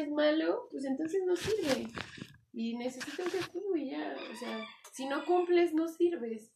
es 0.00 0.10
malo, 0.10 0.68
pues 0.70 0.84
entonces 0.84 1.22
no 1.26 1.36
sirve. 1.36 1.88
Y 2.52 2.76
necesita 2.76 3.22
un 3.22 3.30
castigo 3.30 3.76
y 3.76 3.90
ya. 3.90 4.16
O 4.32 4.36
sea, 4.36 4.66
si 4.92 5.06
no 5.06 5.24
cumples, 5.24 5.74
no 5.74 5.86
sirves. 5.88 6.52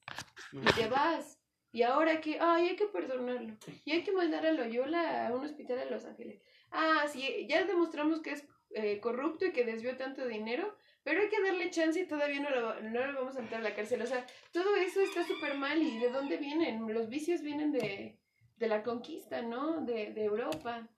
Y 0.53 0.73
te 0.75 0.89
vas. 0.89 1.39
Y 1.71 1.83
ahora 1.83 2.21
que, 2.21 2.39
ay, 2.41 2.69
hay 2.69 2.77
que 2.77 2.87
perdonarlo. 2.87 3.57
Y 3.85 3.93
hay 3.93 4.05
que 4.05 4.13
mandar 4.13 4.45
a 4.45 4.53
Loyola 4.53 5.29
a 5.29 5.35
un 5.35 5.45
hospital 5.45 5.79
de 5.79 5.91
Los 5.91 6.05
Ángeles. 6.05 6.43
Ah, 6.71 7.07
sí, 7.09 7.47
ya 7.49 7.65
demostramos 7.65 8.21
que 8.21 8.33
es 8.33 8.47
eh, 8.75 9.01
corrupto 9.01 9.47
y 9.47 9.53
que 9.53 9.65
desvió 9.65 9.97
tanto 9.97 10.27
dinero, 10.27 10.77
pero 11.03 11.21
hay 11.21 11.29
que 11.29 11.43
darle 11.43 11.71
chance 11.71 12.01
y 12.01 12.07
todavía 12.07 12.41
no 12.41 12.51
lo, 12.51 12.81
no 12.81 13.07
lo 13.07 13.21
vamos 13.21 13.37
a 13.37 13.43
meter 13.43 13.59
a 13.59 13.63
la 13.63 13.75
cárcel. 13.75 14.03
O 14.03 14.07
sea, 14.07 14.27
todo 14.53 14.77
eso 14.77 15.01
está 15.01 15.25
súper 15.25 15.57
mal. 15.57 15.83
¿Y 15.83 15.99
de 15.99 16.11
dónde 16.11 16.37
vienen? 16.37 16.93
Los 16.93 17.09
vicios 17.09 17.43
vienen 17.43 17.73
de, 17.73 18.19
de 18.57 18.69
la 18.69 18.83
conquista, 18.83 19.41
¿no? 19.43 19.81
De, 19.85 20.13
de 20.13 20.25
Europa. 20.25 20.89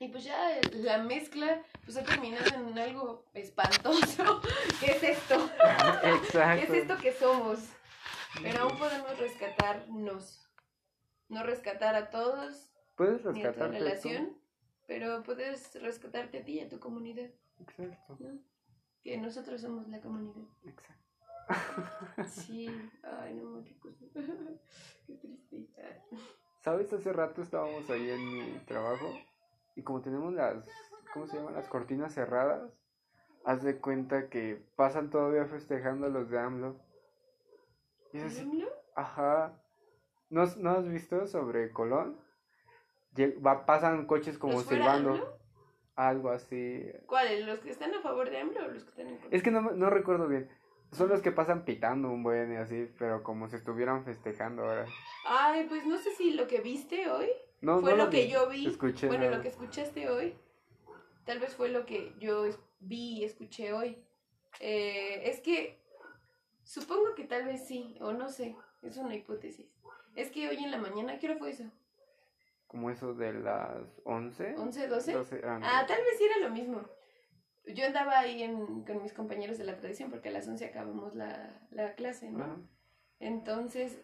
Y 0.00 0.08
pues 0.08 0.24
ya 0.24 0.58
la 0.72 0.96
mezcla 1.02 1.62
pues 1.84 1.98
ha 1.98 2.02
terminado 2.02 2.46
en 2.54 2.78
algo 2.78 3.26
espantoso. 3.34 4.40
¿Qué 4.80 4.92
es 4.92 5.02
esto? 5.02 5.34
Exacto. 6.02 6.66
¿Qué 6.66 6.78
es 6.78 6.82
esto 6.82 6.96
que 6.96 7.12
somos? 7.12 7.58
Pero 8.42 8.62
aún 8.62 8.78
podemos 8.78 9.18
rescatarnos. 9.18 10.48
No 11.28 11.42
rescatar 11.44 11.94
a 11.94 12.08
todos, 12.08 12.72
Puedes 12.96 13.22
ni 13.26 13.44
a 13.44 13.52
tu 13.52 13.60
rescatarte 13.60 13.78
tú. 13.78 13.84
relación, 13.84 14.38
pero 14.86 15.22
puedes 15.22 15.80
rescatarte 15.80 16.38
a 16.38 16.44
ti 16.44 16.52
y 16.54 16.60
a 16.60 16.68
tu 16.68 16.80
comunidad, 16.80 17.30
Exacto. 17.60 18.16
¿no? 18.18 18.40
Que 19.02 19.18
nosotros 19.18 19.60
somos 19.60 19.86
la 19.88 20.00
comunidad. 20.00 20.48
Exacto. 20.64 20.96
Sí, 22.26 22.68
ay, 23.02 23.34
no, 23.34 23.62
qué 23.62 23.78
cosa. 23.78 24.06
Qué 25.06 25.14
triste. 25.14 25.68
Ay. 25.76 26.18
¿Sabes? 26.64 26.92
Hace 26.92 27.12
rato 27.12 27.42
estábamos 27.42 27.88
ahí 27.90 28.10
en 28.10 28.32
mi 28.32 28.58
trabajo 28.60 29.12
y 29.80 29.82
como 29.82 30.02
tenemos 30.02 30.32
las, 30.34 30.64
¿cómo 31.14 31.26
se 31.26 31.38
llaman? 31.38 31.54
Las 31.54 31.68
cortinas 31.68 32.12
cerradas, 32.12 32.70
haz 33.44 33.62
de 33.62 33.78
cuenta 33.80 34.28
que 34.28 34.62
pasan 34.76 35.08
todavía 35.08 35.46
festejando 35.46 36.08
los 36.10 36.28
de 36.28 36.38
AMLO. 36.38 36.76
Y 38.12 38.18
es 38.18 38.44
ajá. 38.94 39.58
¿No, 40.28 40.42
has- 40.42 40.58
¿No 40.58 40.70
has 40.72 40.86
visto 40.86 41.26
sobre 41.26 41.72
Colón? 41.72 42.20
Va, 43.44 43.64
pasan 43.64 44.06
coches 44.06 44.36
como 44.38 44.52
¿Los 44.54 44.64
fuera 44.64 44.82
silbando, 44.84 45.38
algo 45.96 46.30
así. 46.30 46.92
¿Cuáles? 47.06 47.46
¿Los 47.46 47.60
que 47.60 47.70
están 47.70 47.94
a 47.94 48.00
favor 48.02 48.28
de 48.30 48.38
AMLO 48.38 48.66
o 48.66 48.68
los 48.68 48.84
que 48.84 48.90
están 48.90 49.06
en 49.08 49.16
contra? 49.18 49.36
Es 49.36 49.42
que 49.42 49.50
no, 49.50 49.62
me- 49.62 49.72
no 49.72 49.88
recuerdo 49.90 50.28
bien. 50.28 50.48
Son 50.92 51.08
los 51.08 51.22
que 51.22 51.32
pasan 51.32 51.64
pitando 51.64 52.10
un 52.10 52.22
buen 52.22 52.52
y 52.52 52.56
así, 52.56 52.90
pero 52.98 53.22
como 53.22 53.48
si 53.48 53.56
estuvieran 53.56 54.04
festejando 54.04 54.62
ahora. 54.64 54.86
Ay, 55.26 55.66
pues 55.68 55.86
no 55.86 55.96
sé 55.98 56.10
si 56.10 56.32
lo 56.32 56.46
que 56.46 56.60
viste 56.60 57.08
hoy 57.10 57.30
No, 57.60 57.80
fue 57.80 57.90
no 57.92 58.04
lo 58.04 58.10
que 58.10 58.24
vi, 58.24 58.30
yo 58.30 58.48
vi. 58.48 58.66
Escuché 58.66 59.06
bueno, 59.06 59.24
nada. 59.24 59.36
lo 59.36 59.42
que 59.42 59.48
escuchaste 59.48 60.08
hoy, 60.08 60.34
tal 61.24 61.38
vez 61.40 61.54
fue 61.54 61.68
lo 61.68 61.84
que 61.86 62.14
yo 62.18 62.44
vi 62.80 63.18
y 63.20 63.24
escuché 63.24 63.72
hoy. 63.72 64.02
Eh, 64.60 65.22
es 65.28 65.40
que 65.40 65.78
supongo 66.62 67.14
que 67.14 67.24
tal 67.24 67.44
vez 67.44 67.66
sí, 67.66 67.96
o 68.00 68.12
no 68.12 68.28
sé, 68.28 68.56
es 68.82 68.96
una 68.96 69.14
hipótesis. 69.14 69.66
Es 70.16 70.30
que 70.30 70.48
hoy 70.48 70.56
en 70.56 70.70
la 70.70 70.78
mañana, 70.78 71.18
¿qué 71.18 71.26
hora 71.28 71.38
fue 71.38 71.50
eso? 71.50 71.64
Como 72.66 72.90
eso 72.90 73.14
de 73.14 73.32
las 73.32 74.00
11. 74.04 74.56
¿11, 74.56 74.88
12? 74.88 75.12
12, 75.12 75.40
ah, 75.44 75.58
no. 75.58 75.66
Ah, 75.66 75.84
tal 75.86 75.98
vez 75.98 76.18
sí 76.18 76.24
era 76.24 76.38
lo 76.38 76.54
mismo. 76.54 76.82
Yo 77.66 77.84
andaba 77.86 78.18
ahí 78.18 78.42
en- 78.42 78.84
con 78.84 79.02
mis 79.02 79.12
compañeros 79.12 79.58
de 79.58 79.64
la 79.64 79.76
tradición 79.76 80.10
porque 80.10 80.28
a 80.28 80.32
las 80.32 80.48
11 80.48 80.64
acabamos 80.64 81.14
la, 81.14 81.60
la 81.70 81.94
clase, 81.94 82.30
¿no? 82.30 82.66
Entonces 83.18 83.98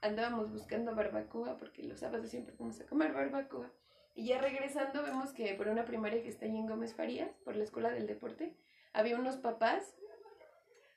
andábamos 0.00 0.50
buscando 0.52 0.94
barbacoa 0.94 1.56
porque 1.56 1.82
los 1.82 2.00
sábados 2.00 2.28
siempre 2.30 2.54
vamos 2.58 2.80
a 2.80 2.86
comer 2.86 3.12
barbacoa. 3.12 3.70
Y 4.14 4.26
ya 4.26 4.40
regresando 4.40 5.02
vemos 5.02 5.32
que 5.32 5.54
por 5.54 5.68
una 5.68 5.84
primaria 5.84 6.22
que 6.22 6.28
está 6.28 6.46
ahí 6.46 6.56
en 6.56 6.66
Gómez 6.66 6.94
Farías, 6.94 7.30
por 7.44 7.54
la 7.56 7.64
escuela 7.64 7.90
del 7.90 8.06
deporte, 8.06 8.54
había 8.92 9.18
unos 9.18 9.36
papás 9.36 9.94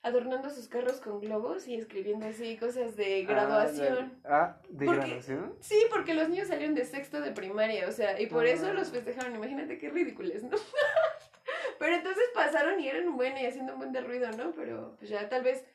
adornando 0.01 0.49
sus 0.49 0.69
carros 0.69 1.01
con 1.01 1.19
globos 1.19 1.67
y 1.67 1.75
escribiendo 1.75 2.25
así 2.25 2.55
cosas 2.57 2.95
de 2.95 3.23
graduación. 3.25 4.17
Ah, 4.23 4.57
de, 4.69 4.85
ah, 4.87 4.91
¿de 4.91 4.97
graduación. 4.97 5.55
Sí, 5.59 5.75
porque 5.91 6.13
los 6.13 6.29
niños 6.29 6.47
salieron 6.47 6.73
de 6.75 6.85
sexto 6.85 7.19
de 7.19 7.31
primaria, 7.33 7.87
o 7.89 7.91
sea, 7.91 8.19
y 8.21 8.27
por 8.27 8.45
Ah. 8.45 8.49
eso 8.51 8.71
los 8.73 8.89
festejaron. 8.91 9.35
Imagínate 9.35 9.77
qué 9.77 9.89
ridículos, 9.89 10.41
¿no? 10.43 10.51
Pero 11.79 11.95
entonces 11.95 12.23
pasaron 12.33 12.79
y 12.79 12.87
eran 12.87 13.07
un 13.09 13.17
buen 13.17 13.37
y 13.37 13.45
haciendo 13.45 13.73
un 13.73 13.79
buen 13.79 13.91
de 13.91 13.99
ruido, 14.01 14.31
¿no? 14.31 14.51
Pero 14.53 14.95
pues 14.97 15.09
ya 15.09 15.27
tal 15.27 15.43
vez 15.43 15.65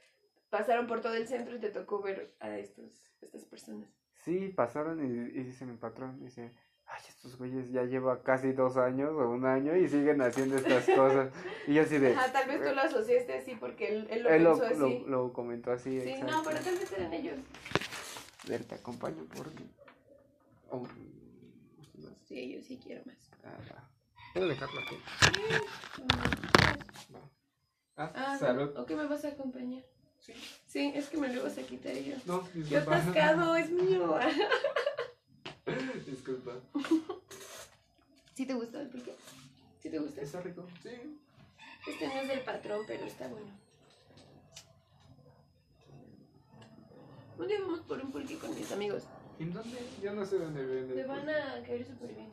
pasaron 0.56 0.86
por 0.86 1.00
todo 1.00 1.14
el 1.14 1.26
centro 1.26 1.56
y 1.56 1.60
te 1.60 1.70
tocó 1.70 2.00
ver 2.00 2.36
a 2.38 2.56
estos, 2.58 2.92
estas 3.20 3.44
personas. 3.44 3.88
Sí, 4.24 4.48
pasaron 4.48 5.00
y, 5.04 5.08
y 5.38 5.42
dice 5.44 5.66
mi 5.66 5.76
patrón, 5.76 6.20
dice, 6.20 6.52
ay, 6.86 7.02
estos 7.08 7.36
güeyes 7.36 7.70
ya 7.72 7.82
lleva 7.82 8.22
casi 8.22 8.52
dos 8.52 8.76
años 8.76 9.10
o 9.10 9.30
un 9.30 9.44
año 9.46 9.76
y 9.76 9.88
siguen 9.88 10.22
haciendo 10.22 10.56
estas 10.56 10.86
cosas. 10.96 11.32
Y 11.66 11.74
yo 11.74 11.82
así 11.82 11.98
de... 11.98 12.14
Ajá, 12.14 12.32
tal 12.32 12.46
vez 12.48 12.62
tú 12.62 12.74
lo 12.74 12.80
asociaste 12.82 13.34
así 13.34 13.56
porque 13.56 13.88
él, 13.88 14.06
él 14.10 14.22
lo 14.22 14.28
Él 14.30 14.44
pensó 14.44 14.78
lo, 14.78 14.86
así. 14.86 15.04
lo 15.08 15.32
comentó 15.32 15.72
así. 15.72 16.00
sí, 16.00 16.08
exacto. 16.10 16.32
no, 16.32 16.42
pero 16.44 16.60
tal 16.60 16.74
vez 16.78 16.92
eran 16.92 17.12
ellos. 17.12 17.38
Ver, 18.48 18.64
te 18.64 18.74
acompaño 18.76 19.24
por... 19.24 19.48
Oh, 20.70 20.86
Sí, 22.22 22.38
ellos 22.38 22.64
sí 22.64 22.80
quiero 22.82 23.02
más. 23.06 23.30
ah, 23.44 23.58
va. 23.72 23.90
Puedo 24.32 24.48
dejarlo 24.48 24.80
aquí. 24.80 24.96
Ah, 27.96 28.12
Ah, 28.14 28.36
salud. 28.38 28.76
¿o 28.76 28.86
qué 28.86 28.96
me 28.96 29.06
vas 29.06 29.24
a 29.24 29.28
acompañar? 29.28 29.84
Sí. 30.24 30.32
Sí, 30.66 30.92
es 30.94 31.08
que 31.10 31.18
me 31.18 31.28
lo 31.28 31.34
ibas 31.40 31.58
a 31.58 31.62
quitar 31.62 31.92
yo. 31.94 32.16
No, 32.24 32.42
Yo 32.54 32.60
disculpa. 32.62 32.96
atascado, 32.96 33.56
es 33.56 33.70
mío. 33.70 34.18
disculpa. 36.06 36.52
¿Sí 38.34 38.46
te 38.46 38.54
gusta 38.54 38.80
el 38.80 38.88
pulque? 38.88 39.14
¿Sí 39.82 39.90
te 39.90 39.98
gusta? 39.98 40.22
Está 40.22 40.40
rico. 40.40 40.66
Sí. 40.82 41.18
Este 41.86 42.06
no 42.08 42.14
es 42.22 42.28
del 42.28 42.40
patrón, 42.40 42.84
pero 42.86 43.04
está 43.04 43.28
bueno. 43.28 43.50
Un 47.36 47.48
día 47.48 47.60
vamos 47.60 47.80
por 47.80 48.00
un 48.00 48.10
pulque 48.10 48.38
con 48.38 48.54
mis 48.54 48.72
amigos. 48.72 49.02
¿En 49.38 49.52
dónde? 49.52 49.78
Yo 50.02 50.14
no 50.14 50.24
sé 50.24 50.38
dónde 50.38 50.64
venden. 50.64 50.96
Te 50.96 51.04
van 51.04 51.28
a 51.28 51.62
caer 51.66 51.84
súper 51.86 52.14
bien. 52.14 52.32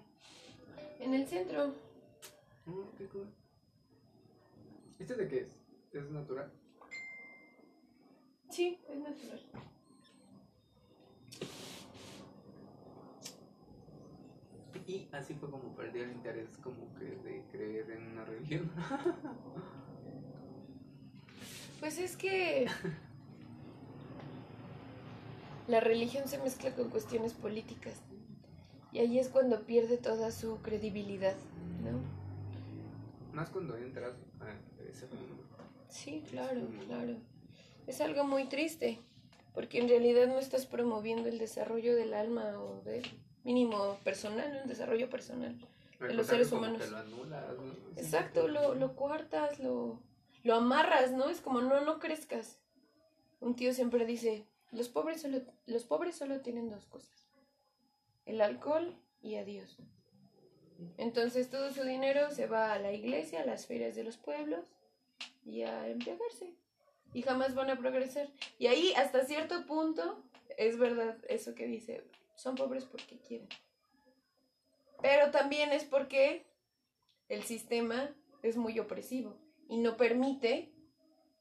En 1.00 1.14
el 1.14 1.28
centro. 1.28 1.76
Mm, 2.68 2.84
qué 2.98 3.06
cool. 3.08 3.28
¿Este 5.00 5.16
de 5.16 5.28
qué 5.28 5.40
es? 5.42 5.50
¿Es 5.92 6.10
natural? 6.12 6.50
Sí, 8.52 8.78
es 8.90 9.00
natural. 9.00 9.40
Y 14.86 15.08
así 15.14 15.34
fue 15.36 15.50
como 15.50 15.74
perdí 15.74 16.00
el 16.02 16.12
interés 16.12 16.50
como 16.62 16.94
que 16.96 17.06
de 17.06 17.44
creer 17.50 17.92
en 17.92 18.12
una 18.12 18.26
religión. 18.26 18.70
Pues 21.80 21.98
es 21.98 22.16
que 22.16 22.68
la 25.68 25.80
religión 25.80 26.28
se 26.28 26.38
mezcla 26.38 26.76
con 26.76 26.92
cuestiones 26.92 27.34
políticas. 27.34 27.96
Y 28.92 29.00
ahí 29.00 29.18
es 29.18 29.30
cuando 29.30 29.64
pierde 29.64 29.98
toda 29.98 30.30
su 30.30 30.62
credibilidad, 30.62 31.36
¿no? 31.84 32.00
Más 33.34 33.50
cuando 33.50 33.76
entras 33.78 34.14
a 34.42 34.84
ese 34.88 35.08
mundo. 35.08 35.44
Sí, 35.90 36.24
claro, 36.30 36.68
claro. 36.86 37.16
Es 37.88 38.02
algo 38.02 38.24
muy 38.24 38.46
triste, 38.46 39.00
porque 39.54 39.80
en 39.80 39.90
realidad 39.90 40.28
no 40.28 40.40
estás 40.40 40.66
promoviendo 40.66 41.30
el 41.30 41.40
desarrollo 41.40 41.96
del 41.96 42.14
alma 42.14 42.60
o 42.60 42.82
del 42.82 43.04
mínimo 43.44 43.98
personal, 44.04 44.56
el 44.64 44.68
desarrollo 44.68 45.10
personal. 45.10 45.56
Al 46.00 46.18
los 46.18 46.28
seres 46.28 46.52
humanos. 46.52 46.90
lo 46.90 46.98
anulas. 46.98 47.44
Exacto, 47.96 48.48
lo, 48.48 48.74
lo 48.76 48.96
cuartas, 48.96 49.60
lo, 49.60 50.00
lo 50.44 50.56
amarras, 50.56 51.12
¿no? 51.12 51.30
Es 51.30 51.42
como, 51.42 51.62
no, 51.62 51.82
no 51.82 52.00
crezcas. 52.00 52.60
Un 53.40 53.56
tío 53.56 53.74
siempre 53.74 54.06
dice, 54.06 54.46
los 54.72 54.90
pobres 54.90 55.22
solo, 55.22 55.42
los 55.66 55.84
pobres 55.84 56.16
solo 56.16 56.42
tienen 56.42 56.70
dos 56.70 56.86
cosas, 56.86 57.28
el 58.26 58.42
alcohol 58.42 58.96
y 59.22 59.36
a 59.36 59.44
Dios. 59.44 59.78
Entonces 60.98 61.50
todo 61.50 61.72
su 61.72 61.84
dinero 61.84 62.32
se 62.32 62.48
va 62.48 62.74
a 62.74 62.80
la 62.80 62.92
iglesia, 62.92 63.42
a 63.42 63.46
las 63.46 63.66
ferias 63.68 63.96
de 63.96 64.04
los 64.04 64.18
pueblos 64.18 64.66
y 65.46 65.62
a 65.62 65.88
embriagarse. 65.88 66.56
Y 67.14 67.22
jamás 67.24 67.56
van 67.56 67.70
a 67.70 67.78
progresar. 67.78 68.30
Y 68.58 68.68
ahí, 68.68 68.94
hasta 68.96 69.26
cierto 69.26 69.66
punto, 69.66 70.24
es 70.58 70.78
verdad 70.78 71.18
eso 71.28 71.56
que 71.56 71.68
dice, 71.68 72.04
son 72.36 72.56
pobres 72.56 72.86
porque 72.86 73.18
quieren. 73.20 73.48
Pero 75.02 75.32
también 75.32 75.72
es 75.72 75.84
porque 75.84 76.46
el 77.30 77.44
sistema 77.44 78.14
es 78.44 78.58
muy 78.58 78.80
opresivo 78.80 79.36
y 79.68 79.78
no 79.78 79.98
permite 79.98 80.72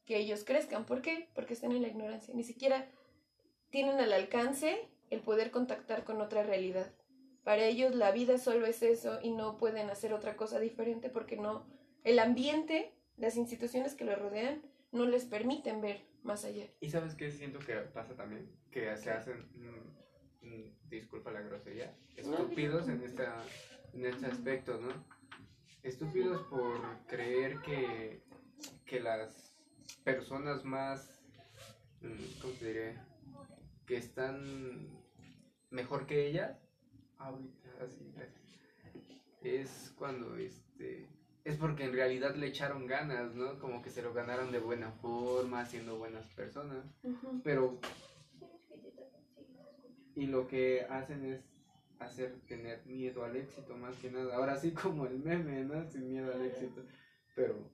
que 0.05 0.17
ellos 0.17 0.43
crezcan. 0.43 0.85
¿Por 0.85 1.01
qué? 1.01 1.29
Porque 1.35 1.53
están 1.53 1.71
en 1.71 1.81
la 1.81 1.87
ignorancia. 1.87 2.33
Ni 2.33 2.43
siquiera 2.43 2.87
tienen 3.69 3.99
al 3.99 4.13
alcance 4.13 4.87
el 5.09 5.21
poder 5.21 5.51
contactar 5.51 6.03
con 6.03 6.21
otra 6.21 6.43
realidad. 6.43 6.91
Para 7.43 7.65
ellos 7.65 7.95
la 7.95 8.11
vida 8.11 8.37
solo 8.37 8.65
es 8.65 8.83
eso 8.83 9.19
y 9.21 9.31
no 9.31 9.57
pueden 9.57 9.89
hacer 9.89 10.13
otra 10.13 10.35
cosa 10.35 10.59
diferente 10.59 11.09
porque 11.09 11.37
no 11.37 11.65
el 12.03 12.19
ambiente, 12.19 12.93
las 13.17 13.35
instituciones 13.35 13.95
que 13.95 14.05
los 14.05 14.17
rodean 14.17 14.61
no 14.91 15.05
les 15.05 15.25
permiten 15.25 15.81
ver 15.81 16.05
más 16.23 16.45
allá. 16.45 16.65
¿Y 16.79 16.89
sabes 16.89 17.15
qué 17.15 17.31
siento 17.31 17.59
que 17.59 17.73
pasa 17.75 18.15
también? 18.15 18.49
Que 18.71 18.95
se 18.97 19.11
hacen, 19.11 19.49
mm, 19.53 20.47
mm, 20.47 20.89
disculpa 20.89 21.31
la 21.31 21.41
grosería, 21.41 21.95
estúpidos 22.15 22.87
en, 22.87 23.03
esta, 23.03 23.43
en 23.93 24.05
este 24.05 24.25
aspecto, 24.27 24.79
¿no? 24.79 24.89
Estúpidos 25.83 26.43
por 26.43 26.79
creer 27.07 27.59
que, 27.61 28.21
que 28.85 28.99
las 28.99 29.57
personas 30.03 30.63
más, 30.63 31.23
mm, 32.01 32.39
¿cómo 32.41 32.53
te 32.53 32.65
diré? 32.67 32.97
Que 33.85 33.97
están 33.97 35.01
mejor 35.69 36.05
que 36.05 36.27
ellas, 36.27 36.57
ahorita 37.17 37.69
así, 37.83 38.13
es 39.41 39.93
cuando 39.97 40.35
este 40.37 41.09
es 41.43 41.57
porque 41.57 41.85
en 41.85 41.93
realidad 41.93 42.35
le 42.35 42.47
echaron 42.47 42.85
ganas, 42.85 43.33
¿no? 43.35 43.57
Como 43.59 43.81
que 43.81 43.89
se 43.89 44.01
lo 44.01 44.13
ganaron 44.13 44.51
de 44.51 44.59
buena 44.59 44.91
forma, 44.91 45.65
siendo 45.65 45.97
buenas 45.97 46.27
personas. 46.29 46.85
Pero 47.43 47.79
y 50.15 50.27
lo 50.27 50.47
que 50.47 50.85
hacen 50.89 51.25
es 51.25 51.41
hacer 51.99 52.39
tener 52.47 52.85
miedo 52.85 53.23
al 53.23 53.35
éxito 53.35 53.75
más 53.75 53.95
que 53.97 54.11
nada. 54.11 54.35
Ahora 54.35 54.55
sí 54.59 54.71
como 54.83 55.05
el 55.05 55.19
meme, 55.19 55.63
¿no? 55.63 55.89
Sin 55.89 56.09
miedo 56.09 56.33
al 56.33 56.45
éxito. 56.45 56.83
Pero 57.35 57.71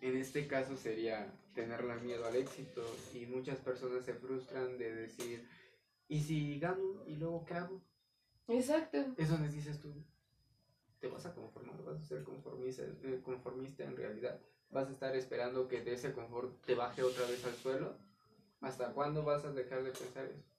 en 0.00 0.16
este 0.16 0.46
caso 0.46 0.76
sería 0.76 1.32
tenerle 1.54 1.96
miedo 1.96 2.26
al 2.26 2.36
éxito 2.36 2.82
y 3.12 3.26
muchas 3.26 3.58
personas 3.58 4.04
se 4.04 4.14
frustran 4.14 4.78
de 4.78 4.94
decir, 4.94 5.46
¿y 6.08 6.20
si 6.20 6.58
gano 6.58 7.04
y 7.06 7.16
luego 7.16 7.44
qué 7.44 7.54
hago? 7.54 7.82
Exacto. 8.48 9.14
Eso 9.16 9.38
les 9.38 9.52
dices 9.52 9.80
tú. 9.80 9.92
Te 11.00 11.08
vas 11.08 11.26
a 11.26 11.34
conformar, 11.34 11.82
vas 11.82 11.98
a 11.98 12.04
ser 12.04 12.22
conformista, 12.22 12.82
eh, 12.82 13.20
conformista 13.22 13.84
en 13.84 13.96
realidad. 13.96 14.38
Vas 14.70 14.88
a 14.88 14.92
estar 14.92 15.16
esperando 15.16 15.66
que 15.66 15.82
de 15.82 15.94
ese 15.94 16.12
confort 16.12 16.60
te 16.64 16.74
baje 16.74 17.02
otra 17.02 17.26
vez 17.26 17.44
al 17.44 17.54
suelo. 17.54 17.96
¿Hasta 18.60 18.92
cuándo 18.92 19.24
vas 19.24 19.44
a 19.44 19.50
dejar 19.50 19.82
de 19.82 19.92
pensar 19.92 20.26
eso? 20.26 20.50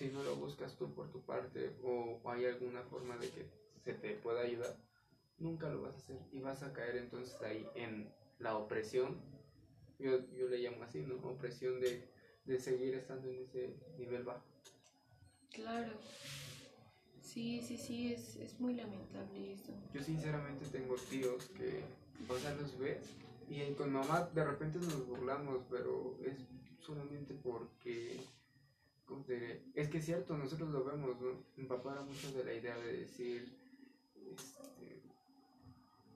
si 0.00 0.08
no 0.08 0.22
lo 0.22 0.34
buscas 0.36 0.74
tú 0.76 0.94
por 0.94 1.10
tu 1.10 1.20
parte 1.20 1.76
o 1.82 2.18
hay 2.24 2.46
alguna 2.46 2.82
forma 2.84 3.18
de 3.18 3.28
que 3.28 3.46
se 3.84 3.92
te 3.92 4.14
pueda 4.14 4.40
ayudar, 4.40 4.74
nunca 5.36 5.68
lo 5.68 5.82
vas 5.82 5.94
a 5.94 5.98
hacer 5.98 6.16
y 6.32 6.40
vas 6.40 6.62
a 6.62 6.72
caer 6.72 6.96
entonces 6.96 7.38
ahí 7.42 7.68
en 7.74 8.10
la 8.38 8.56
opresión, 8.56 9.20
yo, 9.98 10.26
yo 10.30 10.48
le 10.48 10.56
llamo 10.56 10.84
así, 10.84 11.02
¿no? 11.02 11.16
Opresión 11.16 11.80
de, 11.80 12.08
de 12.46 12.58
seguir 12.58 12.94
estando 12.94 13.28
en 13.28 13.40
ese 13.40 13.76
nivel 13.98 14.24
bajo. 14.24 14.46
Claro. 15.50 15.92
Sí, 17.32 17.62
sí, 17.62 17.76
sí, 17.76 18.12
es, 18.12 18.36
es 18.36 18.58
muy 18.58 18.74
lamentable 18.74 19.52
eso. 19.52 19.72
Yo 19.94 20.02
sinceramente 20.02 20.66
tengo 20.66 20.96
tíos 20.96 21.44
que, 21.56 21.84
o 22.28 22.34
los 22.34 22.78
ves 22.78 22.98
y 23.48 23.72
con 23.74 23.92
mamá 23.92 24.28
de 24.34 24.44
repente 24.44 24.78
nos 24.78 25.06
burlamos, 25.06 25.62
pero 25.70 26.16
es 26.24 26.38
solamente 26.80 27.34
porque 27.34 28.20
es 29.74 29.88
que 29.88 29.98
es 29.98 30.06
cierto, 30.06 30.36
nosotros 30.36 30.70
lo 30.70 30.84
vemos, 30.84 31.20
¿no? 31.20 31.44
Mi 31.56 31.64
papá 31.64 31.92
era 31.92 32.02
mucho 32.02 32.32
de 32.32 32.44
la 32.44 32.54
idea 32.54 32.76
de 32.78 32.98
decir, 32.98 33.48
este, 34.32 35.00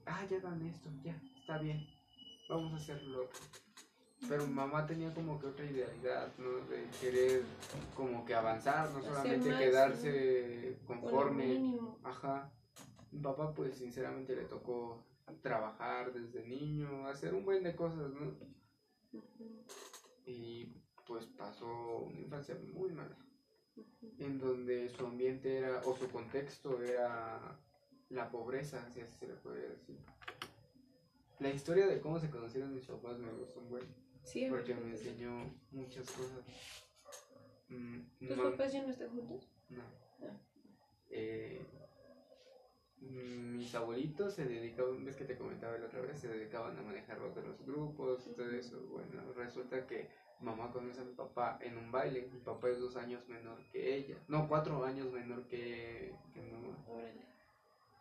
ah, 0.06 0.26
ya 0.28 0.40
dan 0.40 0.64
esto, 0.66 0.88
ya, 1.04 1.20
está 1.40 1.58
bien, 1.58 1.86
vamos 2.48 2.72
a 2.72 2.76
hacerlo. 2.76 3.28
Pero 4.28 4.46
mamá 4.46 4.86
tenía 4.86 5.12
como 5.12 5.38
que 5.38 5.46
otra 5.46 5.64
idealidad, 5.64 6.32
¿no? 6.38 6.66
De 6.66 6.88
querer 7.00 7.42
como 7.94 8.24
que 8.24 8.34
avanzar, 8.34 8.90
no 8.90 9.02
solamente 9.02 9.50
quedarse 9.50 10.78
conforme. 10.86 11.78
Ajá. 12.02 12.50
Mi 13.10 13.20
papá 13.20 13.52
pues 13.54 13.76
sinceramente 13.76 14.34
le 14.34 14.44
tocó 14.44 15.04
trabajar 15.42 16.12
desde 16.12 16.46
niño, 16.46 17.06
hacer 17.06 17.34
un 17.34 17.44
buen 17.44 17.62
de 17.62 17.76
cosas, 17.76 18.10
¿no? 18.12 18.34
Y 20.26 20.72
pues 21.06 21.26
pasó 21.26 21.98
una 21.98 22.20
infancia 22.20 22.58
muy 22.72 22.90
mala, 22.90 23.16
en 24.18 24.38
donde 24.38 24.88
su 24.88 25.06
ambiente 25.06 25.58
era, 25.58 25.82
o 25.84 25.96
su 25.96 26.08
contexto 26.08 26.82
era 26.82 27.58
la 28.08 28.30
pobreza, 28.30 28.88
si 28.90 29.00
así 29.00 29.18
se 29.18 29.28
le 29.28 29.34
puede 29.34 29.68
decir. 29.68 29.98
La 31.40 31.50
historia 31.50 31.86
de 31.86 32.00
cómo 32.00 32.18
se 32.18 32.30
conocieron 32.30 32.74
mis 32.74 32.86
papás 32.86 33.18
me 33.18 33.32
gustó 33.32 33.60
un 33.60 33.68
buen, 33.68 33.84
sí, 34.24 34.46
porque 34.50 34.74
me 34.74 34.90
enseñó 34.90 35.54
muchas 35.70 36.10
cosas. 36.10 36.40
Mm, 37.68 38.26
¿Tus 38.26 38.36
papás 38.36 38.72
ya 38.72 38.82
no 38.82 38.90
están 38.90 39.10
juntos? 39.10 39.48
No. 39.68 39.82
Ah. 40.22 40.36
Eh, 41.10 41.64
mis 43.00 43.74
abuelitos 43.74 44.34
se 44.34 44.44
dedicaban, 44.44 45.04
ves 45.04 45.16
que 45.16 45.24
te 45.24 45.36
comentaba 45.36 45.78
la 45.78 45.86
otra 45.86 46.00
vez, 46.00 46.18
se 46.18 46.28
dedicaban 46.28 46.78
a 46.78 46.82
manejar 46.82 47.18
los 47.18 47.34
de 47.34 47.42
los 47.42 47.64
grupos, 47.64 48.24
todo 48.34 48.50
eso. 48.50 48.80
Bueno, 48.88 49.32
resulta 49.34 49.86
que 49.86 50.08
mamá 50.40 50.70
conoce 50.72 51.00
a 51.00 51.04
mi 51.04 51.14
papá 51.14 51.58
en 51.60 51.76
un 51.76 51.90
baile. 51.90 52.28
Mi 52.32 52.40
papá 52.40 52.68
es 52.68 52.80
dos 52.80 52.96
años 52.96 53.28
menor 53.28 53.58
que 53.72 53.96
ella. 53.96 54.16
No, 54.28 54.48
cuatro 54.48 54.84
años 54.84 55.12
menor 55.12 55.46
que, 55.46 56.14
que 56.32 56.40
mamá. 56.42 56.78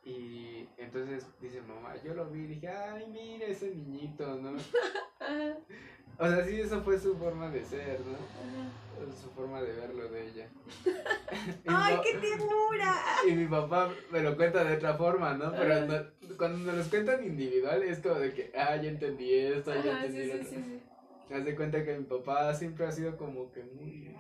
Y 0.05 0.67
entonces 0.77 1.25
dice 1.39 1.61
mamá, 1.61 1.95
yo 2.03 2.13
lo 2.13 2.29
vi 2.29 2.41
y 2.41 2.47
dije, 2.47 2.67
ay, 2.67 3.07
mira 3.09 3.45
ese 3.45 3.73
niñito, 3.73 4.35
¿no? 4.35 4.51
o 6.19 6.27
sea, 6.27 6.45
sí, 6.45 6.59
eso 6.59 6.81
fue 6.81 6.99
su 6.99 7.17
forma 7.17 7.49
de 7.49 7.63
ser, 7.63 8.01
¿no? 8.01 9.13
Su 9.21 9.29
forma 9.31 9.61
de 9.61 9.73
verlo 9.73 10.09
de 10.09 10.27
ella. 10.27 10.49
¡Ay, 11.67 11.97
qué 12.03 12.17
ternura! 12.17 12.95
Y 13.27 13.31
mi 13.31 13.47
papá 13.47 13.93
me 14.11 14.21
lo 14.21 14.35
cuenta 14.35 14.63
de 14.65 14.75
otra 14.75 14.95
forma, 14.95 15.33
¿no? 15.35 15.51
Pero 15.51 16.11
cuando 16.37 16.57
me 16.59 16.77
los 16.77 16.87
cuentan 16.87 17.23
individual 17.23 17.83
es 17.83 17.99
como 17.99 18.15
de 18.15 18.33
que, 18.33 18.51
ah, 18.55 18.75
ya 18.75 18.89
entendí 18.89 19.33
esto, 19.33 19.73
ya 19.83 20.03
entendí 20.03 20.31
sí, 20.31 20.39
sí, 20.49 20.55
sí, 20.55 21.33
Haz 21.33 21.45
de 21.45 21.55
cuenta 21.55 21.83
que 21.83 21.97
mi 21.97 22.03
papá 22.03 22.53
siempre 22.53 22.85
ha 22.85 22.91
sido 22.91 23.15
como 23.17 23.51
que 23.51 23.63
muy 23.63 24.15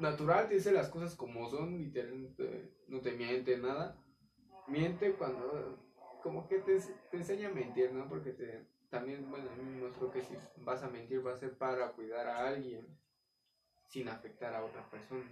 natural, 0.00 0.48
te 0.48 0.56
dice 0.56 0.72
las 0.72 0.88
cosas 0.88 1.14
como 1.14 1.48
son, 1.48 1.78
literalmente 1.78 2.70
no 2.88 3.00
te 3.00 3.12
miente 3.12 3.56
nada. 3.58 3.96
Miente 4.68 5.12
cuando, 5.14 5.78
como 6.22 6.46
que 6.46 6.58
te, 6.58 6.78
te 7.10 7.16
enseña 7.16 7.48
a 7.48 7.52
mentir, 7.52 7.92
¿no? 7.92 8.08
Porque 8.08 8.32
te, 8.32 8.66
también, 8.90 9.30
bueno, 9.30 9.50
a 9.50 9.56
mí 9.56 9.64
me 9.64 9.82
mostró 9.82 10.10
que 10.10 10.22
si 10.22 10.36
vas 10.58 10.82
a 10.82 10.88
mentir 10.88 11.26
va 11.26 11.32
a 11.32 11.36
ser 11.36 11.56
para 11.56 11.92
cuidar 11.92 12.26
a 12.26 12.48
alguien 12.48 12.86
sin 13.86 14.08
afectar 14.08 14.54
a 14.54 14.64
otra 14.64 14.88
persona. 14.90 15.30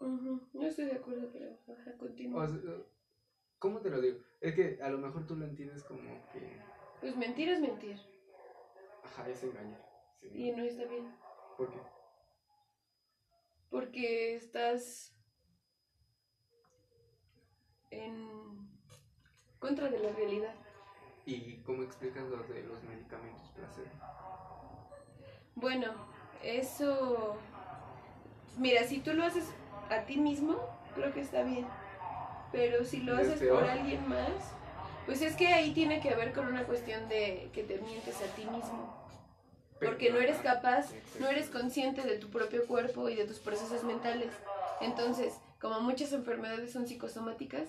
No 0.00 0.66
estoy 0.66 0.86
de 0.86 0.96
acuerdo, 0.96 1.30
pero 1.32 1.56
continúa. 1.98 2.48
¿Cómo 3.58 3.80
te 3.80 3.88
lo 3.88 4.00
digo? 4.00 4.20
Es 4.40 4.54
que 4.54 4.78
a 4.82 4.90
lo 4.90 4.98
mejor 4.98 5.26
tú 5.26 5.34
lo 5.34 5.46
entiendes 5.46 5.82
como 5.82 6.02
que... 6.32 6.60
Pues 7.00 7.16
mentir 7.16 7.48
es 7.48 7.60
mentir. 7.60 7.98
Ajá, 9.02 9.28
es 9.28 9.42
engañar. 9.42 9.82
Y 10.20 10.52
no 10.52 10.62
está 10.62 10.84
bien. 10.84 11.14
¿Por 11.56 11.70
qué? 11.70 11.78
Porque 13.70 14.34
estás 14.34 15.15
en 18.04 18.28
contra 19.58 19.88
de 19.88 19.98
la 19.98 20.12
realidad. 20.12 20.54
¿Y 21.24 21.56
cómo 21.62 21.82
explicas 21.82 22.24
lo 22.24 22.38
de 22.44 22.62
los 22.62 22.82
medicamentos 22.84 23.48
placer? 23.50 23.86
Bueno, 25.54 25.92
eso... 26.42 27.36
Mira, 28.58 28.84
si 28.84 29.00
tú 29.00 29.12
lo 29.12 29.24
haces 29.24 29.44
a 29.90 30.02
ti 30.02 30.18
mismo, 30.18 30.56
creo 30.94 31.12
que 31.12 31.20
está 31.20 31.42
bien. 31.42 31.66
Pero 32.52 32.84
si 32.84 33.00
lo 33.00 33.16
haces 33.16 33.40
por 33.40 33.64
alguien 33.64 34.08
más, 34.08 34.30
pues 35.04 35.20
es 35.22 35.34
que 35.36 35.48
ahí 35.48 35.72
tiene 35.72 36.00
que 36.00 36.14
ver 36.14 36.32
con 36.32 36.46
una 36.46 36.64
cuestión 36.64 37.08
de 37.08 37.50
que 37.52 37.64
te 37.64 37.78
mientes 37.78 38.16
a 38.22 38.34
ti 38.34 38.44
mismo. 38.44 38.94
Porque 39.80 40.10
no 40.10 40.18
eres 40.18 40.38
capaz, 40.38 40.90
no 41.20 41.28
eres 41.28 41.50
consciente 41.50 42.02
de 42.02 42.18
tu 42.18 42.30
propio 42.30 42.66
cuerpo 42.66 43.08
y 43.08 43.14
de 43.14 43.26
tus 43.26 43.38
procesos 43.38 43.84
mentales. 43.84 44.32
Entonces, 44.80 45.34
como 45.60 45.80
muchas 45.80 46.12
enfermedades 46.12 46.72
son 46.72 46.86
psicosomáticas, 46.86 47.68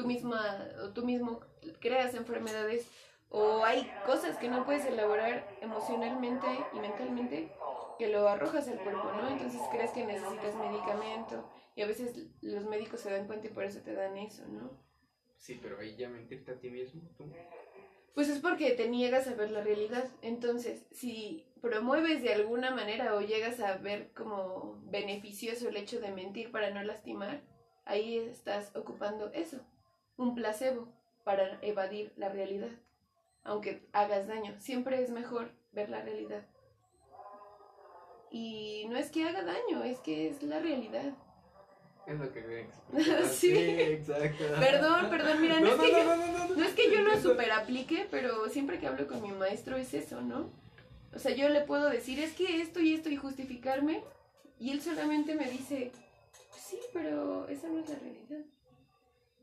tú 0.00 0.06
misma 0.06 0.66
o 0.82 0.90
tú 0.90 1.04
mismo 1.04 1.40
creas 1.80 2.14
enfermedades 2.14 2.90
o 3.28 3.64
hay 3.64 3.90
cosas 4.06 4.38
que 4.38 4.48
no 4.48 4.64
puedes 4.64 4.86
elaborar 4.86 5.46
emocionalmente 5.60 6.46
y 6.72 6.78
mentalmente 6.80 7.52
que 7.98 8.08
lo 8.08 8.26
arrojas 8.26 8.66
al 8.68 8.80
cuerpo, 8.80 9.12
¿no? 9.12 9.28
Entonces 9.28 9.60
crees 9.70 9.90
que 9.90 10.06
necesitas 10.06 10.54
medicamento 10.56 11.48
y 11.76 11.82
a 11.82 11.86
veces 11.86 12.28
los 12.40 12.64
médicos 12.64 13.00
se 13.00 13.10
dan 13.10 13.26
cuenta 13.26 13.48
y 13.48 13.50
por 13.50 13.64
eso 13.64 13.80
te 13.80 13.92
dan 13.92 14.16
eso, 14.16 14.46
¿no? 14.48 14.70
Sí, 15.36 15.58
pero 15.62 15.78
ahí 15.78 15.96
ya 15.96 16.08
mentirte 16.08 16.52
a 16.52 16.58
ti 16.58 16.70
mismo, 16.70 17.02
tú. 17.16 17.30
Pues 18.14 18.28
es 18.28 18.40
porque 18.40 18.72
te 18.72 18.88
niegas 18.88 19.28
a 19.28 19.34
ver 19.34 19.50
la 19.50 19.62
realidad. 19.62 20.08
Entonces, 20.22 20.86
si 20.90 21.46
promueves 21.60 22.22
de 22.22 22.32
alguna 22.32 22.70
manera 22.70 23.14
o 23.14 23.20
llegas 23.20 23.60
a 23.60 23.76
ver 23.76 24.12
como 24.12 24.80
beneficioso 24.84 25.68
el 25.68 25.76
hecho 25.76 26.00
de 26.00 26.10
mentir 26.10 26.50
para 26.50 26.70
no 26.70 26.82
lastimar, 26.82 27.42
ahí 27.84 28.18
estás 28.18 28.74
ocupando 28.76 29.30
eso, 29.32 29.60
un 30.20 30.34
placebo 30.34 30.86
para 31.24 31.58
evadir 31.62 32.12
la 32.16 32.28
realidad. 32.28 32.68
Aunque 33.42 33.88
hagas 33.92 34.28
daño, 34.28 34.54
siempre 34.58 35.02
es 35.02 35.10
mejor 35.10 35.50
ver 35.72 35.88
la 35.88 36.02
realidad. 36.02 36.42
Y 38.30 38.86
no 38.90 38.96
es 38.96 39.10
que 39.10 39.24
haga 39.24 39.42
daño, 39.42 39.82
es 39.82 39.98
que 40.00 40.28
es 40.28 40.42
la 40.42 40.60
realidad. 40.60 41.14
Es 42.06 42.18
lo 42.18 42.32
que 42.32 42.42
me 42.42 42.66
sí. 43.28 43.54
sí, 43.54 43.56
exacto. 43.56 44.44
Perdón, 44.58 45.10
perdón, 45.10 45.40
mira, 45.40 45.58
no, 45.60 45.68
es 45.68 45.80
que 45.80 45.90
yo, 45.90 46.16
no, 46.56 46.64
es 46.64 46.74
que 46.74 46.90
yo 46.90 47.00
lo 47.00 47.20
super 47.20 47.50
aplique, 47.52 48.06
pero 48.10 48.48
siempre 48.50 48.78
que 48.78 48.86
hablo 48.86 49.06
con 49.06 49.22
mi 49.22 49.32
maestro 49.32 49.76
es 49.76 49.94
eso, 49.94 50.20
¿no? 50.20 50.50
O 51.14 51.18
sea, 51.18 51.34
yo 51.34 51.48
le 51.48 51.62
puedo 51.62 51.88
decir, 51.88 52.20
es 52.20 52.34
que 52.34 52.60
esto 52.60 52.80
y 52.80 52.94
esto 52.94 53.08
y 53.08 53.16
justificarme, 53.16 54.02
y 54.58 54.70
él 54.70 54.82
solamente 54.82 55.34
me 55.34 55.50
dice, 55.50 55.92
sí, 56.56 56.78
pero 56.92 57.48
esa 57.48 57.68
no 57.68 57.78
es 57.78 57.88
la 57.88 57.98
realidad. 57.98 58.44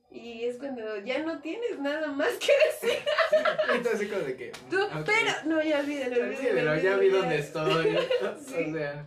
Y 0.09 0.45
es 0.45 0.57
cuando 0.57 0.97
ya 0.99 1.21
no 1.23 1.41
tienes 1.41 1.79
nada 1.79 2.07
más 2.11 2.31
que 2.37 2.51
decir. 2.87 2.99
Entonces, 3.75 4.09
como 4.09 4.23
de 4.23 4.35
que. 4.37 4.51
Tú, 4.69 4.81
ok. 4.81 5.05
pero, 5.05 5.31
no, 5.45 5.61
ya 5.63 5.79
olvídalo, 5.81 6.15
Sí, 6.15 6.21
olvídalo, 6.21 6.53
pero 6.53 6.75
ya 6.77 6.97
vi 6.97 7.09
dónde 7.09 7.37
estoy. 7.39 7.97
Sí. 8.45 8.63
O 8.69 8.73
sea. 8.73 9.05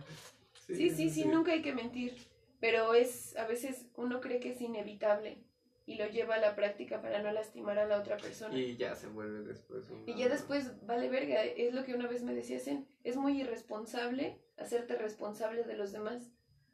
Sí, 0.67 0.89
sí, 0.89 1.09
sí, 1.09 1.25
nunca 1.25 1.51
hay 1.53 1.61
que 1.61 1.73
mentir. 1.73 2.15
Pero 2.59 2.93
es, 2.93 3.35
a 3.37 3.45
veces 3.47 3.87
uno 3.95 4.21
cree 4.21 4.39
que 4.39 4.51
es 4.51 4.61
inevitable 4.61 5.39
y 5.87 5.95
lo 5.95 6.07
lleva 6.07 6.35
a 6.35 6.39
la 6.39 6.55
práctica 6.55 7.01
para 7.01 7.21
no 7.23 7.31
lastimar 7.31 7.79
a 7.79 7.85
la 7.87 7.97
otra 7.99 8.15
persona. 8.17 8.55
Y, 8.55 8.61
Y 8.61 8.77
ya 8.77 8.95
se 8.95 9.07
vuelve 9.07 9.39
después. 9.43 9.89
una- 9.89 10.15
ya 10.15 10.29
después, 10.29 10.71
vale 10.85 11.09
verga, 11.09 11.43
es 11.43 11.73
lo 11.73 11.83
que 11.83 11.95
una 11.95 12.07
vez 12.07 12.21
me 12.21 12.35
decías, 12.35 12.69
es 13.03 13.15
muy 13.17 13.41
irresponsable 13.41 14.37
hacerte 14.57 14.95
responsable 14.95 15.63
de 15.63 15.75
los 15.75 15.91
demás, 15.91 16.29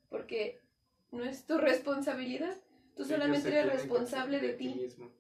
porque 0.09 0.59
no 1.11 1.23
es 1.23 1.45
tu 1.45 1.57
responsabilidad. 1.57 2.57
Tú 2.97 3.05
solamente 3.05 3.49
eres 3.49 3.71
responsable 3.71 4.39
de 4.39 4.53
ti. 4.53 4.73
mismo. 4.73 5.11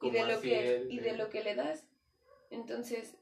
y 0.00 0.10
de 0.10 0.24
lo 0.24 0.40
que 0.40 0.76
él, 0.76 0.90
y 0.90 1.00
de 1.00 1.16
lo 1.16 1.28
que 1.28 1.44
le 1.44 1.54
das. 1.54 1.86
Entonces, 2.50 3.14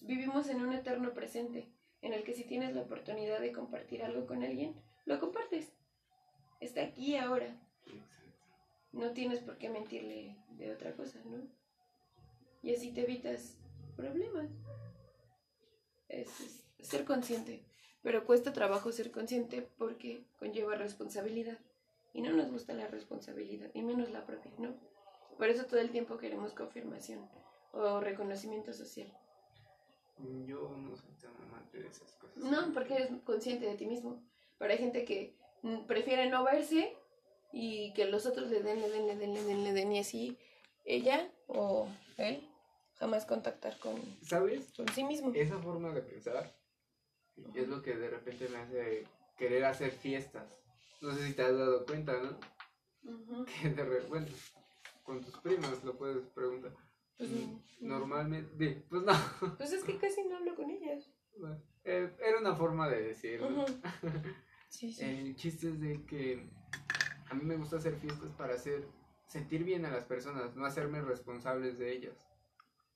vivimos 0.00 0.48
en 0.48 0.62
un 0.62 0.72
eterno 0.72 1.12
presente 1.12 1.68
en 2.00 2.14
el 2.14 2.24
que 2.24 2.32
si 2.32 2.44
tienes 2.44 2.74
la 2.74 2.82
oportunidad 2.82 3.38
de 3.40 3.52
compartir 3.52 4.02
algo 4.02 4.26
con 4.26 4.42
alguien, 4.42 4.74
lo 5.04 5.20
compartes. 5.20 5.72
Está 6.60 6.82
aquí 6.82 7.16
ahora. 7.16 7.54
No 8.92 9.12
tienes 9.12 9.40
por 9.40 9.58
qué 9.58 9.68
mentirle 9.68 10.36
de 10.50 10.72
otra 10.72 10.94
cosa, 10.94 11.20
¿no? 11.26 11.42
Y 12.62 12.74
así 12.74 12.92
te 12.92 13.02
evitas 13.02 13.58
problemas. 13.94 14.48
Es, 16.08 16.28
es 16.78 16.86
ser 16.88 17.04
consciente. 17.04 17.62
Pero 18.02 18.24
cuesta 18.24 18.54
trabajo 18.54 18.90
ser 18.90 19.10
consciente 19.10 19.68
porque 19.76 20.24
conlleva 20.38 20.74
responsabilidad. 20.76 21.58
Y 22.12 22.22
no 22.22 22.32
nos 22.32 22.50
gusta 22.50 22.72
la 22.74 22.88
responsabilidad, 22.88 23.70
y 23.74 23.82
menos 23.82 24.10
la 24.10 24.26
propia, 24.26 24.52
¿no? 24.58 24.74
Por 25.38 25.48
eso 25.48 25.64
todo 25.66 25.80
el 25.80 25.90
tiempo 25.90 26.18
queremos 26.18 26.52
confirmación 26.52 27.28
o 27.72 28.00
reconocimiento 28.00 28.72
social. 28.72 29.12
Yo 30.46 30.68
no 30.76 30.96
soy 30.96 31.14
tan 31.14 31.34
amante 31.48 31.78
de 31.78 31.88
esas 31.88 32.12
cosas. 32.16 32.36
No, 32.36 32.72
porque 32.74 32.94
eres 32.94 33.10
consciente 33.24 33.66
de 33.66 33.76
ti 33.76 33.86
mismo. 33.86 34.22
Pero 34.58 34.72
hay 34.72 34.78
gente 34.78 35.04
que 35.04 35.34
mm, 35.62 35.86
prefiere 35.86 36.28
no 36.28 36.44
verse 36.44 36.94
y 37.52 37.92
que 37.94 38.04
los 38.04 38.26
otros 38.26 38.50
le 38.50 38.62
den, 38.62 38.80
le 38.82 38.90
den, 38.90 39.06
le 39.06 39.16
den, 39.16 39.34
le 39.34 39.42
den, 39.44 39.64
le 39.64 39.72
den, 39.72 39.92
y 39.92 40.00
así 40.00 40.36
ella 40.84 41.30
o 41.46 41.88
él 42.16 42.46
jamás 42.98 43.24
contactar 43.24 43.78
con, 43.78 43.98
¿Sabes? 44.22 44.72
con 44.76 44.86
sí 44.88 45.04
mismo. 45.04 45.32
Esa 45.34 45.58
forma 45.58 45.92
de 45.92 46.02
pensar 46.02 46.54
es 47.54 47.68
lo 47.68 47.82
que 47.82 47.96
de 47.96 48.10
repente 48.10 48.48
me 48.48 48.58
hace 48.58 49.06
querer 49.36 49.64
hacer 49.64 49.90
fiestas. 49.90 50.60
No 51.00 51.14
sé 51.14 51.26
si 51.28 51.34
te 51.34 51.42
has 51.42 51.56
dado 51.56 51.84
cuenta, 51.86 52.12
¿no? 52.20 52.38
Ujú. 53.12 53.44
Que 53.62 53.68
de 53.70 53.84
repente 53.84 54.32
con 55.02 55.20
tus 55.20 55.36
primas 55.38 55.82
lo 55.84 55.96
puedes 55.96 56.26
preguntar. 56.28 56.72
Pues, 57.16 57.30
Mm, 57.30 57.34
mm, 57.54 57.60
Normalmente, 57.88 58.84
pues 58.88 59.02
no. 59.02 59.12
Pues 59.58 59.72
es 59.72 59.84
que 59.84 59.98
casi 59.98 60.24
no 60.24 60.36
hablo 60.36 60.54
con 60.54 60.70
ellas. 60.70 61.10
Bueno, 61.36 61.60
eh, 61.84 62.14
era 62.20 62.38
una 62.38 62.54
forma 62.54 62.88
de 62.88 63.02
decirlo. 63.02 63.48
Ujú. 63.48 63.64
Sí, 64.68 64.92
sí. 64.92 65.02
El 65.02 65.34
chiste 65.34 65.68
es 65.68 65.80
de 65.80 66.04
que 66.06 66.48
a 67.28 67.34
mí 67.34 67.42
me 67.44 67.56
gusta 67.56 67.76
hacer 67.78 67.96
fiestas 67.96 68.30
para 68.38 68.54
hacer 68.54 68.86
sentir 69.26 69.64
bien 69.64 69.84
a 69.84 69.90
las 69.90 70.04
personas, 70.04 70.54
no 70.54 70.64
hacerme 70.64 71.00
responsables 71.02 71.76
de 71.76 71.92
ellas. 71.92 72.24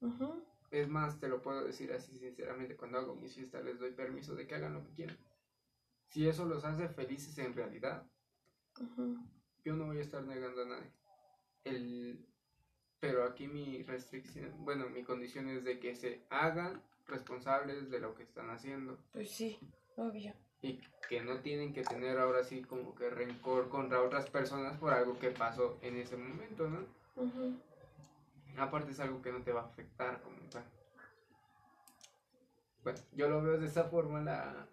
Ujú. 0.01 0.45
Es 0.71 0.89
más, 0.89 1.19
te 1.19 1.27
lo 1.29 1.43
puedo 1.43 1.65
decir 1.65 1.93
así 1.93 2.17
sinceramente, 2.17 2.77
cuando 2.77 2.99
hago 2.99 3.17
mis 3.17 3.35
fiestas 3.35 3.65
les 3.65 3.81
doy 3.81 3.91
permiso 3.91 4.37
de 4.37 4.47
que 4.47 4.55
hagan 4.55 4.75
lo 4.75 4.85
que 4.85 4.93
quieran. 4.95 5.19
Si 6.15 6.29
eso 6.29 6.45
los 6.45 6.65
hace 6.65 6.89
felices 6.89 7.37
en 7.39 7.55
realidad, 7.57 8.07
yo 9.65 9.75
no 9.75 9.87
voy 9.87 9.99
a 9.99 10.03
estar 10.03 10.23
negando 10.23 10.63
a 10.63 10.67
nadie. 10.67 10.93
El... 11.65 12.25
Pero 13.01 13.25
aquí 13.25 13.49
mi 13.49 13.83
restricción, 13.83 14.65
bueno, 14.65 14.89
mi 14.89 15.03
condición 15.03 15.49
es 15.49 15.65
de 15.65 15.81
que 15.81 15.97
se 15.97 16.23
hagan 16.31 16.81
responsables 17.07 17.91
de 17.91 17.99
lo 17.99 18.15
que 18.15 18.23
están 18.23 18.49
haciendo. 18.51 18.97
Pues 19.13 19.29
sí, 19.29 19.59
obvio. 19.97 20.33
y 20.63 20.81
que 21.09 21.21
no 21.21 21.41
tienen 21.41 21.73
que 21.73 21.83
tener 21.83 22.17
ahora 22.21 22.45
sí 22.45 22.63
como 22.63 22.95
que 22.95 23.11
rencor 23.11 23.69
contra 23.69 24.01
otras 24.01 24.31
personas 24.31 24.79
por 24.79 24.93
algo 24.93 25.19
que 25.19 25.31
pasó 25.31 25.81
en 25.83 25.97
ese 25.97 26.17
momento, 26.17 26.71
¿no? 26.71 26.87
Aparte 28.57 28.93
es 28.93 29.01
algo 29.01 29.21
que 29.21 29.33
no 29.33 29.43
te 29.43 29.51
va 29.51 29.63
a 29.63 29.67
afectar 29.67 30.23
como 30.23 30.39
tal. 30.49 30.63
Bueno, 32.85 33.01
yo 33.17 33.29
lo 33.29 33.43
veo 33.43 33.59
de 33.59 33.67
esa 33.67 33.83
forma 33.85 34.21
la 34.21 34.69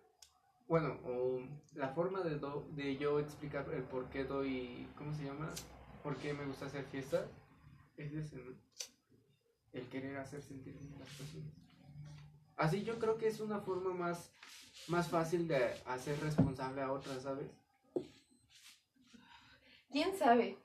bueno, 0.72 0.98
o 1.04 1.42
la 1.76 1.90
forma 1.90 2.22
de, 2.22 2.40
do- 2.40 2.66
de 2.72 2.96
yo 2.96 3.20
explicar 3.20 3.66
el 3.74 3.84
por 3.84 4.06
qué 4.10 4.24
doy, 4.24 4.88
¿cómo 4.98 5.14
se 5.14 5.26
llama? 5.26 5.52
¿Por 6.02 6.16
qué 6.16 6.34
me 6.34 6.46
gusta 6.46 6.68
hacer 6.68 6.86
fiestas? 6.86 7.26
Es 7.98 8.14
ese, 8.14 8.38
¿no? 8.38 8.54
El 9.74 9.90
querer 9.90 10.16
hacer 10.16 10.42
sentir 10.42 10.74
bien 10.80 10.94
a 10.96 11.00
las 11.00 11.10
personas. 11.10 11.52
Así 12.56 12.84
yo 12.84 13.00
creo 13.00 13.18
que 13.18 13.28
es 13.28 13.42
una 13.42 13.60
forma 13.60 13.94
más, 13.94 14.32
más 14.88 15.10
fácil 15.10 15.46
de 15.50 15.74
hacer 15.88 16.18
responsable 16.22 16.80
a 16.82 16.94
otras, 16.94 17.24
¿sabes? 17.24 17.52
¿Quién 19.92 20.16
sabe? 20.18 20.58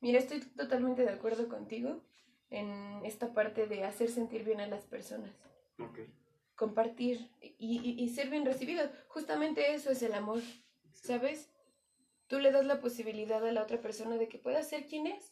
Mira, 0.00 0.18
estoy 0.18 0.40
totalmente 0.40 1.02
de 1.02 1.10
acuerdo 1.10 1.48
contigo 1.48 2.02
en 2.50 3.02
esta 3.04 3.32
parte 3.32 3.68
de 3.68 3.84
hacer 3.84 4.10
sentir 4.10 4.42
bien 4.42 4.60
a 4.60 4.66
las 4.66 4.84
personas. 4.84 5.30
Ok. 5.78 6.00
Compartir 6.58 7.30
y, 7.40 7.54
y- 7.78 8.02
y 8.02 8.08
ser 8.08 8.30
bien 8.30 8.44
recibido. 8.44 8.82
Justamente 9.06 9.72
eso 9.74 9.90
es 9.92 10.02
el 10.02 10.12
amor, 10.12 10.40
¿sabes? 10.92 11.48
Tú 12.26 12.40
le 12.40 12.50
das 12.50 12.66
la 12.66 12.80
posibilidad 12.80 13.46
a 13.46 13.52
la 13.52 13.62
otra 13.62 13.80
persona 13.80 14.16
de 14.16 14.28
que 14.28 14.38
pueda 14.38 14.62
ser 14.64 14.86
quien 14.86 15.06
es. 15.06 15.30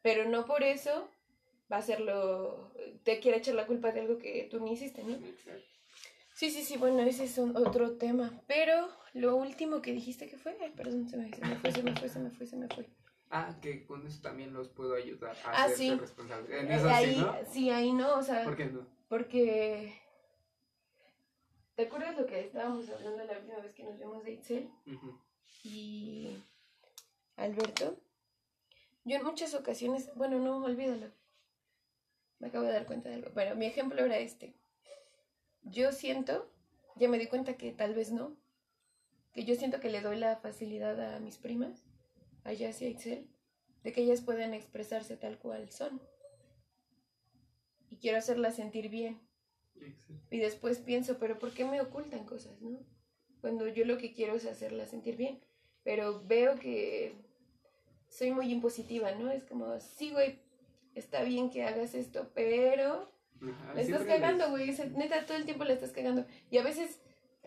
Pero 0.00 0.28
no 0.28 0.46
por 0.46 0.62
eso 0.62 1.10
va 1.70 1.76
a 1.76 1.80
hacerlo, 1.80 2.72
te 3.02 3.18
quiere 3.18 3.38
echar 3.38 3.56
la 3.56 3.66
culpa 3.66 3.90
de 3.90 4.00
algo 4.00 4.18
que 4.18 4.46
tú 4.48 4.60
ni 4.60 4.74
hiciste, 4.74 5.02
¿no? 5.02 5.18
Sí, 6.34 6.50
sí, 6.50 6.62
sí, 6.62 6.76
bueno, 6.76 7.02
ese 7.02 7.24
es 7.24 7.36
un- 7.38 7.56
otro 7.56 7.96
tema. 7.98 8.40
Pero 8.46 8.88
lo 9.14 9.34
último 9.36 9.82
que 9.82 9.92
dijiste 9.92 10.28
que 10.28 10.38
fue, 10.38 10.56
ay, 10.60 10.70
perdón, 10.76 11.08
se 11.08 11.16
me, 11.16 11.32
se 11.34 11.44
me 11.44 11.56
fue, 11.56 11.72
se 11.72 11.82
me 11.82 11.94
fue, 11.96 12.08
se 12.08 12.18
me 12.20 12.30
fue, 12.30 12.46
se 12.46 12.56
me 12.56 12.68
fue. 12.68 12.88
Ah, 13.30 13.58
que 13.60 13.84
con 13.86 14.06
eso 14.06 14.20
también 14.22 14.52
los 14.52 14.68
puedo 14.68 14.94
ayudar 14.94 15.34
a 15.44 15.50
Ah, 15.50 15.64
hacerse 15.64 15.76
sí. 15.76 15.90
responsables. 15.94 16.50
En 16.50 16.70
Eh, 16.70 16.76
eso 16.76 16.88
ahí, 16.88 17.14
sí, 17.16 17.20
¿no? 17.20 17.34
sí, 17.52 17.70
ahí 17.70 17.92
no, 17.92 18.14
o 18.18 18.22
sea, 18.22 18.44
¿Por 18.44 18.56
qué 18.56 18.66
no? 18.66 18.86
porque... 19.08 19.98
¿Te 21.74 21.84
acuerdas 21.84 22.18
lo 22.18 22.26
que 22.26 22.40
estábamos 22.40 22.88
hablando 22.90 23.24
la 23.24 23.38
última 23.38 23.58
vez 23.58 23.72
que 23.74 23.84
nos 23.84 23.98
vimos 23.98 24.22
de 24.24 24.32
Itzel 24.32 24.70
y 25.64 26.36
Alberto? 27.36 27.98
Yo 29.04 29.16
en 29.16 29.24
muchas 29.24 29.54
ocasiones, 29.54 30.14
bueno, 30.14 30.38
no, 30.38 30.62
olvídalo. 30.62 31.10
Me 32.38 32.48
acabo 32.48 32.64
de 32.64 32.72
dar 32.72 32.86
cuenta 32.86 33.08
de 33.08 33.16
algo. 33.16 33.30
Bueno, 33.32 33.54
mi 33.54 33.66
ejemplo 33.66 34.04
era 34.04 34.18
este. 34.18 34.54
Yo 35.62 35.92
siento, 35.92 36.52
ya 36.96 37.08
me 37.08 37.18
di 37.18 37.26
cuenta 37.26 37.56
que 37.56 37.72
tal 37.72 37.94
vez 37.94 38.12
no, 38.12 38.36
que 39.32 39.44
yo 39.44 39.54
siento 39.54 39.80
que 39.80 39.90
le 39.90 40.02
doy 40.02 40.18
la 40.18 40.36
facilidad 40.36 41.14
a 41.14 41.20
mis 41.20 41.38
primas, 41.38 41.86
a 42.44 42.52
Jazz 42.52 42.82
y 42.82 42.86
a 42.86 42.88
Itzel, 42.88 43.30
de 43.82 43.92
que 43.92 44.02
ellas 44.02 44.20
puedan 44.20 44.52
expresarse 44.52 45.16
tal 45.16 45.38
cual 45.38 45.70
son. 45.70 46.02
Y 47.88 47.96
quiero 47.96 48.18
hacerlas 48.18 48.56
sentir 48.56 48.90
bien. 48.90 49.20
Y 50.30 50.38
después 50.38 50.78
pienso, 50.78 51.18
pero 51.18 51.38
¿por 51.38 51.52
qué 51.52 51.64
me 51.64 51.80
ocultan 51.80 52.24
cosas, 52.24 52.60
no? 52.62 52.78
Cuando 53.40 53.68
yo 53.68 53.84
lo 53.84 53.98
que 53.98 54.12
quiero 54.12 54.34
es 54.34 54.46
hacerla 54.46 54.86
sentir 54.86 55.16
bien. 55.16 55.40
Pero 55.82 56.22
veo 56.24 56.56
que 56.56 57.14
soy 58.08 58.30
muy 58.30 58.50
impositiva, 58.50 59.12
¿no? 59.12 59.30
Es 59.30 59.44
como, 59.44 59.78
sí, 59.80 60.10
güey, 60.10 60.38
está 60.94 61.22
bien 61.22 61.50
que 61.50 61.64
hagas 61.64 61.94
esto, 61.94 62.30
pero 62.34 63.10
Ajá, 63.42 63.74
la 63.74 63.80
estás 63.80 64.04
cagando, 64.04 64.50
güey. 64.50 64.70
Neta, 64.96 65.26
todo 65.26 65.36
el 65.36 65.44
tiempo 65.44 65.64
la 65.64 65.72
estás 65.72 65.92
cagando. 65.92 66.24
Y 66.50 66.58
a 66.58 66.62
veces, 66.62 67.00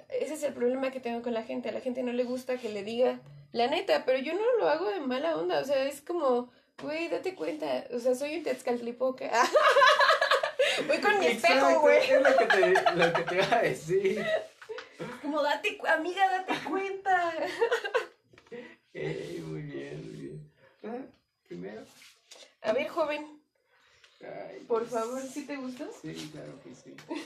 ese 0.09 0.33
es 0.33 0.43
el 0.43 0.53
problema 0.53 0.91
que 0.91 0.99
tengo 0.99 1.21
con 1.21 1.33
la 1.33 1.43
gente. 1.43 1.69
A 1.69 1.71
la 1.71 1.81
gente 1.81 2.03
no 2.03 2.11
le 2.11 2.23
gusta 2.23 2.57
que 2.57 2.69
le 2.69 2.83
diga 2.83 3.21
la 3.51 3.67
neta, 3.67 4.03
pero 4.05 4.19
yo 4.19 4.33
no 4.33 4.57
lo 4.59 4.67
hago 4.67 4.89
de 4.89 4.99
mala 4.99 5.37
onda. 5.37 5.59
O 5.59 5.63
sea, 5.63 5.85
es 5.85 6.01
como, 6.01 6.51
güey, 6.81 7.07
date 7.07 7.35
cuenta. 7.35 7.85
O 7.93 7.99
sea, 7.99 8.15
soy 8.15 8.37
un 8.37 8.43
Tezcatlipoca. 8.43 9.31
Voy 10.87 10.97
con 10.99 11.19
mi 11.19 11.27
espejo, 11.27 11.81
güey. 11.81 12.09
Es 12.11 12.21
lo 12.21 12.37
que, 12.37 12.45
te, 12.45 12.95
lo 12.95 13.13
que 13.13 13.21
te 13.23 13.35
iba 13.35 13.55
a 13.55 13.61
decir. 13.61 14.25
Como, 15.21 15.41
date, 15.41 15.77
amiga, 15.87 16.29
date 16.29 16.53
cuenta. 16.69 17.33
Muy 18.93 19.61
bien, 19.61 20.01
muy 20.01 20.21
bien. 20.21 20.51
Ah, 20.83 21.05
Primero. 21.47 21.83
A 22.61 22.73
ver, 22.73 22.87
joven, 22.87 23.39
Ay, 24.21 24.61
por 24.67 24.79
pues, 24.79 24.91
favor, 24.91 25.21
¿sí 25.21 25.45
te 25.45 25.55
gustó? 25.57 25.85
Sí, 26.01 26.29
claro 26.31 26.59
que 26.63 26.73
sí. 26.73 26.95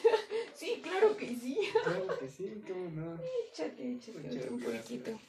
Sí, 0.56 0.82
claro 0.84 1.16
que 1.16 1.28
sí. 1.28 1.58
Claro 1.84 2.20
que 2.20 2.28
sí, 2.28 2.62
cómo 2.68 2.90
no. 2.90 3.18
Échate, 3.50 3.94
échate 3.94 4.50
un 4.50 4.60
poquito. 4.60 5.20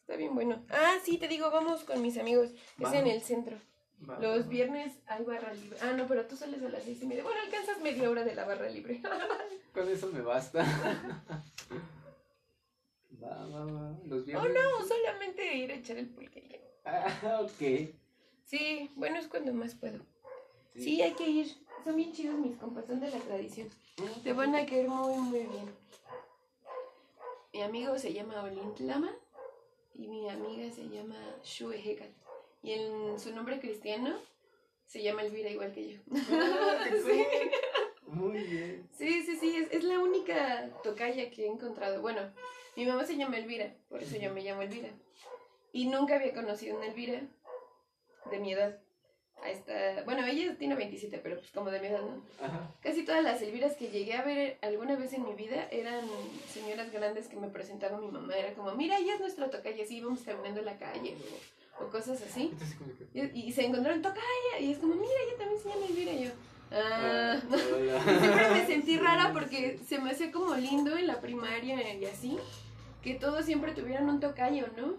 Está 0.00 0.16
bien 0.16 0.34
bueno. 0.34 0.64
Ah, 0.70 0.96
sí, 1.04 1.18
te 1.18 1.28
digo, 1.28 1.50
vamos 1.50 1.84
con 1.84 2.00
mis 2.00 2.16
amigos. 2.16 2.50
Es 2.52 2.54
en 2.78 2.82
Vamos. 2.82 3.10
el 3.10 3.20
centro. 3.22 3.58
Los 4.20 4.48
viernes 4.48 4.98
hay 5.06 5.24
barra 5.24 5.52
libre. 5.52 5.78
Ah, 5.82 5.92
no, 5.92 6.06
pero 6.06 6.26
tú 6.26 6.36
sales 6.36 6.62
a 6.62 6.68
las 6.68 6.84
seis 6.84 7.02
y 7.02 7.06
media. 7.06 7.24
Bueno, 7.24 7.40
alcanzas 7.40 7.80
media 7.80 8.08
hora 8.08 8.24
de 8.24 8.34
la 8.34 8.44
barra 8.44 8.68
libre. 8.68 9.02
Con 9.74 9.88
eso 9.88 10.10
me 10.12 10.20
basta. 10.20 10.62
va, 13.22 13.46
va, 13.46 13.64
va. 13.64 13.98
Los 14.06 14.24
oh, 14.28 14.48
no, 14.48 14.86
solamente 14.86 15.56
ir 15.56 15.72
a 15.72 15.74
echar 15.74 15.98
el 15.98 16.08
pulque. 16.08 16.60
Ah, 16.84 17.40
ok. 17.42 17.90
Sí, 18.44 18.90
bueno, 18.94 19.18
es 19.18 19.26
cuando 19.26 19.52
más 19.52 19.74
puedo. 19.74 20.00
Sí, 20.74 21.02
hay 21.02 21.14
que 21.14 21.28
ir. 21.28 21.48
Son 21.84 21.96
bien 21.96 22.12
chidos 22.12 22.38
mis 22.38 22.56
compas, 22.56 22.86
son 22.86 23.00
de 23.00 23.10
la 23.10 23.18
tradición. 23.18 23.68
Te 24.22 24.32
van 24.32 24.54
a 24.54 24.64
caer 24.64 24.88
muy, 24.88 25.18
muy 25.18 25.40
bien. 25.40 25.74
Mi 27.52 27.62
amigo 27.62 27.98
se 27.98 28.12
llama 28.12 28.42
Olint 28.42 28.78
Lama 28.80 29.10
y 29.94 30.06
mi 30.06 30.28
amiga 30.28 30.70
se 30.70 30.88
llama 30.88 31.16
Shue 31.42 31.76
Hekat. 31.76 32.10
Y 32.62 32.72
en 32.72 33.18
su 33.18 33.34
nombre 33.34 33.60
cristiano 33.60 34.18
se 34.86 35.02
llama 35.02 35.22
Elvira 35.22 35.50
igual 35.50 35.72
que 35.72 35.94
yo. 35.94 36.00
Ah, 36.32 36.84
qué 36.88 37.00
Sí. 37.00 37.24
Muy 38.06 38.38
bien. 38.38 38.88
Sí, 38.92 39.22
sí, 39.22 39.36
sí, 39.36 39.56
es, 39.56 39.72
es 39.72 39.84
la 39.84 39.98
única 39.98 40.70
tocaya 40.82 41.30
que 41.30 41.44
he 41.44 41.46
encontrado. 41.46 42.00
Bueno, 42.00 42.20
mi 42.74 42.86
mamá 42.86 43.04
se 43.04 43.16
llama 43.16 43.36
Elvira, 43.36 43.74
por 43.88 44.02
eso 44.02 44.16
yo 44.16 44.32
me 44.32 44.42
llamo 44.42 44.62
Elvira. 44.62 44.88
Y 45.72 45.86
nunca 45.86 46.16
había 46.16 46.32
conocido 46.32 46.76
una 46.76 46.86
Elvira 46.86 47.22
de 48.30 48.38
mi 48.38 48.52
edad. 48.52 48.80
A 49.42 49.50
esta, 49.50 50.02
bueno, 50.04 50.26
ella 50.26 50.56
tiene 50.58 50.74
27, 50.74 51.18
pero 51.18 51.36
pues 51.36 51.50
como 51.52 51.70
de 51.70 51.80
mi 51.80 51.86
edad, 51.86 52.00
¿no? 52.00 52.24
Ajá. 52.44 52.74
Casi 52.80 53.04
todas 53.04 53.22
las 53.22 53.40
Elviras 53.40 53.76
que 53.76 53.88
llegué 53.88 54.14
a 54.14 54.22
ver 54.22 54.58
alguna 54.62 54.96
vez 54.96 55.12
en 55.12 55.22
mi 55.24 55.34
vida 55.34 55.68
eran 55.70 56.08
señoras 56.48 56.90
grandes 56.90 57.28
que 57.28 57.36
me 57.36 57.48
presentaba 57.48 58.00
mi 58.00 58.08
mamá. 58.08 58.36
Era 58.36 58.54
como, 58.54 58.74
mira, 58.74 58.98
ella 58.98 59.14
es 59.14 59.20
nuestra 59.20 59.50
tocaya, 59.50 59.84
así 59.84 59.98
íbamos 59.98 60.22
caminando 60.22 60.60
en 60.60 60.66
la 60.66 60.78
calle 60.78 61.14
o, 61.14 61.57
o 61.80 61.90
cosas 61.90 62.20
así. 62.22 62.52
Y, 63.14 63.20
y 63.48 63.52
se 63.52 63.66
encontraron 63.66 64.02
tocaya 64.02 64.60
y 64.60 64.72
es 64.72 64.78
como, 64.78 64.94
mira, 64.94 65.12
ella 65.26 65.38
también 65.38 65.60
se 65.60 65.68
llama 65.68 65.86
Elvira. 65.86 66.12
Y 66.12 66.24
yo, 66.24 66.30
ah, 66.72 67.36
no. 67.48 67.58
Siempre 68.20 68.50
me 68.50 68.66
sentí 68.66 68.98
rara 68.98 69.32
porque 69.32 69.78
se 69.86 69.98
me 69.98 70.10
hacía 70.10 70.30
como 70.30 70.54
lindo 70.54 70.96
en 70.96 71.06
la 71.06 71.20
primaria 71.20 71.94
y 71.94 72.04
así, 72.04 72.38
que 73.02 73.14
todos 73.14 73.44
siempre 73.44 73.72
tuvieran 73.72 74.08
un 74.08 74.20
tocayo, 74.20 74.66
¿no? 74.76 74.96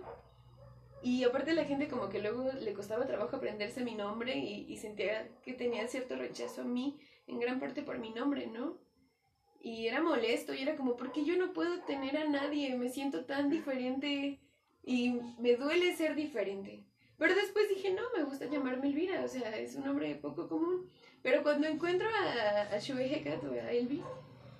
Y 1.01 1.24
aparte 1.24 1.53
la 1.53 1.63
gente 1.63 1.88
como 1.88 2.09
que 2.09 2.19
luego 2.19 2.51
le 2.51 2.74
costaba 2.74 3.05
trabajo 3.05 3.38
aprenderse 3.38 3.83
mi 3.83 3.95
nombre 3.95 4.38
y, 4.38 4.65
y 4.67 4.77
sentía 4.77 5.29
que 5.43 5.53
tenía 5.53 5.88
cierto 5.88 6.15
rechazo 6.15 6.62
a 6.62 6.65
mí, 6.65 7.00
en 7.27 7.39
gran 7.39 7.59
parte 7.59 7.83
por 7.83 8.00
mi 8.00 8.09
nombre, 8.09 8.48
¿no? 8.48 8.77
Y 9.62 9.88
era 9.88 10.01
molesto 10.01 10.53
y 10.53 10.62
era 10.62 10.75
como, 10.75 10.95
¿por 10.95 11.12
qué 11.12 11.24
yo 11.25 11.38
no 11.38 11.53
puedo 11.53 11.81
tener 11.81 12.17
a 12.17 12.27
nadie? 12.27 12.75
Me 12.75 12.89
siento 12.89 13.25
tan 13.25 13.50
diferente 13.50 14.39
y 14.89 15.22
me 15.38 15.55
duele 15.55 15.96
ser 15.96 16.15
diferente. 16.15 16.84
Pero 17.19 17.36
después 17.36 17.69
dije, 17.69 17.91
no, 17.91 18.01
me 18.17 18.24
gusta 18.24 18.46
llamarme 18.48 18.88
Elvira, 18.88 19.24
o 19.24 19.27
sea, 19.27 19.55
es 19.55 19.75
un 19.75 19.86
nombre 19.86 20.15
poco 20.15 20.50
común. 20.50 20.89
Pero 21.22 21.43
cuando 21.43 21.67
encuentro 21.67 22.08
a, 22.10 22.74
a 22.74 22.79
Shue 22.79 23.05
Hekat 23.05 23.43
o 23.43 23.51
a 23.51 23.72
Elvi, 23.72 24.01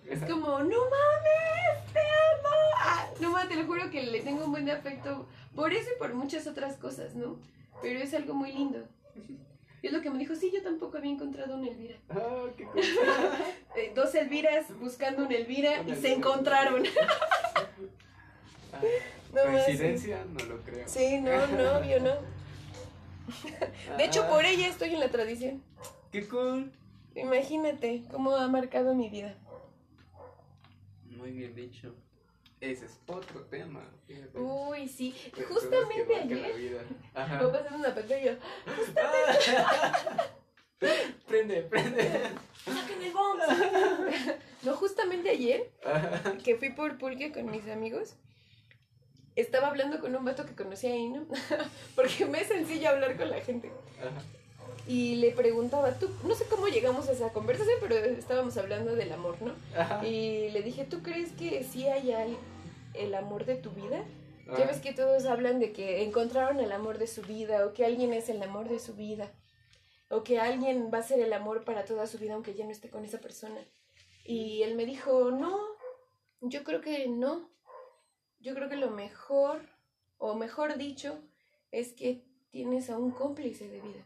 es 0.08 0.20
como, 0.22 0.60
no 0.60 0.78
mames, 0.78 1.94
te 1.94 2.00
amo. 2.00 2.56
Ah, 2.78 3.10
no 3.20 3.32
mames, 3.32 3.50
te 3.50 3.56
lo 3.56 3.66
juro 3.66 3.90
que 3.90 4.04
le 4.04 4.22
tengo 4.22 4.46
un 4.46 4.52
buen 4.52 4.70
afecto 4.70 5.26
por 5.56 5.74
eso 5.74 5.90
y 5.96 5.98
por 5.98 6.14
muchas 6.14 6.46
otras 6.46 6.78
cosas, 6.78 7.16
¿no? 7.16 7.40
Pero 7.82 8.00
es 8.00 8.14
algo 8.14 8.36
muy 8.36 8.52
lindo. 8.52 8.88
Y 9.82 9.88
es 9.88 9.94
lo 9.94 10.02
que 10.02 10.12
me 10.12 10.20
dijo, 10.20 10.36
sí, 10.36 10.52
yo 10.54 10.62
tampoco 10.62 11.00
había 11.00 11.12
encontrado 11.12 11.56
una 11.56 11.70
Elvira. 11.70 11.96
Ah, 12.10 12.46
qué 12.56 12.66
cool. 12.66 12.84
Eh, 13.76 13.94
dos 13.96 14.14
Elviras 14.14 14.78
buscando 14.80 15.26
una 15.26 15.36
Elvira 15.36 15.84
y 15.88 15.96
se 15.96 16.14
encontraron. 16.14 16.84
Ah, 18.72 18.82
No 19.34 19.42
Coincidencia, 19.44 20.26
no 20.26 20.44
lo 20.46 20.62
creo. 20.64 20.88
Sí, 20.88 21.20
no, 21.20 21.48
no, 21.48 21.78
obvio 21.78 22.00
no. 22.00 22.16
De 23.98 24.06
hecho, 24.06 24.28
por 24.28 24.44
ella 24.44 24.68
estoy 24.68 24.94
en 24.94 25.00
la 25.00 25.10
tradición. 25.10 25.64
Qué 26.12 26.28
cool. 26.28 26.72
Imagínate 27.16 28.04
cómo 28.12 28.36
ha 28.36 28.48
marcado 28.48 28.96
mi 28.96 29.10
vida. 29.10 29.36
Muy 31.06 31.32
bien 31.32 31.54
dicho. 31.54 31.94
Ese 32.62 32.86
es 32.88 33.00
otro 33.08 33.42
tema. 33.46 33.82
fíjate. 34.08 34.38
Uy, 34.38 34.88
sí. 34.88 35.12
Personas 35.36 35.36
que 35.36 35.44
Justamente 35.54 36.16
ayer 36.16 36.88
Ajá. 37.14 37.42
va 37.44 37.52
pasando 37.52 37.78
una 37.78 37.96
pantalla 37.96 38.34
yo, 38.34 38.40
prende, 41.28 41.62
prende. 41.64 42.04
¡saquen 42.66 43.02
el 43.02 43.14
bomb! 43.14 43.40
No, 44.64 44.74
justamente 44.76 45.30
ayer, 45.30 45.72
Ajá. 45.86 46.38
que 46.44 46.58
fui 46.58 46.72
por 46.72 46.98
pulque 46.98 47.32
con 47.32 47.50
mis 47.50 47.66
amigos, 47.70 48.16
estaba 49.40 49.68
hablando 49.68 50.00
con 50.00 50.16
un 50.16 50.26
vato 50.26 50.46
que 50.46 50.56
conocí 50.56 50.88
ahí, 50.88 51.10
¿no? 51.10 51.26
Porque 51.96 52.26
me 52.26 52.42
es 52.42 52.48
sencillo 52.48 52.90
hablar 52.90 53.18
con 53.18 53.30
la 53.30 53.42
gente. 53.42 53.72
Ajá. 54.00 54.22
Y 54.88 55.16
le 55.18 55.32
preguntaba, 55.32 55.94
tú, 56.00 56.10
no 56.24 56.34
sé 56.36 56.46
cómo 56.46 56.68
llegamos 56.68 57.08
a 57.10 57.12
esa 57.12 57.32
conversación, 57.32 57.76
pero 57.82 57.96
estábamos 57.96 58.58
hablando 58.58 58.96
del 58.96 59.12
amor, 59.12 59.36
¿no? 59.42 59.54
Ajá. 59.78 60.06
Y 60.06 60.50
le 60.52 60.62
dije, 60.64 60.84
¿tú 60.86 61.04
crees 61.04 61.32
que 61.34 61.64
sí 61.64 61.88
hay 61.88 62.12
al- 62.12 62.38
el 62.96 63.14
amor 63.14 63.46
de 63.46 63.56
tu 63.56 63.70
vida? 63.72 64.04
Ya 64.48 64.54
Ajá. 64.54 64.66
ves 64.66 64.78
que 64.80 64.94
todos 64.94 65.26
hablan 65.26 65.60
de 65.60 65.74
que 65.74 66.02
encontraron 66.04 66.60
el 66.60 66.72
amor 66.72 66.98
de 66.98 67.06
su 67.06 67.22
vida, 67.22 67.66
o 67.68 67.74
que 67.74 67.86
alguien 67.86 68.14
es 68.14 68.30
el 68.30 68.42
amor 68.42 68.68
de 68.68 68.80
su 68.80 68.96
vida, 68.96 69.32
o 70.10 70.24
que 70.24 70.40
alguien 70.40 70.90
va 70.92 70.98
a 71.00 71.04
ser 71.04 71.20
el 71.20 71.34
amor 71.34 71.64
para 71.66 71.86
toda 71.86 72.08
su 72.08 72.18
vida 72.18 72.34
aunque 72.34 72.56
ya 72.56 72.66
no 72.66 72.72
esté 72.72 72.90
con 72.90 73.06
esa 73.06 73.20
persona. 73.20 73.60
Y 74.26 74.64
él 74.64 74.74
me 74.76 74.86
dijo, 74.88 75.30
no, 75.30 75.60
yo 76.42 76.64
creo 76.64 76.82
que 76.82 77.08
no. 77.08 77.48
Yo 78.40 78.56
creo 78.56 78.70
que 78.70 78.76
lo 78.76 78.90
mejor, 78.90 79.62
o 80.18 80.36
mejor 80.36 80.78
dicho, 80.78 81.20
es 81.72 81.94
que 81.94 82.24
tienes 82.52 82.90
a 82.90 82.98
un 82.98 83.12
cómplice 83.12 83.68
de 83.68 83.82
vida. 83.82 84.06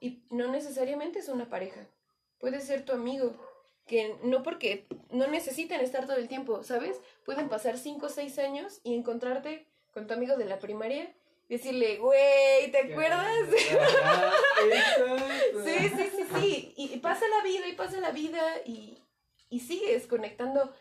Y 0.00 0.22
no 0.30 0.48
necesariamente 0.48 1.18
es 1.18 1.28
una 1.28 1.48
pareja, 1.48 1.86
puede 2.38 2.60
ser 2.60 2.84
tu 2.84 2.92
amigo, 2.92 3.34
que 3.86 4.16
no 4.22 4.42
porque 4.42 4.86
no 5.10 5.26
necesitan 5.26 5.80
estar 5.80 6.06
todo 6.06 6.16
el 6.16 6.28
tiempo, 6.28 6.62
¿sabes? 6.62 7.00
Pueden 7.24 7.48
pasar 7.48 7.76
5 7.76 8.06
o 8.06 8.08
6 8.08 8.38
años 8.38 8.80
y 8.84 8.94
encontrarte 8.94 9.66
con 9.92 10.06
tu 10.06 10.14
amigo 10.14 10.36
de 10.36 10.44
la 10.44 10.58
primaria 10.58 11.12
y 11.48 11.56
decirle, 11.56 11.96
güey, 11.96 12.70
¿te 12.70 12.78
acuerdas? 12.78 13.48
Sí, 15.64 15.88
sí, 15.88 16.10
sí, 16.16 16.24
sí. 16.34 16.74
Y, 16.76 16.94
y 16.94 16.98
pasa 16.98 17.26
la 17.28 17.42
vida 17.42 17.66
y 17.66 17.74
pasa 17.74 17.98
la 17.98 18.12
vida 18.12 18.40
y, 18.64 18.98
y 19.48 19.60
sigues 19.60 20.06
conectando 20.06 20.72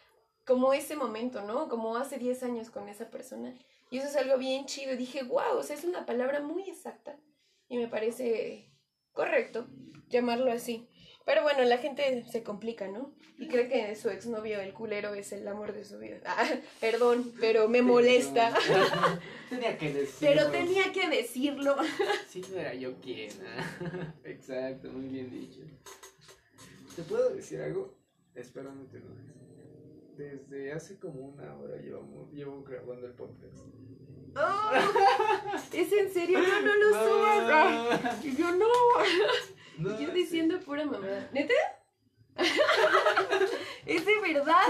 como 0.49 0.73
ese 0.73 0.95
momento, 0.95 1.43
¿no? 1.43 1.69
Como 1.69 1.95
hace 1.95 2.17
10 2.17 2.41
años 2.41 2.71
con 2.71 2.89
esa 2.89 3.11
persona. 3.11 3.53
Y 3.91 3.99
eso 3.99 4.07
es 4.07 4.15
algo 4.15 4.39
bien 4.39 4.65
chido. 4.65 4.93
Y 4.93 4.97
dije, 4.97 5.21
wow, 5.21 5.57
o 5.59 5.61
sea, 5.61 5.75
es 5.75 5.83
una 5.83 6.07
palabra 6.07 6.41
muy 6.41 6.67
exacta. 6.67 7.19
Y 7.67 7.77
me 7.77 7.87
parece 7.87 8.73
correcto 9.11 9.67
llamarlo 10.07 10.51
así. 10.51 10.89
Pero 11.23 11.43
bueno, 11.43 11.63
la 11.65 11.77
gente 11.77 12.23
se 12.23 12.41
complica, 12.41 12.87
¿no? 12.87 13.13
Y 13.37 13.47
cree 13.47 13.69
que 13.69 13.95
su 13.95 14.09
exnovio, 14.09 14.59
el 14.59 14.73
culero, 14.73 15.13
es 15.13 15.31
el 15.33 15.47
amor 15.47 15.71
de 15.71 15.85
su 15.85 15.99
vida. 15.99 16.17
Ah, 16.25 16.49
perdón, 16.81 17.31
pero 17.39 17.69
me 17.69 17.83
molesta. 17.83 18.51
tenía 19.51 19.77
que 19.77 19.93
decirlo. 19.93 20.17
Pero 20.19 20.49
tenía 20.49 20.91
que 20.91 21.09
decirlo. 21.09 21.75
Sí, 22.27 22.41
no 22.51 22.57
era 22.57 22.73
yo 22.73 22.99
quien. 22.99 23.29
ah. 23.45 24.15
Exacto, 24.23 24.91
muy 24.91 25.09
bien 25.09 25.29
dicho. 25.29 25.61
¿Te 26.95 27.03
puedo 27.03 27.29
decir 27.35 27.61
algo? 27.61 27.95
Espero 28.33 28.73
no 28.73 28.87
te 28.87 28.97
enojes. 28.97 29.38
Desde 30.19 30.73
hace 30.73 30.99
como 30.99 31.21
una 31.27 31.55
hora 31.55 31.77
llevamos, 31.77 32.29
llevo 32.33 32.61
grabando 32.61 33.07
el 33.07 33.13
podcast. 33.13 33.55
Oh, 34.35 34.71
¿Es 35.71 35.93
en 35.93 36.11
serio? 36.11 36.39
No, 36.39 36.61
no 36.61 36.75
lo 36.75 36.89
subas. 36.89 38.25
Y 38.25 38.35
yo 38.35 38.51
no. 38.51 38.65
No, 39.77 39.97
Yo 39.97 40.07
sí. 40.07 40.13
diciendo 40.13 40.59
pura 40.59 40.83
mamada. 40.85 41.29
¿Neta? 41.31 41.53
¿Es 43.85 44.05
de 44.05 44.19
verdad? 44.19 44.67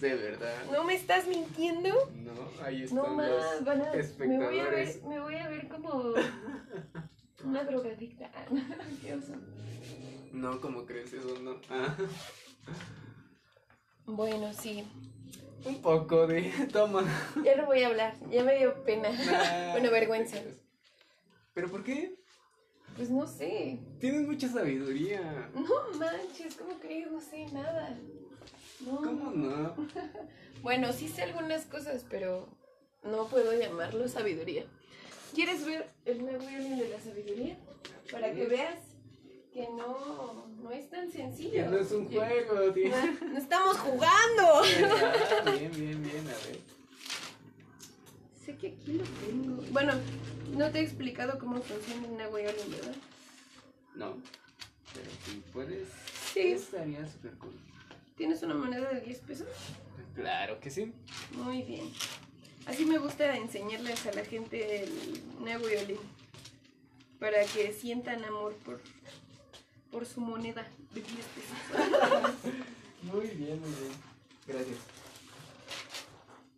De 0.00 0.14
verdad. 0.16 0.64
¿No 0.72 0.82
me 0.82 0.96
estás 0.96 1.28
mintiendo? 1.28 2.10
No, 2.16 2.32
ahí 2.64 2.82
están 2.82 2.96
No 2.96 3.14
más, 3.14 3.30
los 3.30 3.64
van 3.64 3.82
a, 3.82 3.92
me 3.92 4.38
voy 4.38 4.58
a 4.58 4.70
ver, 4.70 4.74
espectadores. 4.88 5.04
me 5.04 5.20
voy 5.20 5.34
a 5.36 5.48
ver 5.50 5.68
como 5.68 6.14
una 7.44 7.62
drogadicta. 7.62 8.28
Qué 9.02 9.14
oso. 9.14 9.34
No, 10.32 10.60
como 10.60 10.84
crees 10.84 11.12
eso, 11.12 11.38
no. 11.42 11.60
Ah. 11.70 11.96
Bueno, 14.10 14.52
sí. 14.52 14.84
Un 15.64 15.80
poco 15.82 16.26
de. 16.26 16.42
Toma. 16.72 17.04
Ya 17.44 17.56
no 17.56 17.66
voy 17.66 17.82
a 17.82 17.88
hablar. 17.88 18.14
Ya 18.30 18.42
me 18.42 18.56
dio 18.56 18.82
pena. 18.84 19.10
Nah, 19.10 19.72
bueno, 19.72 19.90
vergüenza. 19.90 20.38
¿Pero 21.54 21.68
por 21.68 21.84
qué? 21.84 22.16
Pues 22.96 23.10
no 23.10 23.26
sé. 23.26 23.78
Tienes 24.00 24.26
mucha 24.26 24.48
sabiduría. 24.48 25.50
No 25.54 25.98
manches, 25.98 26.56
¿cómo 26.56 26.78
crees? 26.80 27.10
No 27.10 27.20
sé 27.20 27.46
nada. 27.52 27.96
No. 28.84 28.96
¿Cómo 28.96 29.30
no? 29.30 29.76
Bueno, 30.62 30.92
sí 30.92 31.08
sé 31.08 31.22
algunas 31.22 31.64
cosas, 31.64 32.04
pero 32.10 32.46
no 33.02 33.28
puedo 33.28 33.58
llamarlo 33.58 34.06
sabiduría. 34.08 34.66
¿Quieres 35.34 35.64
ver 35.64 35.88
el 36.04 36.22
nuevo 36.22 36.44
de 36.44 36.86
la 36.86 37.00
sabiduría? 37.00 37.56
Para 38.12 38.34
que 38.34 38.44
veas 38.44 38.89
que 39.60 39.68
no, 39.72 40.46
no 40.62 40.70
es 40.70 40.88
tan 40.88 41.10
sencillo. 41.10 41.70
No 41.70 41.78
es 41.78 41.92
un 41.92 42.08
juego, 42.10 42.72
tío. 42.72 42.88
No, 42.90 43.28
no 43.32 43.38
estamos 43.38 43.76
jugando. 43.78 44.62
Ah, 45.46 45.50
Bien, 45.50 45.70
bien, 45.72 46.02
bien, 46.02 46.26
a 46.28 46.46
ver. 46.46 46.60
sé 48.44 48.56
que 48.56 48.68
aquí 48.68 48.92
lo 48.92 49.04
tengo. 49.04 49.62
Bueno, 49.70 49.92
no 50.56 50.70
te 50.70 50.80
he 50.80 50.82
explicado 50.82 51.38
cómo 51.38 51.60
funciona 51.60 52.06
el 52.06 52.14
nuevo 52.14 52.36
alien, 52.36 52.70
¿verdad? 52.70 52.94
No. 53.94 54.16
Pero 54.94 55.10
si 55.24 55.36
puedes. 55.52 55.88
Sí. 56.32 56.40
Estaría 56.52 57.06
súper 57.06 57.32
cool. 57.38 57.52
¿Tienes 58.16 58.42
una 58.42 58.54
moneda 58.54 58.90
de 58.92 59.00
10 59.00 59.18
pesos? 59.20 59.48
Claro 60.14 60.60
que 60.60 60.70
sí. 60.70 60.92
Muy 61.32 61.62
bien. 61.62 61.90
Así 62.66 62.84
me 62.84 62.98
gusta 62.98 63.36
enseñarles 63.36 64.06
a 64.06 64.12
la 64.12 64.24
gente 64.24 64.84
el 64.84 64.92
nuevo 65.40 65.66
violín. 65.66 65.98
para 67.18 67.44
que 67.44 67.72
sientan 67.72 68.24
amor 68.24 68.54
por, 68.64 68.80
por 69.90 70.06
su 70.06 70.20
moneda 70.20 70.66
de 70.94 71.00
10 71.02 71.14
pesos. 71.26 72.34
Muy 73.02 73.26
bien, 73.28 73.58
muy 73.60 73.70
bien. 73.70 73.92
Gracias. 74.46 74.76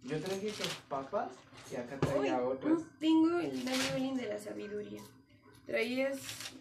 Yo 0.02 0.20
traje 0.20 0.48
esas 0.48 0.66
papas 0.88 1.30
y 1.70 1.76
acá 1.76 1.94
Uy, 2.02 2.08
traía 2.08 2.42
otras. 2.42 2.80
tengo 2.98 3.38
el 3.38 3.52
violín 3.62 4.16
de 4.16 4.26
la 4.26 4.38
sabiduría. 4.40 5.00
Traías, 5.66 6.18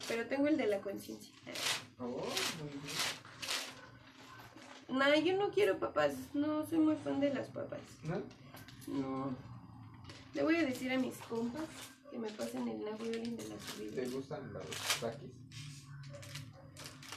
pero 0.08 0.28
tengo 0.28 0.48
el 0.48 0.58
de 0.58 0.68
la 0.68 0.80
conciencia. 0.82 1.34
Oh, 1.98 2.06
muy 2.60 2.70
bien. 2.70 2.96
No, 5.00 5.16
yo 5.20 5.36
no 5.38 5.50
quiero 5.52 5.80
papas, 5.80 6.14
no 6.36 6.64
soy 6.68 6.78
muy 6.78 6.96
fan 6.98 7.20
de 7.20 7.34
las 7.34 7.48
papas. 7.48 7.80
¿No? 8.04 8.22
No. 8.88 9.36
Le 10.36 10.44
voy 10.44 10.58
a 10.58 10.64
decir 10.64 10.92
a 10.94 11.00
mis 11.00 11.16
compas 11.28 11.64
que 12.12 12.20
me 12.20 12.30
pasen 12.30 12.68
el 12.68 12.84
violín 13.00 13.36
de 13.36 13.48
la 13.50 13.56
¿Te 13.56 13.62
sabiduría. 13.72 14.10
gustan 14.12 14.54
los 14.54 14.64
takis? 15.00 15.32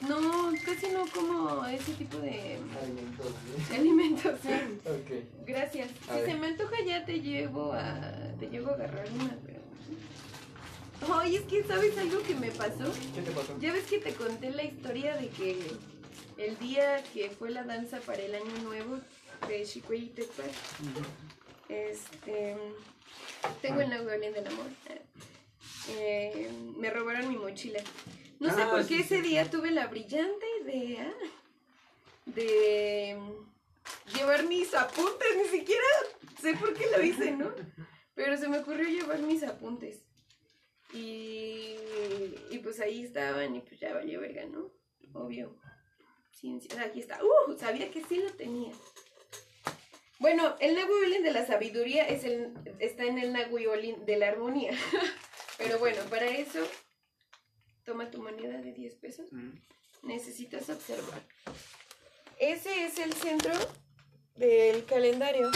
No, 0.09 0.53
casi 0.65 0.89
no 0.89 1.05
como 1.15 1.65
ese 1.67 1.93
tipo 1.95 2.19
de, 2.19 2.59
Alimentos, 2.83 3.33
de 3.69 3.75
alimentos. 3.77 4.41
¿sí? 4.43 4.49
Ok. 4.85 5.47
Gracias. 5.47 5.89
A 6.09 6.15
si 6.15 6.21
ver. 6.21 6.31
se 6.31 6.35
me 6.37 6.47
antoja 6.49 6.77
ya 6.87 7.05
te 7.05 7.21
llevo 7.21 7.73
a 7.73 8.13
te 8.39 8.49
llevo 8.49 8.71
a 8.71 8.75
agarrar 8.75 9.07
una, 9.13 9.37
pero 9.45 9.61
Ay, 11.13 11.37
es 11.37 11.43
que 11.43 11.63
sabes 11.65 11.97
algo 11.99 12.23
que 12.23 12.35
me 12.35 12.51
pasó. 12.51 12.93
¿Qué 13.15 13.23
te 13.23 13.31
pasó? 13.33 13.59
Ya 13.61 13.73
ves 13.73 13.85
que 13.87 13.99
te 13.99 14.15
conté 14.15 14.51
la 14.51 14.65
historia 14.65 15.17
de 15.17 15.29
que 15.29 15.59
el 16.39 16.59
día 16.59 17.03
que 17.13 17.31
fue 17.31 17.51
la 17.51 17.63
danza 17.65 18.01
para 18.01 18.23
el 18.23 18.35
año 18.35 18.63
nuevo 18.63 18.99
de 19.49 19.65
Chicuey 19.65 20.09
Tepa, 20.09 20.45
este 21.69 22.57
tengo 23.61 23.81
el 23.81 23.91
violín 23.91 24.33
del 24.33 24.47
amor. 24.47 24.67
Eh, 25.91 26.51
me 26.79 26.91
robaron 26.91 27.29
mi 27.29 27.37
mochila. 27.37 27.81
No 28.41 28.55
sé 28.55 28.63
Ah, 28.63 28.71
por 28.71 28.83
sí, 28.85 28.89
qué 28.97 29.01
ese 29.03 29.17
sí. 29.17 29.23
día 29.23 29.51
tuve 29.51 29.71
la 29.71 29.87
brillante 29.87 30.45
idea 30.63 31.15
de 32.27 33.19
llevar 34.15 34.45
mis 34.47 34.75
apuntes, 34.75 35.29
ni 35.37 35.45
siquiera 35.59 35.85
sé 36.41 36.55
por 36.55 36.75
qué 36.75 36.87
lo 36.97 37.03
hice, 37.03 37.33
¿no? 37.33 37.53
Pero 38.15 38.37
se 38.37 38.49
me 38.49 38.59
ocurrió 38.59 38.89
llevar 38.89 39.19
mis 39.21 39.43
apuntes. 39.43 40.05
Y, 40.93 41.77
y 42.51 42.59
pues 42.63 42.81
ahí 42.81 43.03
estaban 43.05 43.57
y 43.57 43.61
pues 43.61 43.81
ya 43.81 43.93
valió 43.95 44.21
verga, 44.21 44.45
¿no? 44.47 44.71
Obvio. 45.13 45.57
Ciencia. 46.33 46.81
Aquí 46.83 47.01
está. 47.01 47.21
¡Uh! 47.25 47.59
Sabía 47.59 47.91
que 47.91 48.05
sí 48.05 48.17
lo 48.19 48.31
tenía. 48.33 48.73
Bueno, 50.21 50.55
el 50.61 50.75
Nahuiolin 50.77 51.23
de 51.23 51.33
la 51.33 51.45
sabiduría 51.47 52.07
es 52.09 52.25
el, 52.25 52.55
está 52.79 53.05
en 53.05 53.19
el 53.19 53.33
Nahuiolin 53.33 54.07
de 54.07 54.17
la 54.17 54.29
armonía. 54.29 54.73
Pero 55.59 55.79
bueno, 55.79 56.03
para 56.11 56.27
eso, 56.27 56.61
toma 57.85 58.11
tu 58.11 58.23
moneda 58.23 58.61
de 58.61 58.73
10 58.73 58.95
pesos. 58.97 59.33
Mm. 59.33 59.51
Necesitas 60.03 60.69
observar. 60.69 61.23
Ese 62.39 62.85
es 62.85 62.99
el 62.99 63.13
centro 63.13 63.53
del 64.37 64.85
calendario. 64.85 65.51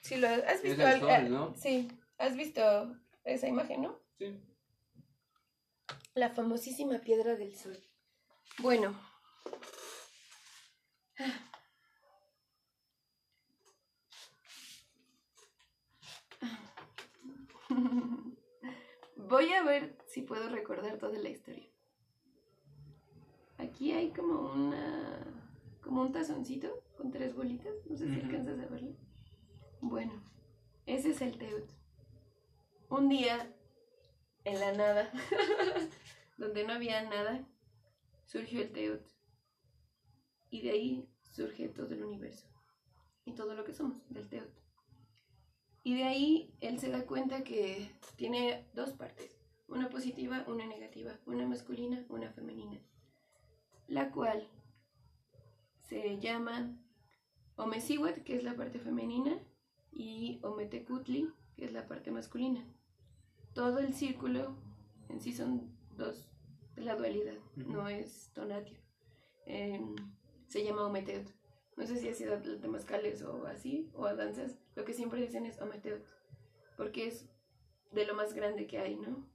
Si 0.00 0.16
lo 0.16 0.28
has, 0.28 0.38
Es 0.44 0.62
visto 0.62 0.82
el 0.82 0.88
algo- 0.88 1.06
sol, 1.08 1.16
ah, 1.16 1.22
¿no? 1.22 1.54
Sí, 1.56 1.88
has 2.18 2.36
visto 2.36 2.62
esa 3.24 3.48
imagen, 3.48 3.82
¿no? 3.82 4.00
Sí. 4.18 4.40
La 6.14 6.30
famosísima 6.30 6.98
piedra 7.00 7.34
del 7.36 7.56
sol. 7.56 7.76
Bueno. 8.58 8.96
Voy 19.16 19.52
a 19.52 19.62
ver 19.62 19.96
si 20.16 20.22
puedo 20.22 20.48
recordar 20.48 20.96
toda 20.96 21.18
la 21.18 21.28
historia. 21.28 21.68
Aquí 23.58 23.92
hay 23.92 24.12
como 24.12 24.50
una. 24.50 25.44
como 25.82 26.00
un 26.00 26.10
tazoncito 26.10 26.82
con 26.96 27.10
tres 27.10 27.34
bolitas. 27.34 27.74
No 27.84 27.98
sé 27.98 28.06
si 28.06 28.16
Ujú. 28.16 28.24
alcanzas 28.24 28.58
a 28.58 28.66
verlo. 28.66 28.96
Bueno, 29.82 30.14
ese 30.86 31.10
es 31.10 31.20
el 31.20 31.36
Teut. 31.36 31.70
Un 32.88 33.10
día, 33.10 33.54
en 34.44 34.58
la 34.58 34.72
nada, 34.72 35.12
donde 36.38 36.64
no 36.64 36.72
había 36.72 37.02
nada, 37.02 37.46
surgió 38.24 38.62
el 38.62 38.72
Teut. 38.72 39.06
Y 40.48 40.62
de 40.62 40.70
ahí 40.70 41.10
surge 41.20 41.68
todo 41.68 41.92
el 41.92 42.02
universo. 42.02 42.48
Y 43.26 43.34
todo 43.34 43.52
lo 43.54 43.64
que 43.64 43.74
somos, 43.74 43.98
del 44.08 44.30
Teut. 44.30 44.48
Y 45.82 45.94
de 45.94 46.04
ahí 46.04 46.54
él 46.60 46.80
se 46.80 46.88
da 46.88 47.04
cuenta 47.04 47.44
que 47.44 47.90
tiene 48.16 48.66
dos 48.72 48.94
partes. 48.94 49.35
Una 49.68 49.88
positiva, 49.88 50.44
una 50.46 50.66
negativa. 50.66 51.18
Una 51.26 51.46
masculina, 51.46 52.04
una 52.08 52.30
femenina. 52.30 52.80
La 53.88 54.10
cual 54.10 54.48
se 55.88 56.18
llama 56.18 56.76
Omecihuat, 57.56 58.22
que 58.22 58.36
es 58.36 58.44
la 58.44 58.56
parte 58.56 58.78
femenina, 58.78 59.40
y 59.92 60.40
Ometecutli, 60.42 61.32
que 61.56 61.64
es 61.64 61.72
la 61.72 61.86
parte 61.86 62.10
masculina. 62.10 62.66
Todo 63.54 63.78
el 63.78 63.94
círculo 63.94 64.56
en 65.08 65.20
sí 65.20 65.32
son 65.32 65.74
dos, 65.96 66.28
la 66.76 66.96
dualidad, 66.96 67.38
no 67.54 67.88
es 67.88 68.30
tonatio. 68.34 68.78
Em, 69.46 69.94
se 70.48 70.64
llama 70.64 70.86
Ometeot. 70.86 71.32
No 71.76 71.86
sé 71.86 71.96
si 71.96 72.08
ha 72.08 72.14
sido 72.14 72.40
temazcales 72.60 73.22
o 73.22 73.46
así, 73.46 73.90
o 73.94 74.06
a 74.06 74.14
danzas. 74.14 74.58
Lo 74.74 74.84
que 74.84 74.92
siempre 74.92 75.20
dicen 75.20 75.46
es 75.46 75.60
Ometeot, 75.60 76.04
porque 76.76 77.06
es 77.06 77.28
de 77.92 78.06
lo 78.06 78.14
más 78.14 78.34
grande 78.34 78.66
que 78.66 78.78
hay, 78.78 78.96
¿no? 78.96 79.26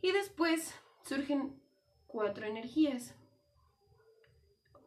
Y 0.00 0.12
después 0.12 0.74
surgen 1.04 1.60
cuatro 2.06 2.46
energías. 2.46 3.14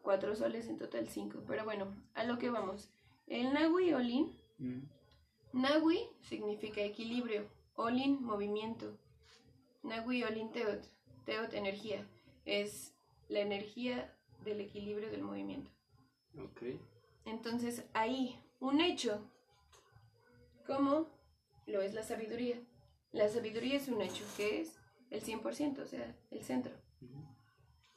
Cuatro 0.01 0.35
soles, 0.35 0.67
en 0.67 0.77
total 0.77 1.07
cinco. 1.07 1.43
Pero 1.47 1.63
bueno, 1.63 1.95
a 2.13 2.23
lo 2.23 2.37
que 2.37 2.49
vamos. 2.49 2.89
El 3.27 3.53
Nahui 3.53 3.93
Olin 3.93 4.41
Mm. 4.61 4.83
Nahui 5.53 6.07
significa 6.21 6.81
equilibrio, 6.81 7.49
Olin 7.75 8.23
movimiento. 8.23 8.95
Nahui 9.81 10.23
Olin 10.23 10.51
Teot, 10.51 10.85
Teot 11.25 11.53
energía, 11.53 12.07
es 12.45 12.93
la 13.27 13.39
energía 13.39 14.15
del 14.43 14.61
equilibrio 14.61 15.09
del 15.09 15.23
movimiento. 15.23 15.71
Ok. 16.37 16.79
Entonces 17.25 17.85
ahí, 17.93 18.39
un 18.59 18.81
hecho, 18.81 19.19
como 20.67 21.07
lo 21.65 21.81
es 21.81 21.95
la 21.95 22.03
sabiduría. 22.03 22.61
La 23.11 23.27
sabiduría 23.29 23.77
es 23.77 23.87
un 23.87 24.01
hecho, 24.01 24.23
que 24.37 24.61
es 24.61 24.79
el 25.11 25.21
100%, 25.21 25.79
o 25.83 25.85
sea, 25.85 26.15
el 26.31 26.41
centro. 26.43 26.73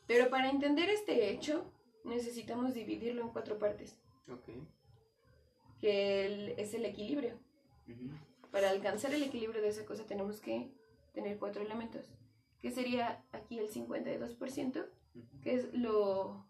Pero 0.07 0.29
para 0.29 0.51
entender 0.51 0.91
este 0.91 1.31
hecho, 1.31 1.65
necesitamos 2.05 2.75
dividirlo 2.75 3.23
en 3.23 3.31
cuatro 3.31 3.59
partes, 3.59 3.99
Ok. 4.31 4.49
que 5.81 6.27
el- 6.27 6.49
es 6.59 6.75
el 6.75 6.85
equilibrio. 6.85 7.39
Para 8.51 8.71
alcanzar 8.71 9.15
el 9.15 9.23
equilibrio 9.23 9.63
de 9.63 9.69
esa 9.69 9.85
cosa 9.87 10.05
tenemos 10.07 10.41
que 10.41 10.71
tener 11.13 11.39
cuatro 11.39 11.63
elementos, 11.63 12.13
que 12.61 12.71
sería 12.71 13.25
aquí 13.33 13.59
el 13.59 13.69
52%, 13.69 14.87
Ujú. 15.15 15.41
que 15.43 15.55
es 15.55 15.73
lo 15.75 16.45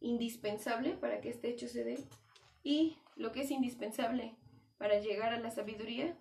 indispensable 0.00 0.92
para 0.96 1.20
que 1.20 1.30
este 1.30 1.48
hecho 1.50 1.68
se 1.68 1.84
dé, 1.84 1.98
y 2.62 2.96
lo 3.16 3.32
que 3.32 3.42
es 3.42 3.50
indispensable 3.50 4.36
para 4.78 4.98
llegar 5.00 5.32
a 5.32 5.40
la 5.40 5.50
sabiduría 5.50 6.16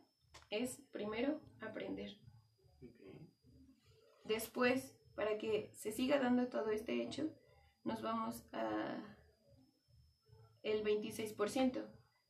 es 0.49 0.81
primero 0.91 1.39
aprender. 1.61 2.17
Después, 4.29 4.95
para 5.15 5.37
que 5.39 5.71
se 5.73 5.91
siga 5.91 6.19
dando 6.19 6.47
todo 6.47 6.69
este 6.69 7.01
hecho, 7.01 7.29
nos 7.83 8.01
vamos 8.03 8.45
a 8.53 9.17
el 10.63 10.83
26%. 10.83 11.83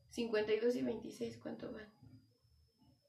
52 0.09 0.75
y 0.75 0.81
26, 0.81 1.37
¿cuánto 1.37 1.71
va? 1.73 1.81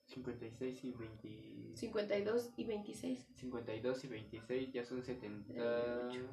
56 0.07 0.85
y 0.85 0.91
20... 0.91 1.77
52 1.77 2.51
y 2.57 2.65
26, 2.65 3.27
52 3.37 4.05
y 4.05 4.09
26 4.09 4.73
ya 4.73 4.85
son 4.85 5.03
78. 5.05 6.29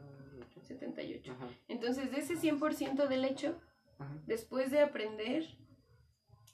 78. 0.63 1.31
Ajá. 1.31 1.47
Entonces, 1.67 2.11
de 2.11 2.17
ese 2.17 2.35
100% 2.37 3.07
del 3.07 3.23
hecho, 3.23 3.61
Ajá. 3.99 4.17
después 4.25 4.71
de 4.71 4.79
aprender, 4.81 5.45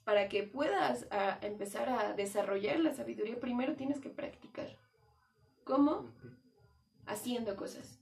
para 0.04 0.28
que 0.28 0.44
puedas 0.44 1.08
a- 1.12 1.39
empezar 1.42 1.88
a 1.88 2.13
desarrollar 2.13 2.82
la 2.82 2.94
sabiduría, 2.94 3.39
primero 3.39 3.78
tienes 3.78 4.02
que 4.02 4.10
practicar. 4.10 4.78
¿Cómo? 5.63 6.06
Haciendo 7.06 7.56
cosas. 7.56 7.99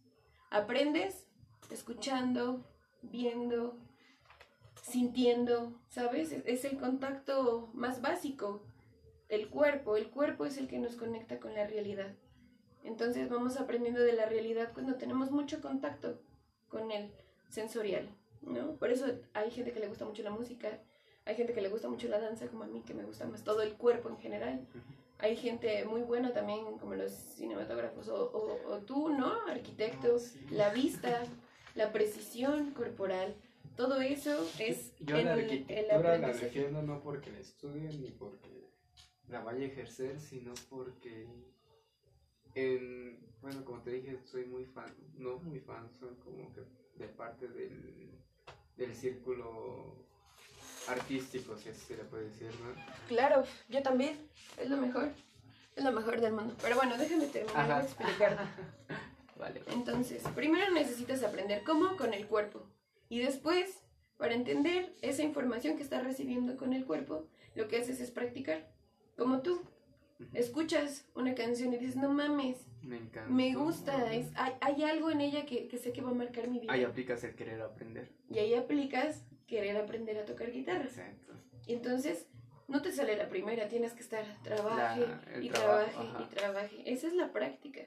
Aprendes 0.50 1.28
escuchando, 1.70 2.64
viendo, 3.02 3.78
sintiendo, 4.82 5.80
¿sabes? 5.90 6.32
Es- 6.32 6.46
Es 6.46 6.66
el 6.66 6.78
contacto 6.78 7.70
más 7.74 8.02
básico. 8.02 8.62
El 9.30 9.50
cuerpo, 9.50 9.96
el 9.96 10.10
cuerpo 10.10 10.46
es 10.46 10.58
el 10.58 10.68
que 10.68 10.80
nos 10.80 10.96
conecta 10.96 11.40
con 11.40 11.54
la 11.54 11.66
realidad. 11.68 12.14
Entonces 12.84 13.30
vamos 13.30 13.58
aprendiendo 13.58 14.02
de 14.02 14.14
la 14.14 14.26
realidad 14.26 14.72
cuando 14.74 14.96
tenemos 14.96 15.32
mucho 15.32 15.62
contacto 15.62 16.20
con 16.68 16.92
el 16.92 17.12
sensorial, 17.50 18.10
¿no? 18.42 18.76
Por 18.76 18.92
eso 18.92 19.06
hay 19.34 19.52
gente 19.52 19.72
que 19.72 19.80
le 19.80 19.88
gusta 19.88 20.06
mucho 20.06 20.24
la 20.24 20.32
música, 20.32 20.80
hay 21.26 21.36
gente 21.36 21.54
que 21.54 21.62
le 21.62 21.70
gusta 21.70 21.88
mucho 21.88 22.08
la 22.08 22.20
danza, 22.20 22.48
como 22.48 22.64
a 22.64 22.68
mí, 22.68 22.82
que 22.82 22.94
me 22.96 23.04
gusta 23.06 23.26
más 23.28 23.44
todo 23.44 23.62
el 23.62 23.76
cuerpo 23.76 24.10
en 24.10 24.18
general. 24.18 24.68
Hay 25.22 25.36
gente 25.36 25.86
muy 25.86 26.02
buena 26.02 26.34
también, 26.34 26.78
como 26.80 26.96
los 26.96 27.12
cinematógrafos, 27.12 28.08
o, 28.10 28.32
o, 28.32 28.74
o 28.74 28.78
tú, 28.80 29.10
¿no? 29.10 29.32
Arquitecto, 29.48 30.18
Sí. 30.20 30.46
la 30.52 30.74
vista, 30.74 31.24
la 31.76 31.92
precisión 31.94 32.72
corporal, 32.72 33.36
todo 33.78 34.02
eso 34.02 34.46
es 34.60 34.94
Yo 35.00 35.18
en 35.18 35.26
la 35.26 35.34
arquitectura 35.34 36.18
la 36.18 36.34
defiendo 36.34 36.82
no 36.82 37.02
porque 37.02 37.32
la 37.32 37.40
estudie 37.40 37.90
ni 38.00 38.12
porque 38.12 38.70
la 39.28 39.42
vaya 39.42 39.64
a 39.64 39.68
ejercer, 39.68 40.20
sino 40.20 40.54
porque, 40.70 41.28
en, 42.56 43.20
bueno, 43.42 43.64
como 43.64 43.82
te 43.82 43.92
dije, 43.92 44.20
soy 44.26 44.46
muy 44.46 44.66
fan, 44.66 44.94
no 45.18 45.38
muy 45.40 45.60
fan, 45.60 45.90
soy 46.00 46.16
como 46.16 46.52
que 46.54 46.62
de 46.96 47.08
parte 47.08 47.48
del, 47.48 48.12
del 48.76 48.96
círculo 48.96 50.06
artístico, 50.88 51.58
si 51.58 51.70
así 51.70 51.82
se 51.82 51.98
le 51.98 52.04
puede 52.04 52.26
decir, 52.26 52.50
¿no? 52.62 52.74
Claro, 53.08 53.44
yo 53.70 53.82
también, 53.82 54.18
es 54.58 54.70
lo 54.70 54.78
mejor, 54.78 55.10
es 55.76 55.84
lo 55.84 55.92
mejor 55.92 56.22
del 56.22 56.34
mundo. 56.34 56.56
Pero 56.62 56.76
bueno, 56.76 56.98
déjame 56.98 57.28
terminar 57.28 57.82
de 57.82 57.88
explicar. 57.88 58.38
Vale. 59.38 59.62
Entonces, 59.72 60.24
primero 60.36 60.72
necesitas 60.72 61.24
aprender 61.24 61.64
cómo 61.64 61.98
con 61.98 62.14
el 62.14 62.28
cuerpo. 62.28 62.64
Y 63.10 63.20
después, 63.20 63.80
para 64.18 64.36
entender 64.36 64.96
esa 65.02 65.24
información 65.24 65.78
que 65.78 65.84
estás 65.84 66.04
recibiendo 66.04 66.58
con 66.58 66.74
el 66.74 66.86
cuerpo, 66.86 67.26
lo 67.56 67.68
que 67.68 67.78
haces 67.78 68.00
es 68.02 68.12
practicar. 68.12 68.72
Como 69.18 69.42
tú, 69.42 69.64
escuchas 70.34 71.06
una 71.16 71.34
canción 71.34 71.74
y 71.74 71.78
dices, 71.78 71.96
no 71.96 72.10
mames, 72.10 72.58
Me 72.84 72.98
encanta. 72.98 73.30
me 73.32 73.56
gusta, 73.56 74.14
es, 74.14 74.28
hay, 74.36 74.54
hay 74.62 74.84
algo 74.84 75.10
en 75.10 75.22
ella 75.22 75.46
que, 75.46 75.68
que 75.68 75.78
sé 75.78 75.92
que 75.92 76.02
va 76.02 76.12
a 76.12 76.14
marcar 76.14 76.48
mi 76.48 76.60
vida. 76.60 76.72
Ahí 76.72 76.84
aplicas 76.84 77.24
el 77.24 77.34
querer 77.36 77.62
aprender. 77.62 78.12
Y 78.30 78.38
ahí 78.38 78.54
aplicas 78.54 79.24
querer 79.52 79.76
aprender 79.76 80.18
a 80.18 80.24
tocar 80.24 80.50
guitarra. 80.50 80.86
Exacto. 80.86 81.34
Y 81.68 81.74
entonces, 81.74 82.26
no 82.70 82.82
te 82.82 82.94
sale 82.94 83.18
la 83.18 83.28
primera, 83.28 83.68
tienes 83.68 83.92
que 83.92 84.00
estar 84.00 84.24
trabaje 84.44 85.02
La- 85.02 85.44
y 85.44 85.50
trabajo, 85.50 85.92
trabaje 85.92 86.08
ajá. 86.08 86.24
y 86.24 86.34
trabaje. 86.36 86.94
Esa 86.94 87.08
es 87.08 87.14
la 87.14 87.34
práctica. 87.34 87.82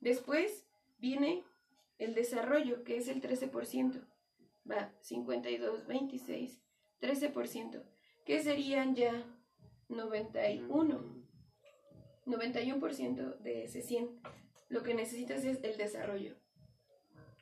Después 0.00 0.66
viene 0.98 1.44
el 1.96 2.14
desarrollo, 2.14 2.84
que 2.84 2.98
es 2.98 3.08
el 3.08 3.22
13%. 3.22 4.06
Va, 4.70 4.92
52, 5.00 5.86
26, 5.86 6.60
13%. 7.00 7.82
Que 8.26 8.42
serían 8.42 8.94
ya 8.94 9.24
91. 9.88 11.24
91% 12.26 13.38
de 13.38 13.64
ese 13.64 13.80
100. 13.80 14.20
Lo 14.68 14.82
que 14.82 14.92
necesitas 14.92 15.42
es 15.44 15.64
el 15.64 15.78
desarrollo. 15.78 16.36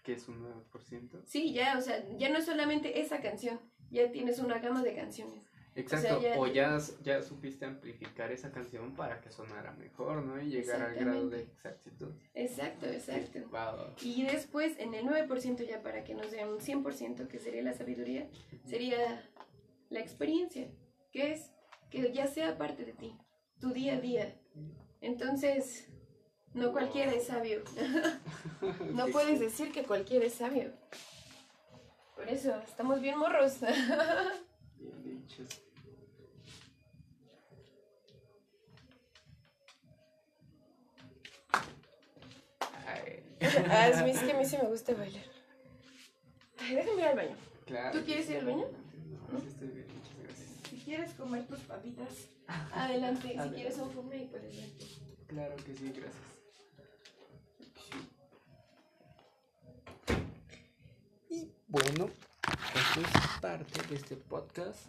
Que 0.06 0.12
es 0.14 0.28
un 0.28 0.40
9%. 0.40 1.20
Sí, 1.26 1.52
ya, 1.52 1.76
o 1.76 1.80
sea, 1.82 2.02
ya 2.16 2.28
no 2.30 2.38
es 2.38 2.46
solamente 2.46 3.00
esa 3.00 3.20
canción, 3.20 3.60
ya 3.90 4.10
tienes 4.12 4.38
una 4.38 4.60
gama 4.60 4.82
de 4.82 4.94
canciones. 4.94 5.42
Exacto, 5.74 6.22
ya- 6.22 6.38
o 6.38 6.46
ya, 6.46 6.78
ya 7.02 7.20
supiste 7.22 7.66
amplificar 7.66 8.32
esa 8.32 8.50
canción 8.50 8.94
para 8.94 9.20
que 9.20 9.30
sonara 9.30 9.72
mejor, 9.72 10.22
¿no? 10.22 10.40
Y 10.40 10.46
llegar 10.48 10.80
al 10.80 10.94
grado 10.94 11.28
de 11.28 11.42
exactitud. 11.42 12.14
Exacto, 12.32 12.86
exacto. 12.86 13.40
Wow. 13.50 13.94
Y 14.00 14.22
después, 14.22 14.78
en 14.78 14.94
el 14.94 15.04
9% 15.04 15.64
ya 15.66 15.82
para 15.82 16.02
que 16.04 16.14
nos 16.14 16.30
den 16.30 16.48
un 16.48 16.60
100%, 16.60 17.28
que 17.28 17.38
sería 17.38 17.62
la 17.62 17.74
sabiduría, 17.74 18.30
sería 18.64 19.28
la 19.90 20.00
experiencia, 20.00 20.70
que 21.12 21.32
es 21.32 21.50
que 21.90 22.10
ya 22.12 22.26
sea 22.26 22.56
parte 22.56 22.84
de 22.86 22.92
ti, 22.94 23.14
tu 23.60 23.72
día 23.72 23.96
a 23.96 24.00
día. 24.00 24.34
Entonces, 25.02 25.88
no 26.56 26.72
cualquiera 26.72 27.12
es 27.12 27.26
sabio. 27.26 27.62
No 28.92 29.06
puedes 29.08 29.38
decir 29.38 29.70
que 29.70 29.82
cualquiera 29.84 30.24
es 30.26 30.34
sabio. 30.34 30.72
Por 32.14 32.28
eso, 32.28 32.54
estamos 32.66 33.00
bien 33.00 33.18
morros. 33.18 33.58
Bien 34.78 35.02
dicho. 35.04 35.42
Ay, 42.86 43.22
Ah, 43.68 43.88
es 43.88 44.20
que 44.20 44.32
a 44.32 44.36
mí 44.38 44.44
sí 44.44 44.56
me 44.62 44.68
gusta 44.68 44.94
bailar. 44.94 45.24
Ay, 46.58 46.74
déjame 46.74 47.00
ir 47.02 47.08
al 47.08 47.16
baño. 47.16 47.36
claro. 47.66 47.98
¿Tú 47.98 48.04
quieres 48.04 48.28
ir 48.30 48.36
al 48.38 48.46
baño? 48.46 48.66
No, 49.32 49.40
sí 49.40 49.46
estoy 49.48 49.68
bien, 49.68 49.86
muchas 49.94 50.18
gracias. 50.22 50.48
Si 50.70 50.76
quieres 50.78 51.10
comer 51.14 51.46
tus 51.46 51.60
papitas, 51.60 52.08
adelante. 52.72 53.22
Si 53.22 53.28
Adelante. 53.28 53.54
quieres 53.56 53.78
un 53.78 53.90
fume, 53.90 54.28
puedes 54.30 54.56
ver. 54.56 54.68
Claro 55.26 55.56
que 55.56 55.74
sí, 55.74 55.92
gracias. 55.94 56.35
Bueno, 61.68 62.10
esto 62.74 63.00
es 63.00 63.40
parte 63.40 63.82
de 63.88 63.96
este 63.96 64.16
podcast. 64.16 64.86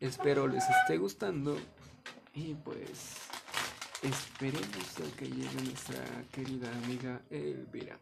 Espero 0.00 0.46
les 0.46 0.64
esté 0.68 0.98
gustando. 0.98 1.56
Y 2.34 2.54
pues 2.54 3.16
esperemos 4.02 5.00
a 5.00 5.16
que 5.16 5.26
llegue 5.26 5.62
nuestra 5.62 6.04
querida 6.30 6.70
amiga 6.84 7.22
Elvira. 7.30 7.98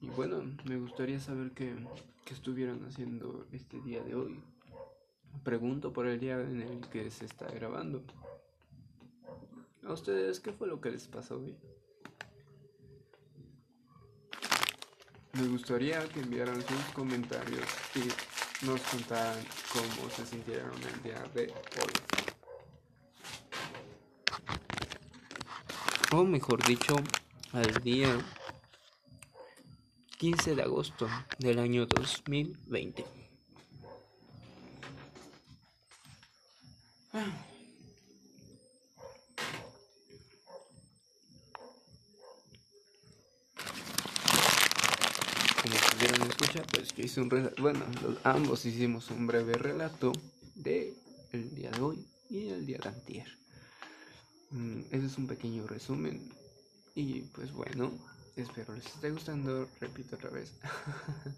Y 0.00 0.08
bueno, 0.10 0.42
me 0.64 0.78
gustaría 0.78 1.18
saber 1.18 1.50
qué, 1.52 1.74
qué 2.24 2.34
estuvieron 2.34 2.84
haciendo 2.86 3.46
este 3.52 3.80
día 3.80 4.02
de 4.02 4.14
hoy. 4.14 4.40
Pregunto 5.42 5.92
por 5.92 6.06
el 6.06 6.20
día 6.20 6.40
en 6.40 6.62
el 6.62 6.88
que 6.88 7.10
se 7.10 7.24
está 7.24 7.46
grabando. 7.46 8.02
¿A 9.84 9.92
ustedes 9.92 10.38
qué 10.38 10.52
fue 10.52 10.68
lo 10.68 10.80
que 10.80 10.90
les 10.90 11.08
pasó 11.08 11.38
hoy? 11.38 11.56
Me 15.32 15.46
gustaría 15.46 16.08
que 16.08 16.20
enviaran 16.20 16.60
sus 16.66 16.94
comentarios 16.94 17.66
y 17.94 18.64
nos 18.66 18.80
contaran 18.82 19.38
cómo 19.72 20.10
se 20.10 20.26
sintieron 20.26 20.72
el 20.82 21.02
día 21.02 21.22
de 21.34 21.42
hoy. 21.42 21.92
O 26.10 26.24
mejor 26.24 26.64
dicho, 26.64 26.96
al 27.52 27.74
día 27.82 28.18
15 30.18 30.56
de 30.56 30.62
agosto 30.62 31.08
del 31.38 31.60
año 31.60 31.86
2020. 31.86 33.04
Como 45.62 45.74
pues 46.72 46.94
yo 46.94 47.04
hice 47.04 47.20
un 47.20 47.30
relato, 47.30 47.60
bueno, 47.62 47.84
los- 48.02 48.18
ambos 48.24 48.64
hicimos 48.64 49.10
un 49.10 49.26
breve 49.26 49.54
relato 49.54 50.12
de 50.54 50.94
el 51.32 51.54
día 51.54 51.70
de 51.70 51.80
hoy 51.80 52.06
y 52.30 52.48
el 52.48 52.64
día 52.66 52.78
de 52.82 52.88
antier. 52.88 53.28
Mm, 54.50 54.80
Ese 54.90 55.06
es 55.06 55.18
un 55.18 55.26
pequeño 55.26 55.66
resumen 55.66 56.32
y 56.94 57.20
pues 57.20 57.52
bueno, 57.52 57.92
espero 58.36 58.74
les 58.74 58.86
esté 58.86 59.10
gustando, 59.10 59.68
repito 59.80 60.16
otra 60.16 60.30
vez. 60.30 60.54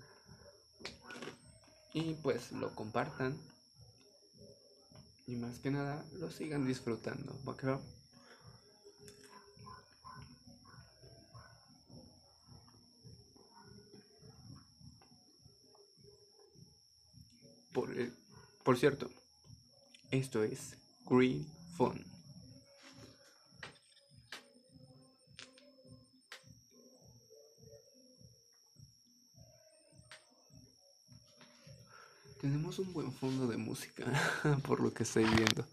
y 1.95 2.15
pues 2.15 2.53
lo 2.53 2.75
compartan 2.75 3.37
y 5.27 5.37
más 5.37 5.59
que 5.59 5.71
nada 5.71 6.05
lo 6.19 6.31
sigan 6.31 6.67
disfrutando, 6.67 7.37
¿va 7.47 7.53
Por, 17.73 17.91
el- 17.97 18.13
por 18.65 18.77
cierto, 18.79 19.11
esto 20.11 20.43
es 20.43 20.77
Green 21.07 21.47
Phone. 21.77 22.05
Tenemos 32.41 32.79
un 32.79 32.93
buen 32.93 33.13
fondo 33.13 33.47
de 33.47 33.57
música, 33.59 34.05
por 34.67 34.81
lo 34.81 34.93
que 34.95 35.03
estoy 35.03 35.25
viendo. 35.25 35.67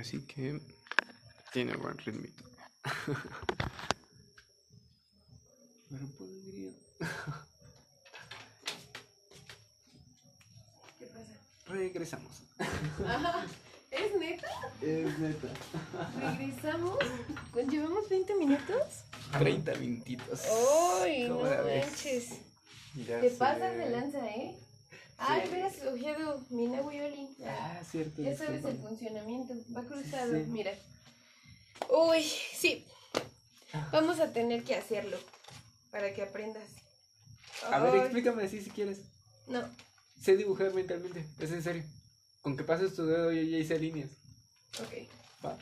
Así 0.00 0.20
que 0.22 0.60
tiene 1.52 1.76
buen 1.76 1.96
ritmito. 1.98 2.42
Pero 5.90 6.06
podría... 6.18 6.72
¿Qué 10.98 11.06
Regresamos. 11.68 12.32
¿Es 13.90 14.14
neta? 14.18 14.48
Es 14.82 15.18
neta. 15.18 15.48
¿Regresamos? 16.20 16.98
¿Cu- 17.52 17.60
¿Llevamos 17.70 18.08
20 18.08 18.34
minutos? 18.36 18.82
30 19.38 19.74
minutitos. 19.76 20.40
¡Ay, 21.02 21.28
no 21.28 21.36
¿Cómo 21.38 21.48
la 21.48 21.60
ves? 21.62 21.86
manches! 21.86 22.28
Ya 23.06 23.20
Te 23.20 23.30
sé. 23.30 23.36
pasas 23.36 23.76
de 23.76 23.90
lanza, 23.90 24.26
¿eh? 24.28 24.54
Ay, 25.18 25.48
hubieras 25.50 25.74
escogido 25.76 26.40
mi. 26.50 26.68
Ah, 27.46 27.80
cierto. 27.90 28.22
Ya 28.22 28.36
sabes 28.36 28.64
el 28.64 28.78
funcionamiento. 28.78 29.54
Va 29.76 29.82
cruzado, 29.82 30.32
Sí. 30.32 30.44
mira. 30.48 30.72
Uy, 31.90 32.22
sí. 32.22 32.86
Vamos 33.92 34.20
a 34.20 34.32
tener 34.32 34.64
que 34.64 34.74
hacerlo 34.76 35.18
para 35.90 36.12
que 36.14 36.22
aprendas. 36.22 36.62
A 37.70 37.80
ver, 37.80 37.96
explícame 37.96 38.44
así 38.44 38.60
si 38.62 38.70
quieres. 38.70 39.00
No, 39.48 39.62
sé 40.20 40.36
dibujar 40.36 40.74
mentalmente, 40.74 41.26
es 41.38 41.50
en 41.50 41.62
serio. 41.62 41.84
Con 42.42 42.56
que 42.56 42.64
pases 42.64 42.94
tu 42.94 43.06
dedo 43.06 43.32
yo 43.32 43.42
ya 43.42 43.58
hice 43.58 43.78
líneas. 43.78 44.10
Ok. 44.80 45.08
Va. 45.44 45.58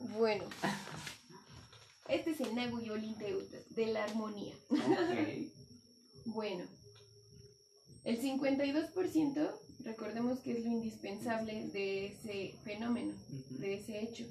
Bueno. 0.00 0.44
Este 2.08 2.30
es 2.30 2.40
el 2.40 2.54
Nagu 2.54 2.78
de 2.78 3.86
la 3.86 4.04
armonía. 4.04 4.54
Ok. 4.70 4.80
Bueno. 6.26 6.64
El 8.04 8.18
52%, 8.20 9.50
recordemos 9.84 10.40
que 10.40 10.52
es 10.52 10.64
lo 10.64 10.70
indispensable 10.70 11.68
de 11.68 12.06
ese 12.06 12.54
fenómeno, 12.64 13.12
de 13.50 13.74
ese 13.74 14.02
hecho. 14.02 14.24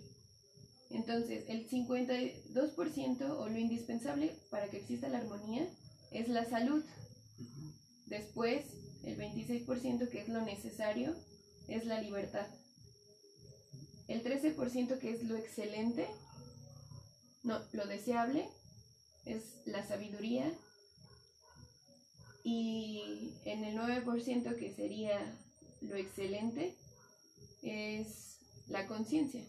Entonces, 0.89 1.43
el 1.49 1.67
52% 1.69 3.29
o 3.29 3.49
lo 3.49 3.57
indispensable 3.57 4.35
para 4.49 4.69
que 4.69 4.77
exista 4.77 5.07
la 5.07 5.19
armonía 5.19 5.67
es 6.11 6.29
la 6.29 6.45
salud. 6.49 6.83
Después, 8.05 8.65
26% 9.23 10.09
que 10.09 10.21
es 10.21 10.29
lo 10.29 10.41
necesario 10.41 11.15
es 11.67 11.85
la 11.85 12.01
libertad. 12.01 12.47
El 14.07 14.23
13% 14.23 14.99
que 14.99 15.11
es 15.11 15.23
lo 15.23 15.37
excelente, 15.37 16.07
no, 17.43 17.59
lo 17.71 17.85
deseable, 17.85 18.49
es 19.25 19.43
la 19.65 19.87
sabiduría. 19.87 20.51
Y 22.43 23.33
en 23.45 23.63
el 23.63 23.77
9% 23.77 24.57
que 24.57 24.73
sería 24.73 25.17
lo 25.81 25.95
excelente, 25.95 26.75
es 27.61 28.39
la 28.67 28.87
conciencia. 28.87 29.43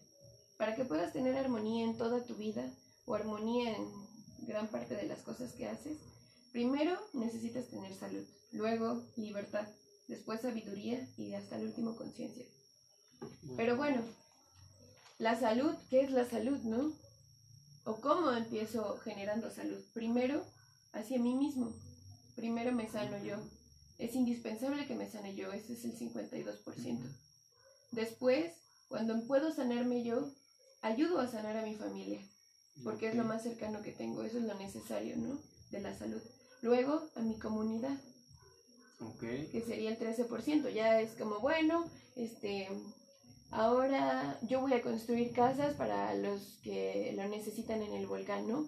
Para 0.57 0.77
que 0.77 0.85
puedas 0.85 1.13
tener 1.13 1.37
armonía 1.37 1.85
en 1.85 1.99
toda 1.99 2.25
tu 2.25 2.37
vida 2.37 2.73
o 3.07 3.15
armonía 3.15 3.77
en 3.77 3.89
gran 4.47 4.69
parte 4.69 4.95
de 4.95 5.07
las 5.07 5.23
cosas 5.23 5.53
que 5.53 5.67
haces, 5.67 5.99
primero 6.53 6.97
necesitas 7.13 7.67
tener 7.67 7.93
salud, 7.95 8.25
luego 8.55 9.05
libertad, 9.17 9.67
después 10.09 10.41
sabiduría 10.41 11.07
y 11.17 11.35
hasta 11.35 11.57
el 11.57 11.67
último 11.67 11.97
conciencia. 11.97 12.47
Pero 13.57 13.77
bueno, 13.77 14.03
la 15.19 15.39
salud, 15.39 15.75
¿qué 15.91 16.03
es 16.03 16.11
la 16.11 16.29
salud, 16.29 16.59
no? 16.61 16.93
¿O 17.85 18.01
cómo 18.01 18.31
empiezo 18.33 18.97
generando 18.99 19.51
salud? 19.51 19.83
Primero, 19.93 20.45
hacia 20.93 21.19
mí 21.19 21.35
mismo. 21.35 21.75
Primero 22.37 22.73
me 22.73 22.89
sano 22.89 23.23
yo. 23.23 23.37
Es 23.99 24.15
indispensable 24.15 24.87
que 24.87 24.95
me 24.95 25.11
sane 25.11 25.35
yo, 25.35 25.53
ese 25.53 25.75
es 25.75 25.85
el 25.85 25.97
52%. 25.97 26.99
Después, 27.93 28.53
cuando 28.89 29.25
puedo 29.27 29.53
sanarme 29.53 30.03
yo, 30.03 30.31
ayudo 30.83 31.21
a 31.21 31.29
sanar 31.29 31.57
a 31.57 31.63
mi 31.63 31.77
familia, 31.77 32.21
porque 32.83 33.09
es 33.09 33.15
lo 33.15 33.25
más 33.25 33.43
cercano 33.43 33.83
que 33.83 33.93
tengo, 33.93 34.25
eso 34.25 34.39
es 34.39 34.45
lo 34.45 34.55
necesario, 34.55 35.17
¿no? 35.17 35.39
De 35.71 35.81
la 35.81 35.97
salud. 35.97 36.21
Luego, 36.61 37.09
a 37.15 37.21
mi 37.21 37.39
comunidad 37.39 37.97
Ok. 39.01 39.21
que 39.21 39.65
sería 39.67 39.91
el 39.91 39.99
13%. 39.99 40.71
Ya 40.71 41.01
es 41.01 41.13
como, 41.13 41.41
bueno, 41.41 41.85
este, 42.17 42.69
ahora 43.51 44.39
yo 44.43 44.61
voy 44.61 44.73
a 44.75 44.83
construir 44.83 45.33
casas 45.33 45.75
para 45.75 46.15
los 46.15 46.59
que 46.63 47.13
lo 47.17 47.29
necesitan 47.29 47.83
en 47.83 47.93
el 47.95 48.07
volcán, 48.07 48.49
¿no? 48.49 48.67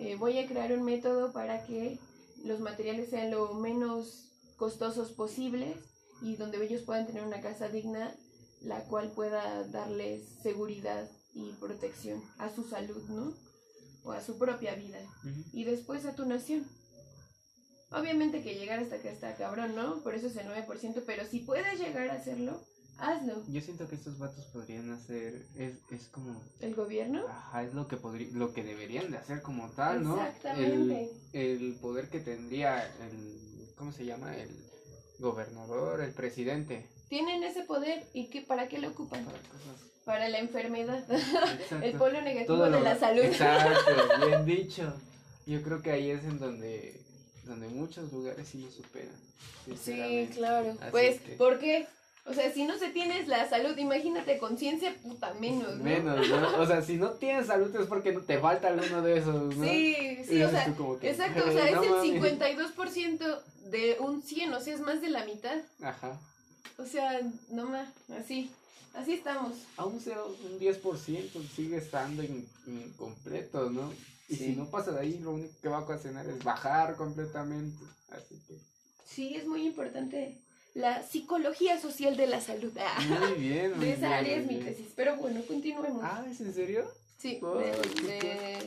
Eh, 0.00 0.16
voy 0.16 0.38
a 0.38 0.46
crear 0.46 0.72
un 0.72 0.84
método 0.84 1.32
para 1.32 1.64
que 1.64 1.98
los 2.44 2.60
materiales 2.60 3.10
sean 3.10 3.30
lo 3.30 3.54
menos 3.54 4.30
costosos 4.56 5.12
posibles 5.12 5.76
y 6.22 6.36
donde 6.36 6.64
ellos 6.64 6.82
puedan 6.82 7.06
tener 7.06 7.24
una 7.24 7.40
casa 7.40 7.68
digna, 7.68 8.14
la 8.62 8.84
cual 8.84 9.12
pueda 9.12 9.64
darles 9.68 10.22
seguridad 10.42 11.08
y 11.34 11.52
protección 11.54 12.22
a 12.38 12.50
su 12.50 12.64
salud, 12.64 13.02
¿no? 13.08 13.34
O 14.04 14.12
a 14.12 14.22
su 14.22 14.38
propia 14.38 14.74
vida 14.74 14.98
y 15.52 15.64
después 15.64 16.04
a 16.06 16.14
tu 16.14 16.26
nación. 16.26 16.66
Obviamente 17.94 18.42
que 18.42 18.54
llegar 18.54 18.80
hasta 18.80 18.96
acá 18.96 19.10
está 19.10 19.34
cabrón, 19.36 19.74
¿no? 19.74 20.02
Por 20.02 20.14
eso 20.14 20.26
es 20.26 20.36
el 20.36 20.46
9%, 20.48 21.02
pero 21.06 21.24
si 21.26 21.40
puedes 21.40 21.78
llegar 21.78 22.08
a 22.10 22.14
hacerlo, 22.14 22.60
hazlo. 22.98 23.42
Yo 23.48 23.60
siento 23.60 23.88
que 23.88 23.94
estos 23.94 24.18
vatos 24.18 24.44
podrían 24.52 24.90
hacer, 24.92 25.46
es, 25.56 25.74
es 25.90 26.08
como, 26.08 26.40
¿El 26.60 26.74
gobierno? 26.74 27.24
ajá, 27.28 27.62
es 27.62 27.74
lo 27.74 27.86
que 27.88 27.96
podría, 27.96 28.28
lo 28.32 28.52
que 28.52 28.62
deberían 28.64 29.10
de 29.10 29.18
hacer 29.18 29.42
como 29.42 29.70
tal, 29.70 30.02
¿no? 30.04 30.14
Exactamente. 30.16 31.10
El, 31.32 31.62
el 31.62 31.74
poder 31.76 32.08
que 32.08 32.20
tendría 32.20 32.84
el, 32.84 33.68
¿cómo 33.76 33.92
se 33.92 34.04
llama? 34.04 34.36
El 34.36 34.50
gobernador, 35.18 36.00
el 36.00 36.12
presidente. 36.12 36.86
Tienen 37.08 37.44
ese 37.44 37.62
poder 37.62 38.04
y 38.12 38.28
qué, 38.28 38.42
¿para 38.42 38.68
qué 38.68 38.78
lo 38.78 38.88
ocupan? 38.88 39.24
Para 39.24 39.38
cosas. 39.38 39.90
Para 40.04 40.28
la 40.28 40.38
enfermedad, 40.38 41.04
Exacto. 41.10 41.76
el 41.82 41.92
polo 41.94 42.20
negativo 42.22 42.64
de 42.64 42.80
la 42.80 42.98
salud. 42.98 43.22
Exacto, 43.22 44.26
bien 44.26 44.44
dicho. 44.46 44.92
Yo 45.46 45.62
creo 45.62 45.80
que 45.82 45.90
ahí 45.92 46.10
es 46.10 46.24
en 46.24 46.38
donde, 46.38 47.00
donde 47.46 47.68
muchos 47.68 48.12
lugares 48.12 48.48
sí 48.48 48.58
lo 48.58 48.70
superan. 48.70 49.14
Sí, 49.82 50.28
claro. 50.34 50.70
Así 50.80 50.90
Pues, 50.90 51.20
que- 51.20 51.32
¿por 51.34 51.58
qué? 51.58 51.86
O 52.26 52.32
sea, 52.32 52.50
si 52.52 52.64
no 52.64 52.78
se 52.78 52.88
tienes 52.88 53.28
la 53.28 53.46
salud, 53.50 53.76
imagínate 53.76 54.38
conciencia, 54.38 54.94
puta, 55.02 55.34
menos, 55.34 55.76
¿no? 55.76 55.84
Menos, 55.84 56.26
¿no? 56.28 56.58
O 56.58 56.66
sea, 56.66 56.80
si 56.80 56.96
no 56.96 57.10
tienes 57.10 57.46
salud 57.48 57.74
es 57.76 57.86
porque 57.86 58.12
te 58.12 58.38
falta 58.38 58.68
alguno 58.68 59.02
de 59.02 59.18
esos, 59.18 59.54
¿no? 59.56 59.64
Sí, 59.64 59.94
sí, 60.26 60.42
o 60.42 60.48
sea, 60.50 60.64
que, 61.00 61.10
exacto, 61.10 61.44
o 61.46 61.52
sea, 61.52 61.66
es 61.68 61.74
no 61.74 61.82
el 61.82 61.90
mames. 61.90 62.12
52% 62.38 63.42
de 63.70 63.96
un 64.00 64.22
100, 64.22 64.54
o 64.54 64.60
sea, 64.60 64.74
es 64.74 64.80
más 64.80 65.02
de 65.02 65.10
la 65.10 65.26
mitad. 65.26 65.58
Ajá. 65.82 66.18
O 66.78 66.86
sea, 66.86 67.20
no 67.50 67.66
más, 67.66 67.88
así, 68.18 68.50
así 68.94 69.12
estamos. 69.12 69.52
Aún 69.76 70.00
sea 70.00 70.22
un 70.24 70.58
10% 70.58 71.42
sigue 71.54 71.76
estando 71.76 72.22
in- 72.22 72.48
incompleto, 72.66 73.68
¿no? 73.68 73.92
Y 74.28 74.36
Sí. 74.36 74.44
si 74.46 74.56
no 74.56 74.70
pasa 74.70 74.90
de 74.92 75.00
ahí, 75.00 75.18
lo 75.18 75.32
único 75.32 75.52
que 75.60 75.68
va 75.68 75.78
a 75.78 75.82
ocasionar 75.82 76.26
es 76.26 76.42
bajar 76.42 76.96
completamente. 76.96 77.84
Así 78.10 78.40
que, 78.48 78.58
Sí, 79.06 79.34
es 79.36 79.46
muy 79.46 79.66
importante 79.66 80.38
la 80.74 81.02
psicología 81.02 81.80
social 81.80 82.16
de 82.16 82.26
la 82.26 82.40
salud. 82.40 82.72
Muy 83.08 83.34
bien. 83.34 83.76
muy 83.76 83.86
de 83.86 83.92
esa 83.92 84.00
bien, 84.00 84.12
área 84.12 84.36
es 84.38 84.46
mi 84.46 84.58
tesis. 84.60 84.88
Pero 84.96 85.16
bueno, 85.16 85.42
continuemos. 85.46 86.02
Ah, 86.04 86.24
¿es 86.28 86.40
en 86.40 86.52
serio? 86.54 86.90
sí, 87.18 87.38
oh, 87.42 87.54
de, 87.58 88.58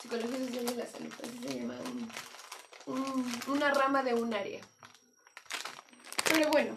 psicología 0.00 0.38
social 0.38 0.66
de 0.66 0.74
la 0.76 0.86
salud. 0.86 1.12
Así 1.22 1.38
se 1.48 1.58
llama 1.60 1.74
un- 2.86 2.94
un- 2.94 3.40
una 3.48 3.72
rama 3.74 4.02
de 4.02 4.14
un 4.14 4.32
área. 4.32 4.60
Pero 6.32 6.50
bueno, 6.50 6.74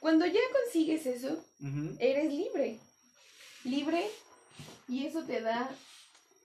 cuando 0.00 0.24
ya 0.26 0.40
consigues 0.62 1.04
eso, 1.06 1.44
eres 1.98 2.32
libre. 2.32 2.78
Libre 3.64 4.10
y 4.88 5.06
eso 5.06 5.22
te 5.24 5.40
da 5.40 5.70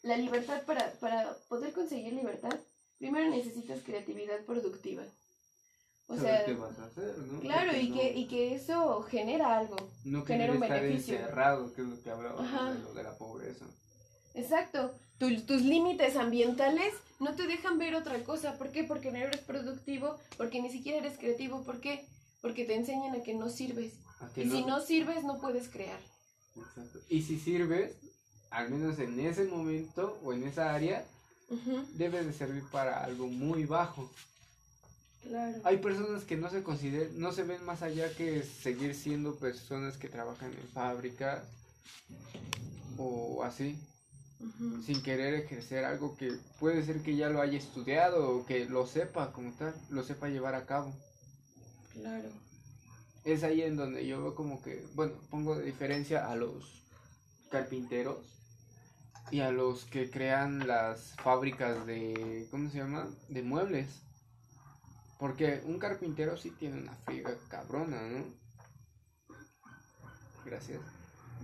la 0.01 0.17
libertad 0.17 0.63
para, 0.65 0.91
para 0.99 1.35
poder 1.47 1.73
conseguir 1.73 2.13
libertad. 2.13 2.55
Primero 2.97 3.29
necesitas 3.29 3.79
creatividad 3.83 4.43
productiva. 4.45 5.03
O 6.07 6.17
sea, 6.17 6.43
qué 6.43 6.53
vas 6.55 6.77
a 6.79 6.85
hacer, 6.85 7.17
¿no? 7.19 7.39
claro, 7.39 7.67
Porque 7.67 7.81
y 7.83 7.89
no- 7.89 7.95
que, 7.97 8.13
y 8.17 8.27
que 8.27 8.55
eso 8.55 9.01
genera 9.03 9.57
algo. 9.57 9.75
No 10.05 10.25
genera 10.25 10.53
un 10.53 10.63
estar 10.63 10.81
beneficio. 10.81 11.15
encerrado, 11.15 11.71
que 11.73 11.81
es 11.83 11.87
lo 11.87 12.01
que 12.01 12.09
Ajá. 12.09 12.73
de 12.73 12.79
lo 12.79 12.93
de 12.95 13.03
la 13.03 13.15
pobreza. 13.17 13.65
Exacto. 14.33 14.95
Tu- 15.19 15.41
tus 15.41 15.61
límites 15.61 16.15
ambientales 16.15 16.93
no 17.19 17.35
te 17.35 17.45
dejan 17.45 17.77
ver 17.77 17.93
otra 17.95 18.23
cosa. 18.23 18.57
¿Por 18.57 18.71
qué? 18.71 18.83
Porque 18.85 19.11
no 19.11 19.17
eres 19.17 19.41
productivo, 19.41 20.17
porque 20.37 20.61
ni 20.61 20.71
siquiera 20.71 20.97
eres 20.99 21.17
creativo. 21.17 21.63
¿Por 21.63 21.79
qué? 21.79 22.07
Porque 22.41 22.65
te 22.65 22.73
enseñan 22.75 23.13
a 23.15 23.21
que 23.21 23.33
no 23.35 23.49
sirves. 23.49 23.93
Que 24.33 24.43
Y 24.43 24.49
si 24.49 24.63
no 24.65 24.81
sirves, 24.81 25.23
no 25.23 25.39
puedes 25.39 25.69
crear. 25.69 25.99
Exacto. 26.55 26.99
Y 27.09 27.21
si 27.21 27.37
sirves, 27.39 27.95
al 28.51 28.69
menos 28.69 28.99
en 28.99 29.19
ese 29.19 29.45
momento 29.45 30.19
o 30.23 30.33
en 30.33 30.43
esa 30.43 30.73
área, 30.73 31.05
debe 31.93 32.23
de 32.23 32.33
servir 32.33 32.63
para 32.71 33.03
algo 33.03 33.27
muy 33.27 33.65
bajo. 33.65 34.09
Claro. 35.23 35.59
Hay 35.63 35.77
personas 35.77 36.23
que 36.23 36.37
no 36.37 36.49
se 36.49 36.63
consideran, 36.63 37.19
no 37.19 37.31
se 37.31 37.43
ven 37.43 37.63
más 37.65 37.81
allá 37.81 38.13
que 38.15 38.43
seguir 38.43 38.95
siendo 38.95 39.35
personas 39.35 39.97
que 39.97 40.07
trabajan 40.07 40.51
en 40.53 40.67
fábricas 40.69 41.43
o 42.97 43.43
así, 43.43 43.77
sin 44.85 45.01
querer 45.03 45.33
ejercer 45.33 45.83
algo 45.85 46.15
que 46.15 46.31
puede 46.59 46.85
ser 46.85 47.01
que 47.01 47.15
ya 47.15 47.29
lo 47.29 47.41
haya 47.41 47.57
estudiado 47.57 48.37
o 48.37 48.45
que 48.45 48.65
lo 48.65 48.87
sepa 48.87 49.31
como 49.33 49.51
tal, 49.53 49.75
lo 49.89 50.03
sepa 50.03 50.29
llevar 50.29 50.55
a 50.55 50.65
cabo. 50.65 50.93
Claro. 51.93 52.29
Es 53.25 53.43
ahí 53.43 53.61
en 53.61 53.75
donde 53.75 54.07
yo 54.07 54.21
veo 54.21 54.35
como 54.35 54.61
que, 54.61 54.85
bueno, 54.95 55.13
pongo 55.29 55.55
de 55.55 55.65
diferencia 55.65 56.31
a 56.31 56.35
los 56.35 56.81
carpinteros 57.51 58.38
y 59.31 59.41
a 59.41 59.51
los 59.51 59.85
que 59.85 60.09
crean 60.09 60.67
las 60.67 61.15
fábricas 61.23 61.85
de, 61.85 62.47
¿cómo 62.51 62.69
se 62.69 62.79
llama? 62.79 63.07
De 63.27 63.41
muebles. 63.43 64.01
Porque 65.19 65.61
un 65.65 65.79
carpintero 65.79 66.37
sí 66.37 66.51
tiene 66.51 66.81
una 66.81 66.93
friega 66.93 67.31
cabrona, 67.49 68.01
¿no? 68.01 68.23
Gracias. 70.45 70.79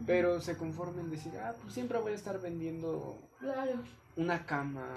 Pero 0.05 0.41
se 0.41 0.57
conforma 0.57 1.01
en 1.01 1.11
decir, 1.11 1.33
ah, 1.39 1.53
pues 1.61 1.73
siempre 1.73 1.99
voy 1.99 2.13
a 2.13 2.15
estar 2.15 2.39
vendiendo 2.41 3.17
Claro. 3.39 3.83
una 4.15 4.45
cama, 4.45 4.87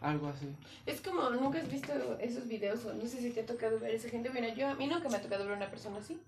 algo 0.00 0.28
así. 0.28 0.54
Es 0.86 1.00
como, 1.00 1.30
nunca 1.30 1.58
has 1.58 1.70
visto 1.70 1.92
esos 2.18 2.46
videos 2.46 2.84
o 2.84 2.94
no 2.94 3.06
sé 3.06 3.20
si 3.20 3.30
te 3.30 3.40
ha 3.40 3.46
tocado 3.46 3.78
ver 3.80 3.94
esa 3.94 4.08
gente. 4.08 4.30
Mira, 4.30 4.54
yo 4.54 4.68
a 4.68 4.74
mí 4.74 4.86
nunca 4.86 5.08
me 5.08 5.16
ha 5.16 5.22
tocado 5.22 5.44
ver 5.46 5.56
una 5.56 5.70
persona 5.70 5.98
así, 5.98 6.20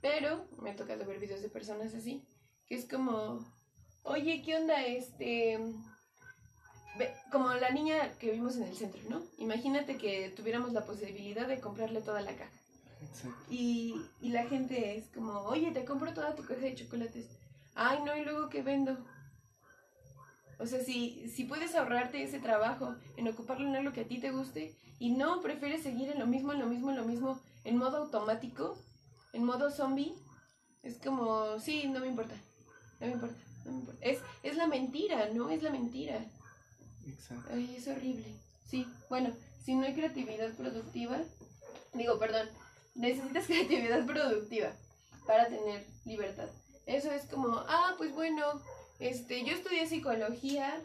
pero 0.00 0.44
me 0.60 0.70
ha 0.70 0.76
tocado 0.76 1.04
ver 1.04 1.18
videos 1.20 1.42
de 1.42 1.48
personas 1.48 1.94
así, 1.94 2.24
que 2.66 2.74
es 2.74 2.88
como, 2.88 3.44
oye, 4.04 4.42
¿qué 4.42 4.56
onda? 4.56 4.84
Este, 4.84 5.58
ve- 6.98 7.14
como 7.30 7.52
la 7.54 7.70
niña 7.70 8.12
que 8.18 8.30
vimos 8.30 8.56
en 8.56 8.64
el 8.64 8.76
centro, 8.76 9.00
¿no? 9.08 9.22
Imagínate 9.38 9.96
que 9.96 10.30
tuviéramos 10.36 10.72
la 10.72 10.84
posibilidad 10.84 11.46
de 11.46 11.60
comprarle 11.60 12.00
toda 12.02 12.20
la 12.22 12.32
caja. 12.36 12.50
Exacto. 13.02 13.44
Y, 13.50 14.00
y 14.20 14.28
la 14.30 14.44
gente 14.46 14.96
es 14.96 15.06
como, 15.08 15.32
oye, 15.40 15.70
te 15.72 15.84
compro 15.84 16.14
toda 16.14 16.34
tu 16.34 16.44
caja 16.44 16.60
de 16.60 16.74
chocolates. 16.74 17.26
Ay, 17.74 17.98
no, 18.04 18.16
y 18.16 18.24
luego 18.24 18.48
qué 18.48 18.62
vendo. 18.62 18.96
O 20.58 20.66
sea, 20.66 20.80
si, 20.84 21.28
si 21.34 21.44
puedes 21.44 21.74
ahorrarte 21.74 22.22
ese 22.22 22.38
trabajo 22.38 22.94
en 23.16 23.26
ocuparlo 23.28 23.66
en 23.68 23.74
algo 23.74 23.92
que 23.92 24.02
a 24.02 24.06
ti 24.08 24.18
te 24.18 24.30
guste 24.30 24.76
y 25.00 25.10
no 25.10 25.40
prefieres 25.40 25.82
seguir 25.82 26.10
en 26.10 26.20
lo 26.20 26.26
mismo, 26.26 26.52
en 26.52 26.60
lo 26.60 26.66
mismo, 26.66 26.90
en 26.90 26.96
lo 26.96 27.04
mismo, 27.04 27.40
en 27.64 27.76
modo 27.76 27.96
automático, 27.96 28.78
en 29.32 29.44
modo 29.44 29.70
zombie, 29.72 30.14
es 30.84 30.98
como, 30.98 31.58
sí, 31.58 31.88
no 31.88 31.98
me 32.00 32.06
importa, 32.06 32.34
no 33.00 33.06
me 33.06 33.12
importa. 33.14 33.36
Es, 34.00 34.18
es 34.42 34.56
la 34.56 34.66
mentira, 34.66 35.28
¿no? 35.32 35.50
Es 35.50 35.62
la 35.62 35.70
mentira. 35.70 36.24
Exacto. 37.06 37.50
Ay, 37.52 37.74
es 37.76 37.86
horrible. 37.88 38.26
Sí, 38.68 38.86
bueno, 39.08 39.32
si 39.64 39.74
no 39.74 39.84
hay 39.84 39.94
creatividad 39.94 40.52
productiva, 40.54 41.20
digo, 41.94 42.18
perdón, 42.18 42.48
necesitas 42.94 43.46
creatividad 43.46 44.04
productiva 44.06 44.72
para 45.26 45.48
tener 45.48 45.86
libertad. 46.04 46.48
Eso 46.86 47.12
es 47.12 47.26
como, 47.26 47.48
ah, 47.68 47.94
pues 47.96 48.12
bueno, 48.14 48.44
este, 48.98 49.44
yo 49.44 49.52
estudié 49.52 49.86
psicología, 49.86 50.80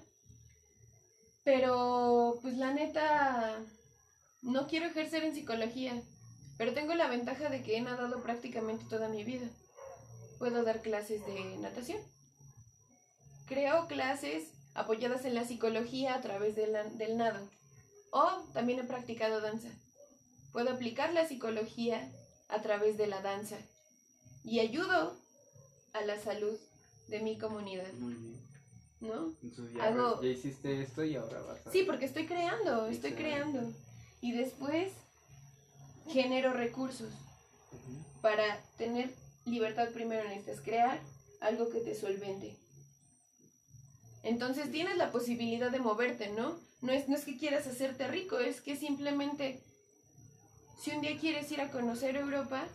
pero 1.43 2.39
pues 2.41 2.57
la 2.57 2.73
neta 2.73 3.57
no 4.41 4.67
quiero 4.67 4.87
ejercer 4.87 5.23
en 5.23 5.33
psicología, 5.33 6.01
pero 6.57 6.73
tengo 6.73 6.93
la 6.93 7.07
ventaja 7.07 7.49
de 7.49 7.63
que 7.63 7.77
he 7.77 7.81
nadado 7.81 8.21
prácticamente 8.21 8.85
toda 8.89 9.09
mi 9.09 9.23
vida. 9.23 9.47
Puedo 10.39 10.63
dar 10.63 10.81
clases 10.81 11.25
de 11.25 11.57
natación. 11.57 11.99
Creo 13.47 13.87
clases 13.87 14.51
apoyadas 14.75 15.25
en 15.25 15.33
la 15.33 15.45
psicología 15.45 16.13
a 16.15 16.21
través 16.21 16.55
de 16.55 16.67
la- 16.67 16.83
del 16.83 17.17
nado. 17.17 17.47
O 18.11 18.43
también 18.53 18.79
he 18.79 18.83
practicado 18.83 19.41
danza. 19.41 19.69
Puedo 20.53 20.69
aplicar 20.71 21.13
la 21.13 21.27
psicología 21.27 22.11
a 22.49 22.61
través 22.61 22.97
de 22.97 23.07
la 23.07 23.21
danza. 23.21 23.57
Y 24.43 24.59
ayudo 24.59 25.15
a 25.93 26.01
la 26.01 26.19
salud 26.19 26.57
de 27.07 27.19
mi 27.21 27.37
comunidad, 27.37 27.91
Muy 27.93 28.13
bien. 28.13 28.37
¿no? 28.99 29.33
Entonces 29.43 29.75
ya, 29.75 29.83
Hago- 29.85 30.21
ya 30.21 30.29
hiciste 30.29 30.81
esto 30.81 31.03
y 31.03 31.15
ahora 31.15 31.41
vas 31.41 31.65
a... 31.67 31.71
Sí, 31.71 31.83
porque 31.83 32.05
estoy 32.05 32.25
creando, 32.27 32.87
estoy 32.87 33.13
creando. 33.13 33.71
Y 34.21 34.31
después 34.33 34.93
genero 36.07 36.53
recursos. 36.53 37.09
Ujú. 37.71 38.21
Para 38.21 38.61
tener 38.77 39.13
libertad 39.45 39.89
primero 39.91 40.23
necesitas 40.27 40.61
crear 40.61 40.99
algo 41.41 41.69
que 41.69 41.79
te 41.81 41.93
solvente. 41.95 42.55
Entonces 44.27 44.69
tienes 44.71 44.97
la 44.97 45.09
posibilidad 45.09 45.71
de 45.71 45.79
moverte, 45.79 46.29
¿no? 46.29 46.59
No 46.81 46.91
es, 46.91 47.07
no 47.07 47.15
es 47.15 47.23
que 47.23 47.37
quieras 47.37 47.65
hacerte 47.65 48.09
rico, 48.09 48.39
es 48.39 48.59
que 48.59 48.75
simplemente 48.75 49.63
si 50.81 50.91
un 50.91 50.99
día 50.99 51.17
quieres 51.17 51.49
ir 51.49 51.61
a 51.61 51.71
conocer 51.71 52.17
Europa, 52.17 52.65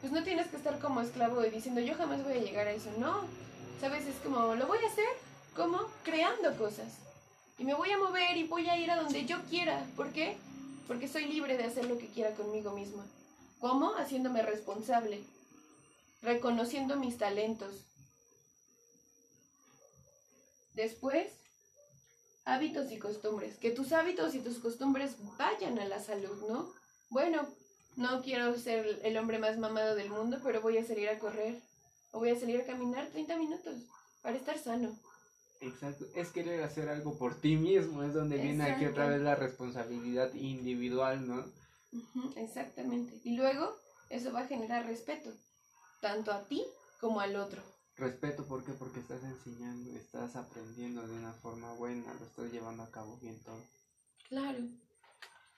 pues 0.00 0.12
no 0.12 0.22
tienes 0.22 0.46
que 0.46 0.56
estar 0.56 0.78
como 0.78 1.00
esclavo 1.00 1.44
y 1.44 1.50
diciendo 1.50 1.80
yo 1.80 1.96
jamás 1.96 2.22
voy 2.22 2.34
a 2.34 2.40
llegar 2.40 2.68
a 2.68 2.72
eso, 2.72 2.88
no. 2.98 3.24
¿Sabes? 3.80 4.06
Es 4.06 4.14
como, 4.22 4.54
lo 4.54 4.68
voy 4.68 4.78
a 4.78 4.86
hacer, 4.86 5.08
¿cómo? 5.56 5.80
Creando 6.04 6.56
cosas. 6.56 6.92
Y 7.58 7.64
me 7.64 7.74
voy 7.74 7.90
a 7.90 7.98
mover 7.98 8.36
y 8.36 8.44
voy 8.44 8.68
a 8.68 8.78
ir 8.78 8.88
a 8.92 9.02
donde 9.02 9.26
yo 9.26 9.42
quiera. 9.50 9.84
¿Por 9.96 10.12
qué? 10.12 10.36
Porque 10.86 11.08
soy 11.08 11.24
libre 11.24 11.56
de 11.56 11.64
hacer 11.64 11.86
lo 11.86 11.98
que 11.98 12.06
quiera 12.06 12.30
conmigo 12.30 12.70
misma. 12.70 13.04
¿Cómo? 13.58 13.92
Haciéndome 13.96 14.42
responsable, 14.42 15.24
reconociendo 16.22 16.96
mis 16.96 17.18
talentos. 17.18 17.74
Después, 20.76 21.32
hábitos 22.44 22.92
y 22.92 22.98
costumbres. 22.98 23.56
Que 23.56 23.70
tus 23.70 23.92
hábitos 23.92 24.34
y 24.34 24.40
tus 24.40 24.58
costumbres 24.58 25.16
vayan 25.38 25.78
a 25.78 25.86
la 25.86 26.00
salud, 26.00 26.46
¿no? 26.46 26.70
Bueno, 27.08 27.48
no 27.96 28.22
quiero 28.22 28.54
ser 28.58 29.00
el 29.02 29.16
hombre 29.16 29.38
más 29.38 29.56
mamado 29.56 29.94
del 29.94 30.10
mundo, 30.10 30.38
pero 30.44 30.60
voy 30.60 30.76
a 30.76 30.84
salir 30.84 31.08
a 31.08 31.18
correr 31.18 31.62
o 32.12 32.18
voy 32.18 32.30
a 32.30 32.38
salir 32.38 32.60
a 32.60 32.66
caminar 32.66 33.08
30 33.08 33.38
minutos 33.38 33.74
para 34.20 34.36
estar 34.36 34.58
sano. 34.58 34.94
Exacto, 35.62 36.04
es 36.14 36.28
querer 36.28 36.62
hacer 36.62 36.90
algo 36.90 37.16
por 37.16 37.40
ti 37.40 37.56
mismo, 37.56 38.02
es 38.02 38.12
donde 38.12 38.36
viene 38.36 38.64
aquí 38.64 38.84
otra 38.84 39.08
vez 39.08 39.22
la 39.22 39.34
responsabilidad 39.34 40.34
individual, 40.34 41.26
¿no? 41.26 41.50
Exactamente. 42.36 43.18
Y 43.24 43.34
luego, 43.34 43.74
eso 44.10 44.30
va 44.30 44.40
a 44.40 44.46
generar 44.46 44.84
respeto, 44.84 45.32
tanto 46.02 46.32
a 46.32 46.46
ti 46.46 46.62
como 47.00 47.20
al 47.20 47.36
otro. 47.36 47.62
Respeto, 47.96 48.44
¿por 48.46 48.62
qué? 48.64 48.72
Porque 48.72 49.00
estás 49.00 49.22
enseñando, 49.24 49.90
estás 49.96 50.36
aprendiendo 50.36 51.06
de 51.06 51.14
una 51.14 51.32
forma 51.32 51.72
buena, 51.74 52.12
lo 52.14 52.26
estás 52.26 52.52
llevando 52.52 52.82
a 52.82 52.90
cabo 52.90 53.16
bien 53.22 53.38
todo. 53.42 53.62
Claro. 54.28 54.58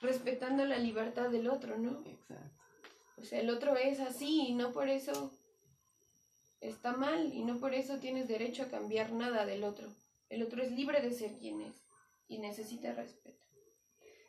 Respetando 0.00 0.64
la 0.64 0.78
libertad 0.78 1.30
del 1.30 1.48
otro, 1.48 1.76
¿no? 1.78 2.00
Exacto. 2.06 2.58
O 3.16 3.24
sea, 3.24 3.40
el 3.40 3.50
otro 3.50 3.74
es 3.76 3.98
así 3.98 4.46
y 4.48 4.54
no 4.54 4.72
por 4.72 4.88
eso 4.88 5.32
está 6.60 6.92
mal 6.92 7.32
y 7.34 7.44
no 7.44 7.58
por 7.58 7.74
eso 7.74 7.98
tienes 7.98 8.28
derecho 8.28 8.62
a 8.62 8.68
cambiar 8.68 9.12
nada 9.12 9.44
del 9.44 9.64
otro. 9.64 9.88
El 10.28 10.44
otro 10.44 10.62
es 10.62 10.70
libre 10.70 11.00
de 11.00 11.12
ser 11.12 11.38
quien 11.38 11.60
es 11.62 11.74
y 12.28 12.38
necesita 12.38 12.92
respeto. 12.92 13.42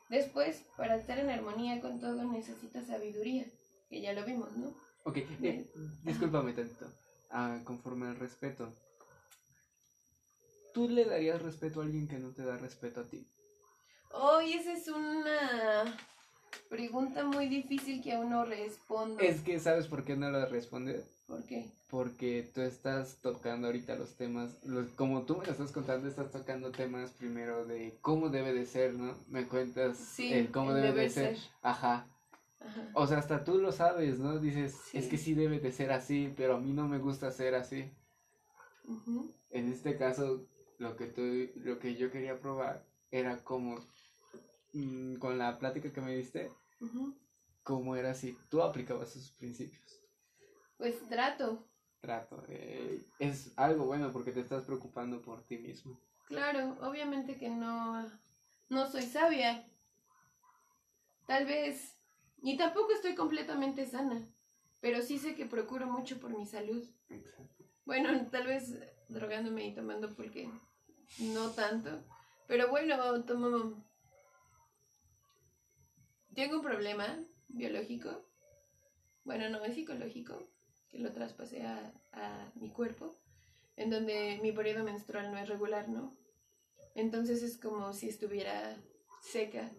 Después, 0.09 0.63
para 0.75 0.95
estar 0.95 1.19
en 1.19 1.29
armonía 1.29 1.79
con 1.81 1.99
todo, 1.99 2.23
necesita 2.23 2.83
sabiduría, 2.83 3.45
que 3.89 4.01
ya 4.01 4.13
lo 4.13 4.25
vimos, 4.25 4.51
¿no? 4.57 4.73
Ok, 5.03 5.17
eh, 5.17 5.69
discúlpame 6.03 6.53
tantito. 6.53 6.87
Ah, 7.31 7.59
conforme 7.63 8.07
al 8.07 8.15
respeto. 8.17 8.71
¿Tú 10.73 10.87
le 10.89 11.05
darías 11.05 11.41
respeto 11.41 11.81
a 11.81 11.83
alguien 11.83 12.07
que 12.07 12.17
no 12.17 12.29
te 12.29 12.43
da 12.43 12.57
respeto 12.57 13.01
a 13.01 13.03
ti? 13.03 13.25
Oh, 14.11 14.41
y 14.41 14.53
esa 14.53 14.73
es 14.73 14.87
una 14.87 15.97
pregunta 16.69 17.23
muy 17.23 17.47
difícil 17.47 18.01
que 18.01 18.15
uno 18.17 18.45
responde. 18.45 19.27
Es 19.27 19.41
que, 19.41 19.59
¿sabes 19.59 19.87
por 19.87 20.03
qué 20.03 20.15
no 20.15 20.29
lo 20.29 20.45
respondes? 20.47 21.05
¿Por 21.27 21.43
qué? 21.43 21.65
Porque 21.89 22.49
tú 22.53 22.61
estás 22.61 23.17
tocando 23.21 23.67
ahorita 23.67 23.95
los 23.95 24.15
temas, 24.15 24.63
los, 24.63 24.87
como 24.91 25.23
tú 25.23 25.37
me 25.37 25.45
lo 25.45 25.51
estás 25.51 25.71
contando, 25.71 26.07
estás 26.07 26.31
tocando 26.31 26.71
temas 26.71 27.11
primero 27.11 27.65
de 27.65 27.97
cómo 28.01 28.29
debe 28.29 28.53
de 28.53 28.65
ser, 28.65 28.93
¿no? 28.93 29.15
Me 29.27 29.47
cuentas 29.47 29.97
Sí, 29.97 30.33
el 30.33 30.51
cómo 30.51 30.71
el 30.71 30.81
debe 30.81 31.01
de 31.01 31.09
ser. 31.09 31.35
ser. 31.37 31.49
Ajá. 31.61 32.05
Ajá. 32.59 32.89
O 32.93 33.07
sea, 33.07 33.17
hasta 33.19 33.43
tú 33.43 33.57
lo 33.59 33.71
sabes, 33.71 34.19
¿no? 34.19 34.39
Dices, 34.39 34.73
Sí. 34.91 34.97
es 34.97 35.07
que 35.07 35.17
sí 35.17 35.33
debe 35.33 35.59
de 35.59 35.71
ser 35.71 35.91
así, 35.91 36.33
pero 36.35 36.55
a 36.55 36.59
mí 36.59 36.71
no 36.73 36.87
me 36.87 36.97
gusta 36.99 37.31
ser 37.31 37.55
así. 37.55 37.91
Ujú. 38.85 39.31
En 39.51 39.71
este 39.71 39.97
caso, 39.97 40.45
lo 40.77 40.95
que, 40.95 41.07
tú, 41.07 41.21
lo 41.61 41.79
que 41.79 41.95
yo 41.95 42.11
quería 42.11 42.39
probar 42.39 42.85
era 43.11 43.43
cómo, 43.43 43.77
mm, 44.73 45.15
con 45.15 45.37
la 45.37 45.57
plática 45.57 45.91
que 45.91 46.01
me 46.01 46.15
diste, 46.15 46.51
Ujú. 46.81 47.15
cómo 47.63 47.95
era 47.95 48.13
si 48.13 48.37
tú 48.49 48.61
aplicabas 48.61 49.15
esos 49.15 49.31
principios. 49.31 50.01
Pues 50.77 50.95
trato, 51.09 51.67
Trato. 52.01 52.43
eh, 52.47 53.03
es 53.19 53.51
algo 53.57 53.85
bueno 53.85 54.11
porque 54.13 54.31
te 54.31 54.39
estás 54.41 54.63
preocupando 54.63 55.21
por 55.21 55.41
ti 55.43 55.57
mismo. 55.57 55.99
claro, 56.27 56.77
obviamente 56.81 57.37
que 57.37 57.49
no, 57.49 58.05
no 58.69 58.87
soy 58.89 59.01
sabia. 59.03 59.65
Tal 61.27 61.45
vez, 61.45 61.98
y 62.41 62.57
tampoco 62.57 62.91
estoy 62.93 63.15
completamente 63.15 63.85
sana, 63.85 64.27
pero 64.79 65.01
sí 65.01 65.17
sé 65.17 65.35
que 65.35 65.45
procuro 65.45 65.87
mucho 65.87 66.19
por 66.19 66.35
mi 66.35 66.45
salud. 66.45 66.83
Exacto. 67.09 67.65
Bueno, 67.85 68.29
tal 68.29 68.47
vez 68.47 68.75
drogándome 69.09 69.67
y 69.67 69.73
tomando 69.73 70.15
porque 70.15 70.49
no 71.19 71.51
tanto. 71.51 72.03
Pero 72.47 72.69
bueno, 72.69 73.23
tomo... 73.25 73.83
Tengo 76.33 76.57
un 76.57 76.63
problema 76.63 77.19
biológico. 77.47 78.25
Bueno, 79.25 79.49
no, 79.49 79.63
es 79.65 79.75
psicológico, 79.75 80.49
que 80.89 80.99
lo 80.99 81.11
traspasé 81.11 81.63
a, 81.63 81.93
a 82.13 82.51
mi 82.55 82.71
cuerpo, 82.71 83.13
en 83.75 83.89
donde 83.89 84.39
mi 84.41 84.51
periodo 84.51 84.83
menstrual 84.83 85.31
no 85.31 85.37
es 85.37 85.49
regular, 85.49 85.89
¿no? 85.89 86.15
Entonces 86.95 87.43
es 87.43 87.57
como 87.57 87.93
si 87.93 88.09
estuviera 88.09 88.81
seca 89.21 89.71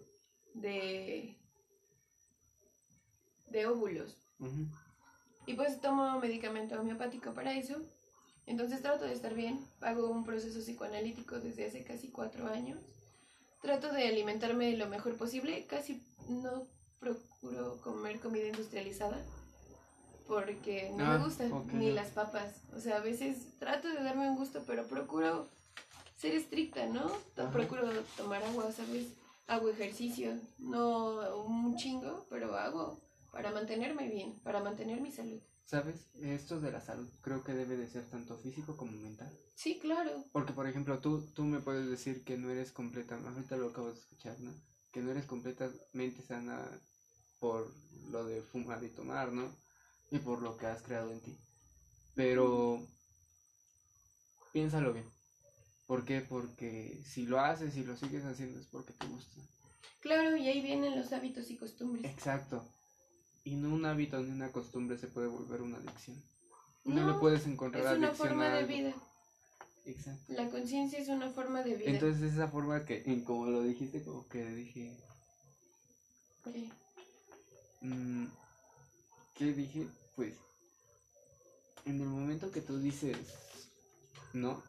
de, 0.54 1.39
de 3.50 3.66
óvulos. 3.66 4.16
Y 5.46 5.54
pues 5.54 5.80
tomo 5.80 6.18
medicamento 6.20 6.78
homeopático 6.80 7.32
para 7.32 7.54
eso. 7.54 7.76
Entonces 8.46 8.82
trato 8.82 9.04
de 9.04 9.12
estar 9.12 9.34
bien. 9.34 9.64
Hago 9.80 10.08
un 10.08 10.24
proceso 10.24 10.60
psicoanalítico 10.60 11.38
desde 11.38 11.66
hace 11.66 11.84
casi 11.84 12.08
cuatro 12.08 12.48
años. 12.48 12.78
Trato 13.62 13.92
de 13.92 14.08
alimentarme 14.08 14.76
lo 14.76 14.88
mejor 14.88 15.16
posible. 15.16 15.66
Casi 15.66 16.02
no 16.28 16.66
procuro 16.98 17.80
comer 17.82 18.20
comida 18.20 18.46
industrializada. 18.46 19.18
Porque 20.26 20.92
no 20.96 21.04
Ah, 21.04 21.18
me 21.18 21.24
gusta. 21.24 21.44
ok. 21.46 21.72
Ni 21.72 21.90
las 21.90 22.08
papas. 22.08 22.54
O 22.76 22.80
sea, 22.80 22.98
a 22.98 23.00
veces 23.00 23.58
trato 23.58 23.88
de 23.88 24.02
darme 24.02 24.28
un 24.30 24.36
gusto, 24.36 24.62
pero 24.66 24.86
procuro 24.86 25.48
ser 26.16 26.34
estricta, 26.34 26.86
¿no? 26.86 27.10
Ajá. 27.36 27.50
Procuro 27.50 27.88
tomar 28.16 28.42
agua, 28.44 28.70
¿sabes? 28.72 29.08
Hago 29.48 29.68
ejercicio. 29.70 30.32
No 30.58 31.44
un 31.44 31.76
chingo, 31.76 32.26
pero 32.30 32.56
hago 32.56 33.00
para 33.30 33.52
mantenerme 33.52 34.08
bien, 34.08 34.40
para 34.40 34.62
mantener 34.62 35.00
mi 35.00 35.12
salud. 35.12 35.40
¿Sabes? 35.64 36.10
Esto 36.20 36.60
de 36.60 36.72
la 36.72 36.80
salud 36.80 37.08
creo 37.20 37.44
que 37.44 37.52
debe 37.52 37.76
de 37.76 37.86
ser 37.88 38.04
tanto 38.10 38.36
físico 38.38 38.76
como 38.76 38.92
mental. 38.92 39.32
Sí, 39.54 39.78
claro. 39.78 40.24
Porque, 40.32 40.52
por 40.52 40.66
ejemplo, 40.66 40.98
tú, 40.98 41.30
tú 41.34 41.44
me 41.44 41.60
puedes 41.60 41.88
decir 41.88 42.24
que 42.24 42.36
no 42.36 42.50
eres 42.50 42.72
completa, 42.72 43.16
ahorita 43.16 43.56
lo 43.56 43.68
acabo 43.68 43.92
de 43.92 43.98
escuchar, 43.98 44.38
¿no? 44.40 44.52
Que 44.90 45.00
no 45.00 45.12
eres 45.12 45.26
completamente 45.26 46.22
sana 46.22 46.66
por 47.38 47.72
lo 48.10 48.24
de 48.24 48.42
fumar 48.42 48.82
y 48.82 48.88
tomar, 48.88 49.32
¿no? 49.32 49.48
Y 50.10 50.18
por 50.18 50.42
lo 50.42 50.56
que 50.56 50.66
has 50.66 50.82
creado 50.82 51.12
en 51.12 51.20
ti. 51.20 51.36
Pero 52.14 52.84
piénsalo 54.52 54.92
bien. 54.92 55.06
¿Por 55.86 56.04
qué? 56.04 56.20
Porque 56.20 57.00
si 57.04 57.26
lo 57.26 57.40
haces 57.40 57.76
y 57.76 57.84
lo 57.84 57.96
sigues 57.96 58.24
haciendo 58.24 58.58
es 58.58 58.66
porque 58.66 58.92
te 58.92 59.06
gusta. 59.06 59.40
Claro, 60.00 60.36
y 60.36 60.48
ahí 60.48 60.62
vienen 60.62 60.98
los 60.98 61.12
hábitos 61.12 61.50
y 61.50 61.56
costumbres. 61.56 62.04
Exacto. 62.04 62.64
Y 63.50 63.56
no 63.56 63.74
un 63.74 63.84
hábito 63.84 64.20
ni 64.20 64.30
una 64.30 64.52
costumbre 64.52 64.96
se 64.96 65.08
puede 65.08 65.26
volver 65.26 65.60
una 65.60 65.78
adicción. 65.78 66.16
No, 66.84 66.94
No, 66.94 67.12
le 67.12 67.18
puedes 67.18 67.44
encontrar 67.46 67.84
Es 67.84 67.98
una 67.98 68.06
adicción 68.06 68.28
forma 68.28 68.46
a 68.46 68.56
de 68.58 68.64
vida. 68.64 68.94
Exacto. 69.86 70.32
La 70.34 70.48
conciencia 70.48 71.00
es 71.00 71.08
una 71.08 71.28
forma 71.30 71.64
de 71.64 71.74
vida. 71.74 71.90
Entonces 71.90 72.32
esa 72.32 72.46
forma 72.46 72.84
que, 72.84 73.02
y 73.04 73.24
como 73.24 73.46
lo 73.46 73.64
dijiste, 73.64 74.04
como 74.04 74.28
que 74.28 74.44
dije, 74.50 74.96
Ok. 76.46 76.54
mm, 77.80 78.26
¿qué 79.34 79.52
dije? 79.52 79.88
Pues, 80.14 80.36
en 81.86 82.00
el 82.00 82.06
momento 82.06 82.52
que 82.52 82.60
tú 82.60 82.78
dices 82.78 83.16
no, 84.32 84.62